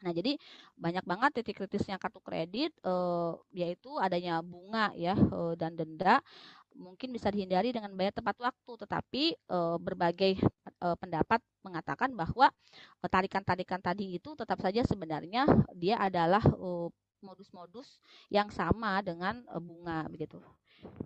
Nah, 0.05 0.13
jadi 0.13 0.37
banyak 0.77 1.05
banget 1.07 1.31
titik 1.41 1.65
kritisnya 1.65 1.97
kartu 1.99 2.21
kredit 2.23 2.71
e, 2.85 2.95
yaitu 3.57 3.99
adanya 3.99 4.39
bunga 4.45 4.95
ya 4.95 5.17
e, 5.19 5.59
dan 5.59 5.75
denda 5.75 6.23
mungkin 6.75 7.15
bisa 7.15 7.31
dihindari 7.31 7.71
dengan 7.71 7.95
bayar 7.95 8.15
tepat 8.15 8.37
waktu, 8.43 8.73
tetapi 8.87 9.25
e, 9.35 9.59
berbagai 9.83 10.39
e, 10.83 10.89
pendapat 10.99 11.41
mengatakan 11.67 12.11
bahwa 12.15 12.51
tarikan-tarikan 13.07 13.81
tadi 13.83 14.19
itu 14.19 14.35
tetap 14.39 14.59
saja 14.61 14.83
sebenarnya 14.87 15.47
dia 15.75 15.97
adalah 16.03 16.43
e, 16.43 16.91
modus-modus 17.25 17.99
yang 18.29 18.53
sama 18.53 19.01
dengan 19.01 19.41
e, 19.49 19.57
bunga 19.59 20.05
begitu. 20.13 20.39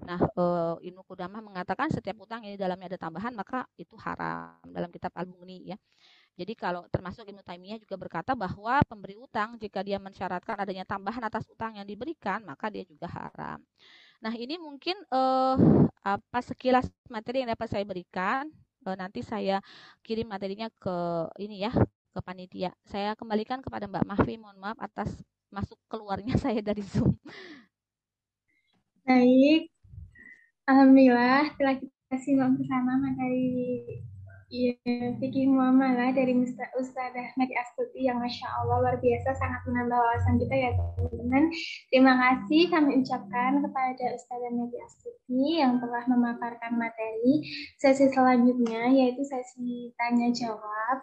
Nah, 0.03 0.19
e, 0.19 0.45
Ibnu 0.91 1.07
mengatakan 1.41 1.89
setiap 1.95 2.19
utang 2.27 2.43
ini 2.43 2.59
dalamnya 2.59 2.91
ada 2.91 2.99
tambahan 2.99 3.33
maka 3.33 3.65
itu 3.79 3.95
haram 4.03 4.59
dalam 4.67 4.91
kitab 4.91 5.15
Al-Mughni 5.15 5.71
ya. 5.71 5.79
Jadi 6.39 6.55
kalau 6.55 6.87
termasuk 6.87 7.27
Ibnu 7.27 7.43
Taimiyah 7.43 7.83
juga 7.83 7.99
berkata 7.99 8.35
bahwa 8.39 8.79
pemberi 8.87 9.19
utang 9.19 9.59
jika 9.59 9.83
dia 9.83 9.99
mensyaratkan 9.99 10.55
adanya 10.55 10.87
tambahan 10.87 11.23
atas 11.27 11.47
utang 11.51 11.75
yang 11.75 11.87
diberikan 11.87 12.47
maka 12.47 12.71
dia 12.71 12.87
juga 12.87 13.11
haram. 13.11 13.59
Nah, 14.19 14.35
ini 14.35 14.55
mungkin 14.59 14.99
uh, 15.11 15.59
apa 16.03 16.39
sekilas 16.43 16.87
materi 17.11 17.43
yang 17.43 17.51
dapat 17.51 17.71
saya 17.71 17.83
berikan. 17.87 18.51
Uh, 18.87 18.95
nanti 18.95 19.27
saya 19.27 19.59
kirim 20.07 20.31
materinya 20.31 20.71
ke 20.71 20.97
ini 21.43 21.67
ya, 21.67 21.75
ke 22.15 22.21
panitia. 22.23 22.71
Saya 22.87 23.15
kembalikan 23.15 23.63
kepada 23.63 23.91
Mbak 23.91 24.07
Mahfi, 24.07 24.35
mohon 24.39 24.59
maaf 24.59 24.79
atas 24.79 25.11
masuk 25.49 25.79
keluarnya 25.89 26.37
saya 26.45 26.61
dari 26.61 26.85
Zoom. 26.85 27.17
Baik. 29.09 29.73
Alhamdulillah 30.69 31.57
telah 31.57 31.81
kita 31.81 32.17
simak 32.21 32.53
bersama 32.61 33.01
Iya, 34.49 35.13
Fikih 35.21 35.45
Muamalah 35.45 36.17
dari 36.17 36.33
Ustaz 36.41 37.13
Ahmad 37.13 37.51
Astuti 37.53 38.09
yang 38.09 38.17
Masya 38.17 38.49
Allah 38.49 38.81
luar 38.81 38.97
biasa 38.97 39.37
sangat 39.37 39.61
menambah 39.69 39.93
wawasan 39.93 40.41
kita 40.41 40.55
ya 40.57 40.71
teman-teman. 40.73 41.53
Terima 41.93 42.17
kasih 42.17 42.73
kami 42.73 43.05
ucapkan 43.05 43.61
kepada 43.61 44.05
Ustaz 44.17 44.41
Ahmad 44.41 44.73
Astuti 44.89 45.61
yang 45.61 45.77
telah 45.85 46.01
memaparkan 46.09 46.81
materi. 46.81 47.45
Sesi 47.77 48.09
selanjutnya 48.09 48.89
yaitu 48.89 49.21
sesi 49.21 49.93
tanya 50.01 50.33
jawab. 50.33 50.97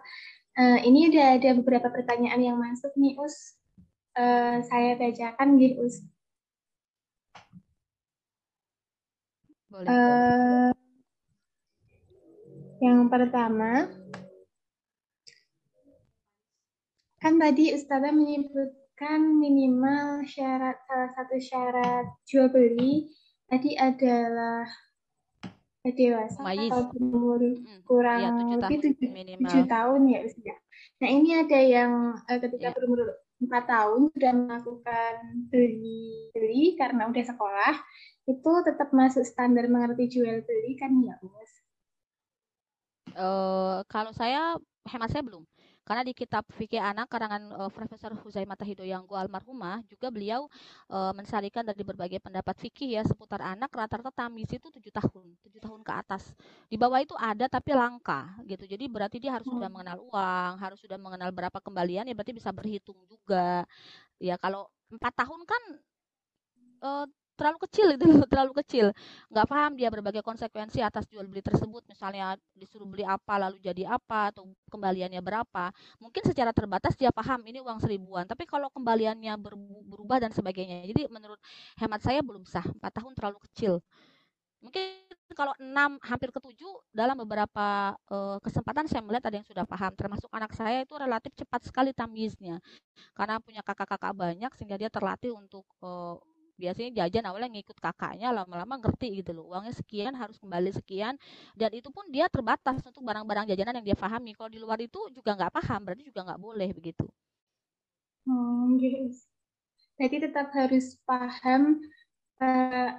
Uh, 0.58 0.82
ini 0.82 1.14
udah 1.14 1.38
ada 1.38 1.54
beberapa 1.54 1.86
pertanyaan 1.94 2.42
yang 2.42 2.58
masuk 2.58 2.90
nih 2.98 3.14
Us. 3.14 3.54
Uh, 4.16 4.64
saya 4.64 4.96
bacakan 4.96 5.60
gitu 5.60 5.84
Us. 5.84 6.00
Boleh. 9.68 9.88
Uh, 9.92 10.72
yang 12.80 13.12
pertama, 13.12 13.92
kan 17.20 17.36
tadi 17.36 17.76
Ustazah 17.76 18.12
menyebutkan 18.12 19.20
minimal 19.36 20.24
syarat 20.24 20.80
salah 20.88 21.10
satu 21.12 21.36
syarat 21.36 22.06
jual 22.24 22.48
beli 22.48 23.12
tadi 23.52 23.76
adalah 23.76 24.64
dewasa 25.86 26.42
Mayis. 26.42 26.72
atau 26.72 26.90
umur 26.98 27.40
hmm, 27.42 27.86
kurang 27.86 28.20
ya, 28.50 28.58
lebih 28.58 28.78
tujuh 28.90 29.62
tahun 29.70 30.00
ya 30.10 30.18
usia. 30.26 30.56
Nah 30.98 31.08
ini 31.12 31.30
ada 31.36 31.60
yang 31.62 31.92
uh, 32.16 32.38
ketika 32.42 32.72
ya. 32.72 32.74
berumur 32.74 33.14
empat 33.36 33.64
tahun 33.68 34.08
sudah 34.16 34.32
melakukan 34.32 35.14
beli 35.52 36.32
beli 36.32 36.74
karena 36.80 37.08
udah 37.08 37.24
sekolah 37.24 37.74
itu 38.26 38.52
tetap 38.64 38.88
masuk 38.96 39.22
standar 39.22 39.68
mengerti 39.68 40.18
jual 40.18 40.40
beli 40.42 40.72
kan 40.80 40.92
ya 41.04 41.14
Mas? 41.20 41.52
Uh, 43.16 43.80
kalau 43.88 44.12
saya 44.12 44.56
hemat 44.88 45.08
saya 45.12 45.22
belum. 45.24 45.44
Karena 45.86 46.02
di 46.02 46.10
kitab 46.10 46.42
fikih 46.50 46.82
anak 46.82 47.06
karangan 47.06 47.42
uh, 47.54 47.70
Profesor 47.70 48.10
Huzaimah 48.10 48.58
Hidoyanggo 48.58 49.14
almarhumah 49.14 49.86
juga 49.86 50.10
beliau 50.10 50.50
uh, 50.90 51.14
mensarikan 51.14 51.62
dari 51.62 51.86
berbagai 51.86 52.18
pendapat 52.18 52.58
fikih 52.58 52.98
ya 52.98 53.06
seputar 53.06 53.38
anak 53.38 53.70
rata-rata 53.70 54.10
tamis 54.10 54.50
itu 54.50 54.66
tujuh 54.66 54.90
tahun, 54.90 55.38
tujuh 55.46 55.62
tahun 55.62 55.86
ke 55.86 55.92
atas. 55.94 56.34
Di 56.66 56.74
bawah 56.74 56.98
itu 56.98 57.14
ada 57.14 57.46
tapi 57.46 57.70
langka 57.70 58.34
gitu. 58.50 58.66
Jadi 58.66 58.90
berarti 58.90 59.22
dia 59.22 59.38
harus 59.38 59.46
hmm. 59.46 59.62
sudah 59.62 59.70
mengenal 59.70 60.02
uang, 60.02 60.52
harus 60.58 60.78
sudah 60.82 60.98
mengenal 60.98 61.30
berapa 61.30 61.62
kembalian 61.62 62.10
ya 62.10 62.14
berarti 62.18 62.34
bisa 62.34 62.50
berhitung 62.50 62.98
juga. 63.06 63.62
Ya 64.18 64.34
kalau 64.42 64.66
empat 64.90 65.14
tahun 65.22 65.46
kan 65.46 65.62
uh, 66.82 67.06
terlalu 67.36 67.58
kecil 67.68 67.86
itu 67.94 68.04
terlalu 68.32 68.52
kecil. 68.64 68.86
Nggak 69.30 69.46
paham 69.46 69.72
dia 69.76 69.88
berbagai 69.92 70.24
konsekuensi 70.24 70.80
atas 70.80 71.04
jual 71.06 71.28
beli 71.28 71.44
tersebut. 71.44 71.84
Misalnya 71.86 72.34
disuruh 72.56 72.88
beli 72.88 73.04
apa 73.04 73.36
lalu 73.36 73.60
jadi 73.60 73.86
apa 73.92 74.32
atau 74.34 74.48
kembaliannya 74.72 75.20
berapa. 75.20 75.70
Mungkin 76.00 76.22
secara 76.24 76.50
terbatas 76.50 76.96
dia 76.96 77.12
paham 77.12 77.44
ini 77.44 77.60
uang 77.60 77.78
seribuan. 77.84 78.24
Tapi 78.24 78.48
kalau 78.48 78.72
kembaliannya 78.72 79.36
berubah 79.86 80.18
dan 80.24 80.32
sebagainya. 80.32 80.88
Jadi 80.88 81.06
menurut 81.12 81.38
hemat 81.78 82.00
saya 82.02 82.24
belum 82.24 82.48
sah. 82.48 82.64
Empat 82.64 82.98
tahun 82.98 83.12
terlalu 83.12 83.38
kecil. 83.52 83.84
Mungkin 84.64 85.06
kalau 85.36 85.52
enam 85.60 86.00
hampir 86.00 86.32
ke 86.32 86.40
tujuh 86.40 86.80
dalam 86.90 87.14
beberapa 87.20 87.92
uh, 88.08 88.40
kesempatan 88.40 88.88
saya 88.88 89.04
melihat 89.04 89.28
ada 89.28 89.36
yang 89.38 89.46
sudah 89.46 89.68
paham. 89.68 89.92
Termasuk 89.92 90.32
anak 90.32 90.56
saya 90.56 90.82
itu 90.82 90.96
relatif 90.96 91.36
cepat 91.36 91.68
sekali 91.68 91.92
tamiznya 91.92 92.58
karena 93.12 93.36
punya 93.38 93.60
kakak-kakak 93.60 94.16
banyak 94.16 94.50
sehingga 94.56 94.80
dia 94.80 94.88
terlatih 94.88 95.36
untuk 95.36 95.68
uh, 95.84 96.16
biasanya 96.56 97.04
jajan 97.04 97.24
awalnya 97.28 97.52
ngikut 97.52 97.78
kakaknya 97.78 98.32
lama-lama 98.32 98.80
ngerti 98.80 99.20
gitu 99.22 99.36
loh 99.36 99.52
uangnya 99.52 99.76
sekian 99.76 100.12
harus 100.16 100.40
kembali 100.40 100.72
sekian 100.72 101.14
dan 101.54 101.70
itu 101.72 101.88
pun 101.92 102.08
dia 102.08 102.26
terbatas 102.32 102.80
untuk 102.82 103.04
barang-barang 103.04 103.48
jajanan 103.52 103.80
yang 103.80 103.86
dia 103.92 103.98
pahami. 103.98 104.32
Kalau 104.32 104.50
di 104.50 104.58
luar 104.60 104.80
itu 104.80 104.98
juga 105.12 105.36
nggak 105.36 105.52
paham 105.52 105.80
berarti 105.84 106.02
juga 106.08 106.20
nggak 106.26 106.40
boleh 106.40 106.70
begitu. 106.72 107.04
Oh 108.26 108.74
yes. 108.82 109.30
jadi 109.96 110.26
tetap 110.26 110.50
harus 110.50 110.98
paham 111.06 111.78
uh, 112.42 112.90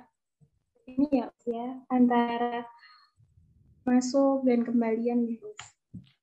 ini 0.87 1.07
ya 1.11 1.27
ya 1.43 1.67
antara 1.91 2.63
masuk 3.83 4.47
dan 4.47 4.63
kembalian 4.63 5.27
gitu 5.27 5.51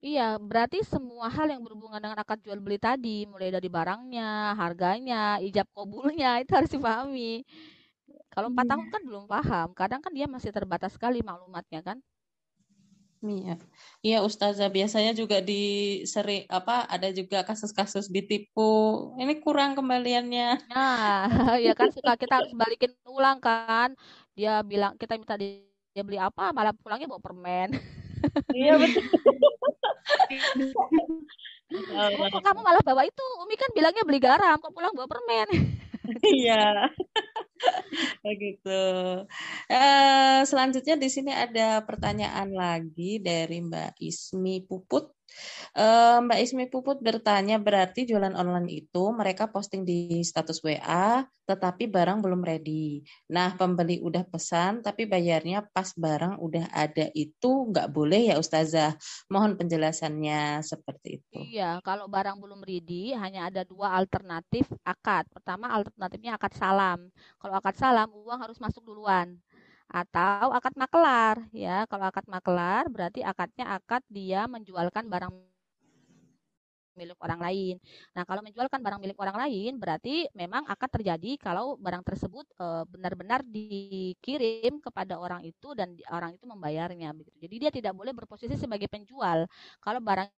Iya, 0.04 0.36
berarti 0.36 0.84
semua 0.84 1.32
hal 1.32 1.48
yang 1.48 1.64
berhubungan 1.64 1.96
dengan 1.96 2.20
akad 2.20 2.36
jual 2.44 2.60
beli 2.60 2.76
tadi, 2.76 3.24
mulai 3.24 3.48
dari 3.48 3.68
barangnya, 3.72 4.52
harganya, 4.60 5.40
ijab 5.40 5.64
kabulnya, 5.72 6.28
itu 6.44 6.52
harus 6.52 6.68
dipahami. 6.68 7.40
Kalau 8.28 8.52
empat 8.52 8.68
iya. 8.68 8.72
tahun 8.76 8.86
kan 8.92 9.02
belum 9.08 9.24
paham, 9.24 9.68
kadang 9.72 10.00
kan 10.04 10.12
dia 10.12 10.28
masih 10.28 10.52
terbatas 10.52 10.92
sekali 10.92 11.24
maklumatnya 11.24 11.80
kan. 11.80 11.98
Iya, 13.24 13.56
iya 14.04 14.16
Ustazah 14.20 14.68
biasanya 14.68 15.16
juga 15.16 15.40
di 15.40 15.54
seri 16.04 16.44
apa 16.52 16.84
ada 16.84 17.08
juga 17.08 17.40
kasus-kasus 17.48 18.12
ditipu. 18.12 18.60
Ini 19.16 19.40
kurang 19.40 19.72
kembaliannya. 19.72 20.68
Nah, 20.68 21.24
ya 21.64 21.72
kan 21.72 21.88
suka 21.88 22.12
kita 22.20 22.44
harus 22.44 22.52
balikin 22.52 22.92
ulang 23.08 23.40
kan. 23.40 23.96
Dia 24.36 24.60
bilang 24.60 25.00
kita 25.00 25.16
minta 25.16 25.40
dia 25.40 26.02
beli 26.04 26.20
apa, 26.20 26.52
malah 26.52 26.76
pulangnya 26.76 27.08
bawa 27.08 27.24
permen. 27.24 27.72
Iya 28.52 28.76
betul. 28.76 29.04
kok 32.30 32.42
kamu 32.44 32.60
malah 32.60 32.82
bawa 32.84 33.02
itu? 33.06 33.24
Umi 33.42 33.54
kan 33.58 33.70
bilangnya 33.74 34.04
beli 34.06 34.20
garam, 34.22 34.56
kok 34.60 34.72
pulang 34.74 34.92
bawa 34.94 35.08
permen. 35.08 35.48
Iya. 36.20 36.92
Begitu. 38.20 38.82
Uh, 39.72 40.40
selanjutnya 40.44 41.00
di 41.00 41.08
sini 41.08 41.32
ada 41.32 41.80
pertanyaan 41.80 42.52
lagi 42.52 43.24
dari 43.24 43.64
Mbak 43.64 43.96
Ismi 44.04 44.68
Puput. 44.68 45.08
Uh, 45.74 46.22
Mbak 46.22 46.38
Ismi 46.44 46.64
Puput 46.70 47.02
bertanya 47.02 47.58
berarti 47.58 48.06
jualan 48.06 48.34
online 48.34 48.86
itu 48.86 49.10
mereka 49.10 49.50
posting 49.50 49.82
di 49.82 50.22
status 50.22 50.62
WA 50.62 51.26
tetapi 51.44 51.92
barang 51.92 52.24
belum 52.24 52.40
ready. 52.40 53.04
Nah 53.28 53.52
pembeli 53.52 54.00
udah 54.00 54.24
pesan 54.24 54.80
tapi 54.80 55.04
bayarnya 55.04 55.68
pas 55.68 55.92
barang 55.92 56.40
udah 56.40 56.72
ada 56.72 57.12
itu 57.12 57.68
nggak 57.68 57.92
boleh 57.92 58.32
ya 58.32 58.40
Ustazah. 58.40 58.96
Mohon 59.28 59.60
penjelasannya 59.60 60.64
seperti 60.64 61.20
itu. 61.20 61.38
Iya 61.52 61.84
kalau 61.84 62.08
barang 62.08 62.40
belum 62.40 62.64
ready 62.64 63.12
hanya 63.12 63.52
ada 63.52 63.62
dua 63.62 63.92
alternatif 63.92 64.64
akad. 64.88 65.28
Pertama 65.28 65.68
alternatifnya 65.68 66.40
akad 66.40 66.56
salam. 66.56 67.12
Kalau 67.36 67.54
akad 67.60 67.76
salam 67.76 68.08
uang 68.08 68.40
harus 68.40 68.56
masuk 68.56 68.80
duluan 68.80 69.36
atau 69.88 70.52
akad 70.54 70.74
makelar 70.76 71.36
ya. 71.54 71.84
Kalau 71.90 72.04
akad 72.08 72.26
makelar 72.28 72.88
berarti 72.92 73.20
akadnya 73.24 73.76
akad 73.76 74.02
dia 74.10 74.48
menjualkan 74.48 75.06
barang 75.08 75.32
milik 76.94 77.18
orang 77.18 77.42
lain. 77.42 77.74
Nah, 78.14 78.22
kalau 78.22 78.38
menjualkan 78.38 78.78
barang 78.78 79.02
milik 79.02 79.18
orang 79.18 79.34
lain 79.34 79.82
berarti 79.82 80.30
memang 80.30 80.62
akan 80.70 80.88
terjadi 80.94 81.34
kalau 81.42 81.74
barang 81.74 82.06
tersebut 82.06 82.46
benar-benar 82.86 83.42
dikirim 83.42 84.78
kepada 84.78 85.18
orang 85.18 85.42
itu 85.42 85.74
dan 85.74 85.98
orang 86.14 86.38
itu 86.38 86.46
membayarnya. 86.46 87.10
Jadi 87.42 87.54
dia 87.58 87.70
tidak 87.74 87.98
boleh 87.98 88.14
berposisi 88.14 88.54
sebagai 88.54 88.86
penjual. 88.86 89.50
Kalau 89.82 89.98
barang 89.98 90.30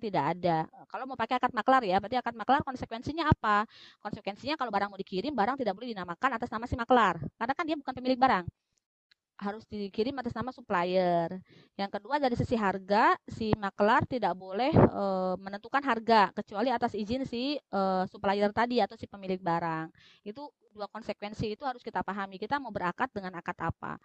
tidak 0.00 0.24
ada. 0.36 0.64
Kalau 0.88 1.04
mau 1.04 1.16
pakai 1.16 1.36
akad 1.36 1.52
maklar 1.52 1.84
ya, 1.84 2.00
berarti 2.00 2.16
akad 2.16 2.32
maklar 2.32 2.64
konsekuensinya 2.64 3.28
apa? 3.28 3.68
Konsekuensinya 4.00 4.56
kalau 4.56 4.72
barang 4.72 4.88
mau 4.88 4.96
dikirim, 4.96 5.36
barang 5.36 5.60
tidak 5.60 5.76
boleh 5.76 5.92
dinamakan 5.92 6.30
atas 6.40 6.48
nama 6.48 6.64
si 6.64 6.72
maklar. 6.72 7.20
Karena 7.36 7.52
kan 7.52 7.64
dia 7.68 7.76
bukan 7.76 7.92
pemilik 7.92 8.16
barang. 8.16 8.44
Harus 9.36 9.68
dikirim 9.68 10.16
atas 10.16 10.32
nama 10.32 10.48
supplier. 10.56 11.36
Yang 11.76 11.90
kedua 12.00 12.16
dari 12.16 12.32
sisi 12.32 12.56
harga, 12.56 13.12
si 13.28 13.52
maklar 13.60 14.08
tidak 14.08 14.32
boleh 14.32 14.72
e, 14.72 15.04
menentukan 15.36 15.84
harga 15.84 16.32
kecuali 16.32 16.72
atas 16.72 16.96
izin 16.96 17.28
si 17.28 17.60
e, 17.60 17.80
supplier 18.08 18.48
tadi 18.56 18.80
atau 18.80 18.96
si 18.96 19.04
pemilik 19.04 19.42
barang. 19.42 19.92
Itu 20.24 20.48
dua 20.74 20.90
konsekuensi 20.90 21.54
itu 21.54 21.62
harus 21.62 21.80
kita 21.80 22.02
pahami. 22.02 22.36
Kita 22.42 22.58
mau 22.58 22.74
berakad 22.74 23.08
dengan 23.14 23.38
akad 23.38 23.54
apa 23.62 23.96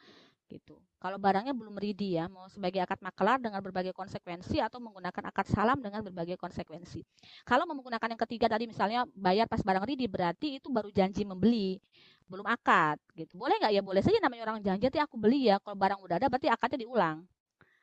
gitu. 0.49 0.81
Kalau 0.97 1.21
barangnya 1.21 1.53
belum 1.53 1.77
ready 1.77 2.17
ya, 2.17 2.25
mau 2.25 2.49
sebagai 2.49 2.81
akad 2.81 2.99
maklar 3.05 3.37
dengan 3.37 3.61
berbagai 3.61 3.93
konsekuensi 3.93 4.57
atau 4.59 4.81
menggunakan 4.81 5.29
akad 5.29 5.45
salam 5.45 5.77
dengan 5.77 6.01
berbagai 6.01 6.35
konsekuensi. 6.41 7.05
Kalau 7.45 7.69
menggunakan 7.69 8.17
yang 8.17 8.21
ketiga 8.25 8.49
tadi 8.49 8.65
misalnya 8.65 9.05
bayar 9.13 9.45
pas 9.45 9.61
barang 9.61 9.85
ready 9.85 10.09
berarti 10.09 10.57
itu 10.57 10.67
baru 10.73 10.89
janji 10.89 11.23
membeli, 11.23 11.77
belum 12.25 12.45
akad 12.49 12.97
gitu. 13.13 13.37
Boleh 13.37 13.61
nggak 13.61 13.73
ya? 13.77 13.81
Boleh 13.85 14.01
saja 14.01 14.17
namanya 14.19 14.49
orang 14.49 14.59
janji 14.65 14.89
tapi 14.89 14.99
aku 14.99 15.15
beli 15.21 15.53
ya. 15.53 15.61
Kalau 15.61 15.77
barang 15.77 15.99
udah 16.01 16.15
ada 16.17 16.27
berarti 16.27 16.49
akadnya 16.49 16.81
diulang. 16.81 17.23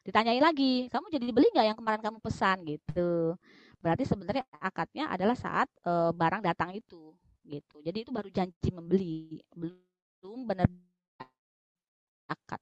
Ditanyai 0.06 0.38
lagi, 0.38 0.86
kamu 0.86 1.06
jadi 1.10 1.26
beli 1.34 1.48
nggak 1.50 1.66
yang 1.74 1.78
kemarin 1.78 2.02
kamu 2.02 2.18
pesan 2.22 2.62
gitu. 2.66 3.34
Berarti 3.82 4.06
sebenarnya 4.06 4.46
akadnya 4.58 5.10
adalah 5.10 5.34
saat 5.34 5.66
e, 5.82 5.92
barang 6.14 6.42
datang 6.42 6.74
itu 6.74 7.14
gitu. 7.47 7.81
Jadi 7.81 7.98
itu 8.02 8.10
baru 8.10 8.28
janji 8.28 8.68
membeli, 8.74 9.40
belum 9.55 10.44
benar 10.44 10.66
akad. 12.27 12.60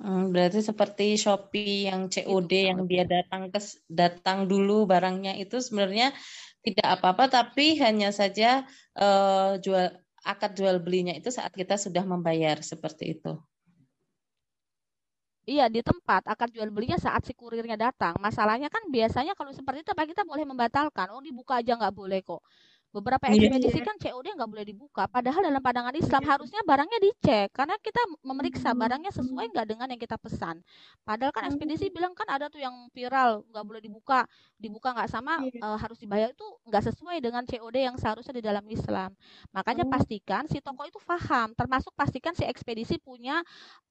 Hmm, 0.00 0.32
berarti 0.32 0.64
seperti 0.64 1.20
Shopee 1.20 1.92
yang 1.92 2.08
COD 2.08 2.48
itu, 2.48 2.68
yang 2.72 2.80
dia 2.88 3.04
datang 3.04 3.52
ke 3.52 3.60
datang 3.84 4.48
dulu 4.48 4.88
barangnya 4.88 5.36
itu 5.36 5.60
sebenarnya 5.60 6.16
tidak 6.64 6.88
apa-apa 6.96 7.28
tapi 7.28 7.76
hanya 7.84 8.08
saja 8.08 8.64
uh, 8.96 9.60
jual 9.60 9.92
akad 10.24 10.56
jual 10.56 10.80
belinya 10.80 11.12
itu 11.12 11.28
saat 11.28 11.52
kita 11.52 11.76
sudah 11.76 12.04
membayar 12.08 12.56
seperti 12.64 13.20
itu. 13.20 13.36
Iya 15.48 15.66
di 15.72 15.80
tempat 15.80 16.28
akad 16.28 16.52
jual 16.52 16.68
belinya 16.72 17.00
saat 17.00 17.24
si 17.24 17.32
kurirnya 17.32 17.76
datang. 17.76 18.16
Masalahnya 18.20 18.68
kan 18.72 18.86
biasanya 18.92 19.32
kalau 19.36 19.52
seperti 19.52 19.84
itu 19.84 19.90
apa 19.92 20.04
kita 20.08 20.22
boleh 20.24 20.44
membatalkan. 20.48 21.12
Oh 21.12 21.20
dibuka 21.24 21.60
aja 21.60 21.76
nggak 21.76 21.92
boleh 21.96 22.20
kok. 22.24 22.44
Beberapa 22.90 23.30
iya, 23.30 23.46
ekspedisi 23.46 23.78
yeah. 23.78 23.86
kan 23.86 23.96
COD 24.02 24.26
nggak 24.34 24.50
boleh 24.50 24.66
dibuka. 24.66 25.06
Padahal 25.06 25.46
dalam 25.46 25.62
pandangan 25.62 25.94
Islam 25.94 26.22
yeah. 26.26 26.30
harusnya 26.34 26.60
barangnya 26.66 26.98
dicek 26.98 27.48
karena 27.54 27.78
kita 27.78 28.02
memeriksa 28.26 28.74
hmm. 28.74 28.80
barangnya 28.82 29.12
sesuai 29.14 29.46
nggak 29.54 29.66
dengan 29.70 29.86
yang 29.94 30.00
kita 30.02 30.18
pesan. 30.18 30.58
Padahal 31.06 31.30
kan 31.30 31.46
ekspedisi 31.46 31.86
hmm. 31.86 31.94
bilang 31.94 32.12
kan 32.18 32.26
ada 32.26 32.50
tuh 32.50 32.58
yang 32.58 32.74
viral 32.90 33.46
nggak 33.46 33.64
boleh 33.64 33.78
dibuka, 33.78 34.26
dibuka 34.58 34.90
nggak 34.90 35.06
sama 35.06 35.38
yeah. 35.46 35.62
uh, 35.62 35.78
harus 35.78 36.02
dibayar 36.02 36.34
itu 36.34 36.46
nggak 36.66 36.82
sesuai 36.90 37.22
dengan 37.22 37.46
COD 37.46 37.76
yang 37.78 37.94
seharusnya 37.94 38.34
di 38.34 38.42
dalam 38.42 38.66
Islam. 38.66 39.14
Makanya 39.54 39.86
oh. 39.86 39.90
pastikan 39.94 40.50
si 40.50 40.58
toko 40.58 40.82
itu 40.82 40.98
paham, 41.06 41.54
termasuk 41.54 41.94
pastikan 41.94 42.34
si 42.34 42.42
ekspedisi 42.42 42.98
punya 42.98 43.38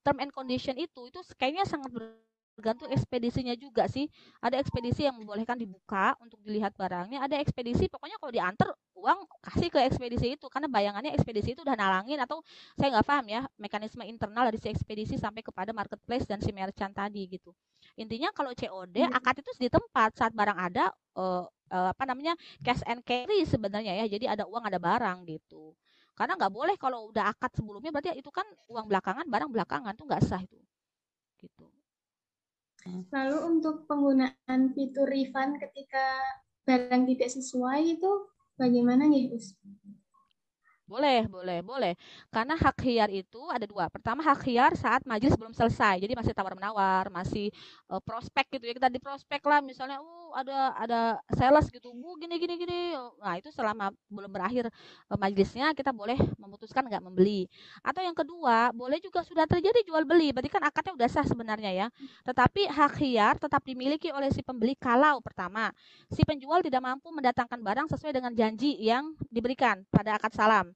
term 0.03 0.19
and 0.19 0.35
condition 0.35 0.75
itu. 0.75 1.07
Itu 1.07 1.23
kayaknya 1.39 1.63
sangat 1.63 1.95
ber 1.95 2.19
tergantung 2.59 2.91
ekspedisinya 2.91 3.55
juga 3.55 3.87
sih. 3.87 4.11
Ada 4.43 4.59
ekspedisi 4.59 5.07
yang 5.07 5.15
membolehkan 5.15 5.55
dibuka 5.55 6.11
untuk 6.19 6.43
dilihat 6.43 6.75
barangnya. 6.75 7.23
Ada 7.23 7.39
ekspedisi 7.39 7.87
pokoknya 7.87 8.19
kalau 8.19 8.35
diantar 8.35 8.69
uang 8.99 9.19
kasih 9.39 9.71
ke 9.71 9.79
ekspedisi 9.87 10.35
itu 10.35 10.45
karena 10.51 10.67
bayangannya 10.67 11.15
ekspedisi 11.15 11.55
itu 11.55 11.63
udah 11.63 11.79
nalangin 11.79 12.19
atau 12.19 12.43
saya 12.75 12.99
nggak 12.99 13.07
paham 13.07 13.25
ya 13.31 13.41
mekanisme 13.55 14.03
internal 14.03 14.51
dari 14.51 14.59
si 14.59 14.67
ekspedisi 14.67 15.15
sampai 15.15 15.39
kepada 15.39 15.71
marketplace 15.71 16.27
dan 16.27 16.43
si 16.43 16.51
merchant 16.51 16.91
tadi 16.91 17.23
gitu. 17.31 17.55
Intinya 17.95 18.35
kalau 18.35 18.51
COD 18.51 19.07
hmm. 19.07 19.15
akad 19.15 19.39
itu 19.39 19.51
di 19.55 19.71
tempat 19.71 20.19
saat 20.19 20.35
barang 20.35 20.59
ada 20.59 20.91
uh, 21.15 21.47
uh, 21.47 21.87
apa 21.95 22.03
namanya 22.03 22.35
cash 22.59 22.83
and 22.83 22.99
carry 23.07 23.47
sebenarnya 23.47 24.03
ya. 24.03 24.19
Jadi 24.19 24.27
ada 24.27 24.43
uang 24.43 24.67
ada 24.67 24.75
barang 24.75 25.23
gitu. 25.31 25.71
Karena 26.11 26.35
nggak 26.35 26.51
boleh 26.51 26.75
kalau 26.75 27.07
udah 27.07 27.31
akad 27.31 27.55
sebelumnya 27.55 27.95
berarti 27.95 28.11
itu 28.19 28.27
kan 28.27 28.43
uang 28.67 28.91
belakangan 28.91 29.23
barang 29.23 29.47
belakangan 29.55 29.95
tuh 29.95 30.03
nggak 30.03 30.23
sah 30.27 30.43
itu. 30.43 30.59
Gitu. 31.39 31.78
Lalu 33.09 33.37
untuk 33.45 33.85
penggunaan 33.89 34.59
fitur 34.73 35.07
refund 35.09 35.57
ketika 35.61 36.05
barang 36.65 37.09
tidak 37.09 37.29
sesuai 37.33 37.79
itu 37.97 38.11
bagaimana 38.59 39.09
nih, 39.09 39.33
Us? 39.33 39.57
Boleh, 40.89 41.29
boleh, 41.29 41.61
boleh. 41.61 41.93
Karena 42.33 42.57
hak 42.57 42.81
hiar 42.81 43.13
itu 43.13 43.37
ada 43.53 43.61
dua. 43.69 43.93
Pertama 43.93 44.25
hak 44.25 44.41
hiar 44.41 44.73
saat 44.73 45.05
majelis 45.05 45.37
belum 45.37 45.53
selesai. 45.53 46.01
Jadi 46.01 46.17
masih 46.17 46.33
tawar-menawar, 46.33 47.13
masih 47.13 47.53
uh, 47.93 48.01
prospek 48.01 48.57
gitu 48.57 48.65
ya. 48.65 48.73
Kita 48.73 48.89
di 48.89 48.97
prospek 48.97 49.37
lah 49.45 49.61
misalnya, 49.61 50.01
uh 50.01 50.28
ada 50.33 50.73
ada 50.77 50.99
sales 51.33 51.67
gitu. 51.69 51.93
Bu 51.93 52.17
gini 52.19 52.35
gini 52.37 52.55
gini. 52.59 52.79
Nah, 53.19 53.35
itu 53.37 53.49
selama 53.53 53.89
belum 54.09 54.31
berakhir 54.31 54.69
uh, 55.09 55.17
majelisnya 55.19 55.71
kita 55.73 55.89
boleh 55.89 56.17
memutuskan 56.37 56.85
nggak 56.85 57.03
membeli. 57.03 57.49
Atau 57.81 58.01
yang 58.05 58.17
kedua, 58.17 58.73
boleh 58.73 59.01
juga 59.01 59.25
sudah 59.25 59.45
terjadi 59.49 59.81
jual 59.85 60.05
beli. 60.05 60.33
Berarti 60.33 60.51
kan 60.51 60.63
akadnya 60.65 60.93
udah 60.95 61.09
sah 61.09 61.25
sebenarnya 61.25 61.71
ya. 61.73 61.87
Tetapi 62.25 62.69
hak 62.69 62.93
hiar 63.01 63.35
tetap 63.41 63.61
dimiliki 63.65 64.09
oleh 64.13 64.29
si 64.29 64.45
pembeli 64.45 64.73
kalau 64.77 65.21
pertama, 65.23 65.73
si 66.11 66.21
penjual 66.27 66.61
tidak 66.61 66.81
mampu 66.83 67.09
mendatangkan 67.09 67.59
barang 67.59 67.87
sesuai 67.91 68.13
dengan 68.13 68.31
janji 68.33 68.77
yang 68.79 69.13
diberikan 69.29 69.83
pada 69.89 70.17
akad 70.17 70.33
salam. 70.35 70.71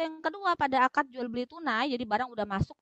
Yang 0.00 0.18
kedua 0.24 0.56
pada 0.56 0.88
akad 0.88 1.06
jual 1.12 1.28
beli 1.28 1.44
tunai, 1.44 1.92
jadi 1.92 2.04
barang 2.08 2.28
udah 2.32 2.46
masuk 2.48 2.76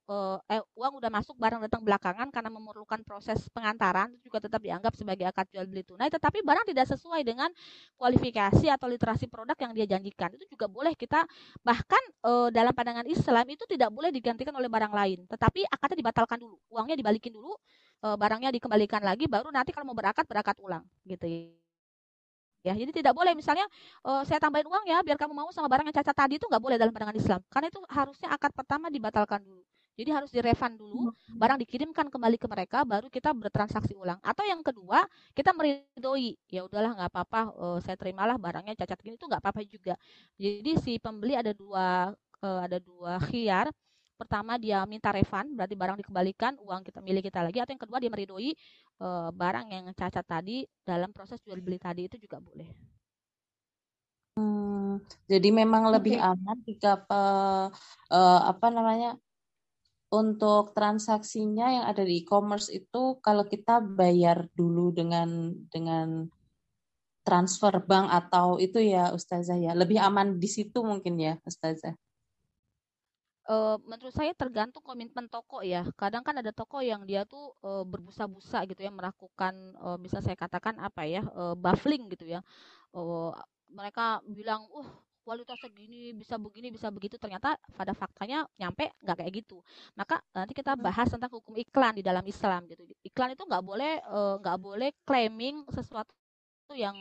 eh, 0.48 0.62
uang 0.78 0.92
udah 1.02 1.10
masuk 1.10 1.34
barang 1.34 1.60
datang 1.66 1.82
belakangan 1.82 2.28
karena 2.30 2.50
memerlukan 2.54 3.02
proses 3.02 3.50
pengantaran 3.50 4.08
itu 4.14 4.30
juga 4.30 4.46
tetap 4.46 4.62
dianggap 4.62 4.94
sebagai 4.94 5.26
akad 5.26 5.46
jual 5.50 5.66
beli 5.66 5.82
tunai, 5.82 6.08
tetapi 6.08 6.40
barang 6.46 6.64
tidak 6.70 6.86
sesuai 6.94 7.20
dengan 7.26 7.50
kualifikasi 7.98 8.66
atau 8.70 8.86
literasi 8.86 9.26
produk 9.26 9.58
yang 9.58 9.72
dia 9.74 9.86
janjikan. 9.98 10.30
Itu 10.38 10.46
juga 10.48 10.70
boleh 10.70 10.94
kita 10.94 11.26
bahkan 11.66 12.02
eh, 12.24 12.48
dalam 12.54 12.72
pandangan 12.72 13.06
Islam 13.10 13.46
itu 13.50 13.66
tidak 13.66 13.90
boleh 13.92 14.14
digantikan 14.14 14.54
oleh 14.56 14.70
barang 14.70 14.92
lain, 14.94 15.18
tetapi 15.26 15.66
akadnya 15.68 15.98
dibatalkan 16.00 16.38
dulu, 16.38 16.56
uangnya 16.72 16.96
dibalikin 16.96 17.34
dulu, 17.34 17.52
eh, 18.06 18.16
barangnya 18.16 18.54
dikembalikan 18.54 19.02
lagi, 19.02 19.26
baru 19.26 19.50
nanti 19.52 19.74
kalau 19.74 19.90
mau 19.90 19.96
berakad 19.98 20.24
berakad 20.24 20.56
ulang 20.62 20.86
gitu 21.04 21.26
ya 21.28 21.67
ya. 22.68 22.74
Jadi 22.76 23.02
tidak 23.02 23.16
boleh 23.16 23.32
misalnya 23.32 23.64
uh, 24.04 24.22
saya 24.28 24.36
tambahin 24.36 24.68
uang 24.68 24.84
ya 24.84 25.00
biar 25.00 25.16
kamu 25.16 25.32
mau 25.32 25.48
sama 25.50 25.66
barang 25.72 25.88
yang 25.88 25.96
cacat 25.96 26.16
tadi 26.16 26.36
itu 26.36 26.44
nggak 26.44 26.62
boleh 26.62 26.76
dalam 26.76 26.92
pandangan 26.92 27.16
Islam. 27.16 27.40
Karena 27.48 27.66
itu 27.72 27.80
harusnya 27.88 28.28
akad 28.30 28.52
pertama 28.52 28.92
dibatalkan 28.92 29.40
dulu. 29.42 29.64
Jadi 29.98 30.14
harus 30.14 30.30
direfund 30.30 30.78
dulu 30.78 31.10
hmm. 31.10 31.34
barang 31.42 31.58
dikirimkan 31.66 32.06
kembali 32.06 32.38
ke 32.38 32.46
mereka 32.46 32.86
baru 32.86 33.10
kita 33.10 33.34
bertransaksi 33.34 33.98
ulang. 33.98 34.22
Atau 34.22 34.46
yang 34.46 34.62
kedua 34.62 35.02
kita 35.34 35.50
meridoi 35.50 36.38
ya 36.46 36.62
udahlah 36.62 36.94
nggak 36.94 37.10
apa-apa 37.10 37.40
uh, 37.58 37.78
saya 37.82 37.98
terimalah 37.98 38.38
barangnya 38.38 38.78
cacat 38.78 38.94
gini 39.02 39.18
itu 39.18 39.26
nggak 39.26 39.42
apa-apa 39.42 39.66
juga. 39.66 39.98
Jadi 40.38 40.78
si 40.78 41.02
pembeli 41.02 41.34
ada 41.34 41.50
dua 41.50 42.14
uh, 42.14 42.60
ada 42.62 42.78
dua 42.78 43.18
khiar. 43.26 43.74
Pertama 44.18 44.58
dia 44.58 44.82
minta 44.86 45.14
refund 45.14 45.54
berarti 45.54 45.74
barang 45.78 45.98
dikembalikan 46.02 46.58
uang 46.62 46.82
kita 46.86 47.02
milik 47.02 47.30
kita 47.30 47.42
lagi. 47.42 47.58
Atau 47.58 47.74
yang 47.74 47.82
kedua 47.82 47.98
dia 47.98 48.10
meridoi 48.10 48.54
e, 48.98 49.08
barang 49.32 49.66
yang 49.70 49.86
cacat 49.94 50.26
tadi 50.26 50.66
dalam 50.82 51.14
proses 51.14 51.38
jual 51.40 51.62
beli 51.62 51.78
tadi 51.78 52.10
itu 52.10 52.18
juga 52.18 52.42
boleh. 52.42 52.68
Hmm, 54.38 55.02
jadi 55.26 55.48
memang 55.50 55.90
okay. 55.90 55.94
lebih 55.98 56.16
aman 56.22 56.58
jika 56.62 57.02
pe, 57.02 57.22
uh, 58.14 58.40
apa 58.46 58.66
namanya 58.70 59.18
untuk 60.14 60.72
transaksinya 60.78 61.66
yang 61.74 61.84
ada 61.90 62.06
di 62.06 62.22
e-commerce 62.22 62.70
itu 62.70 63.18
kalau 63.18 63.44
kita 63.44 63.82
bayar 63.82 64.46
dulu 64.54 64.94
dengan 64.94 65.52
dengan 65.68 66.30
transfer 67.26 67.76
bank 67.84 68.08
atau 68.08 68.56
itu 68.56 68.80
ya 68.80 69.12
Ustazah 69.12 69.58
ya 69.60 69.76
lebih 69.76 70.00
aman 70.00 70.40
di 70.40 70.48
situ 70.48 70.80
mungkin 70.80 71.20
ya 71.20 71.36
Ustazah 71.44 71.92
uh, 73.48 73.76
menurut 73.88 74.14
saya 74.14 74.36
tergantung 74.36 74.84
komitmen 74.84 75.26
toko 75.26 75.64
ya. 75.64 75.88
Kadang 75.96 76.22
kan 76.22 76.36
ada 76.36 76.52
toko 76.52 76.84
yang 76.84 77.02
dia 77.08 77.24
tuh 77.24 77.56
uh, 77.64 77.82
berbusa-busa 77.82 78.68
gitu 78.68 78.84
ya, 78.84 78.92
melakukan 78.92 79.54
uh, 79.80 79.96
bisa 79.96 80.20
saya 80.20 80.36
katakan 80.36 80.76
apa 80.78 81.08
ya, 81.08 81.24
uh, 81.32 81.56
baffling 81.56 82.06
gitu 82.12 82.28
ya. 82.28 82.44
Uh, 82.92 83.32
mereka 83.72 84.20
bilang, 84.28 84.68
"Uh, 84.72 84.86
kualitasnya 85.24 85.68
gini, 85.72 86.12
bisa 86.16 86.36
begini, 86.36 86.68
bisa 86.72 86.88
begitu." 86.92 87.16
Ternyata 87.16 87.56
pada 87.74 87.92
faktanya 87.96 88.44
nyampe 88.60 88.92
nggak 89.00 89.16
kayak 89.24 89.32
gitu. 89.44 89.58
Maka 89.96 90.20
nanti 90.36 90.52
kita 90.52 90.76
hmm. 90.76 90.84
bahas 90.84 91.08
tentang 91.08 91.32
hukum 91.32 91.56
iklan 91.56 91.96
di 91.98 92.04
dalam 92.04 92.24
Islam 92.28 92.68
gitu. 92.68 92.84
Iklan 93.04 93.32
itu 93.32 93.42
nggak 93.48 93.64
boleh 93.64 93.92
nggak 94.44 94.56
uh, 94.56 94.62
boleh 94.62 94.90
claiming 95.08 95.64
sesuatu 95.72 96.12
yang 96.76 96.96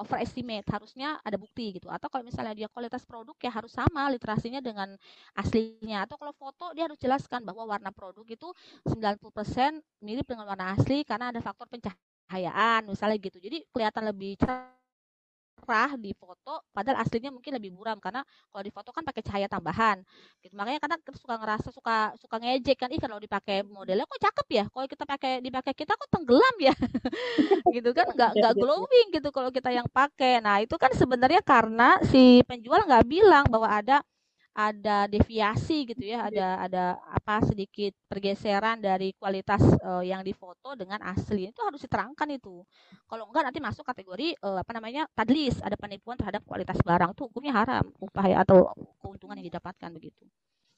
overestimate 0.00 0.64
harusnya 0.68 1.20
ada 1.20 1.36
bukti 1.36 1.76
gitu. 1.76 1.92
Atau 1.92 2.08
kalau 2.08 2.24
misalnya 2.24 2.56
dia 2.56 2.68
kualitas 2.72 3.04
produk 3.04 3.36
ya 3.40 3.52
harus 3.52 3.72
sama 3.74 4.08
literasinya 4.08 4.64
dengan 4.64 4.96
aslinya. 5.36 6.08
Atau 6.08 6.16
kalau 6.16 6.32
foto 6.32 6.72
dia 6.72 6.88
harus 6.88 6.96
jelaskan 6.96 7.44
bahwa 7.44 7.68
warna 7.68 7.92
produk 7.92 8.24
itu 8.24 8.48
90% 8.88 9.80
mirip 10.00 10.24
dengan 10.24 10.48
warna 10.48 10.72
asli 10.72 11.04
karena 11.04 11.28
ada 11.34 11.40
faktor 11.44 11.68
pencahayaan 11.68 12.88
misalnya 12.88 13.16
gitu. 13.20 13.36
Jadi 13.36 13.68
kelihatan 13.68 14.08
lebih 14.08 14.40
cerah 14.40 14.79
murah 15.60 15.94
di 16.00 16.10
foto 16.16 16.64
padahal 16.72 17.04
aslinya 17.04 17.30
mungkin 17.30 17.52
lebih 17.56 17.70
buram. 17.76 18.00
Karena 18.00 18.24
kalau 18.50 18.62
di 18.64 18.72
foto 18.72 18.90
kan 18.90 19.04
pakai 19.04 19.22
cahaya 19.22 19.46
tambahan. 19.46 20.00
Gitu. 20.42 20.52
Makanya 20.56 20.80
kadang 20.82 21.00
kita 21.04 21.18
suka 21.20 21.34
ngerasa 21.36 21.68
suka 21.70 22.16
suka 22.16 22.36
ngejek 22.40 22.76
kan 22.80 22.88
ih 22.90 23.00
kalau 23.00 23.20
dipakai 23.20 23.62
modelnya 23.62 24.08
kok 24.08 24.20
cakep 24.20 24.46
ya? 24.50 24.64
Kalau 24.72 24.86
kita 24.88 25.04
pakai 25.04 25.32
dipakai 25.44 25.72
kita 25.76 25.92
kok 25.94 26.10
tenggelam 26.10 26.56
ya? 26.58 26.74
Gitu 27.76 27.90
kan 27.94 28.06
nggak 28.10 28.30
nggak 28.40 28.54
glowing 28.58 29.08
gitu 29.14 29.28
kalau 29.30 29.50
kita 29.54 29.70
yang 29.70 29.86
pakai. 29.92 30.42
Nah 30.42 30.64
itu 30.64 30.74
kan 30.80 30.90
sebenarnya 30.96 31.40
karena 31.44 32.00
si 32.08 32.42
penjual 32.48 32.82
nggak 32.88 33.06
bilang 33.06 33.44
bahwa 33.46 33.68
ada 33.70 34.02
ada 34.50 35.06
deviasi 35.06 35.86
gitu 35.86 36.02
ya, 36.10 36.26
ada 36.26 36.46
ada 36.66 36.84
apa 37.06 37.38
sedikit 37.46 37.94
pergeseran 38.10 38.82
dari 38.82 39.14
kualitas 39.14 39.62
uh, 39.80 40.02
yang 40.02 40.26
difoto 40.26 40.74
dengan 40.74 40.98
asli. 41.06 41.48
Itu 41.48 41.62
harus 41.62 41.78
diterangkan 41.86 42.28
itu. 42.34 42.66
Kalau 43.06 43.30
enggak 43.30 43.46
nanti 43.46 43.62
masuk 43.62 43.86
kategori 43.86 44.34
uh, 44.42 44.58
apa 44.58 44.72
namanya? 44.74 45.06
tadlis, 45.14 45.62
ada 45.62 45.78
penipuan 45.78 46.18
terhadap 46.18 46.42
kualitas 46.42 46.78
barang. 46.82 47.14
Itu 47.14 47.30
hukumnya 47.30 47.54
haram, 47.62 47.86
upaya 48.02 48.42
atau 48.42 48.74
keuntungan 48.98 49.38
yang 49.38 49.46
didapatkan 49.54 49.90
begitu. 49.94 50.26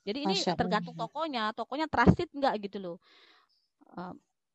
Jadi 0.02 0.18
ini 0.26 0.34
tergantung 0.36 0.98
tokonya, 0.98 1.54
tokonya 1.56 1.86
trusted 1.88 2.28
enggak 2.36 2.60
gitu 2.60 2.78
loh. 2.82 2.96
Uh, 3.96 4.12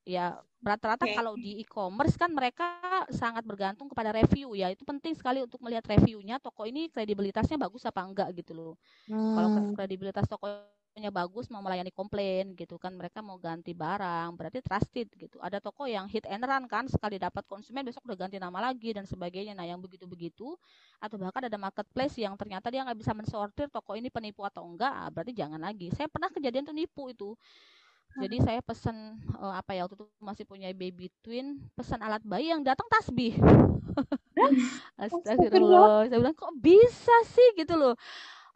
ya 0.08 0.40
rata-rata 0.64 1.06
okay. 1.06 1.14
kalau 1.14 1.36
di 1.36 1.62
e-commerce 1.62 2.16
kan 2.18 2.32
mereka 2.34 2.80
sangat 3.12 3.44
bergantung 3.44 3.92
kepada 3.92 4.16
review 4.16 4.56
ya. 4.56 4.72
Itu 4.72 4.88
penting 4.88 5.14
sekali 5.14 5.44
untuk 5.44 5.60
melihat 5.60 5.86
reviewnya 5.86 6.40
toko 6.40 6.64
ini 6.64 6.88
kredibilitasnya 6.88 7.60
bagus 7.60 7.84
apa 7.84 8.02
enggak 8.02 8.32
gitu 8.40 8.56
loh. 8.56 8.74
Hmm. 9.12 9.36
kalau 9.36 9.50
kredibilitas 9.78 10.26
tokonya 10.26 11.14
bagus 11.14 11.46
mau 11.54 11.62
melayani 11.62 11.94
komplain 11.94 12.58
gitu 12.58 12.82
kan 12.82 12.90
mereka 12.98 13.22
mau 13.22 13.38
ganti 13.38 13.76
barang 13.76 14.34
berarti 14.34 14.64
trusted 14.66 15.08
gitu. 15.14 15.38
Ada 15.44 15.62
toko 15.62 15.86
yang 15.86 16.10
hit 16.10 16.26
and 16.26 16.42
run 16.42 16.66
kan 16.66 16.90
sekali 16.90 17.22
dapat 17.22 17.46
konsumen 17.46 17.86
besok 17.86 18.08
udah 18.10 18.18
ganti 18.28 18.42
nama 18.42 18.58
lagi 18.58 18.98
dan 18.98 19.06
sebagainya. 19.06 19.54
Nah 19.54 19.68
yang 19.68 19.78
begitu-begitu 19.78 20.58
atau 20.98 21.16
bahkan 21.22 21.46
ada 21.46 21.60
marketplace 21.60 22.18
yang 22.18 22.34
ternyata 22.34 22.74
dia 22.74 22.82
nggak 22.82 22.98
bisa 22.98 23.14
mensortir 23.14 23.70
toko 23.70 23.94
ini 23.94 24.10
penipu 24.10 24.42
atau 24.42 24.66
enggak 24.66 24.90
ah, 24.90 25.12
berarti 25.14 25.38
jangan 25.38 25.62
lagi. 25.62 25.94
Saya 25.94 26.10
pernah 26.10 26.34
kejadian 26.34 26.66
tuh 26.66 26.74
nipu 26.74 27.14
itu 27.14 27.38
jadi 28.18 28.38
saya 28.42 28.60
pesan 28.66 29.22
uh, 29.38 29.54
apa 29.54 29.78
ya 29.78 29.86
waktu 29.86 29.96
itu 30.02 30.06
masih 30.18 30.46
punya 30.50 30.74
baby 30.74 31.14
twin, 31.22 31.62
pesan 31.78 32.02
alat 32.02 32.22
bayi 32.26 32.50
yang 32.50 32.66
datang 32.66 32.90
tasbih. 32.90 33.38
Astagfirullah. 35.02 36.10
Saya 36.10 36.20
bilang 36.22 36.38
kok 36.38 36.54
bisa 36.58 37.16
sih 37.30 37.48
gitu 37.58 37.78
loh 37.78 37.96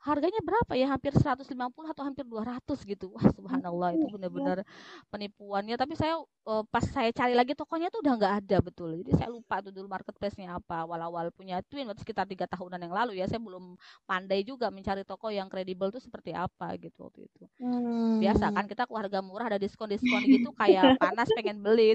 harganya 0.02 0.42
berapa 0.42 0.74
ya? 0.74 0.90
Hampir 0.90 1.14
150 1.14 1.54
atau 1.94 2.04
hampir 2.04 2.26
200 2.26 2.62
gitu. 2.86 3.14
Wah 3.14 3.26
subhanallah 3.32 3.94
itu 3.96 4.06
benar-benar 4.10 4.66
penipuannya. 5.14 5.78
Tapi 5.78 5.94
saya 5.94 6.20
uh, 6.22 6.64
pas 6.66 6.84
saya 6.86 7.14
cari 7.14 7.38
lagi 7.38 7.54
tokonya 7.54 7.94
tuh 7.94 8.02
udah 8.02 8.14
nggak 8.18 8.34
ada 8.46 8.58
betul. 8.60 8.98
Jadi 8.98 9.14
saya 9.16 9.30
lupa 9.30 9.62
tuh 9.62 9.70
dulu 9.70 9.88
marketplace-nya 9.88 10.58
apa. 10.58 10.84
Awal-awal 10.86 11.30
punya 11.34 11.62
twin 11.70 11.86
waktu 11.86 12.02
sekitar 12.02 12.26
tiga 12.26 12.50
tahunan 12.50 12.82
yang 12.82 12.94
lalu 12.94 13.22
ya. 13.22 13.30
Saya 13.30 13.40
belum 13.40 13.78
pandai 14.10 14.42
juga 14.42 14.74
mencari 14.74 15.06
toko 15.06 15.30
yang 15.30 15.48
kredibel 15.48 15.94
tuh 15.94 16.02
seperti 16.02 16.34
apa 16.34 16.74
gitu 16.82 17.08
waktu 17.08 17.30
itu. 17.30 17.46
Hmm. 17.62 18.18
biasa 18.22 18.54
kan 18.54 18.66
kita 18.66 18.84
keluarga 18.90 19.20
murah 19.22 19.54
ada 19.54 19.60
diskon-diskon 19.62 20.24
gitu 20.26 20.50
kayak 20.58 20.98
panas 21.02 21.30
pengen 21.38 21.62
beli. 21.62 21.94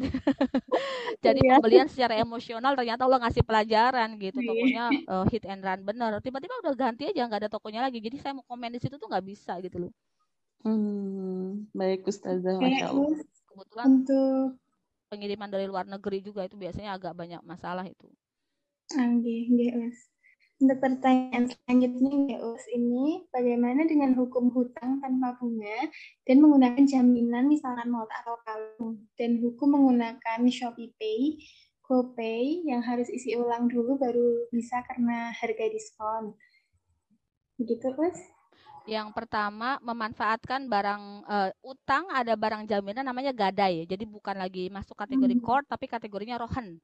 Jadi 1.24 1.40
iya. 1.42 1.58
pembelian 1.58 1.88
secara 1.90 2.14
emosional 2.18 2.78
ternyata 2.78 3.02
Allah 3.06 3.18
ngasih 3.26 3.42
pelajaran 3.42 4.08
gitu. 4.18 4.38
Iya. 4.38 4.46
tokonya 4.46 4.84
uh, 5.10 5.24
hit 5.26 5.44
and 5.46 5.62
run 5.64 5.80
bener 5.82 6.12
tiba-tiba 6.22 6.54
udah 6.62 6.74
ganti 6.74 7.08
aja 7.08 7.26
nggak 7.26 7.40
ada 7.46 7.50
tokonya 7.50 7.80
lagi 7.82 7.95
lagi. 7.97 8.12
Jadi 8.12 8.16
saya 8.20 8.36
mau 8.36 8.44
komen 8.44 8.77
di 8.77 8.81
situ 8.85 9.01
tuh 9.01 9.09
nggak 9.09 9.24
bisa 9.24 9.56
gitu 9.64 9.89
loh. 9.89 9.93
Hmm, 10.60 11.64
baik 11.73 12.05
ustazah. 12.05 12.60
Masya 12.60 12.93
allah. 12.93 13.16
kebetulan 13.48 13.86
untuk 14.05 14.60
pengiriman 15.09 15.48
dari 15.48 15.64
luar 15.64 15.89
negeri 15.89 16.20
juga 16.20 16.44
itu 16.44 16.60
biasanya 16.60 16.93
agak 16.93 17.16
banyak 17.16 17.40
masalah 17.40 17.89
itu. 17.89 18.05
Oke, 18.93 19.36
Us. 19.81 20.12
Untuk 20.56 20.81
pertanyaan 20.81 21.48
selanjutnya, 21.48 22.36
Us, 22.40 22.64
ini 22.68 23.24
bagaimana 23.32 23.89
dengan 23.89 24.12
hukum 24.12 24.52
hutang 24.52 25.01
tanpa 25.01 25.40
bunga 25.40 25.89
dan 26.28 26.36
menggunakan 26.44 26.85
jaminan 26.85 27.48
misalkan 27.48 27.89
not 27.89 28.09
atau 28.12 28.36
kalung? 28.44 29.09
Dan 29.16 29.40
hukum 29.40 29.73
menggunakan 29.73 30.44
Shopee 30.52 30.93
Pay, 31.01 31.40
GoPay 31.86 32.66
yang 32.66 32.82
harus 32.85 33.09
isi 33.09 33.36
ulang 33.39 33.73
dulu 33.73 33.97
baru 33.97 34.51
bisa 34.52 34.85
karena 34.85 35.32
harga 35.32 35.64
diskon. 35.70 36.36
Begitu, 37.56 37.88
Mas? 37.96 38.18
Yang 38.86 39.10
pertama 39.18 39.82
memanfaatkan 39.82 40.70
barang 40.70 41.02
uh, 41.26 41.50
utang 41.66 42.06
ada 42.14 42.38
barang 42.38 42.70
jaminan 42.70 43.02
namanya 43.02 43.34
gadai. 43.34 43.82
Jadi 43.82 44.06
bukan 44.06 44.38
lagi 44.38 44.70
masuk 44.70 44.94
kategori 44.94 45.34
hmm. 45.34 45.66
tapi 45.66 45.90
kategorinya 45.90 46.38
rohan 46.38 46.78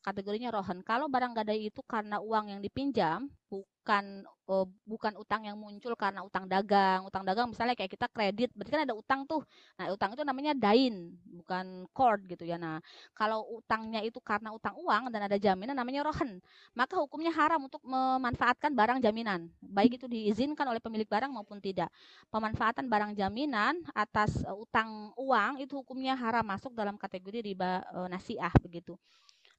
kategorinya 0.00 0.48
rohan. 0.52 0.80
Kalau 0.80 1.06
barang 1.06 1.36
gadai 1.36 1.68
itu 1.68 1.80
karena 1.84 2.18
uang 2.20 2.56
yang 2.56 2.60
dipinjam, 2.64 3.28
bukan 3.52 4.24
uh, 4.48 4.66
bukan 4.88 5.12
utang 5.20 5.44
yang 5.44 5.56
muncul 5.60 5.92
karena 5.98 6.24
utang 6.24 6.48
dagang. 6.48 7.04
Utang 7.04 7.24
dagang 7.26 7.52
misalnya 7.52 7.76
kayak 7.76 7.92
kita 7.92 8.06
kredit, 8.08 8.48
berarti 8.56 8.70
kan 8.72 8.82
ada 8.88 8.96
utang 8.96 9.20
tuh. 9.28 9.44
Nah, 9.76 9.92
utang 9.92 10.16
itu 10.16 10.22
namanya 10.24 10.52
dain, 10.56 11.12
bukan 11.44 11.84
cord 11.92 12.24
gitu 12.28 12.48
ya. 12.48 12.56
Nah, 12.56 12.80
kalau 13.12 13.44
utangnya 13.60 14.00
itu 14.00 14.18
karena 14.24 14.52
utang 14.56 14.76
uang 14.80 15.12
dan 15.12 15.28
ada 15.28 15.36
jaminan 15.36 15.76
namanya 15.76 16.06
rohan, 16.08 16.40
maka 16.72 16.96
hukumnya 16.96 17.32
haram 17.34 17.60
untuk 17.66 17.82
memanfaatkan 17.84 18.72
barang 18.72 18.98
jaminan. 19.04 19.52
Baik 19.60 20.00
itu 20.00 20.06
diizinkan 20.08 20.64
oleh 20.64 20.80
pemilik 20.80 21.06
barang 21.08 21.28
maupun 21.28 21.60
tidak. 21.60 21.92
Pemanfaatan 22.32 22.88
barang 22.88 23.12
jaminan 23.18 23.84
atas 23.92 24.40
uh, 24.48 24.56
utang 24.56 25.12
uang 25.20 25.60
itu 25.60 25.76
hukumnya 25.76 26.16
haram 26.16 26.46
masuk 26.46 26.72
dalam 26.72 26.96
kategori 26.96 27.44
riba 27.52 27.84
uh, 27.92 28.08
nasiah 28.08 28.52
begitu. 28.64 28.96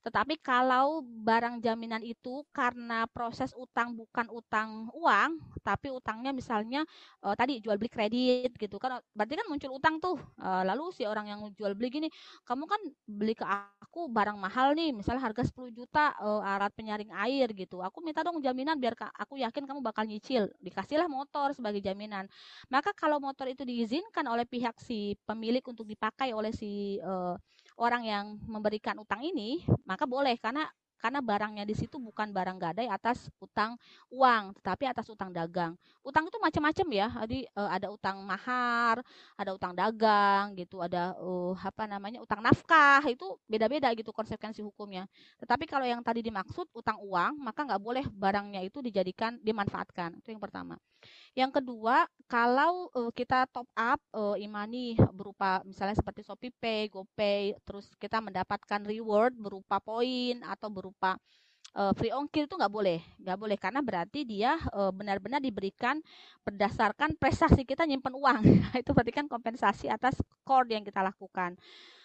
Tetapi 0.02 0.42
kalau 0.42 1.06
barang 1.06 1.62
jaminan 1.62 2.02
itu 2.02 2.42
karena 2.50 3.06
proses 3.06 3.54
utang 3.54 3.94
bukan 3.94 4.26
utang 4.34 4.90
uang, 4.98 5.38
tapi 5.62 5.94
utangnya 5.94 6.34
misalnya 6.34 6.82
uh, 7.22 7.38
tadi 7.38 7.62
jual 7.62 7.78
beli 7.78 7.90
kredit 7.90 8.58
gitu 8.58 8.82
kan, 8.82 8.98
berarti 9.14 9.38
kan 9.38 9.46
muncul 9.46 9.72
utang 9.78 10.02
tuh. 10.02 10.18
Uh, 10.42 10.66
lalu 10.66 10.90
si 10.90 11.06
orang 11.06 11.30
yang 11.30 11.40
jual 11.54 11.78
beli 11.78 11.94
gini, 11.94 12.10
kamu 12.50 12.66
kan 12.66 12.82
beli 13.06 13.38
ke 13.38 13.46
aku 13.46 14.10
barang 14.10 14.42
mahal 14.42 14.74
nih, 14.74 14.90
misalnya 14.90 15.22
harga 15.22 15.46
10 15.46 15.70
juta 15.70 16.18
uh, 16.18 16.42
alat 16.42 16.74
penyaring 16.74 17.14
air 17.14 17.54
gitu. 17.54 17.86
Aku 17.86 18.02
minta 18.02 18.26
dong 18.26 18.42
jaminan 18.42 18.82
biar 18.82 18.98
aku 19.14 19.38
yakin 19.38 19.70
kamu 19.70 19.86
bakal 19.86 20.10
nyicil. 20.10 20.50
Dikasihlah 20.58 21.06
motor 21.06 21.54
sebagai 21.54 21.80
jaminan. 21.80 22.26
Maka 22.74 22.90
kalau 22.98 23.22
motor 23.22 23.46
itu 23.46 23.62
diizinkan 23.62 24.26
oleh 24.26 24.50
pihak 24.50 24.82
si 24.82 25.14
pemilik 25.30 25.62
untuk 25.62 25.86
dipakai 25.86 26.34
oleh 26.34 26.50
si 26.50 26.98
uh, 27.06 27.38
orang 27.82 28.06
yang 28.06 28.26
memberikan 28.46 28.94
utang 29.02 29.26
ini, 29.26 29.66
maka 29.90 30.06
boleh 30.06 30.38
karena 30.38 30.70
karena 31.02 31.18
barangnya 31.18 31.66
di 31.66 31.74
situ 31.74 31.98
bukan 31.98 32.30
barang 32.30 32.62
gadai 32.62 32.86
atas 32.86 33.26
utang 33.42 33.74
uang, 34.14 34.54
tetapi 34.62 34.86
atas 34.86 35.10
utang 35.10 35.34
dagang. 35.34 35.74
Utang 36.06 36.30
itu 36.30 36.38
macam-macam 36.38 36.88
ya. 36.94 37.08
Jadi 37.26 37.40
uh, 37.58 37.70
ada 37.74 37.90
utang 37.90 38.22
mahar, 38.22 39.02
ada 39.34 39.52
utang 39.58 39.74
dagang 39.74 40.54
gitu, 40.54 40.78
ada 40.78 41.18
uh, 41.18 41.58
apa 41.58 41.90
namanya? 41.90 42.22
utang 42.22 42.46
nafkah. 42.46 43.02
Itu 43.10 43.42
beda-beda 43.50 43.90
gitu 43.98 44.14
konsekuensi 44.14 44.62
hukumnya. 44.62 45.10
Tetapi 45.42 45.66
kalau 45.66 45.90
yang 45.90 46.06
tadi 46.06 46.22
dimaksud 46.22 46.70
utang 46.78 47.02
uang, 47.02 47.42
maka 47.42 47.66
nggak 47.66 47.82
boleh 47.82 48.06
barangnya 48.14 48.62
itu 48.62 48.86
dijadikan 48.86 49.42
dimanfaatkan. 49.42 50.22
Itu 50.22 50.30
yang 50.30 50.40
pertama. 50.40 50.78
Yang 51.38 51.62
kedua, 51.62 52.06
kalau 52.28 52.92
uh, 52.96 53.12
kita 53.12 53.48
top 53.52 53.68
up 53.76 54.00
uh, 54.16 54.36
imani 54.36 54.96
berupa 55.16 55.64
misalnya 55.64 55.96
seperti 55.96 56.24
Shopee 56.28 56.52
Pay, 56.52 56.92
GoPay, 56.92 57.56
terus 57.64 57.92
kita 57.96 58.20
mendapatkan 58.20 58.82
reward 58.84 59.36
berupa 59.36 59.80
poin 59.80 60.44
atau 60.44 60.68
berupa 60.68 61.16
uh, 61.76 61.94
free 61.96 62.12
ongkir 62.12 62.48
itu 62.48 62.56
nggak 62.56 62.74
boleh, 62.74 63.00
nggak 63.22 63.38
boleh 63.40 63.58
karena 63.60 63.80
berarti 63.84 64.28
dia 64.28 64.60
uh, 64.76 64.92
benar-benar 64.92 65.40
diberikan 65.40 66.00
berdasarkan 66.44 67.16
prestasi 67.16 67.64
kita 67.64 67.88
nyimpen 67.88 68.16
uang. 68.16 68.42
itu 68.82 68.92
berarti 68.92 69.14
kan 69.16 69.26
kompensasi 69.32 69.88
atas 69.88 70.20
core 70.44 70.76
yang 70.76 70.84
kita 70.84 71.00
lakukan. 71.04 71.56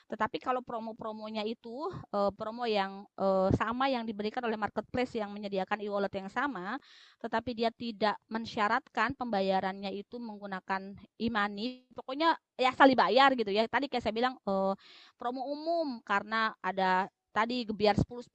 Tetapi 0.07 0.39
kalau 0.39 0.63
promo-promonya 0.63 1.43
itu 1.43 1.91
uh, 2.15 2.31
promo 2.31 2.63
yang 2.63 3.03
uh, 3.19 3.51
sama 3.59 3.91
yang 3.91 4.07
diberikan 4.07 4.39
oleh 4.47 4.55
marketplace 4.55 5.19
yang 5.19 5.35
menyediakan 5.35 5.83
e-wallet 5.83 6.15
yang 6.15 6.31
sama, 6.31 6.79
tetapi 7.19 7.51
dia 7.59 7.75
tidak 7.75 8.15
mensyaratkan 8.31 9.19
pembayarannya 9.19 9.91
itu 9.91 10.23
menggunakan 10.23 10.95
e-money, 11.19 11.83
pokoknya 11.91 12.39
ya 12.55 12.71
asal 12.71 12.87
dibayar 12.87 13.35
gitu 13.35 13.51
ya. 13.51 13.67
Tadi 13.67 13.91
kayak 13.91 14.05
saya 14.07 14.15
bilang 14.15 14.39
uh, 14.47 14.79
promo 15.19 15.43
umum 15.51 15.99
karena 16.07 16.55
ada 16.63 17.11
tadi 17.35 17.67
gebiar 17.67 17.99
10-10, 17.99 18.31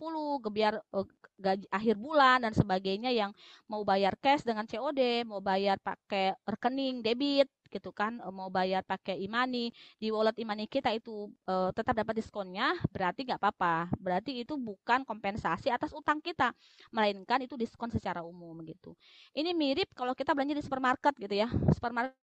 gebiar 0.46 0.74
uh, 0.94 1.08
gaji 1.40 1.66
akhir 1.74 1.96
bulan 1.98 2.46
dan 2.46 2.54
sebagainya 2.54 3.10
yang 3.10 3.32
mau 3.66 3.82
bayar 3.82 4.14
cash 4.20 4.46
dengan 4.46 4.68
COD, 4.68 5.26
mau 5.26 5.40
bayar 5.40 5.80
pakai 5.80 6.36
rekening 6.46 7.02
debit 7.02 7.50
gitu 7.72 7.90
kan, 7.96 8.20
mau 8.36 8.52
bayar 8.52 8.84
pakai 8.84 9.16
imani 9.24 9.72
di 9.98 10.12
wallet 10.12 10.36
imani 10.38 10.68
kita 10.68 10.92
itu 10.92 11.32
uh, 11.48 11.72
tetap 11.72 11.96
dapat 11.96 12.20
diskonnya, 12.20 12.76
berarti 12.92 13.24
nggak 13.26 13.40
apa-apa. 13.40 13.90
Berarti 13.98 14.44
itu 14.44 14.60
bukan 14.60 15.08
kompensasi 15.08 15.72
atas 15.72 15.96
utang 15.96 16.20
kita, 16.20 16.52
melainkan 16.92 17.40
itu 17.42 17.56
diskon 17.56 17.90
secara 17.90 18.22
umum 18.22 18.60
gitu. 18.68 18.94
Ini 19.32 19.56
mirip 19.56 19.90
kalau 19.96 20.12
kita 20.12 20.36
belanja 20.36 20.54
di 20.60 20.64
supermarket 20.64 21.14
gitu 21.18 21.36
ya. 21.36 21.48
Supermarket 21.72 22.16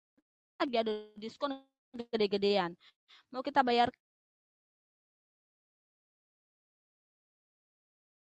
lagi 0.59 0.75
ada 0.83 0.91
diskon 1.15 1.51
gede-gedean. 2.11 2.75
Mau 3.31 3.41
kita 3.45 3.63
bayar 3.63 3.89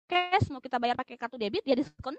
cash, 0.09 0.47
mau 0.53 0.61
kita 0.61 0.77
bayar 0.81 0.95
pakai 0.99 1.15
kartu 1.17 1.37
debit, 1.39 1.63
ya 1.65 1.75
diskon 1.77 2.15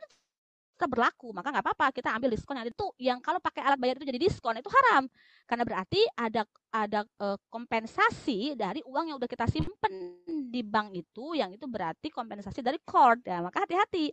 berlaku. 0.84 1.32
Maka 1.32 1.48
nggak 1.48 1.64
apa-apa, 1.64 1.86
kita 1.96 2.12
ambil 2.12 2.36
diskon 2.36 2.60
yang 2.60 2.68
itu 2.68 2.86
yang 3.00 3.18
kalau 3.24 3.40
pakai 3.40 3.64
alat 3.64 3.80
bayar 3.80 3.96
itu 3.96 4.04
jadi 4.04 4.20
diskon 4.20 4.60
itu 4.60 4.68
haram. 4.68 5.08
Karena 5.48 5.64
berarti 5.64 6.04
ada 6.12 6.44
ada 6.68 7.00
uh, 7.24 7.40
kompensasi 7.48 8.52
dari 8.52 8.84
uang 8.84 9.08
yang 9.08 9.16
udah 9.16 9.30
kita 9.30 9.48
simpen 9.48 10.20
di 10.52 10.60
bank 10.60 10.92
itu, 10.92 11.32
yang 11.32 11.48
itu 11.56 11.64
berarti 11.64 12.12
kompensasi 12.12 12.60
dari 12.60 12.76
cord. 12.84 13.24
Ya, 13.24 13.40
maka 13.40 13.64
hati-hati. 13.64 14.12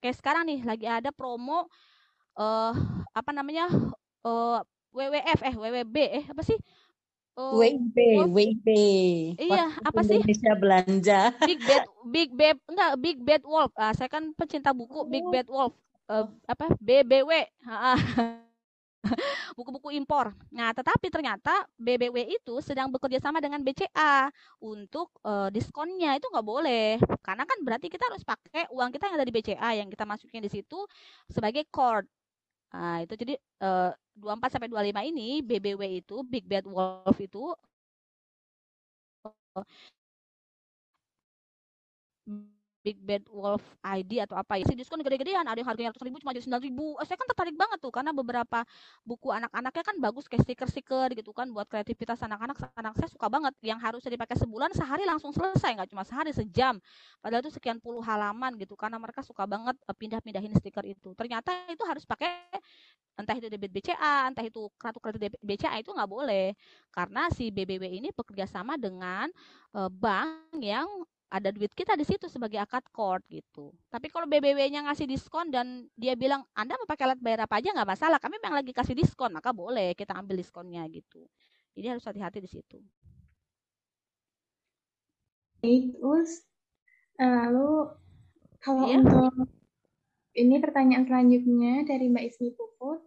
Kayak 0.00 0.16
sekarang 0.16 0.48
nih 0.48 0.64
lagi 0.64 0.88
ada 0.88 1.12
promo 1.12 1.68
uh, 2.40 2.72
apa 3.12 3.30
namanya? 3.36 3.68
Uh, 4.24 4.64
WWF 4.88 5.40
eh 5.44 5.54
WWB 5.54 5.96
eh 6.00 6.24
apa 6.32 6.40
sih? 6.40 6.56
Oh, 7.38 7.62
WIB, 7.62 7.94
WIB. 8.34 8.66
Iya, 9.38 9.70
apa 9.78 10.02
sih? 10.02 10.18
Indonesia 10.18 10.52
belanja. 10.58 11.20
Big 11.46 11.62
Bad, 11.62 11.84
Big 12.10 12.30
Bad, 12.34 12.58
enggak 12.66 12.92
Big 12.98 13.18
Bad 13.22 13.42
Wolf. 13.46 13.70
Ah, 13.78 13.94
saya 13.94 14.10
kan 14.10 14.34
pecinta 14.34 14.74
buku 14.74 15.06
Big 15.06 15.22
oh. 15.22 15.30
Bad 15.30 15.46
Wolf. 15.46 15.70
Uh, 16.08 16.26
apa? 16.48 16.72
BBW. 16.80 17.30
Buku-buku 19.56 19.94
impor. 19.94 20.32
Nah, 20.50 20.72
tetapi 20.72 21.12
ternyata 21.12 21.68
BBW 21.78 22.32
itu 22.32 22.58
sedang 22.64 22.88
bekerja 22.90 23.20
sama 23.22 23.38
dengan 23.38 23.60
BCA 23.62 24.32
untuk 24.58 25.12
uh, 25.22 25.52
diskonnya 25.52 26.16
itu 26.18 26.26
nggak 26.32 26.46
boleh. 26.46 26.98
Karena 27.20 27.44
kan 27.44 27.58
berarti 27.62 27.92
kita 27.92 28.08
harus 28.08 28.24
pakai 28.24 28.66
uang 28.72 28.90
kita 28.90 29.08
yang 29.12 29.16
ada 29.20 29.28
di 29.28 29.34
BCA 29.34 29.70
yang 29.78 29.88
kita 29.92 30.04
masukin 30.08 30.42
di 30.42 30.50
situ 30.50 30.80
sebagai 31.30 31.64
cord. 31.68 32.08
Nah, 32.72 33.00
itu 33.04 33.14
jadi 33.16 33.34
uh, 33.64 33.92
24 34.16 34.52
sampai 34.58 34.68
25 34.68 35.10
ini 35.12 35.40
BBW 35.44 35.82
itu 36.04 36.16
Big 36.26 36.44
Bad 36.44 36.66
Wolf 36.68 37.16
itu 37.20 37.54
Big 42.82 42.98
Bad 43.02 43.26
Wolf 43.28 43.62
ID 43.82 44.22
atau 44.22 44.38
apa 44.38 44.56
ya. 44.56 44.64
Si 44.64 44.74
diskon 44.78 45.02
gede-gedean, 45.02 45.42
ada 45.42 45.58
yang 45.58 45.66
harganya 45.66 45.90
ratus 45.90 46.04
ribu 46.06 46.22
cuma 46.22 46.30
jadi 46.30 46.46
sembilan 46.46 46.62
ribu. 46.62 46.94
Eh, 47.02 47.06
saya 47.06 47.18
kan 47.18 47.28
tertarik 47.28 47.56
banget 47.58 47.78
tuh 47.82 47.92
karena 47.92 48.14
beberapa 48.14 48.62
buku 49.02 49.34
anak-anaknya 49.34 49.84
kan 49.84 49.96
bagus 49.98 50.24
kayak 50.30 50.46
stiker-stiker 50.46 51.12
gitu 51.18 51.34
kan 51.34 51.50
buat 51.50 51.66
kreativitas 51.66 52.22
anak-anak. 52.22 52.56
Anak 52.78 52.94
saya 52.96 53.10
suka 53.10 53.26
banget 53.26 53.54
yang 53.66 53.78
harusnya 53.82 54.14
dipakai 54.14 54.38
sebulan 54.38 54.70
sehari 54.72 55.04
langsung 55.04 55.34
selesai 55.34 55.74
nggak 55.74 55.90
cuma 55.90 56.06
sehari 56.06 56.30
sejam. 56.30 56.78
Padahal 57.18 57.42
itu 57.42 57.52
sekian 57.52 57.82
puluh 57.82 58.00
halaman 58.00 58.54
gitu 58.56 58.78
karena 58.78 58.96
mereka 58.96 59.26
suka 59.26 59.44
banget 59.44 59.74
eh, 59.74 59.96
pindah-pindahin 59.96 60.54
stiker 60.56 60.86
itu. 60.86 61.12
Ternyata 61.18 61.50
itu 61.68 61.82
harus 61.82 62.06
pakai 62.06 62.46
entah 63.18 63.34
itu 63.34 63.50
debit 63.50 63.74
BCA, 63.74 64.30
entah 64.30 64.46
itu 64.46 64.70
kartu 64.78 65.02
kredit 65.02 65.34
BCA 65.42 65.82
itu 65.82 65.90
nggak 65.90 66.06
boleh 66.06 66.54
karena 66.94 67.26
si 67.34 67.50
BBW 67.50 67.98
ini 67.98 68.14
bekerja 68.14 68.46
sama 68.46 68.78
dengan 68.78 69.26
uh, 69.74 69.90
bank 69.90 70.54
yang 70.62 70.86
ada 71.28 71.52
duit 71.52 71.68
kita 71.76 71.92
di 71.92 72.08
situ 72.08 72.24
sebagai 72.32 72.56
akad 72.56 72.88
cord 72.88 73.20
gitu. 73.28 73.72
Tapi 73.92 74.08
kalau 74.08 74.24
BBW-nya 74.24 74.88
ngasih 74.88 75.04
diskon 75.04 75.52
dan 75.52 75.84
dia 75.92 76.16
bilang 76.16 76.40
Anda 76.56 76.80
mau 76.80 76.88
pakai 76.88 77.12
alat 77.12 77.20
bayar 77.20 77.44
apa 77.44 77.60
aja 77.60 77.76
nggak 77.76 77.88
masalah, 77.88 78.16
kami 78.16 78.40
memang 78.40 78.64
lagi 78.64 78.72
kasih 78.72 78.96
diskon, 78.96 79.36
maka 79.36 79.52
boleh 79.52 79.92
kita 79.92 80.16
ambil 80.16 80.40
diskonnya 80.40 80.88
gitu. 80.88 81.28
Jadi 81.76 81.86
harus 81.92 82.04
hati-hati 82.08 82.40
di 82.40 82.50
situ. 82.50 82.80
Terus 85.60 86.30
lalu 87.20 87.92
kalau 88.64 88.84
iya? 88.88 89.04
untuk 89.04 89.52
ini 90.38 90.56
pertanyaan 90.62 91.04
selanjutnya 91.04 91.84
dari 91.84 92.08
Mbak 92.08 92.24
Ismi 92.24 92.50
Puput, 92.56 93.04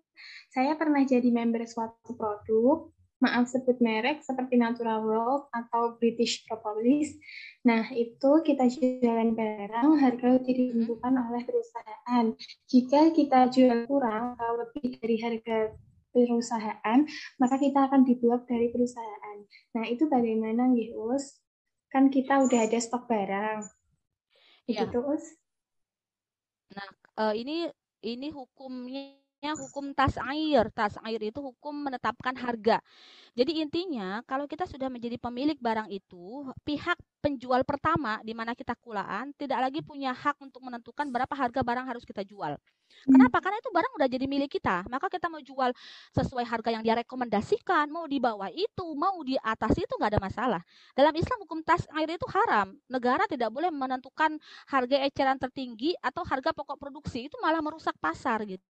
saya 0.51 0.75
pernah 0.77 1.01
jadi 1.07 1.25
member 1.31 1.63
suatu 1.65 2.13
produk 2.13 2.91
maaf 3.21 3.45
sebut 3.47 3.77
merek 3.77 4.25
seperti 4.25 4.57
Natural 4.57 5.05
World 5.05 5.47
atau 5.53 5.95
British 6.01 6.41
Propolis. 6.49 7.13
Nah, 7.61 7.85
itu 7.93 8.41
kita 8.41 8.65
jualan 8.65 9.37
barang, 9.37 9.87
harga 10.01 10.41
ditentukan 10.41 11.13
oleh 11.13 11.45
perusahaan. 11.45 12.25
Jika 12.65 13.13
kita 13.13 13.53
jual 13.53 13.85
kurang 13.85 14.35
atau 14.35 14.65
lebih 14.65 14.97
dari 14.97 15.21
harga 15.21 15.77
perusahaan, 16.11 16.99
maka 17.37 17.55
kita 17.61 17.87
akan 17.87 18.03
diblok 18.03 18.49
dari 18.49 18.73
perusahaan. 18.73 19.37
Nah, 19.77 19.85
itu 19.85 20.09
bagaimana, 20.09 20.73
Nggih, 20.73 20.97
Us? 20.97 21.39
Kan 21.93 22.09
kita 22.09 22.41
udah 22.41 22.59
ada 22.65 22.79
stok 22.81 23.05
barang. 23.05 23.61
Gitu, 24.65 24.97
Us? 24.97 25.25
Nah, 26.73 26.89
uh, 27.21 27.33
ini 27.37 27.69
ini 28.01 28.33
hukumnya 28.33 29.20
hukum 29.49 29.97
tas 29.97 30.13
air. 30.29 30.69
Tas 30.69 30.93
air 31.01 31.21
itu 31.25 31.41
hukum 31.41 31.73
menetapkan 31.73 32.37
harga. 32.37 32.77
Jadi 33.33 33.63
intinya 33.63 34.21
kalau 34.29 34.45
kita 34.45 34.69
sudah 34.69 34.91
menjadi 34.91 35.17
pemilik 35.17 35.57
barang 35.57 35.89
itu, 35.89 36.45
pihak 36.61 36.99
penjual 37.23 37.65
pertama 37.65 38.21
di 38.21 38.33
mana 38.37 38.53
kita 38.53 38.77
kulaan 38.77 39.33
tidak 39.37 39.61
lagi 39.61 39.79
punya 39.81 40.13
hak 40.13 40.37
untuk 40.41 40.61
menentukan 40.61 41.09
berapa 41.09 41.33
harga 41.33 41.61
barang 41.65 41.85
harus 41.89 42.03
kita 42.05 42.21
jual. 42.21 42.53
Hmm. 43.07 43.11
Kenapa? 43.17 43.39
Karena 43.41 43.57
itu 43.57 43.71
barang 43.73 43.93
udah 43.97 44.07
jadi 44.11 44.25
milik 44.29 44.51
kita. 44.61 44.85
Maka 44.91 45.07
kita 45.09 45.25
mau 45.31 45.41
jual 45.41 45.71
sesuai 46.13 46.45
harga 46.45 46.69
yang 46.75 46.83
dia 46.85 46.93
rekomendasikan, 47.01 47.89
mau 47.89 48.05
di 48.05 48.19
bawah 48.21 48.51
itu, 48.51 48.87
mau 48.93 49.23
di 49.25 49.39
atas 49.41 49.73
itu 49.79 49.93
nggak 49.97 50.11
ada 50.17 50.21
masalah. 50.21 50.61
Dalam 50.93 51.13
Islam 51.17 51.37
hukum 51.47 51.63
tas 51.65 51.87
air 51.97 52.09
itu 52.13 52.27
haram. 52.29 52.75
Negara 52.91 53.25
tidak 53.25 53.49
boleh 53.49 53.73
menentukan 53.73 54.37
harga 54.69 54.97
eceran 55.07 55.39
tertinggi 55.41 55.95
atau 56.03 56.21
harga 56.27 56.51
pokok 56.53 56.77
produksi. 56.77 57.25
Itu 57.31 57.39
malah 57.41 57.63
merusak 57.63 57.95
pasar 57.97 58.43
gitu. 58.45 58.70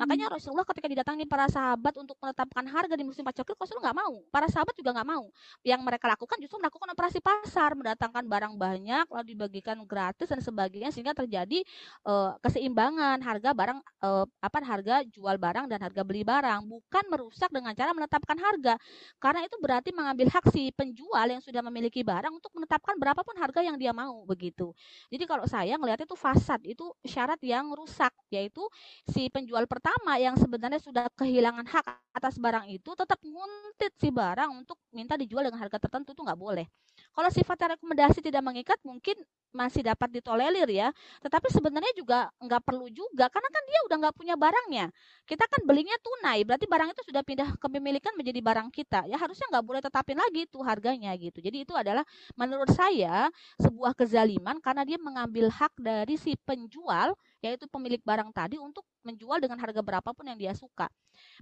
Makanya 0.00 0.32
Rasulullah 0.32 0.64
ketika 0.64 0.88
didatangi 0.88 1.28
para 1.28 1.44
sahabat 1.44 1.92
untuk 2.00 2.16
menetapkan 2.24 2.64
harga 2.64 2.94
di 2.96 3.04
musim 3.04 3.20
paceklik, 3.20 3.58
Rasulullah 3.60 3.92
nggak 3.92 3.98
mau. 4.00 4.14
Para 4.32 4.48
sahabat 4.48 4.72
juga 4.72 4.96
nggak 4.96 5.08
mau. 5.12 5.28
Yang 5.60 5.80
mereka 5.84 6.08
lakukan 6.08 6.40
justru 6.40 6.56
melakukan 6.56 6.88
operasi 6.96 7.18
pasar, 7.20 7.76
mendatangkan 7.76 8.24
barang 8.24 8.54
banyak, 8.56 9.04
lalu 9.12 9.26
dibagikan 9.36 9.76
gratis 9.84 10.32
dan 10.32 10.40
sebagainya, 10.40 10.88
sehingga 10.88 11.12
terjadi 11.12 11.60
uh, 12.08 12.32
keseimbangan 12.40 13.20
harga 13.20 13.50
barang, 13.52 13.78
uh, 14.00 14.24
apa 14.40 14.56
harga 14.64 15.04
jual 15.04 15.36
barang 15.36 15.68
dan 15.68 15.78
harga 15.84 16.00
beli 16.00 16.24
barang, 16.24 16.64
bukan 16.64 17.04
merusak 17.12 17.52
dengan 17.52 17.76
cara 17.76 17.92
menetapkan 17.92 18.40
harga. 18.40 18.74
Karena 19.20 19.44
itu 19.44 19.60
berarti 19.60 19.92
mengambil 19.92 20.32
hak 20.32 20.48
si 20.48 20.72
penjual 20.72 21.26
yang 21.28 21.44
sudah 21.44 21.60
memiliki 21.60 22.00
barang 22.00 22.32
untuk 22.32 22.56
menetapkan 22.56 22.96
berapapun 22.96 23.36
harga 23.36 23.60
yang 23.60 23.76
dia 23.76 23.92
mau 23.92 24.24
begitu. 24.24 24.72
Jadi 25.12 25.28
kalau 25.28 25.44
saya 25.44 25.76
ngelihat 25.76 26.08
itu 26.08 26.16
fasad, 26.16 26.64
itu 26.64 26.88
syarat 27.04 27.36
yang 27.44 27.68
rusak, 27.76 28.16
yaitu 28.32 28.64
si 29.10 29.28
penjual 29.28 29.39
pertama 29.68 30.18
yang 30.18 30.34
sebenarnya 30.36 30.80
sudah 30.82 31.06
kehilangan 31.16 31.64
hak 31.68 31.84
atas 32.10 32.36
barang 32.36 32.66
itu 32.68 32.90
tetap 32.98 33.16
nguntit 33.22 33.92
si 33.96 34.10
barang 34.10 34.50
untuk 34.52 34.76
minta 34.90 35.14
dijual 35.14 35.46
dengan 35.46 35.62
harga 35.62 35.78
tertentu 35.78 36.12
itu 36.12 36.20
nggak 36.20 36.40
boleh. 36.40 36.66
Kalau 37.14 37.30
sifatnya 37.32 37.78
rekomendasi 37.78 38.20
tidak 38.20 38.42
mengikat 38.44 38.76
mungkin 38.84 39.16
masih 39.50 39.82
dapat 39.82 40.10
ditolerir 40.10 40.66
ya. 40.70 40.88
Tetapi 41.22 41.48
sebenarnya 41.50 41.92
juga 41.96 42.30
nggak 42.38 42.62
perlu 42.62 42.86
juga 42.90 43.26
karena 43.30 43.48
kan 43.50 43.62
dia 43.66 43.80
udah 43.86 43.96
nggak 44.06 44.16
punya 44.18 44.34
barangnya. 44.38 44.86
Kita 45.26 45.44
kan 45.46 45.60
belinya 45.66 45.96
tunai, 46.02 46.42
berarti 46.46 46.66
barang 46.66 46.88
itu 46.94 47.02
sudah 47.10 47.22
pindah 47.22 47.48
kepemilikan 47.58 48.14
menjadi 48.18 48.40
barang 48.42 48.68
kita. 48.74 49.06
Ya 49.10 49.16
harusnya 49.18 49.46
nggak 49.50 49.64
boleh 49.64 49.80
tetapin 49.82 50.18
lagi 50.18 50.46
tuh 50.50 50.62
harganya 50.66 51.10
gitu. 51.18 51.38
Jadi 51.42 51.66
itu 51.66 51.74
adalah 51.74 52.02
menurut 52.34 52.70
saya 52.74 53.30
sebuah 53.58 53.94
kezaliman 53.94 54.58
karena 54.62 54.82
dia 54.86 54.98
mengambil 55.00 55.50
hak 55.50 55.74
dari 55.78 56.14
si 56.18 56.34
penjual 56.46 57.14
yaitu 57.40 57.64
pemilik 57.66 58.00
barang 58.04 58.30
tadi 58.36 58.60
untuk 58.60 58.84
menjual 59.00 59.40
dengan 59.40 59.56
harga 59.56 59.80
berapapun 59.80 60.28
yang 60.28 60.36
dia 60.36 60.52
suka. 60.52 60.92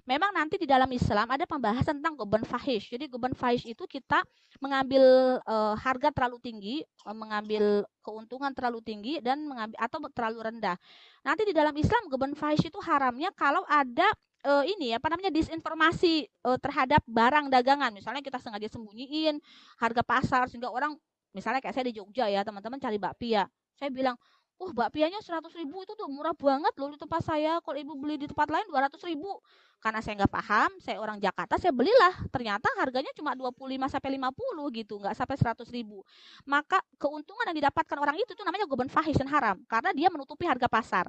Memang 0.07 0.31
nanti 0.31 0.55
di 0.55 0.63
dalam 0.63 0.87
Islam 0.91 1.27
ada 1.27 1.43
pembahasan 1.43 1.99
tentang 1.99 2.15
goban 2.15 2.47
fahish. 2.47 2.87
Jadi 2.87 3.11
goban 3.11 3.35
fahish 3.35 3.67
itu 3.67 3.83
kita 3.83 4.23
mengambil 4.63 5.03
e, 5.43 5.55
harga 5.75 6.09
terlalu 6.15 6.39
tinggi, 6.39 6.75
e, 6.83 7.09
mengambil 7.11 7.83
keuntungan 7.99 8.51
terlalu 8.55 8.79
tinggi 8.79 9.19
dan 9.19 9.43
mengambil 9.43 9.75
atau 9.75 9.99
terlalu 10.15 10.39
rendah. 10.51 10.79
Nanti 11.21 11.43
di 11.43 11.53
dalam 11.53 11.75
Islam 11.75 12.07
goban 12.07 12.33
fahish 12.33 12.63
itu 12.63 12.79
haramnya 12.79 13.35
kalau 13.35 13.67
ada 13.67 14.07
e, 14.43 14.71
ini 14.71 14.95
apa 14.95 15.11
namanya 15.11 15.35
disinformasi 15.35 16.15
e, 16.27 16.49
terhadap 16.63 17.03
barang 17.03 17.51
dagangan. 17.51 17.91
Misalnya 17.91 18.23
kita 18.23 18.39
sengaja 18.39 18.71
sembunyiin 18.71 19.35
harga 19.83 20.01
pasar 20.03 20.47
sehingga 20.47 20.71
orang 20.71 20.95
misalnya 21.35 21.59
kayak 21.61 21.75
saya 21.75 21.85
di 21.91 21.95
Jogja 21.95 22.25
ya 22.31 22.41
teman-teman 22.47 22.79
cari 22.79 22.97
bakpia. 22.97 23.45
Saya 23.75 23.91
bilang 23.95 24.15
Wah, 24.59 24.75
bakpianya 24.75 25.23
100 25.23 25.55
ribu 25.55 25.87
itu 25.87 25.95
tuh 25.95 26.11
murah 26.11 26.35
banget 26.35 26.75
loh 26.75 26.91
di 26.91 26.99
tempat 26.99 27.23
saya. 27.23 27.63
Kalau 27.63 27.79
ibu 27.79 27.95
beli 27.95 28.19
di 28.19 28.27
tempat 28.27 28.51
lain 28.51 28.67
200 28.67 28.99
ribu. 29.07 29.39
Karena 29.79 30.03
saya 30.03 30.19
nggak 30.19 30.33
paham, 30.35 30.71
saya 30.83 30.99
orang 30.99 31.15
Jakarta, 31.23 31.55
saya 31.55 31.71
belilah. 31.71 32.11
Ternyata 32.27 32.67
harganya 32.75 33.07
cuma 33.15 33.31
25 33.39 33.87
sampai 33.87 34.19
50 34.19 34.67
gitu, 34.75 34.99
nggak 34.99 35.15
sampai 35.15 35.39
100 35.39 35.63
ribu. 35.71 36.03
Maka 36.43 36.83
keuntungan 36.99 37.47
yang 37.47 37.63
didapatkan 37.63 37.97
orang 38.03 38.19
itu 38.19 38.35
itu 38.35 38.43
namanya 38.43 38.67
goban 38.67 38.91
fahish 38.91 39.15
dan 39.15 39.31
haram. 39.31 39.55
Karena 39.63 39.95
dia 39.95 40.11
menutupi 40.11 40.43
harga 40.43 40.67
pasar. 40.67 41.07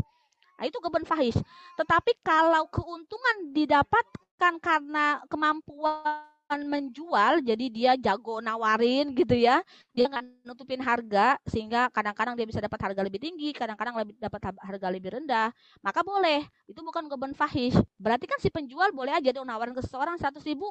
Nah, 0.55 0.64
itu 0.70 0.78
goban 0.78 1.02
fahish. 1.02 1.43
Tetapi 1.74 2.22
kalau 2.22 2.70
keuntungan 2.70 3.51
didapatkan 3.51 4.62
karena 4.62 5.18
kemampuan 5.27 6.31
menjual 6.59 7.44
jadi 7.47 7.64
dia 7.70 7.93
jago 7.94 8.43
nawarin 8.43 9.14
gitu 9.14 9.39
ya. 9.39 9.62
Dia 9.94 10.10
nggak 10.10 10.24
nutupin 10.48 10.82
harga 10.82 11.39
sehingga 11.47 11.86
kadang-kadang 11.94 12.35
dia 12.35 12.47
bisa 12.48 12.59
dapat 12.59 12.81
harga 12.82 13.01
lebih 13.06 13.22
tinggi 13.22 13.55
kadang-kadang 13.55 13.94
lebih 14.02 14.14
dapat 14.18 14.40
harga 14.59 14.89
lebih 14.90 15.10
rendah. 15.20 15.55
Maka 15.85 16.02
boleh. 16.02 16.43
Itu 16.66 16.82
bukan 16.82 17.06
goban 17.06 17.32
fahish 17.36 17.78
berarti 18.02 18.27
kan 18.27 18.39
si 18.43 18.51
penjual 18.51 18.90
boleh 18.90 19.14
aja 19.14 19.31
dia 19.31 19.43
nawarin 19.47 19.77
ke 19.77 19.82
seseorang 19.86 20.18
seratus 20.18 20.43
ribu. 20.43 20.66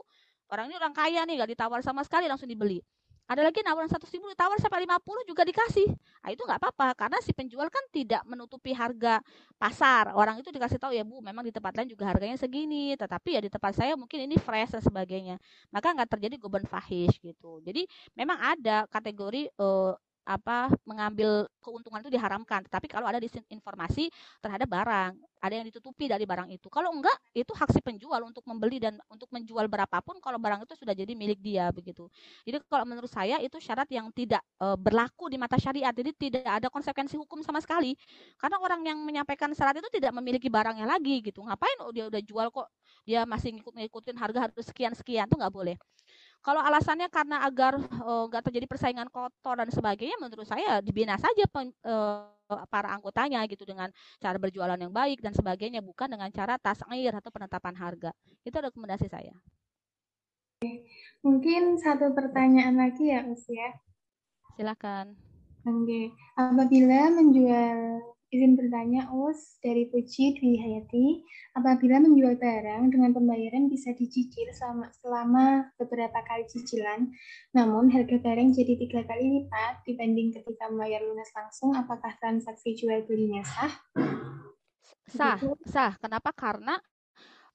Orang 0.49 0.67
ini 0.67 0.75
orang 0.81 0.91
kaya 0.97 1.23
nih 1.29 1.45
gak 1.45 1.51
ditawar 1.53 1.79
sama 1.85 2.01
sekali 2.01 2.25
langsung 2.25 2.49
dibeli 2.49 2.81
ada 3.29 3.45
lagi 3.45 3.61
nawaran 3.61 3.85
100 3.85 4.09
ribu 4.09 4.25
ditawar 4.33 4.57
sampai 4.57 4.89
50 4.89 5.29
juga 5.29 5.45
dikasih. 5.45 5.85
Nah, 6.25 6.29
itu 6.33 6.41
nggak 6.41 6.57
apa-apa 6.65 6.97
karena 6.97 7.17
si 7.21 7.29
penjual 7.29 7.69
kan 7.69 7.85
tidak 7.93 8.25
menutupi 8.25 8.73
harga 8.73 9.21
pasar. 9.61 10.17
Orang 10.17 10.41
itu 10.41 10.49
dikasih 10.49 10.81
tahu 10.81 10.97
ya 10.97 11.05
bu 11.05 11.21
memang 11.21 11.45
di 11.45 11.53
tempat 11.53 11.77
lain 11.77 11.93
juga 11.93 12.09
harganya 12.09 12.41
segini 12.41 12.97
tetapi 12.97 13.37
ya 13.37 13.41
di 13.45 13.53
tempat 13.53 13.77
saya 13.77 13.93
mungkin 13.93 14.25
ini 14.25 14.41
fresh 14.41 14.73
dan 14.73 14.81
sebagainya. 14.81 15.37
Maka 15.69 15.93
nggak 15.93 16.09
terjadi 16.17 16.35
goban 16.41 16.65
fahish 16.65 17.21
gitu. 17.21 17.61
Jadi 17.61 17.85
memang 18.17 18.41
ada 18.41 18.89
kategori 18.89 19.53
uh, 19.61 19.93
apa 20.27 20.71
mengambil 20.85 21.47
keuntungan 21.63 22.01
itu 22.03 22.11
diharamkan. 22.13 22.65
Tapi 22.67 22.87
kalau 22.87 23.07
ada 23.09 23.17
disinformasi 23.17 24.09
terhadap 24.39 24.67
barang, 24.69 25.13
ada 25.39 25.53
yang 25.55 25.65
ditutupi 25.67 26.11
dari 26.11 26.27
barang 26.27 26.51
itu. 26.51 26.67
Kalau 26.67 26.91
enggak, 26.91 27.15
itu 27.31 27.49
hak 27.55 27.71
si 27.71 27.79
penjual 27.79 28.19
untuk 28.27 28.43
membeli 28.43 28.77
dan 28.77 28.99
untuk 29.07 29.31
menjual 29.31 29.65
berapapun 29.71 30.19
kalau 30.19 30.37
barang 30.37 30.67
itu 30.67 30.75
sudah 30.75 30.93
jadi 30.93 31.11
milik 31.15 31.39
dia 31.39 31.71
begitu. 31.71 32.11
Jadi 32.43 32.59
kalau 32.67 32.83
menurut 32.83 33.09
saya 33.09 33.39
itu 33.39 33.57
syarat 33.57 33.87
yang 33.89 34.11
tidak 34.11 34.43
e, 34.59 34.67
berlaku 34.75 35.31
di 35.31 35.39
mata 35.39 35.55
syariat. 35.55 35.95
Jadi 35.95 36.11
tidak 36.15 36.45
ada 36.45 36.67
konsekuensi 36.67 37.15
hukum 37.15 37.39
sama 37.41 37.63
sekali. 37.63 37.95
Karena 38.35 38.59
orang 38.59 38.81
yang 38.83 38.99
menyampaikan 39.01 39.51
syarat 39.55 39.79
itu 39.79 39.89
tidak 39.91 40.11
memiliki 40.15 40.51
barangnya 40.51 40.85
lagi 40.85 41.23
gitu. 41.23 41.41
Ngapain 41.41 41.77
oh, 41.83 41.91
dia 41.95 42.07
udah 42.11 42.21
jual 42.21 42.47
kok 42.51 42.67
dia 43.07 43.23
masih 43.25 43.57
ngikut-ngikutin 43.57 44.15
harga 44.19 44.39
harus 44.45 44.65
sekian-sekian 44.69 45.25
itu 45.25 45.35
nggak 45.39 45.53
boleh. 45.53 45.75
Kalau 46.39 46.63
alasannya 46.63 47.11
karena 47.11 47.43
agar 47.43 47.75
nggak 48.31 48.41
uh, 48.41 48.45
terjadi 48.47 48.65
persaingan 48.65 49.11
kotor 49.11 49.59
dan 49.59 49.69
sebagainya, 49.69 50.15
menurut 50.23 50.47
saya 50.47 50.79
dibina 50.79 51.19
saja 51.19 51.43
pen, 51.51 51.75
uh, 51.83 52.31
para 52.71 52.95
anggotanya 52.95 53.43
gitu 53.45 53.67
dengan 53.67 53.91
cara 54.17 54.39
berjualan 54.39 54.79
yang 54.79 54.89
baik 54.89 55.19
dan 55.19 55.35
sebagainya, 55.35 55.83
bukan 55.83 56.07
dengan 56.07 56.31
cara 56.31 56.55
tasir 56.55 57.11
atau 57.11 57.29
penetapan 57.29 57.75
harga. 57.75 58.11
Itu 58.47 58.55
rekomendasi 58.55 59.11
saya. 59.11 59.35
Mungkin 61.23 61.79
satu 61.79 62.15
pertanyaan 62.15 62.79
lagi 62.79 63.11
ya, 63.11 63.27
Us 63.27 63.43
ya. 63.47 63.75
Silakan. 64.55 65.15
Oke, 65.67 66.15
apabila 66.39 67.11
menjual 67.19 67.99
Izin 68.29 68.53
bertanya, 68.53 69.09
Us, 69.09 69.57
dari 69.57 69.89
Puji 69.89 70.37
Dwi 70.37 70.61
Hayati, 70.61 71.25
apabila 71.57 71.97
menjual 71.97 72.37
barang 72.37 72.93
dengan 72.93 73.09
pembayaran 73.09 73.65
bisa 73.73 73.89
dicicil 73.97 74.53
selama, 74.53 74.85
selama 75.01 75.45
beberapa 75.81 76.21
kali 76.29 76.45
cicilan, 76.45 77.09
namun 77.57 77.89
harga 77.89 78.21
barang 78.21 78.53
jadi 78.53 78.77
tiga 78.85 79.01
kali 79.09 79.33
lipat 79.33 79.81
dibanding 79.81 80.29
ketika 80.29 80.69
membayar 80.69 81.01
lunas 81.01 81.25
langsung, 81.33 81.73
apakah 81.73 82.13
transaksi 82.21 82.77
jual 82.77 83.01
belinya 83.09 83.41
sah? 83.41 83.73
Sah, 85.09 85.41
sah. 85.65 85.97
Kenapa? 85.97 86.29
Karena 86.29 86.77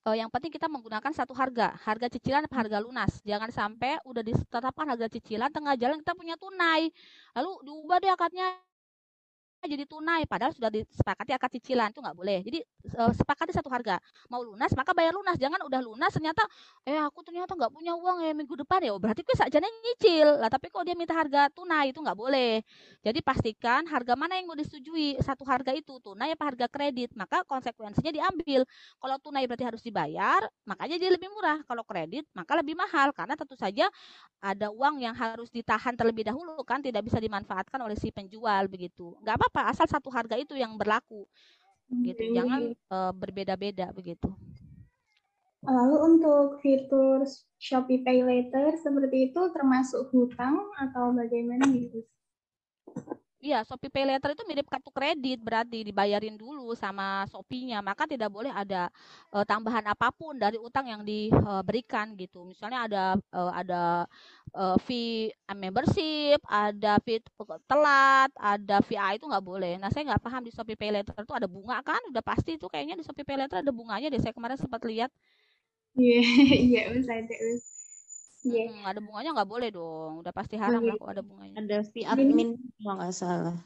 uh, 0.02 0.16
yang 0.18 0.26
penting 0.26 0.50
kita 0.50 0.66
menggunakan 0.66 1.14
satu 1.14 1.38
harga, 1.38 1.70
harga 1.86 2.10
cicilan 2.10 2.50
atau 2.50 2.58
harga 2.58 2.82
lunas. 2.82 3.22
Jangan 3.22 3.54
sampai 3.54 4.02
udah 4.02 4.26
ditetapkan 4.26 4.90
harga 4.90 5.06
cicilan 5.06 5.54
tengah 5.54 5.78
jalan 5.78 6.02
kita 6.02 6.18
punya 6.18 6.34
tunai, 6.34 6.90
lalu 7.38 7.62
diubah 7.62 8.02
deh 8.02 8.10
akadnya 8.10 8.58
jadi 9.66 9.84
tunai 9.88 10.28
padahal 10.28 10.52
sudah 10.52 10.68
disepakati 10.68 11.32
akad 11.32 11.50
cicilan 11.58 11.90
itu 11.90 12.00
nggak 12.00 12.16
boleh. 12.16 12.38
Jadi 12.44 12.58
sepakati 12.92 13.52
satu 13.56 13.72
harga. 13.72 13.96
Mau 14.28 14.44
lunas 14.44 14.70
maka 14.76 14.92
bayar 14.92 15.16
lunas. 15.16 15.36
Jangan 15.40 15.60
udah 15.64 15.80
lunas 15.80 16.12
ternyata 16.12 16.44
eh 16.84 17.00
aku 17.00 17.24
ternyata 17.24 17.56
nggak 17.56 17.72
punya 17.72 17.92
uang 17.96 18.24
ya 18.24 18.32
minggu 18.36 18.54
depan. 18.64 18.80
Ya 18.84 18.92
oh, 18.92 19.00
berarti 19.00 19.24
gue 19.24 19.36
saja 19.36 19.58
nyicil. 19.60 20.38
Lah 20.38 20.52
tapi 20.52 20.68
kok 20.68 20.84
dia 20.84 20.94
minta 20.94 21.16
harga 21.16 21.48
tunai 21.50 21.90
itu 21.90 21.98
nggak 22.00 22.18
boleh. 22.18 22.60
Jadi 23.00 23.18
pastikan 23.24 23.88
harga 23.88 24.14
mana 24.14 24.36
yang 24.36 24.48
mau 24.48 24.56
disetujui 24.58 25.18
satu 25.24 25.42
harga 25.48 25.72
itu 25.72 25.96
tunai 26.04 26.36
apa 26.36 26.44
harga 26.52 26.66
kredit. 26.68 27.16
Maka 27.16 27.42
konsekuensinya 27.48 28.12
diambil. 28.12 28.68
Kalau 29.00 29.16
tunai 29.20 29.48
berarti 29.48 29.64
harus 29.64 29.82
dibayar 29.82 30.44
makanya 30.68 30.96
dia 31.00 31.10
lebih 31.10 31.32
murah. 31.32 31.60
Kalau 31.64 31.82
kredit 31.82 32.28
maka 32.36 32.52
lebih 32.60 32.76
mahal. 32.76 33.10
Karena 33.16 33.34
tentu 33.34 33.56
saja 33.56 33.88
ada 34.44 34.68
uang 34.68 35.00
yang 35.00 35.16
harus 35.16 35.48
ditahan 35.48 35.96
terlebih 35.96 36.28
dahulu 36.28 36.60
kan 36.66 36.84
tidak 36.84 37.06
bisa 37.06 37.16
dimanfaatkan 37.16 37.80
oleh 37.80 37.96
si 37.96 38.12
penjual 38.12 38.68
begitu. 38.68 39.16
Nggak 39.24 39.34
apa 39.40 39.48
apa 39.54 39.70
asal 39.70 39.86
satu 39.86 40.10
harga 40.10 40.34
itu 40.34 40.58
yang 40.58 40.74
berlaku. 40.74 41.22
Gitu 42.02 42.34
jangan 42.34 42.74
uh, 42.90 43.14
berbeda-beda 43.14 43.94
begitu. 43.94 44.26
Lalu 45.62 45.96
untuk 46.18 46.58
fitur 46.58 47.22
Shopee 47.62 48.02
Pay 48.02 48.26
Later 48.26 48.74
seperti 48.74 49.30
itu 49.30 49.40
termasuk 49.54 50.10
hutang 50.10 50.58
atau 50.74 51.14
bagaimana 51.14 51.70
gitu 51.70 52.02
Iya, 53.44 53.60
Shopee 53.68 53.92
Pay 53.92 54.08
Later 54.08 54.32
itu 54.32 54.40
mirip 54.48 54.64
kartu 54.72 54.88
kredit, 54.88 55.36
berarti 55.44 55.84
dibayarin 55.84 56.32
dulu 56.40 56.72
sama 56.72 57.28
Shopee-nya, 57.28 57.84
maka 57.84 58.08
tidak 58.08 58.32
boleh 58.32 58.48
ada 58.48 58.88
uh, 59.36 59.44
tambahan 59.44 59.84
apa 59.84 60.08
pun 60.16 60.32
dari 60.40 60.56
utang 60.56 60.88
yang 60.88 61.04
diberikan 61.04 62.16
gitu. 62.16 62.48
Misalnya 62.48 62.88
ada 62.88 63.02
uh, 63.36 63.52
ada 63.52 64.08
uh, 64.56 64.80
fee 64.80 65.28
membership, 65.52 66.40
ada 66.48 66.96
fee 67.04 67.20
telat, 67.68 68.32
ada 68.40 68.80
fee 68.80 68.96
A 68.96 69.12
itu 69.12 69.28
nggak 69.28 69.44
boleh. 69.44 69.76
Nah, 69.76 69.92
saya 69.92 70.08
nggak 70.08 70.24
paham 70.24 70.40
di 70.40 70.48
Shopee 70.48 70.78
Pay 70.80 70.90
Later 70.96 71.12
itu 71.20 71.34
ada 71.36 71.44
bunga 71.44 71.84
kan? 71.84 72.00
Udah 72.08 72.24
pasti 72.24 72.56
itu 72.56 72.64
kayaknya 72.72 72.96
di 72.96 73.04
Shopee 73.04 73.28
Pay 73.28 73.36
Later 73.44 73.60
ada 73.60 73.72
bunganya 73.76 74.08
deh. 74.08 74.20
Saya 74.24 74.32
kemarin 74.32 74.56
sempat 74.56 74.80
lihat. 74.88 75.12
Iya, 75.98 76.20
iya, 76.66 76.80
bisa 76.94 77.12
ada. 77.20 77.34
Yeah. 78.44 78.68
Hmm, 78.68 78.84
ada 78.84 79.00
bunganya 79.00 79.30
nggak 79.32 79.50
boleh 79.50 79.68
dong. 79.72 80.20
Udah 80.20 80.32
pasti 80.36 80.60
haram 80.60 80.84
lah 80.84 80.94
kok 81.00 81.10
ada 81.10 81.22
bunganya. 81.24 81.56
Ada 81.56 81.76
fee 81.88 82.04
admin 82.04 82.60
kalau 82.76 82.94
nggak 83.00 83.14
salah. 83.16 83.56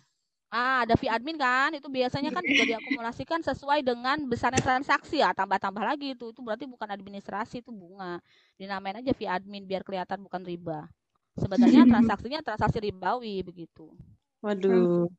Ah, 0.48 0.86
ada 0.86 0.94
fee 0.96 1.10
admin 1.10 1.36
kan? 1.36 1.74
Itu 1.76 1.90
biasanya 1.92 2.32
kan 2.32 2.40
juga 2.46 2.64
diakumulasikan 2.64 3.42
sesuai 3.44 3.84
dengan 3.84 4.16
besarnya 4.24 4.62
transaksi 4.62 5.20
ya. 5.20 5.34
Tambah-tambah 5.34 5.82
lagi 5.82 6.16
itu. 6.16 6.30
Itu 6.32 6.40
berarti 6.40 6.64
bukan 6.64 6.88
administrasi, 6.88 7.60
itu 7.60 7.74
bunga. 7.74 8.22
Dinamain 8.56 9.02
aja 9.02 9.12
fee 9.12 9.28
admin 9.28 9.66
biar 9.66 9.84
kelihatan 9.84 10.22
bukan 10.24 10.40
riba. 10.46 10.88
Sebenarnya 11.36 11.84
transaksinya 11.92 12.40
transaksi 12.40 12.78
ribawi 12.80 13.44
begitu. 13.44 13.92
Waduh. 14.40 15.10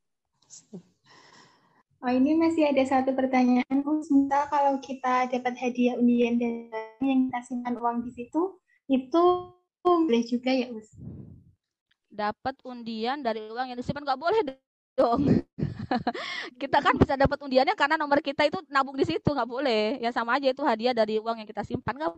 Oh 1.99 2.07
ini 2.07 2.31
masih 2.39 2.71
ada 2.71 2.79
satu 2.87 3.11
pertanyaan, 3.11 3.83
Misal 3.83 4.47
kalau 4.47 4.79
kita 4.79 5.27
dapat 5.27 5.59
hadiah 5.59 5.99
undian 5.99 6.39
dan 6.39 6.71
yang 7.03 7.27
kita 7.27 7.43
simpan 7.43 7.75
uang 7.75 8.07
di 8.07 8.11
situ, 8.15 8.55
itu 8.89 9.23
boleh 9.85 10.21
juga 10.25 10.49
ya 10.49 10.73
Us? 10.73 10.89
Dapat 12.09 12.57
undian 12.65 13.21
dari 13.21 13.45
uang 13.47 13.71
yang 13.71 13.77
disimpan 13.77 14.03
nggak 14.03 14.19
boleh 14.19 14.41
dong. 14.97 15.21
kita 16.61 16.81
kan 16.81 16.97
bisa 16.97 17.13
dapat 17.15 17.37
undiannya 17.39 17.77
karena 17.77 17.95
nomor 17.95 18.19
kita 18.19 18.49
itu 18.49 18.59
nabung 18.67 18.97
di 18.97 19.05
situ 19.05 19.29
nggak 19.29 19.47
boleh. 19.47 20.01
Ya 20.01 20.09
sama 20.09 20.41
aja 20.41 20.49
itu 20.49 20.65
hadiah 20.65 20.91
dari 20.91 21.21
uang 21.21 21.39
yang 21.39 21.47
kita 21.47 21.61
simpan 21.63 21.95
nggak 21.95 22.11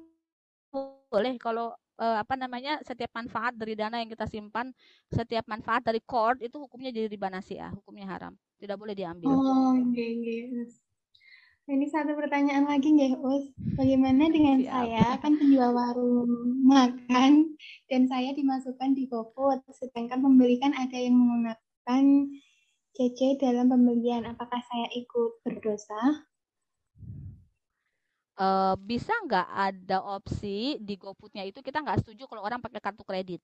boleh 1.12 1.36
kalau 1.36 1.76
uh, 2.00 2.18
apa 2.18 2.34
namanya 2.40 2.80
setiap 2.82 3.12
manfaat 3.14 3.54
dari 3.54 3.76
dana 3.78 4.00
yang 4.00 4.10
kita 4.10 4.26
simpan, 4.26 4.72
setiap 5.12 5.46
manfaat 5.46 5.86
dari 5.86 6.00
cord 6.02 6.42
itu 6.42 6.58
hukumnya 6.58 6.90
jadi 6.90 7.12
riba 7.12 7.28
nasi 7.30 7.60
ya, 7.60 7.70
hukumnya 7.70 8.08
haram. 8.10 8.34
Tidak 8.58 8.80
boleh 8.80 8.96
diambil. 8.96 9.30
Oh, 9.30 9.76
okay, 9.76 10.18
okay. 10.18 10.42
Ini 11.70 11.86
satu 11.94 12.18
pertanyaan 12.18 12.66
lagi 12.66 12.90
nggak, 12.90 13.22
Us? 13.22 13.46
Bagaimana 13.78 14.34
dengan 14.34 14.66
Siap. 14.66 14.74
saya 14.74 15.06
kan 15.22 15.38
penjual 15.38 15.70
warung 15.78 16.58
makan 16.66 17.54
dan 17.86 18.10
saya 18.10 18.34
dimasukkan 18.34 18.98
di 18.98 19.06
GoFood, 19.06 19.62
sedangkan 19.70 20.26
pembeli 20.26 20.58
kan 20.58 20.74
ada 20.74 20.98
yang 20.98 21.14
menggunakan 21.14 22.04
CC 22.98 23.38
dalam 23.38 23.70
pembelian. 23.70 24.26
Apakah 24.26 24.58
saya 24.58 24.90
ikut 24.98 25.46
berdosa? 25.46 26.26
Uh, 28.42 28.74
bisa 28.82 29.14
nggak 29.30 29.46
ada 29.54 30.02
opsi 30.02 30.82
di 30.82 30.98
GoFoodnya 30.98 31.46
itu 31.46 31.62
kita 31.62 31.78
nggak 31.78 32.02
setuju 32.02 32.26
kalau 32.26 32.42
orang 32.42 32.58
pakai 32.58 32.82
kartu 32.82 33.06
kredit? 33.06 33.42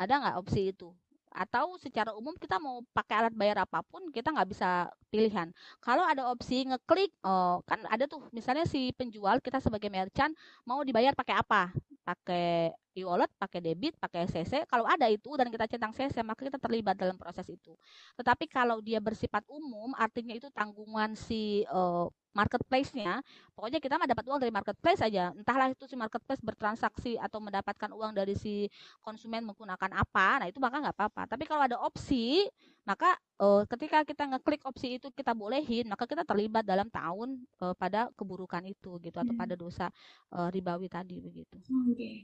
Ada 0.00 0.24
nggak 0.24 0.36
opsi 0.40 0.72
itu? 0.72 0.88
Atau 1.34 1.74
secara 1.82 2.14
umum 2.14 2.38
kita 2.38 2.62
mau 2.62 2.80
pakai 2.94 3.26
alat 3.26 3.34
bayar 3.34 3.66
apa 3.66 3.82
pun 3.82 4.06
kita 4.14 4.30
nggak 4.30 4.48
bisa 4.54 4.86
pilihan. 5.10 5.50
Kalau 5.82 6.06
ada 6.06 6.30
opsi 6.30 6.62
ngeklik, 6.62 7.10
oh, 7.26 7.58
kan 7.66 7.82
ada 7.90 8.06
tuh 8.06 8.22
misalnya 8.30 8.62
si 8.70 8.94
penjual 8.94 9.42
kita 9.42 9.58
sebagai 9.58 9.90
merchant 9.90 10.30
mau 10.62 10.86
dibayar 10.86 11.10
pakai 11.12 11.34
apa? 11.34 11.74
Pakai 12.06 12.70
e-wallet, 12.94 13.30
pakai 13.34 13.58
debit, 13.58 13.98
pakai 13.98 14.30
CC. 14.30 14.62
Kalau 14.70 14.86
ada 14.86 15.10
itu 15.10 15.34
dan 15.34 15.50
kita 15.50 15.66
centang 15.66 15.90
CC, 15.90 16.22
maka 16.22 16.46
kita 16.46 16.62
terlibat 16.62 16.94
dalam 16.94 17.18
proses 17.18 17.50
itu. 17.50 17.74
Tetapi 18.14 18.46
kalau 18.46 18.78
dia 18.78 19.02
bersifat 19.02 19.42
umum, 19.50 19.90
artinya 19.98 20.32
itu 20.38 20.46
tanggungan 20.54 21.18
si 21.18 21.66
uh, 21.74 22.06
marketplace-nya, 22.34 23.22
pokoknya 23.54 23.78
kita 23.78 23.94
mah 23.96 24.10
dapat 24.10 24.24
uang 24.26 24.42
dari 24.42 24.52
marketplace 24.52 25.00
aja. 25.00 25.30
Entahlah 25.32 25.70
itu 25.70 25.86
si 25.86 25.94
marketplace 25.94 26.42
bertransaksi 26.42 27.16
atau 27.16 27.38
mendapatkan 27.38 27.94
uang 27.94 28.12
dari 28.12 28.34
si 28.34 28.66
konsumen 29.00 29.46
menggunakan 29.46 29.94
apa, 29.94 30.42
nah 30.42 30.46
itu 30.50 30.58
maka 30.58 30.82
nggak 30.82 30.96
apa-apa. 30.98 31.22
Tapi 31.30 31.46
kalau 31.46 31.62
ada 31.62 31.78
opsi, 31.78 32.44
maka 32.84 33.16
uh, 33.40 33.64
ketika 33.70 34.04
kita 34.04 34.28
ngeklik 34.28 34.60
opsi 34.66 35.00
itu 35.00 35.08
kita 35.14 35.32
bolehin, 35.32 35.88
maka 35.88 36.04
kita 36.04 36.26
terlibat 36.26 36.66
dalam 36.66 36.90
tahun 36.90 37.40
uh, 37.62 37.72
pada 37.78 38.12
keburukan 38.18 38.66
itu 38.66 39.00
gitu 39.00 39.16
atau 39.16 39.32
hmm. 39.32 39.40
pada 39.40 39.54
dosa 39.56 39.86
uh, 40.34 40.50
ribawi 40.52 40.90
tadi 40.90 41.22
begitu. 41.22 41.56
Oke. 41.64 41.94
Okay. 41.96 42.16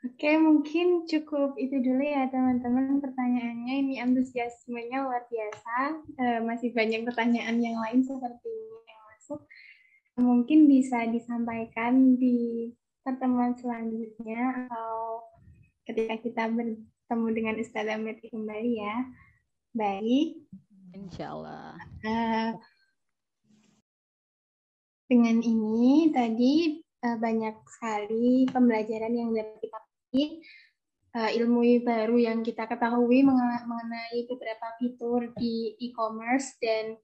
Oke, 0.00 0.32
mungkin 0.40 1.04
cukup 1.04 1.60
itu 1.60 1.76
dulu 1.76 2.00
ya 2.00 2.24
teman-teman 2.32 3.04
pertanyaannya. 3.04 3.84
Ini 3.84 3.94
antusiasmenya 4.08 5.04
luar 5.04 5.28
biasa. 5.28 5.76
Uh, 6.16 6.40
masih 6.48 6.72
banyak 6.72 7.04
pertanyaan 7.04 7.60
yang 7.60 7.76
lain 7.76 8.00
seperti 8.00 8.48
masuk 9.20 9.44
mungkin 10.16 10.64
bisa 10.64 11.04
disampaikan 11.04 12.16
di 12.16 12.72
pertemuan 13.04 13.52
selanjutnya 13.52 14.64
atau 14.64 15.20
ketika 15.84 16.16
kita 16.24 16.44
bertemu 16.48 17.28
dengan 17.36 17.54
Ustazah 17.60 18.00
Meti 18.00 18.32
kembali 18.32 18.72
ya. 18.80 18.96
Baik. 19.76 20.40
Insya 20.96 21.36
Allah. 21.36 21.76
Uh, 22.00 22.56
dengan 25.04 25.44
ini 25.44 26.08
tadi 26.16 26.80
uh, 27.04 27.20
banyak 27.20 27.60
sekali 27.68 28.48
pembelajaran 28.48 29.12
yang 29.12 29.36
sudah 29.36 29.46
kita 29.60 29.78
petik, 29.84 30.30
uh, 31.12 31.28
ilmu 31.28 31.84
baru 31.84 32.16
yang 32.16 32.40
kita 32.40 32.64
ketahui 32.64 33.20
mengenai 33.20 34.24
beberapa 34.32 34.80
fitur 34.80 35.28
di 35.36 35.76
e-commerce 35.76 36.56
dan 36.56 36.96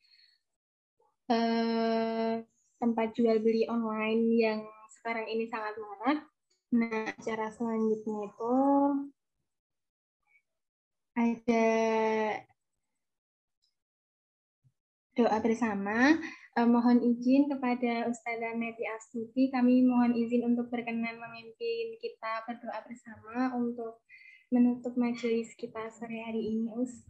uh, 1.31 2.43
tempat 2.77 3.09
jual 3.17 3.39
beli 3.41 3.67
online 3.67 4.23
yang 4.37 4.61
sekarang 5.01 5.27
ini 5.31 5.47
sangat 5.47 5.75
marak. 5.79 6.19
Nah, 6.75 7.15
cara 7.23 7.47
selanjutnya 7.55 8.27
itu 8.27 8.57
ada 11.17 11.69
doa 15.17 15.39
bersama. 15.41 16.21
Uh, 16.57 16.65
mohon 16.65 17.05
izin 17.05 17.53
kepada 17.53 18.09
Ustazah 18.09 18.57
Neti 18.57 18.89
Astuti, 18.89 19.53
kami 19.53 19.85
mohon 19.85 20.17
izin 20.17 20.41
untuk 20.49 20.73
berkenan 20.73 21.21
memimpin 21.21 22.01
kita 22.01 22.49
berdoa 22.49 22.81
bersama 22.81 23.53
untuk 23.61 24.01
menutup 24.49 24.97
majelis 24.97 25.53
kita 25.61 25.93
sore 25.93 26.17
hari 26.25 26.49
ini, 26.49 26.73
Us. 26.81 27.05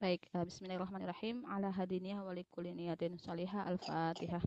Baik, 0.00 0.28
uh, 0.34 0.44
bismillahirrahmanirrahim. 0.44 1.48
Ala 1.48 1.72
hadiniyah 1.72 2.20
wa 2.20 2.34
likulli 2.34 2.74
niyatin 2.74 3.16
salihah. 3.16 3.64
Al-Fatihah. 3.66 4.42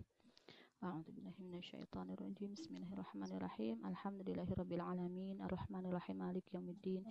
أعوذ 0.83 1.09
بالله 1.09 1.33
من 1.39 1.57
الشيطان 1.57 2.09
الرجيم 2.13 2.53
بسم 2.53 2.75
الله 2.75 2.93
الرحمن 2.93 3.31
الرحيم 3.33 3.85
الحمد 3.85 4.29
لله 4.29 4.45
رب 4.53 4.73
العالمين 4.73 5.41
الرحمن 5.41 5.85
الرحيم 5.85 6.15
مالك 6.17 6.53
يوم 6.53 6.69
الدين 6.69 7.03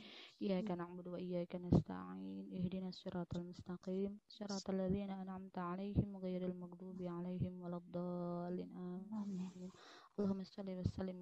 إياك 0.43 0.71
نعبد 0.71 1.09
وإياك 1.09 1.57
نستعين 1.57 2.47
اهدنا 2.55 2.89
الصراط 2.89 3.37
المستقيم 3.37 4.19
صراط 4.29 4.71
الذين 4.71 5.11
أنعمت 5.11 5.59
عليهم 5.59 6.17
غير 6.17 6.47
المغضوب 6.47 7.03
عليهم 7.03 7.63
ولا 7.63 7.77
الضالين 7.77 8.71
آمين 9.23 9.71
اللهم 10.19 10.45
صل 10.45 10.71
وسلم 10.71 11.19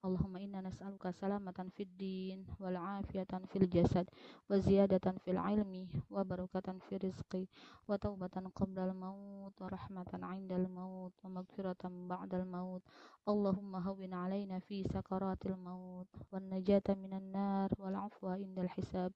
Allahumma 0.00 0.40
inna 0.40 0.64
nas'aluka 0.64 1.12
salamatan 1.12 1.68
fid 1.76 1.92
din 2.00 2.40
wal 2.56 2.72
afiyatan 2.72 3.44
fil 3.52 3.68
jasad 3.68 4.08
wa 4.48 4.56
ziyadatan 4.56 5.20
fil 5.20 5.36
ilmi 5.36 5.92
wa 6.08 6.24
barakatan 6.24 6.80
fi 6.88 6.96
rizqi 6.96 7.44
wa 7.84 8.00
taubatan 8.00 8.48
qabla 8.48 8.88
al 8.88 8.96
maut 8.96 9.52
wa 9.60 9.68
rahmatan 9.68 10.24
'inda 10.24 10.56
al 10.56 10.72
maut 10.72 11.12
wa 11.20 11.28
maghfiratan 11.44 12.08
ba'da 12.08 12.40
al 12.40 12.48
maut. 12.48 12.80
اللهم 13.28 13.76
هون 13.76 14.14
علينا 14.14 14.58
في 14.58 14.84
سكرات 14.84 15.46
الموت 15.46 16.08
والنجاة 16.32 16.82
من 16.88 17.12
النار 17.12 17.68
والعفو 17.78 18.26
عند 18.28 18.58
الحساب. 18.58 19.12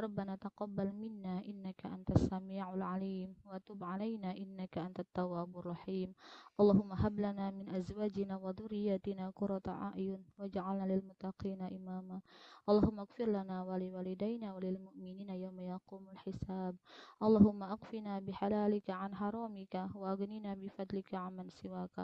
ربنا 0.00 0.36
تقبل 0.36 0.92
منا 0.92 1.44
إنك 1.46 1.86
أنت 1.86 2.10
السميع 2.10 2.74
العليم 2.74 3.34
وتب 3.44 3.84
علينا 3.84 4.36
إنك 4.36 4.78
أنت 4.78 5.00
التواب 5.00 5.58
الرحيم. 5.58 6.14
اللهم 6.60 6.92
هب 6.92 7.20
لنا 7.20 7.50
من 7.50 7.68
أزواجنا 7.68 8.36
وذرياتنا 8.36 9.30
قرة 9.30 9.62
أعين 9.68 10.24
واجعلنا 10.38 10.84
للمتقين 10.92 11.62
إماما. 11.62 12.20
اللهم 12.69 12.99
اغفر 12.99 13.25
لنا 13.25 13.63
ولوالدينا 13.63 14.55
وللمؤمنين 14.55 15.29
يوم 15.29 15.59
يقوم 15.59 16.09
الحساب 16.09 16.75
اللهم 17.23 17.63
اغفنا 17.63 18.19
بحلالك 18.19 18.89
عن 18.89 19.15
حرامك 19.15 19.75
واغننا 19.95 20.53
بفضلك 20.53 21.15
عمن 21.15 21.49
سواك 21.49 21.97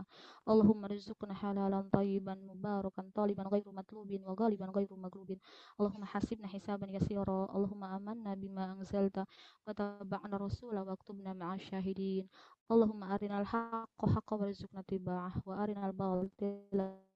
اللهم 0.49 0.83
ارزقنا 0.85 1.33
حلالا 1.33 1.89
طيبا 1.93 2.33
مباركا 2.35 3.09
طالبا 3.15 3.43
غير 3.43 3.71
مطلوب 3.71 4.09
وغالبا 4.27 4.65
غير 4.65 4.89
مغلوب 4.95 5.37
اللهم 5.79 6.03
حاسبنا 6.05 6.47
حسابا 6.47 6.87
يسيرا 6.87 7.39
اللهم 7.55 7.83
آمنا 7.83 8.33
بما 8.33 8.71
أنزلت 8.71 9.25
وتبعنا 9.67 10.35
الرسول 10.35 10.77
واكتبنا 10.79 11.33
مع 11.33 11.55
الشاهدين 11.55 12.27
اللهم 12.71 13.03
أرنا 13.03 13.41
الحق 13.41 14.05
حقا 14.05 14.35
وارزقنا 14.35 14.79
اتباعه 14.79 15.33
وأرنا 15.45 15.87
الباطل 15.89 17.08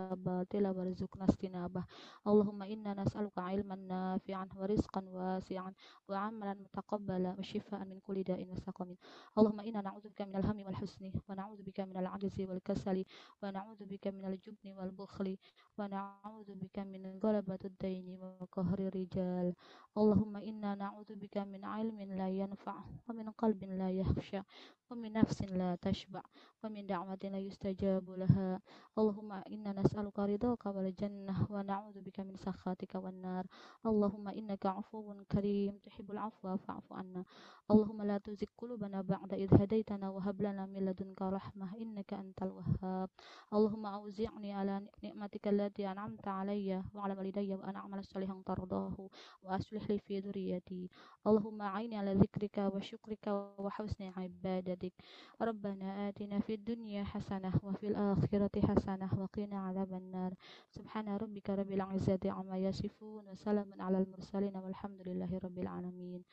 باطلا 0.00 0.70
وارزقنا 0.70 1.24
اجتنابه. 1.24 1.84
اللهم 2.26 2.62
إنا 2.62 2.94
نسألك 2.94 3.38
علما 3.38 3.74
نافعا 3.74 4.48
ورزقا 4.56 5.02
واسعا 5.08 5.74
وعملا 6.08 6.54
متقبلا 6.54 7.36
وشفاء 7.38 7.84
من 7.84 8.00
كل 8.00 8.22
داء 8.22 8.46
وسقم. 8.48 8.96
اللهم 9.38 9.60
إنا 9.60 9.80
نعوذ 9.80 10.08
بك 10.08 10.22
من 10.22 10.36
الهم 10.36 10.66
والحزن 10.66 11.12
ونعوذ 11.28 11.62
بك 11.62 11.80
من 11.80 11.96
العجز 11.96 12.40
والكسل 12.40 13.04
ونعوذ 13.42 13.84
بك 13.84 14.06
من 14.08 14.24
الجبن 14.24 14.72
والبخل 14.72 15.36
wa 15.76 15.88
na'udzu 15.88 16.56
bika 16.56 16.84
min 16.84 17.04
ghalabatid 17.20 17.76
daini 17.78 18.16
wa 18.16 18.32
qahri 18.48 18.88
rijal. 18.90 19.52
Allahumma 19.96 20.40
inna 20.40 20.76
na'udzu 20.76 21.16
bika 21.16 21.44
min 21.44 21.60
ilmin 21.64 22.16
la 22.16 22.28
yanfa' 22.32 22.80
wa 23.06 23.12
min 23.12 23.28
qalbin 23.36 23.76
la 23.76 23.88
yakhsha 23.92 24.44
wa 24.88 24.96
min 24.96 25.12
nafsin 25.12 25.52
la 25.56 25.76
tashba' 25.76 26.24
wa 26.62 26.68
min 26.68 26.86
da'watin 26.86 27.32
la 27.32 27.40
yustajabu 27.40 28.16
laha. 28.16 28.60
Allahumma 28.96 29.44
inna 29.52 29.72
nas'aluka 29.76 30.24
ridhaka 30.24 30.72
wal 30.72 30.88
jannah 30.96 31.44
wa 31.48 31.60
na'udzu 31.60 32.00
bika 32.00 32.24
min 32.24 32.36
sakhatika 32.40 32.96
wan 33.00 33.20
nar. 33.20 33.44
Allahumma 33.84 34.32
innaka 34.32 34.72
'afuwun 34.72 35.24
karim 35.28 35.76
tuhibbul 35.84 36.16
'afwa 36.16 36.56
fa'fu 36.56 36.96
anna. 36.96 37.24
Allahumma 37.68 38.04
la 38.04 38.16
tuzigh 38.20 38.52
qulubana 38.56 39.02
ba'da 39.04 39.36
idh 39.36 39.52
hadaitana 39.52 40.08
wa 40.08 40.20
hab 40.24 40.40
lana 40.40 40.64
min 40.64 40.88
ladunka 40.88 41.28
rahmah 41.28 41.76
innaka 41.76 42.16
antal 42.16 42.52
wahhab. 42.56 43.10
Allahumma 43.50 43.98
auzi'ni 43.98 44.54
ala 44.54 44.80
ni'matika 45.02 45.50
التي 45.65 45.91
أنعمت 45.91 46.27
علي 46.27 46.83
وعلى 46.93 47.13
والدي 47.13 47.55
وأن 47.55 47.75
أعمل 47.75 48.05
صالحا 48.05 48.41
ترضاه 48.45 49.09
وأصلح 49.43 49.89
لي 49.89 49.99
في 49.99 50.19
ذريتي 50.19 50.89
اللهم 51.27 51.61
أعيني 51.61 51.97
على 51.97 52.13
ذكرك 52.13 52.57
وشكرك 52.75 53.27
وحسن 53.57 54.11
عبادتك 54.17 54.93
ربنا 55.41 56.09
آتنا 56.09 56.39
في 56.39 56.53
الدنيا 56.53 57.03
حسنة 57.03 57.53
وفي 57.63 57.87
الآخرة 57.87 58.51
حسنة 58.67 59.09
وقنا 59.21 59.59
عذاب 59.67 59.93
النار 59.93 60.33
سبحان 60.69 61.07
ربك 61.09 61.49
رب 61.49 61.71
العزة 61.71 62.19
عما 62.25 62.57
يصفون 62.57 63.27
وسلام 63.29 63.69
على 63.81 63.97
المرسلين 63.97 64.57
والحمد 64.57 65.01
لله 65.07 65.39
رب 65.43 65.59
العالمين 65.59 66.23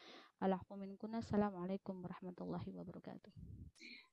العفو 0.42 0.76
منكم 0.76 1.14
السلام 1.14 1.56
عليكم 1.56 2.04
ورحمة 2.04 2.34
الله 2.40 2.62
وبركاته 2.76 3.32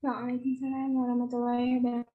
وعليكم 0.04 0.50
السلام 0.50 0.96
ورحمة 0.96 1.30
الله 1.34 1.78
وبركاته 1.78 2.06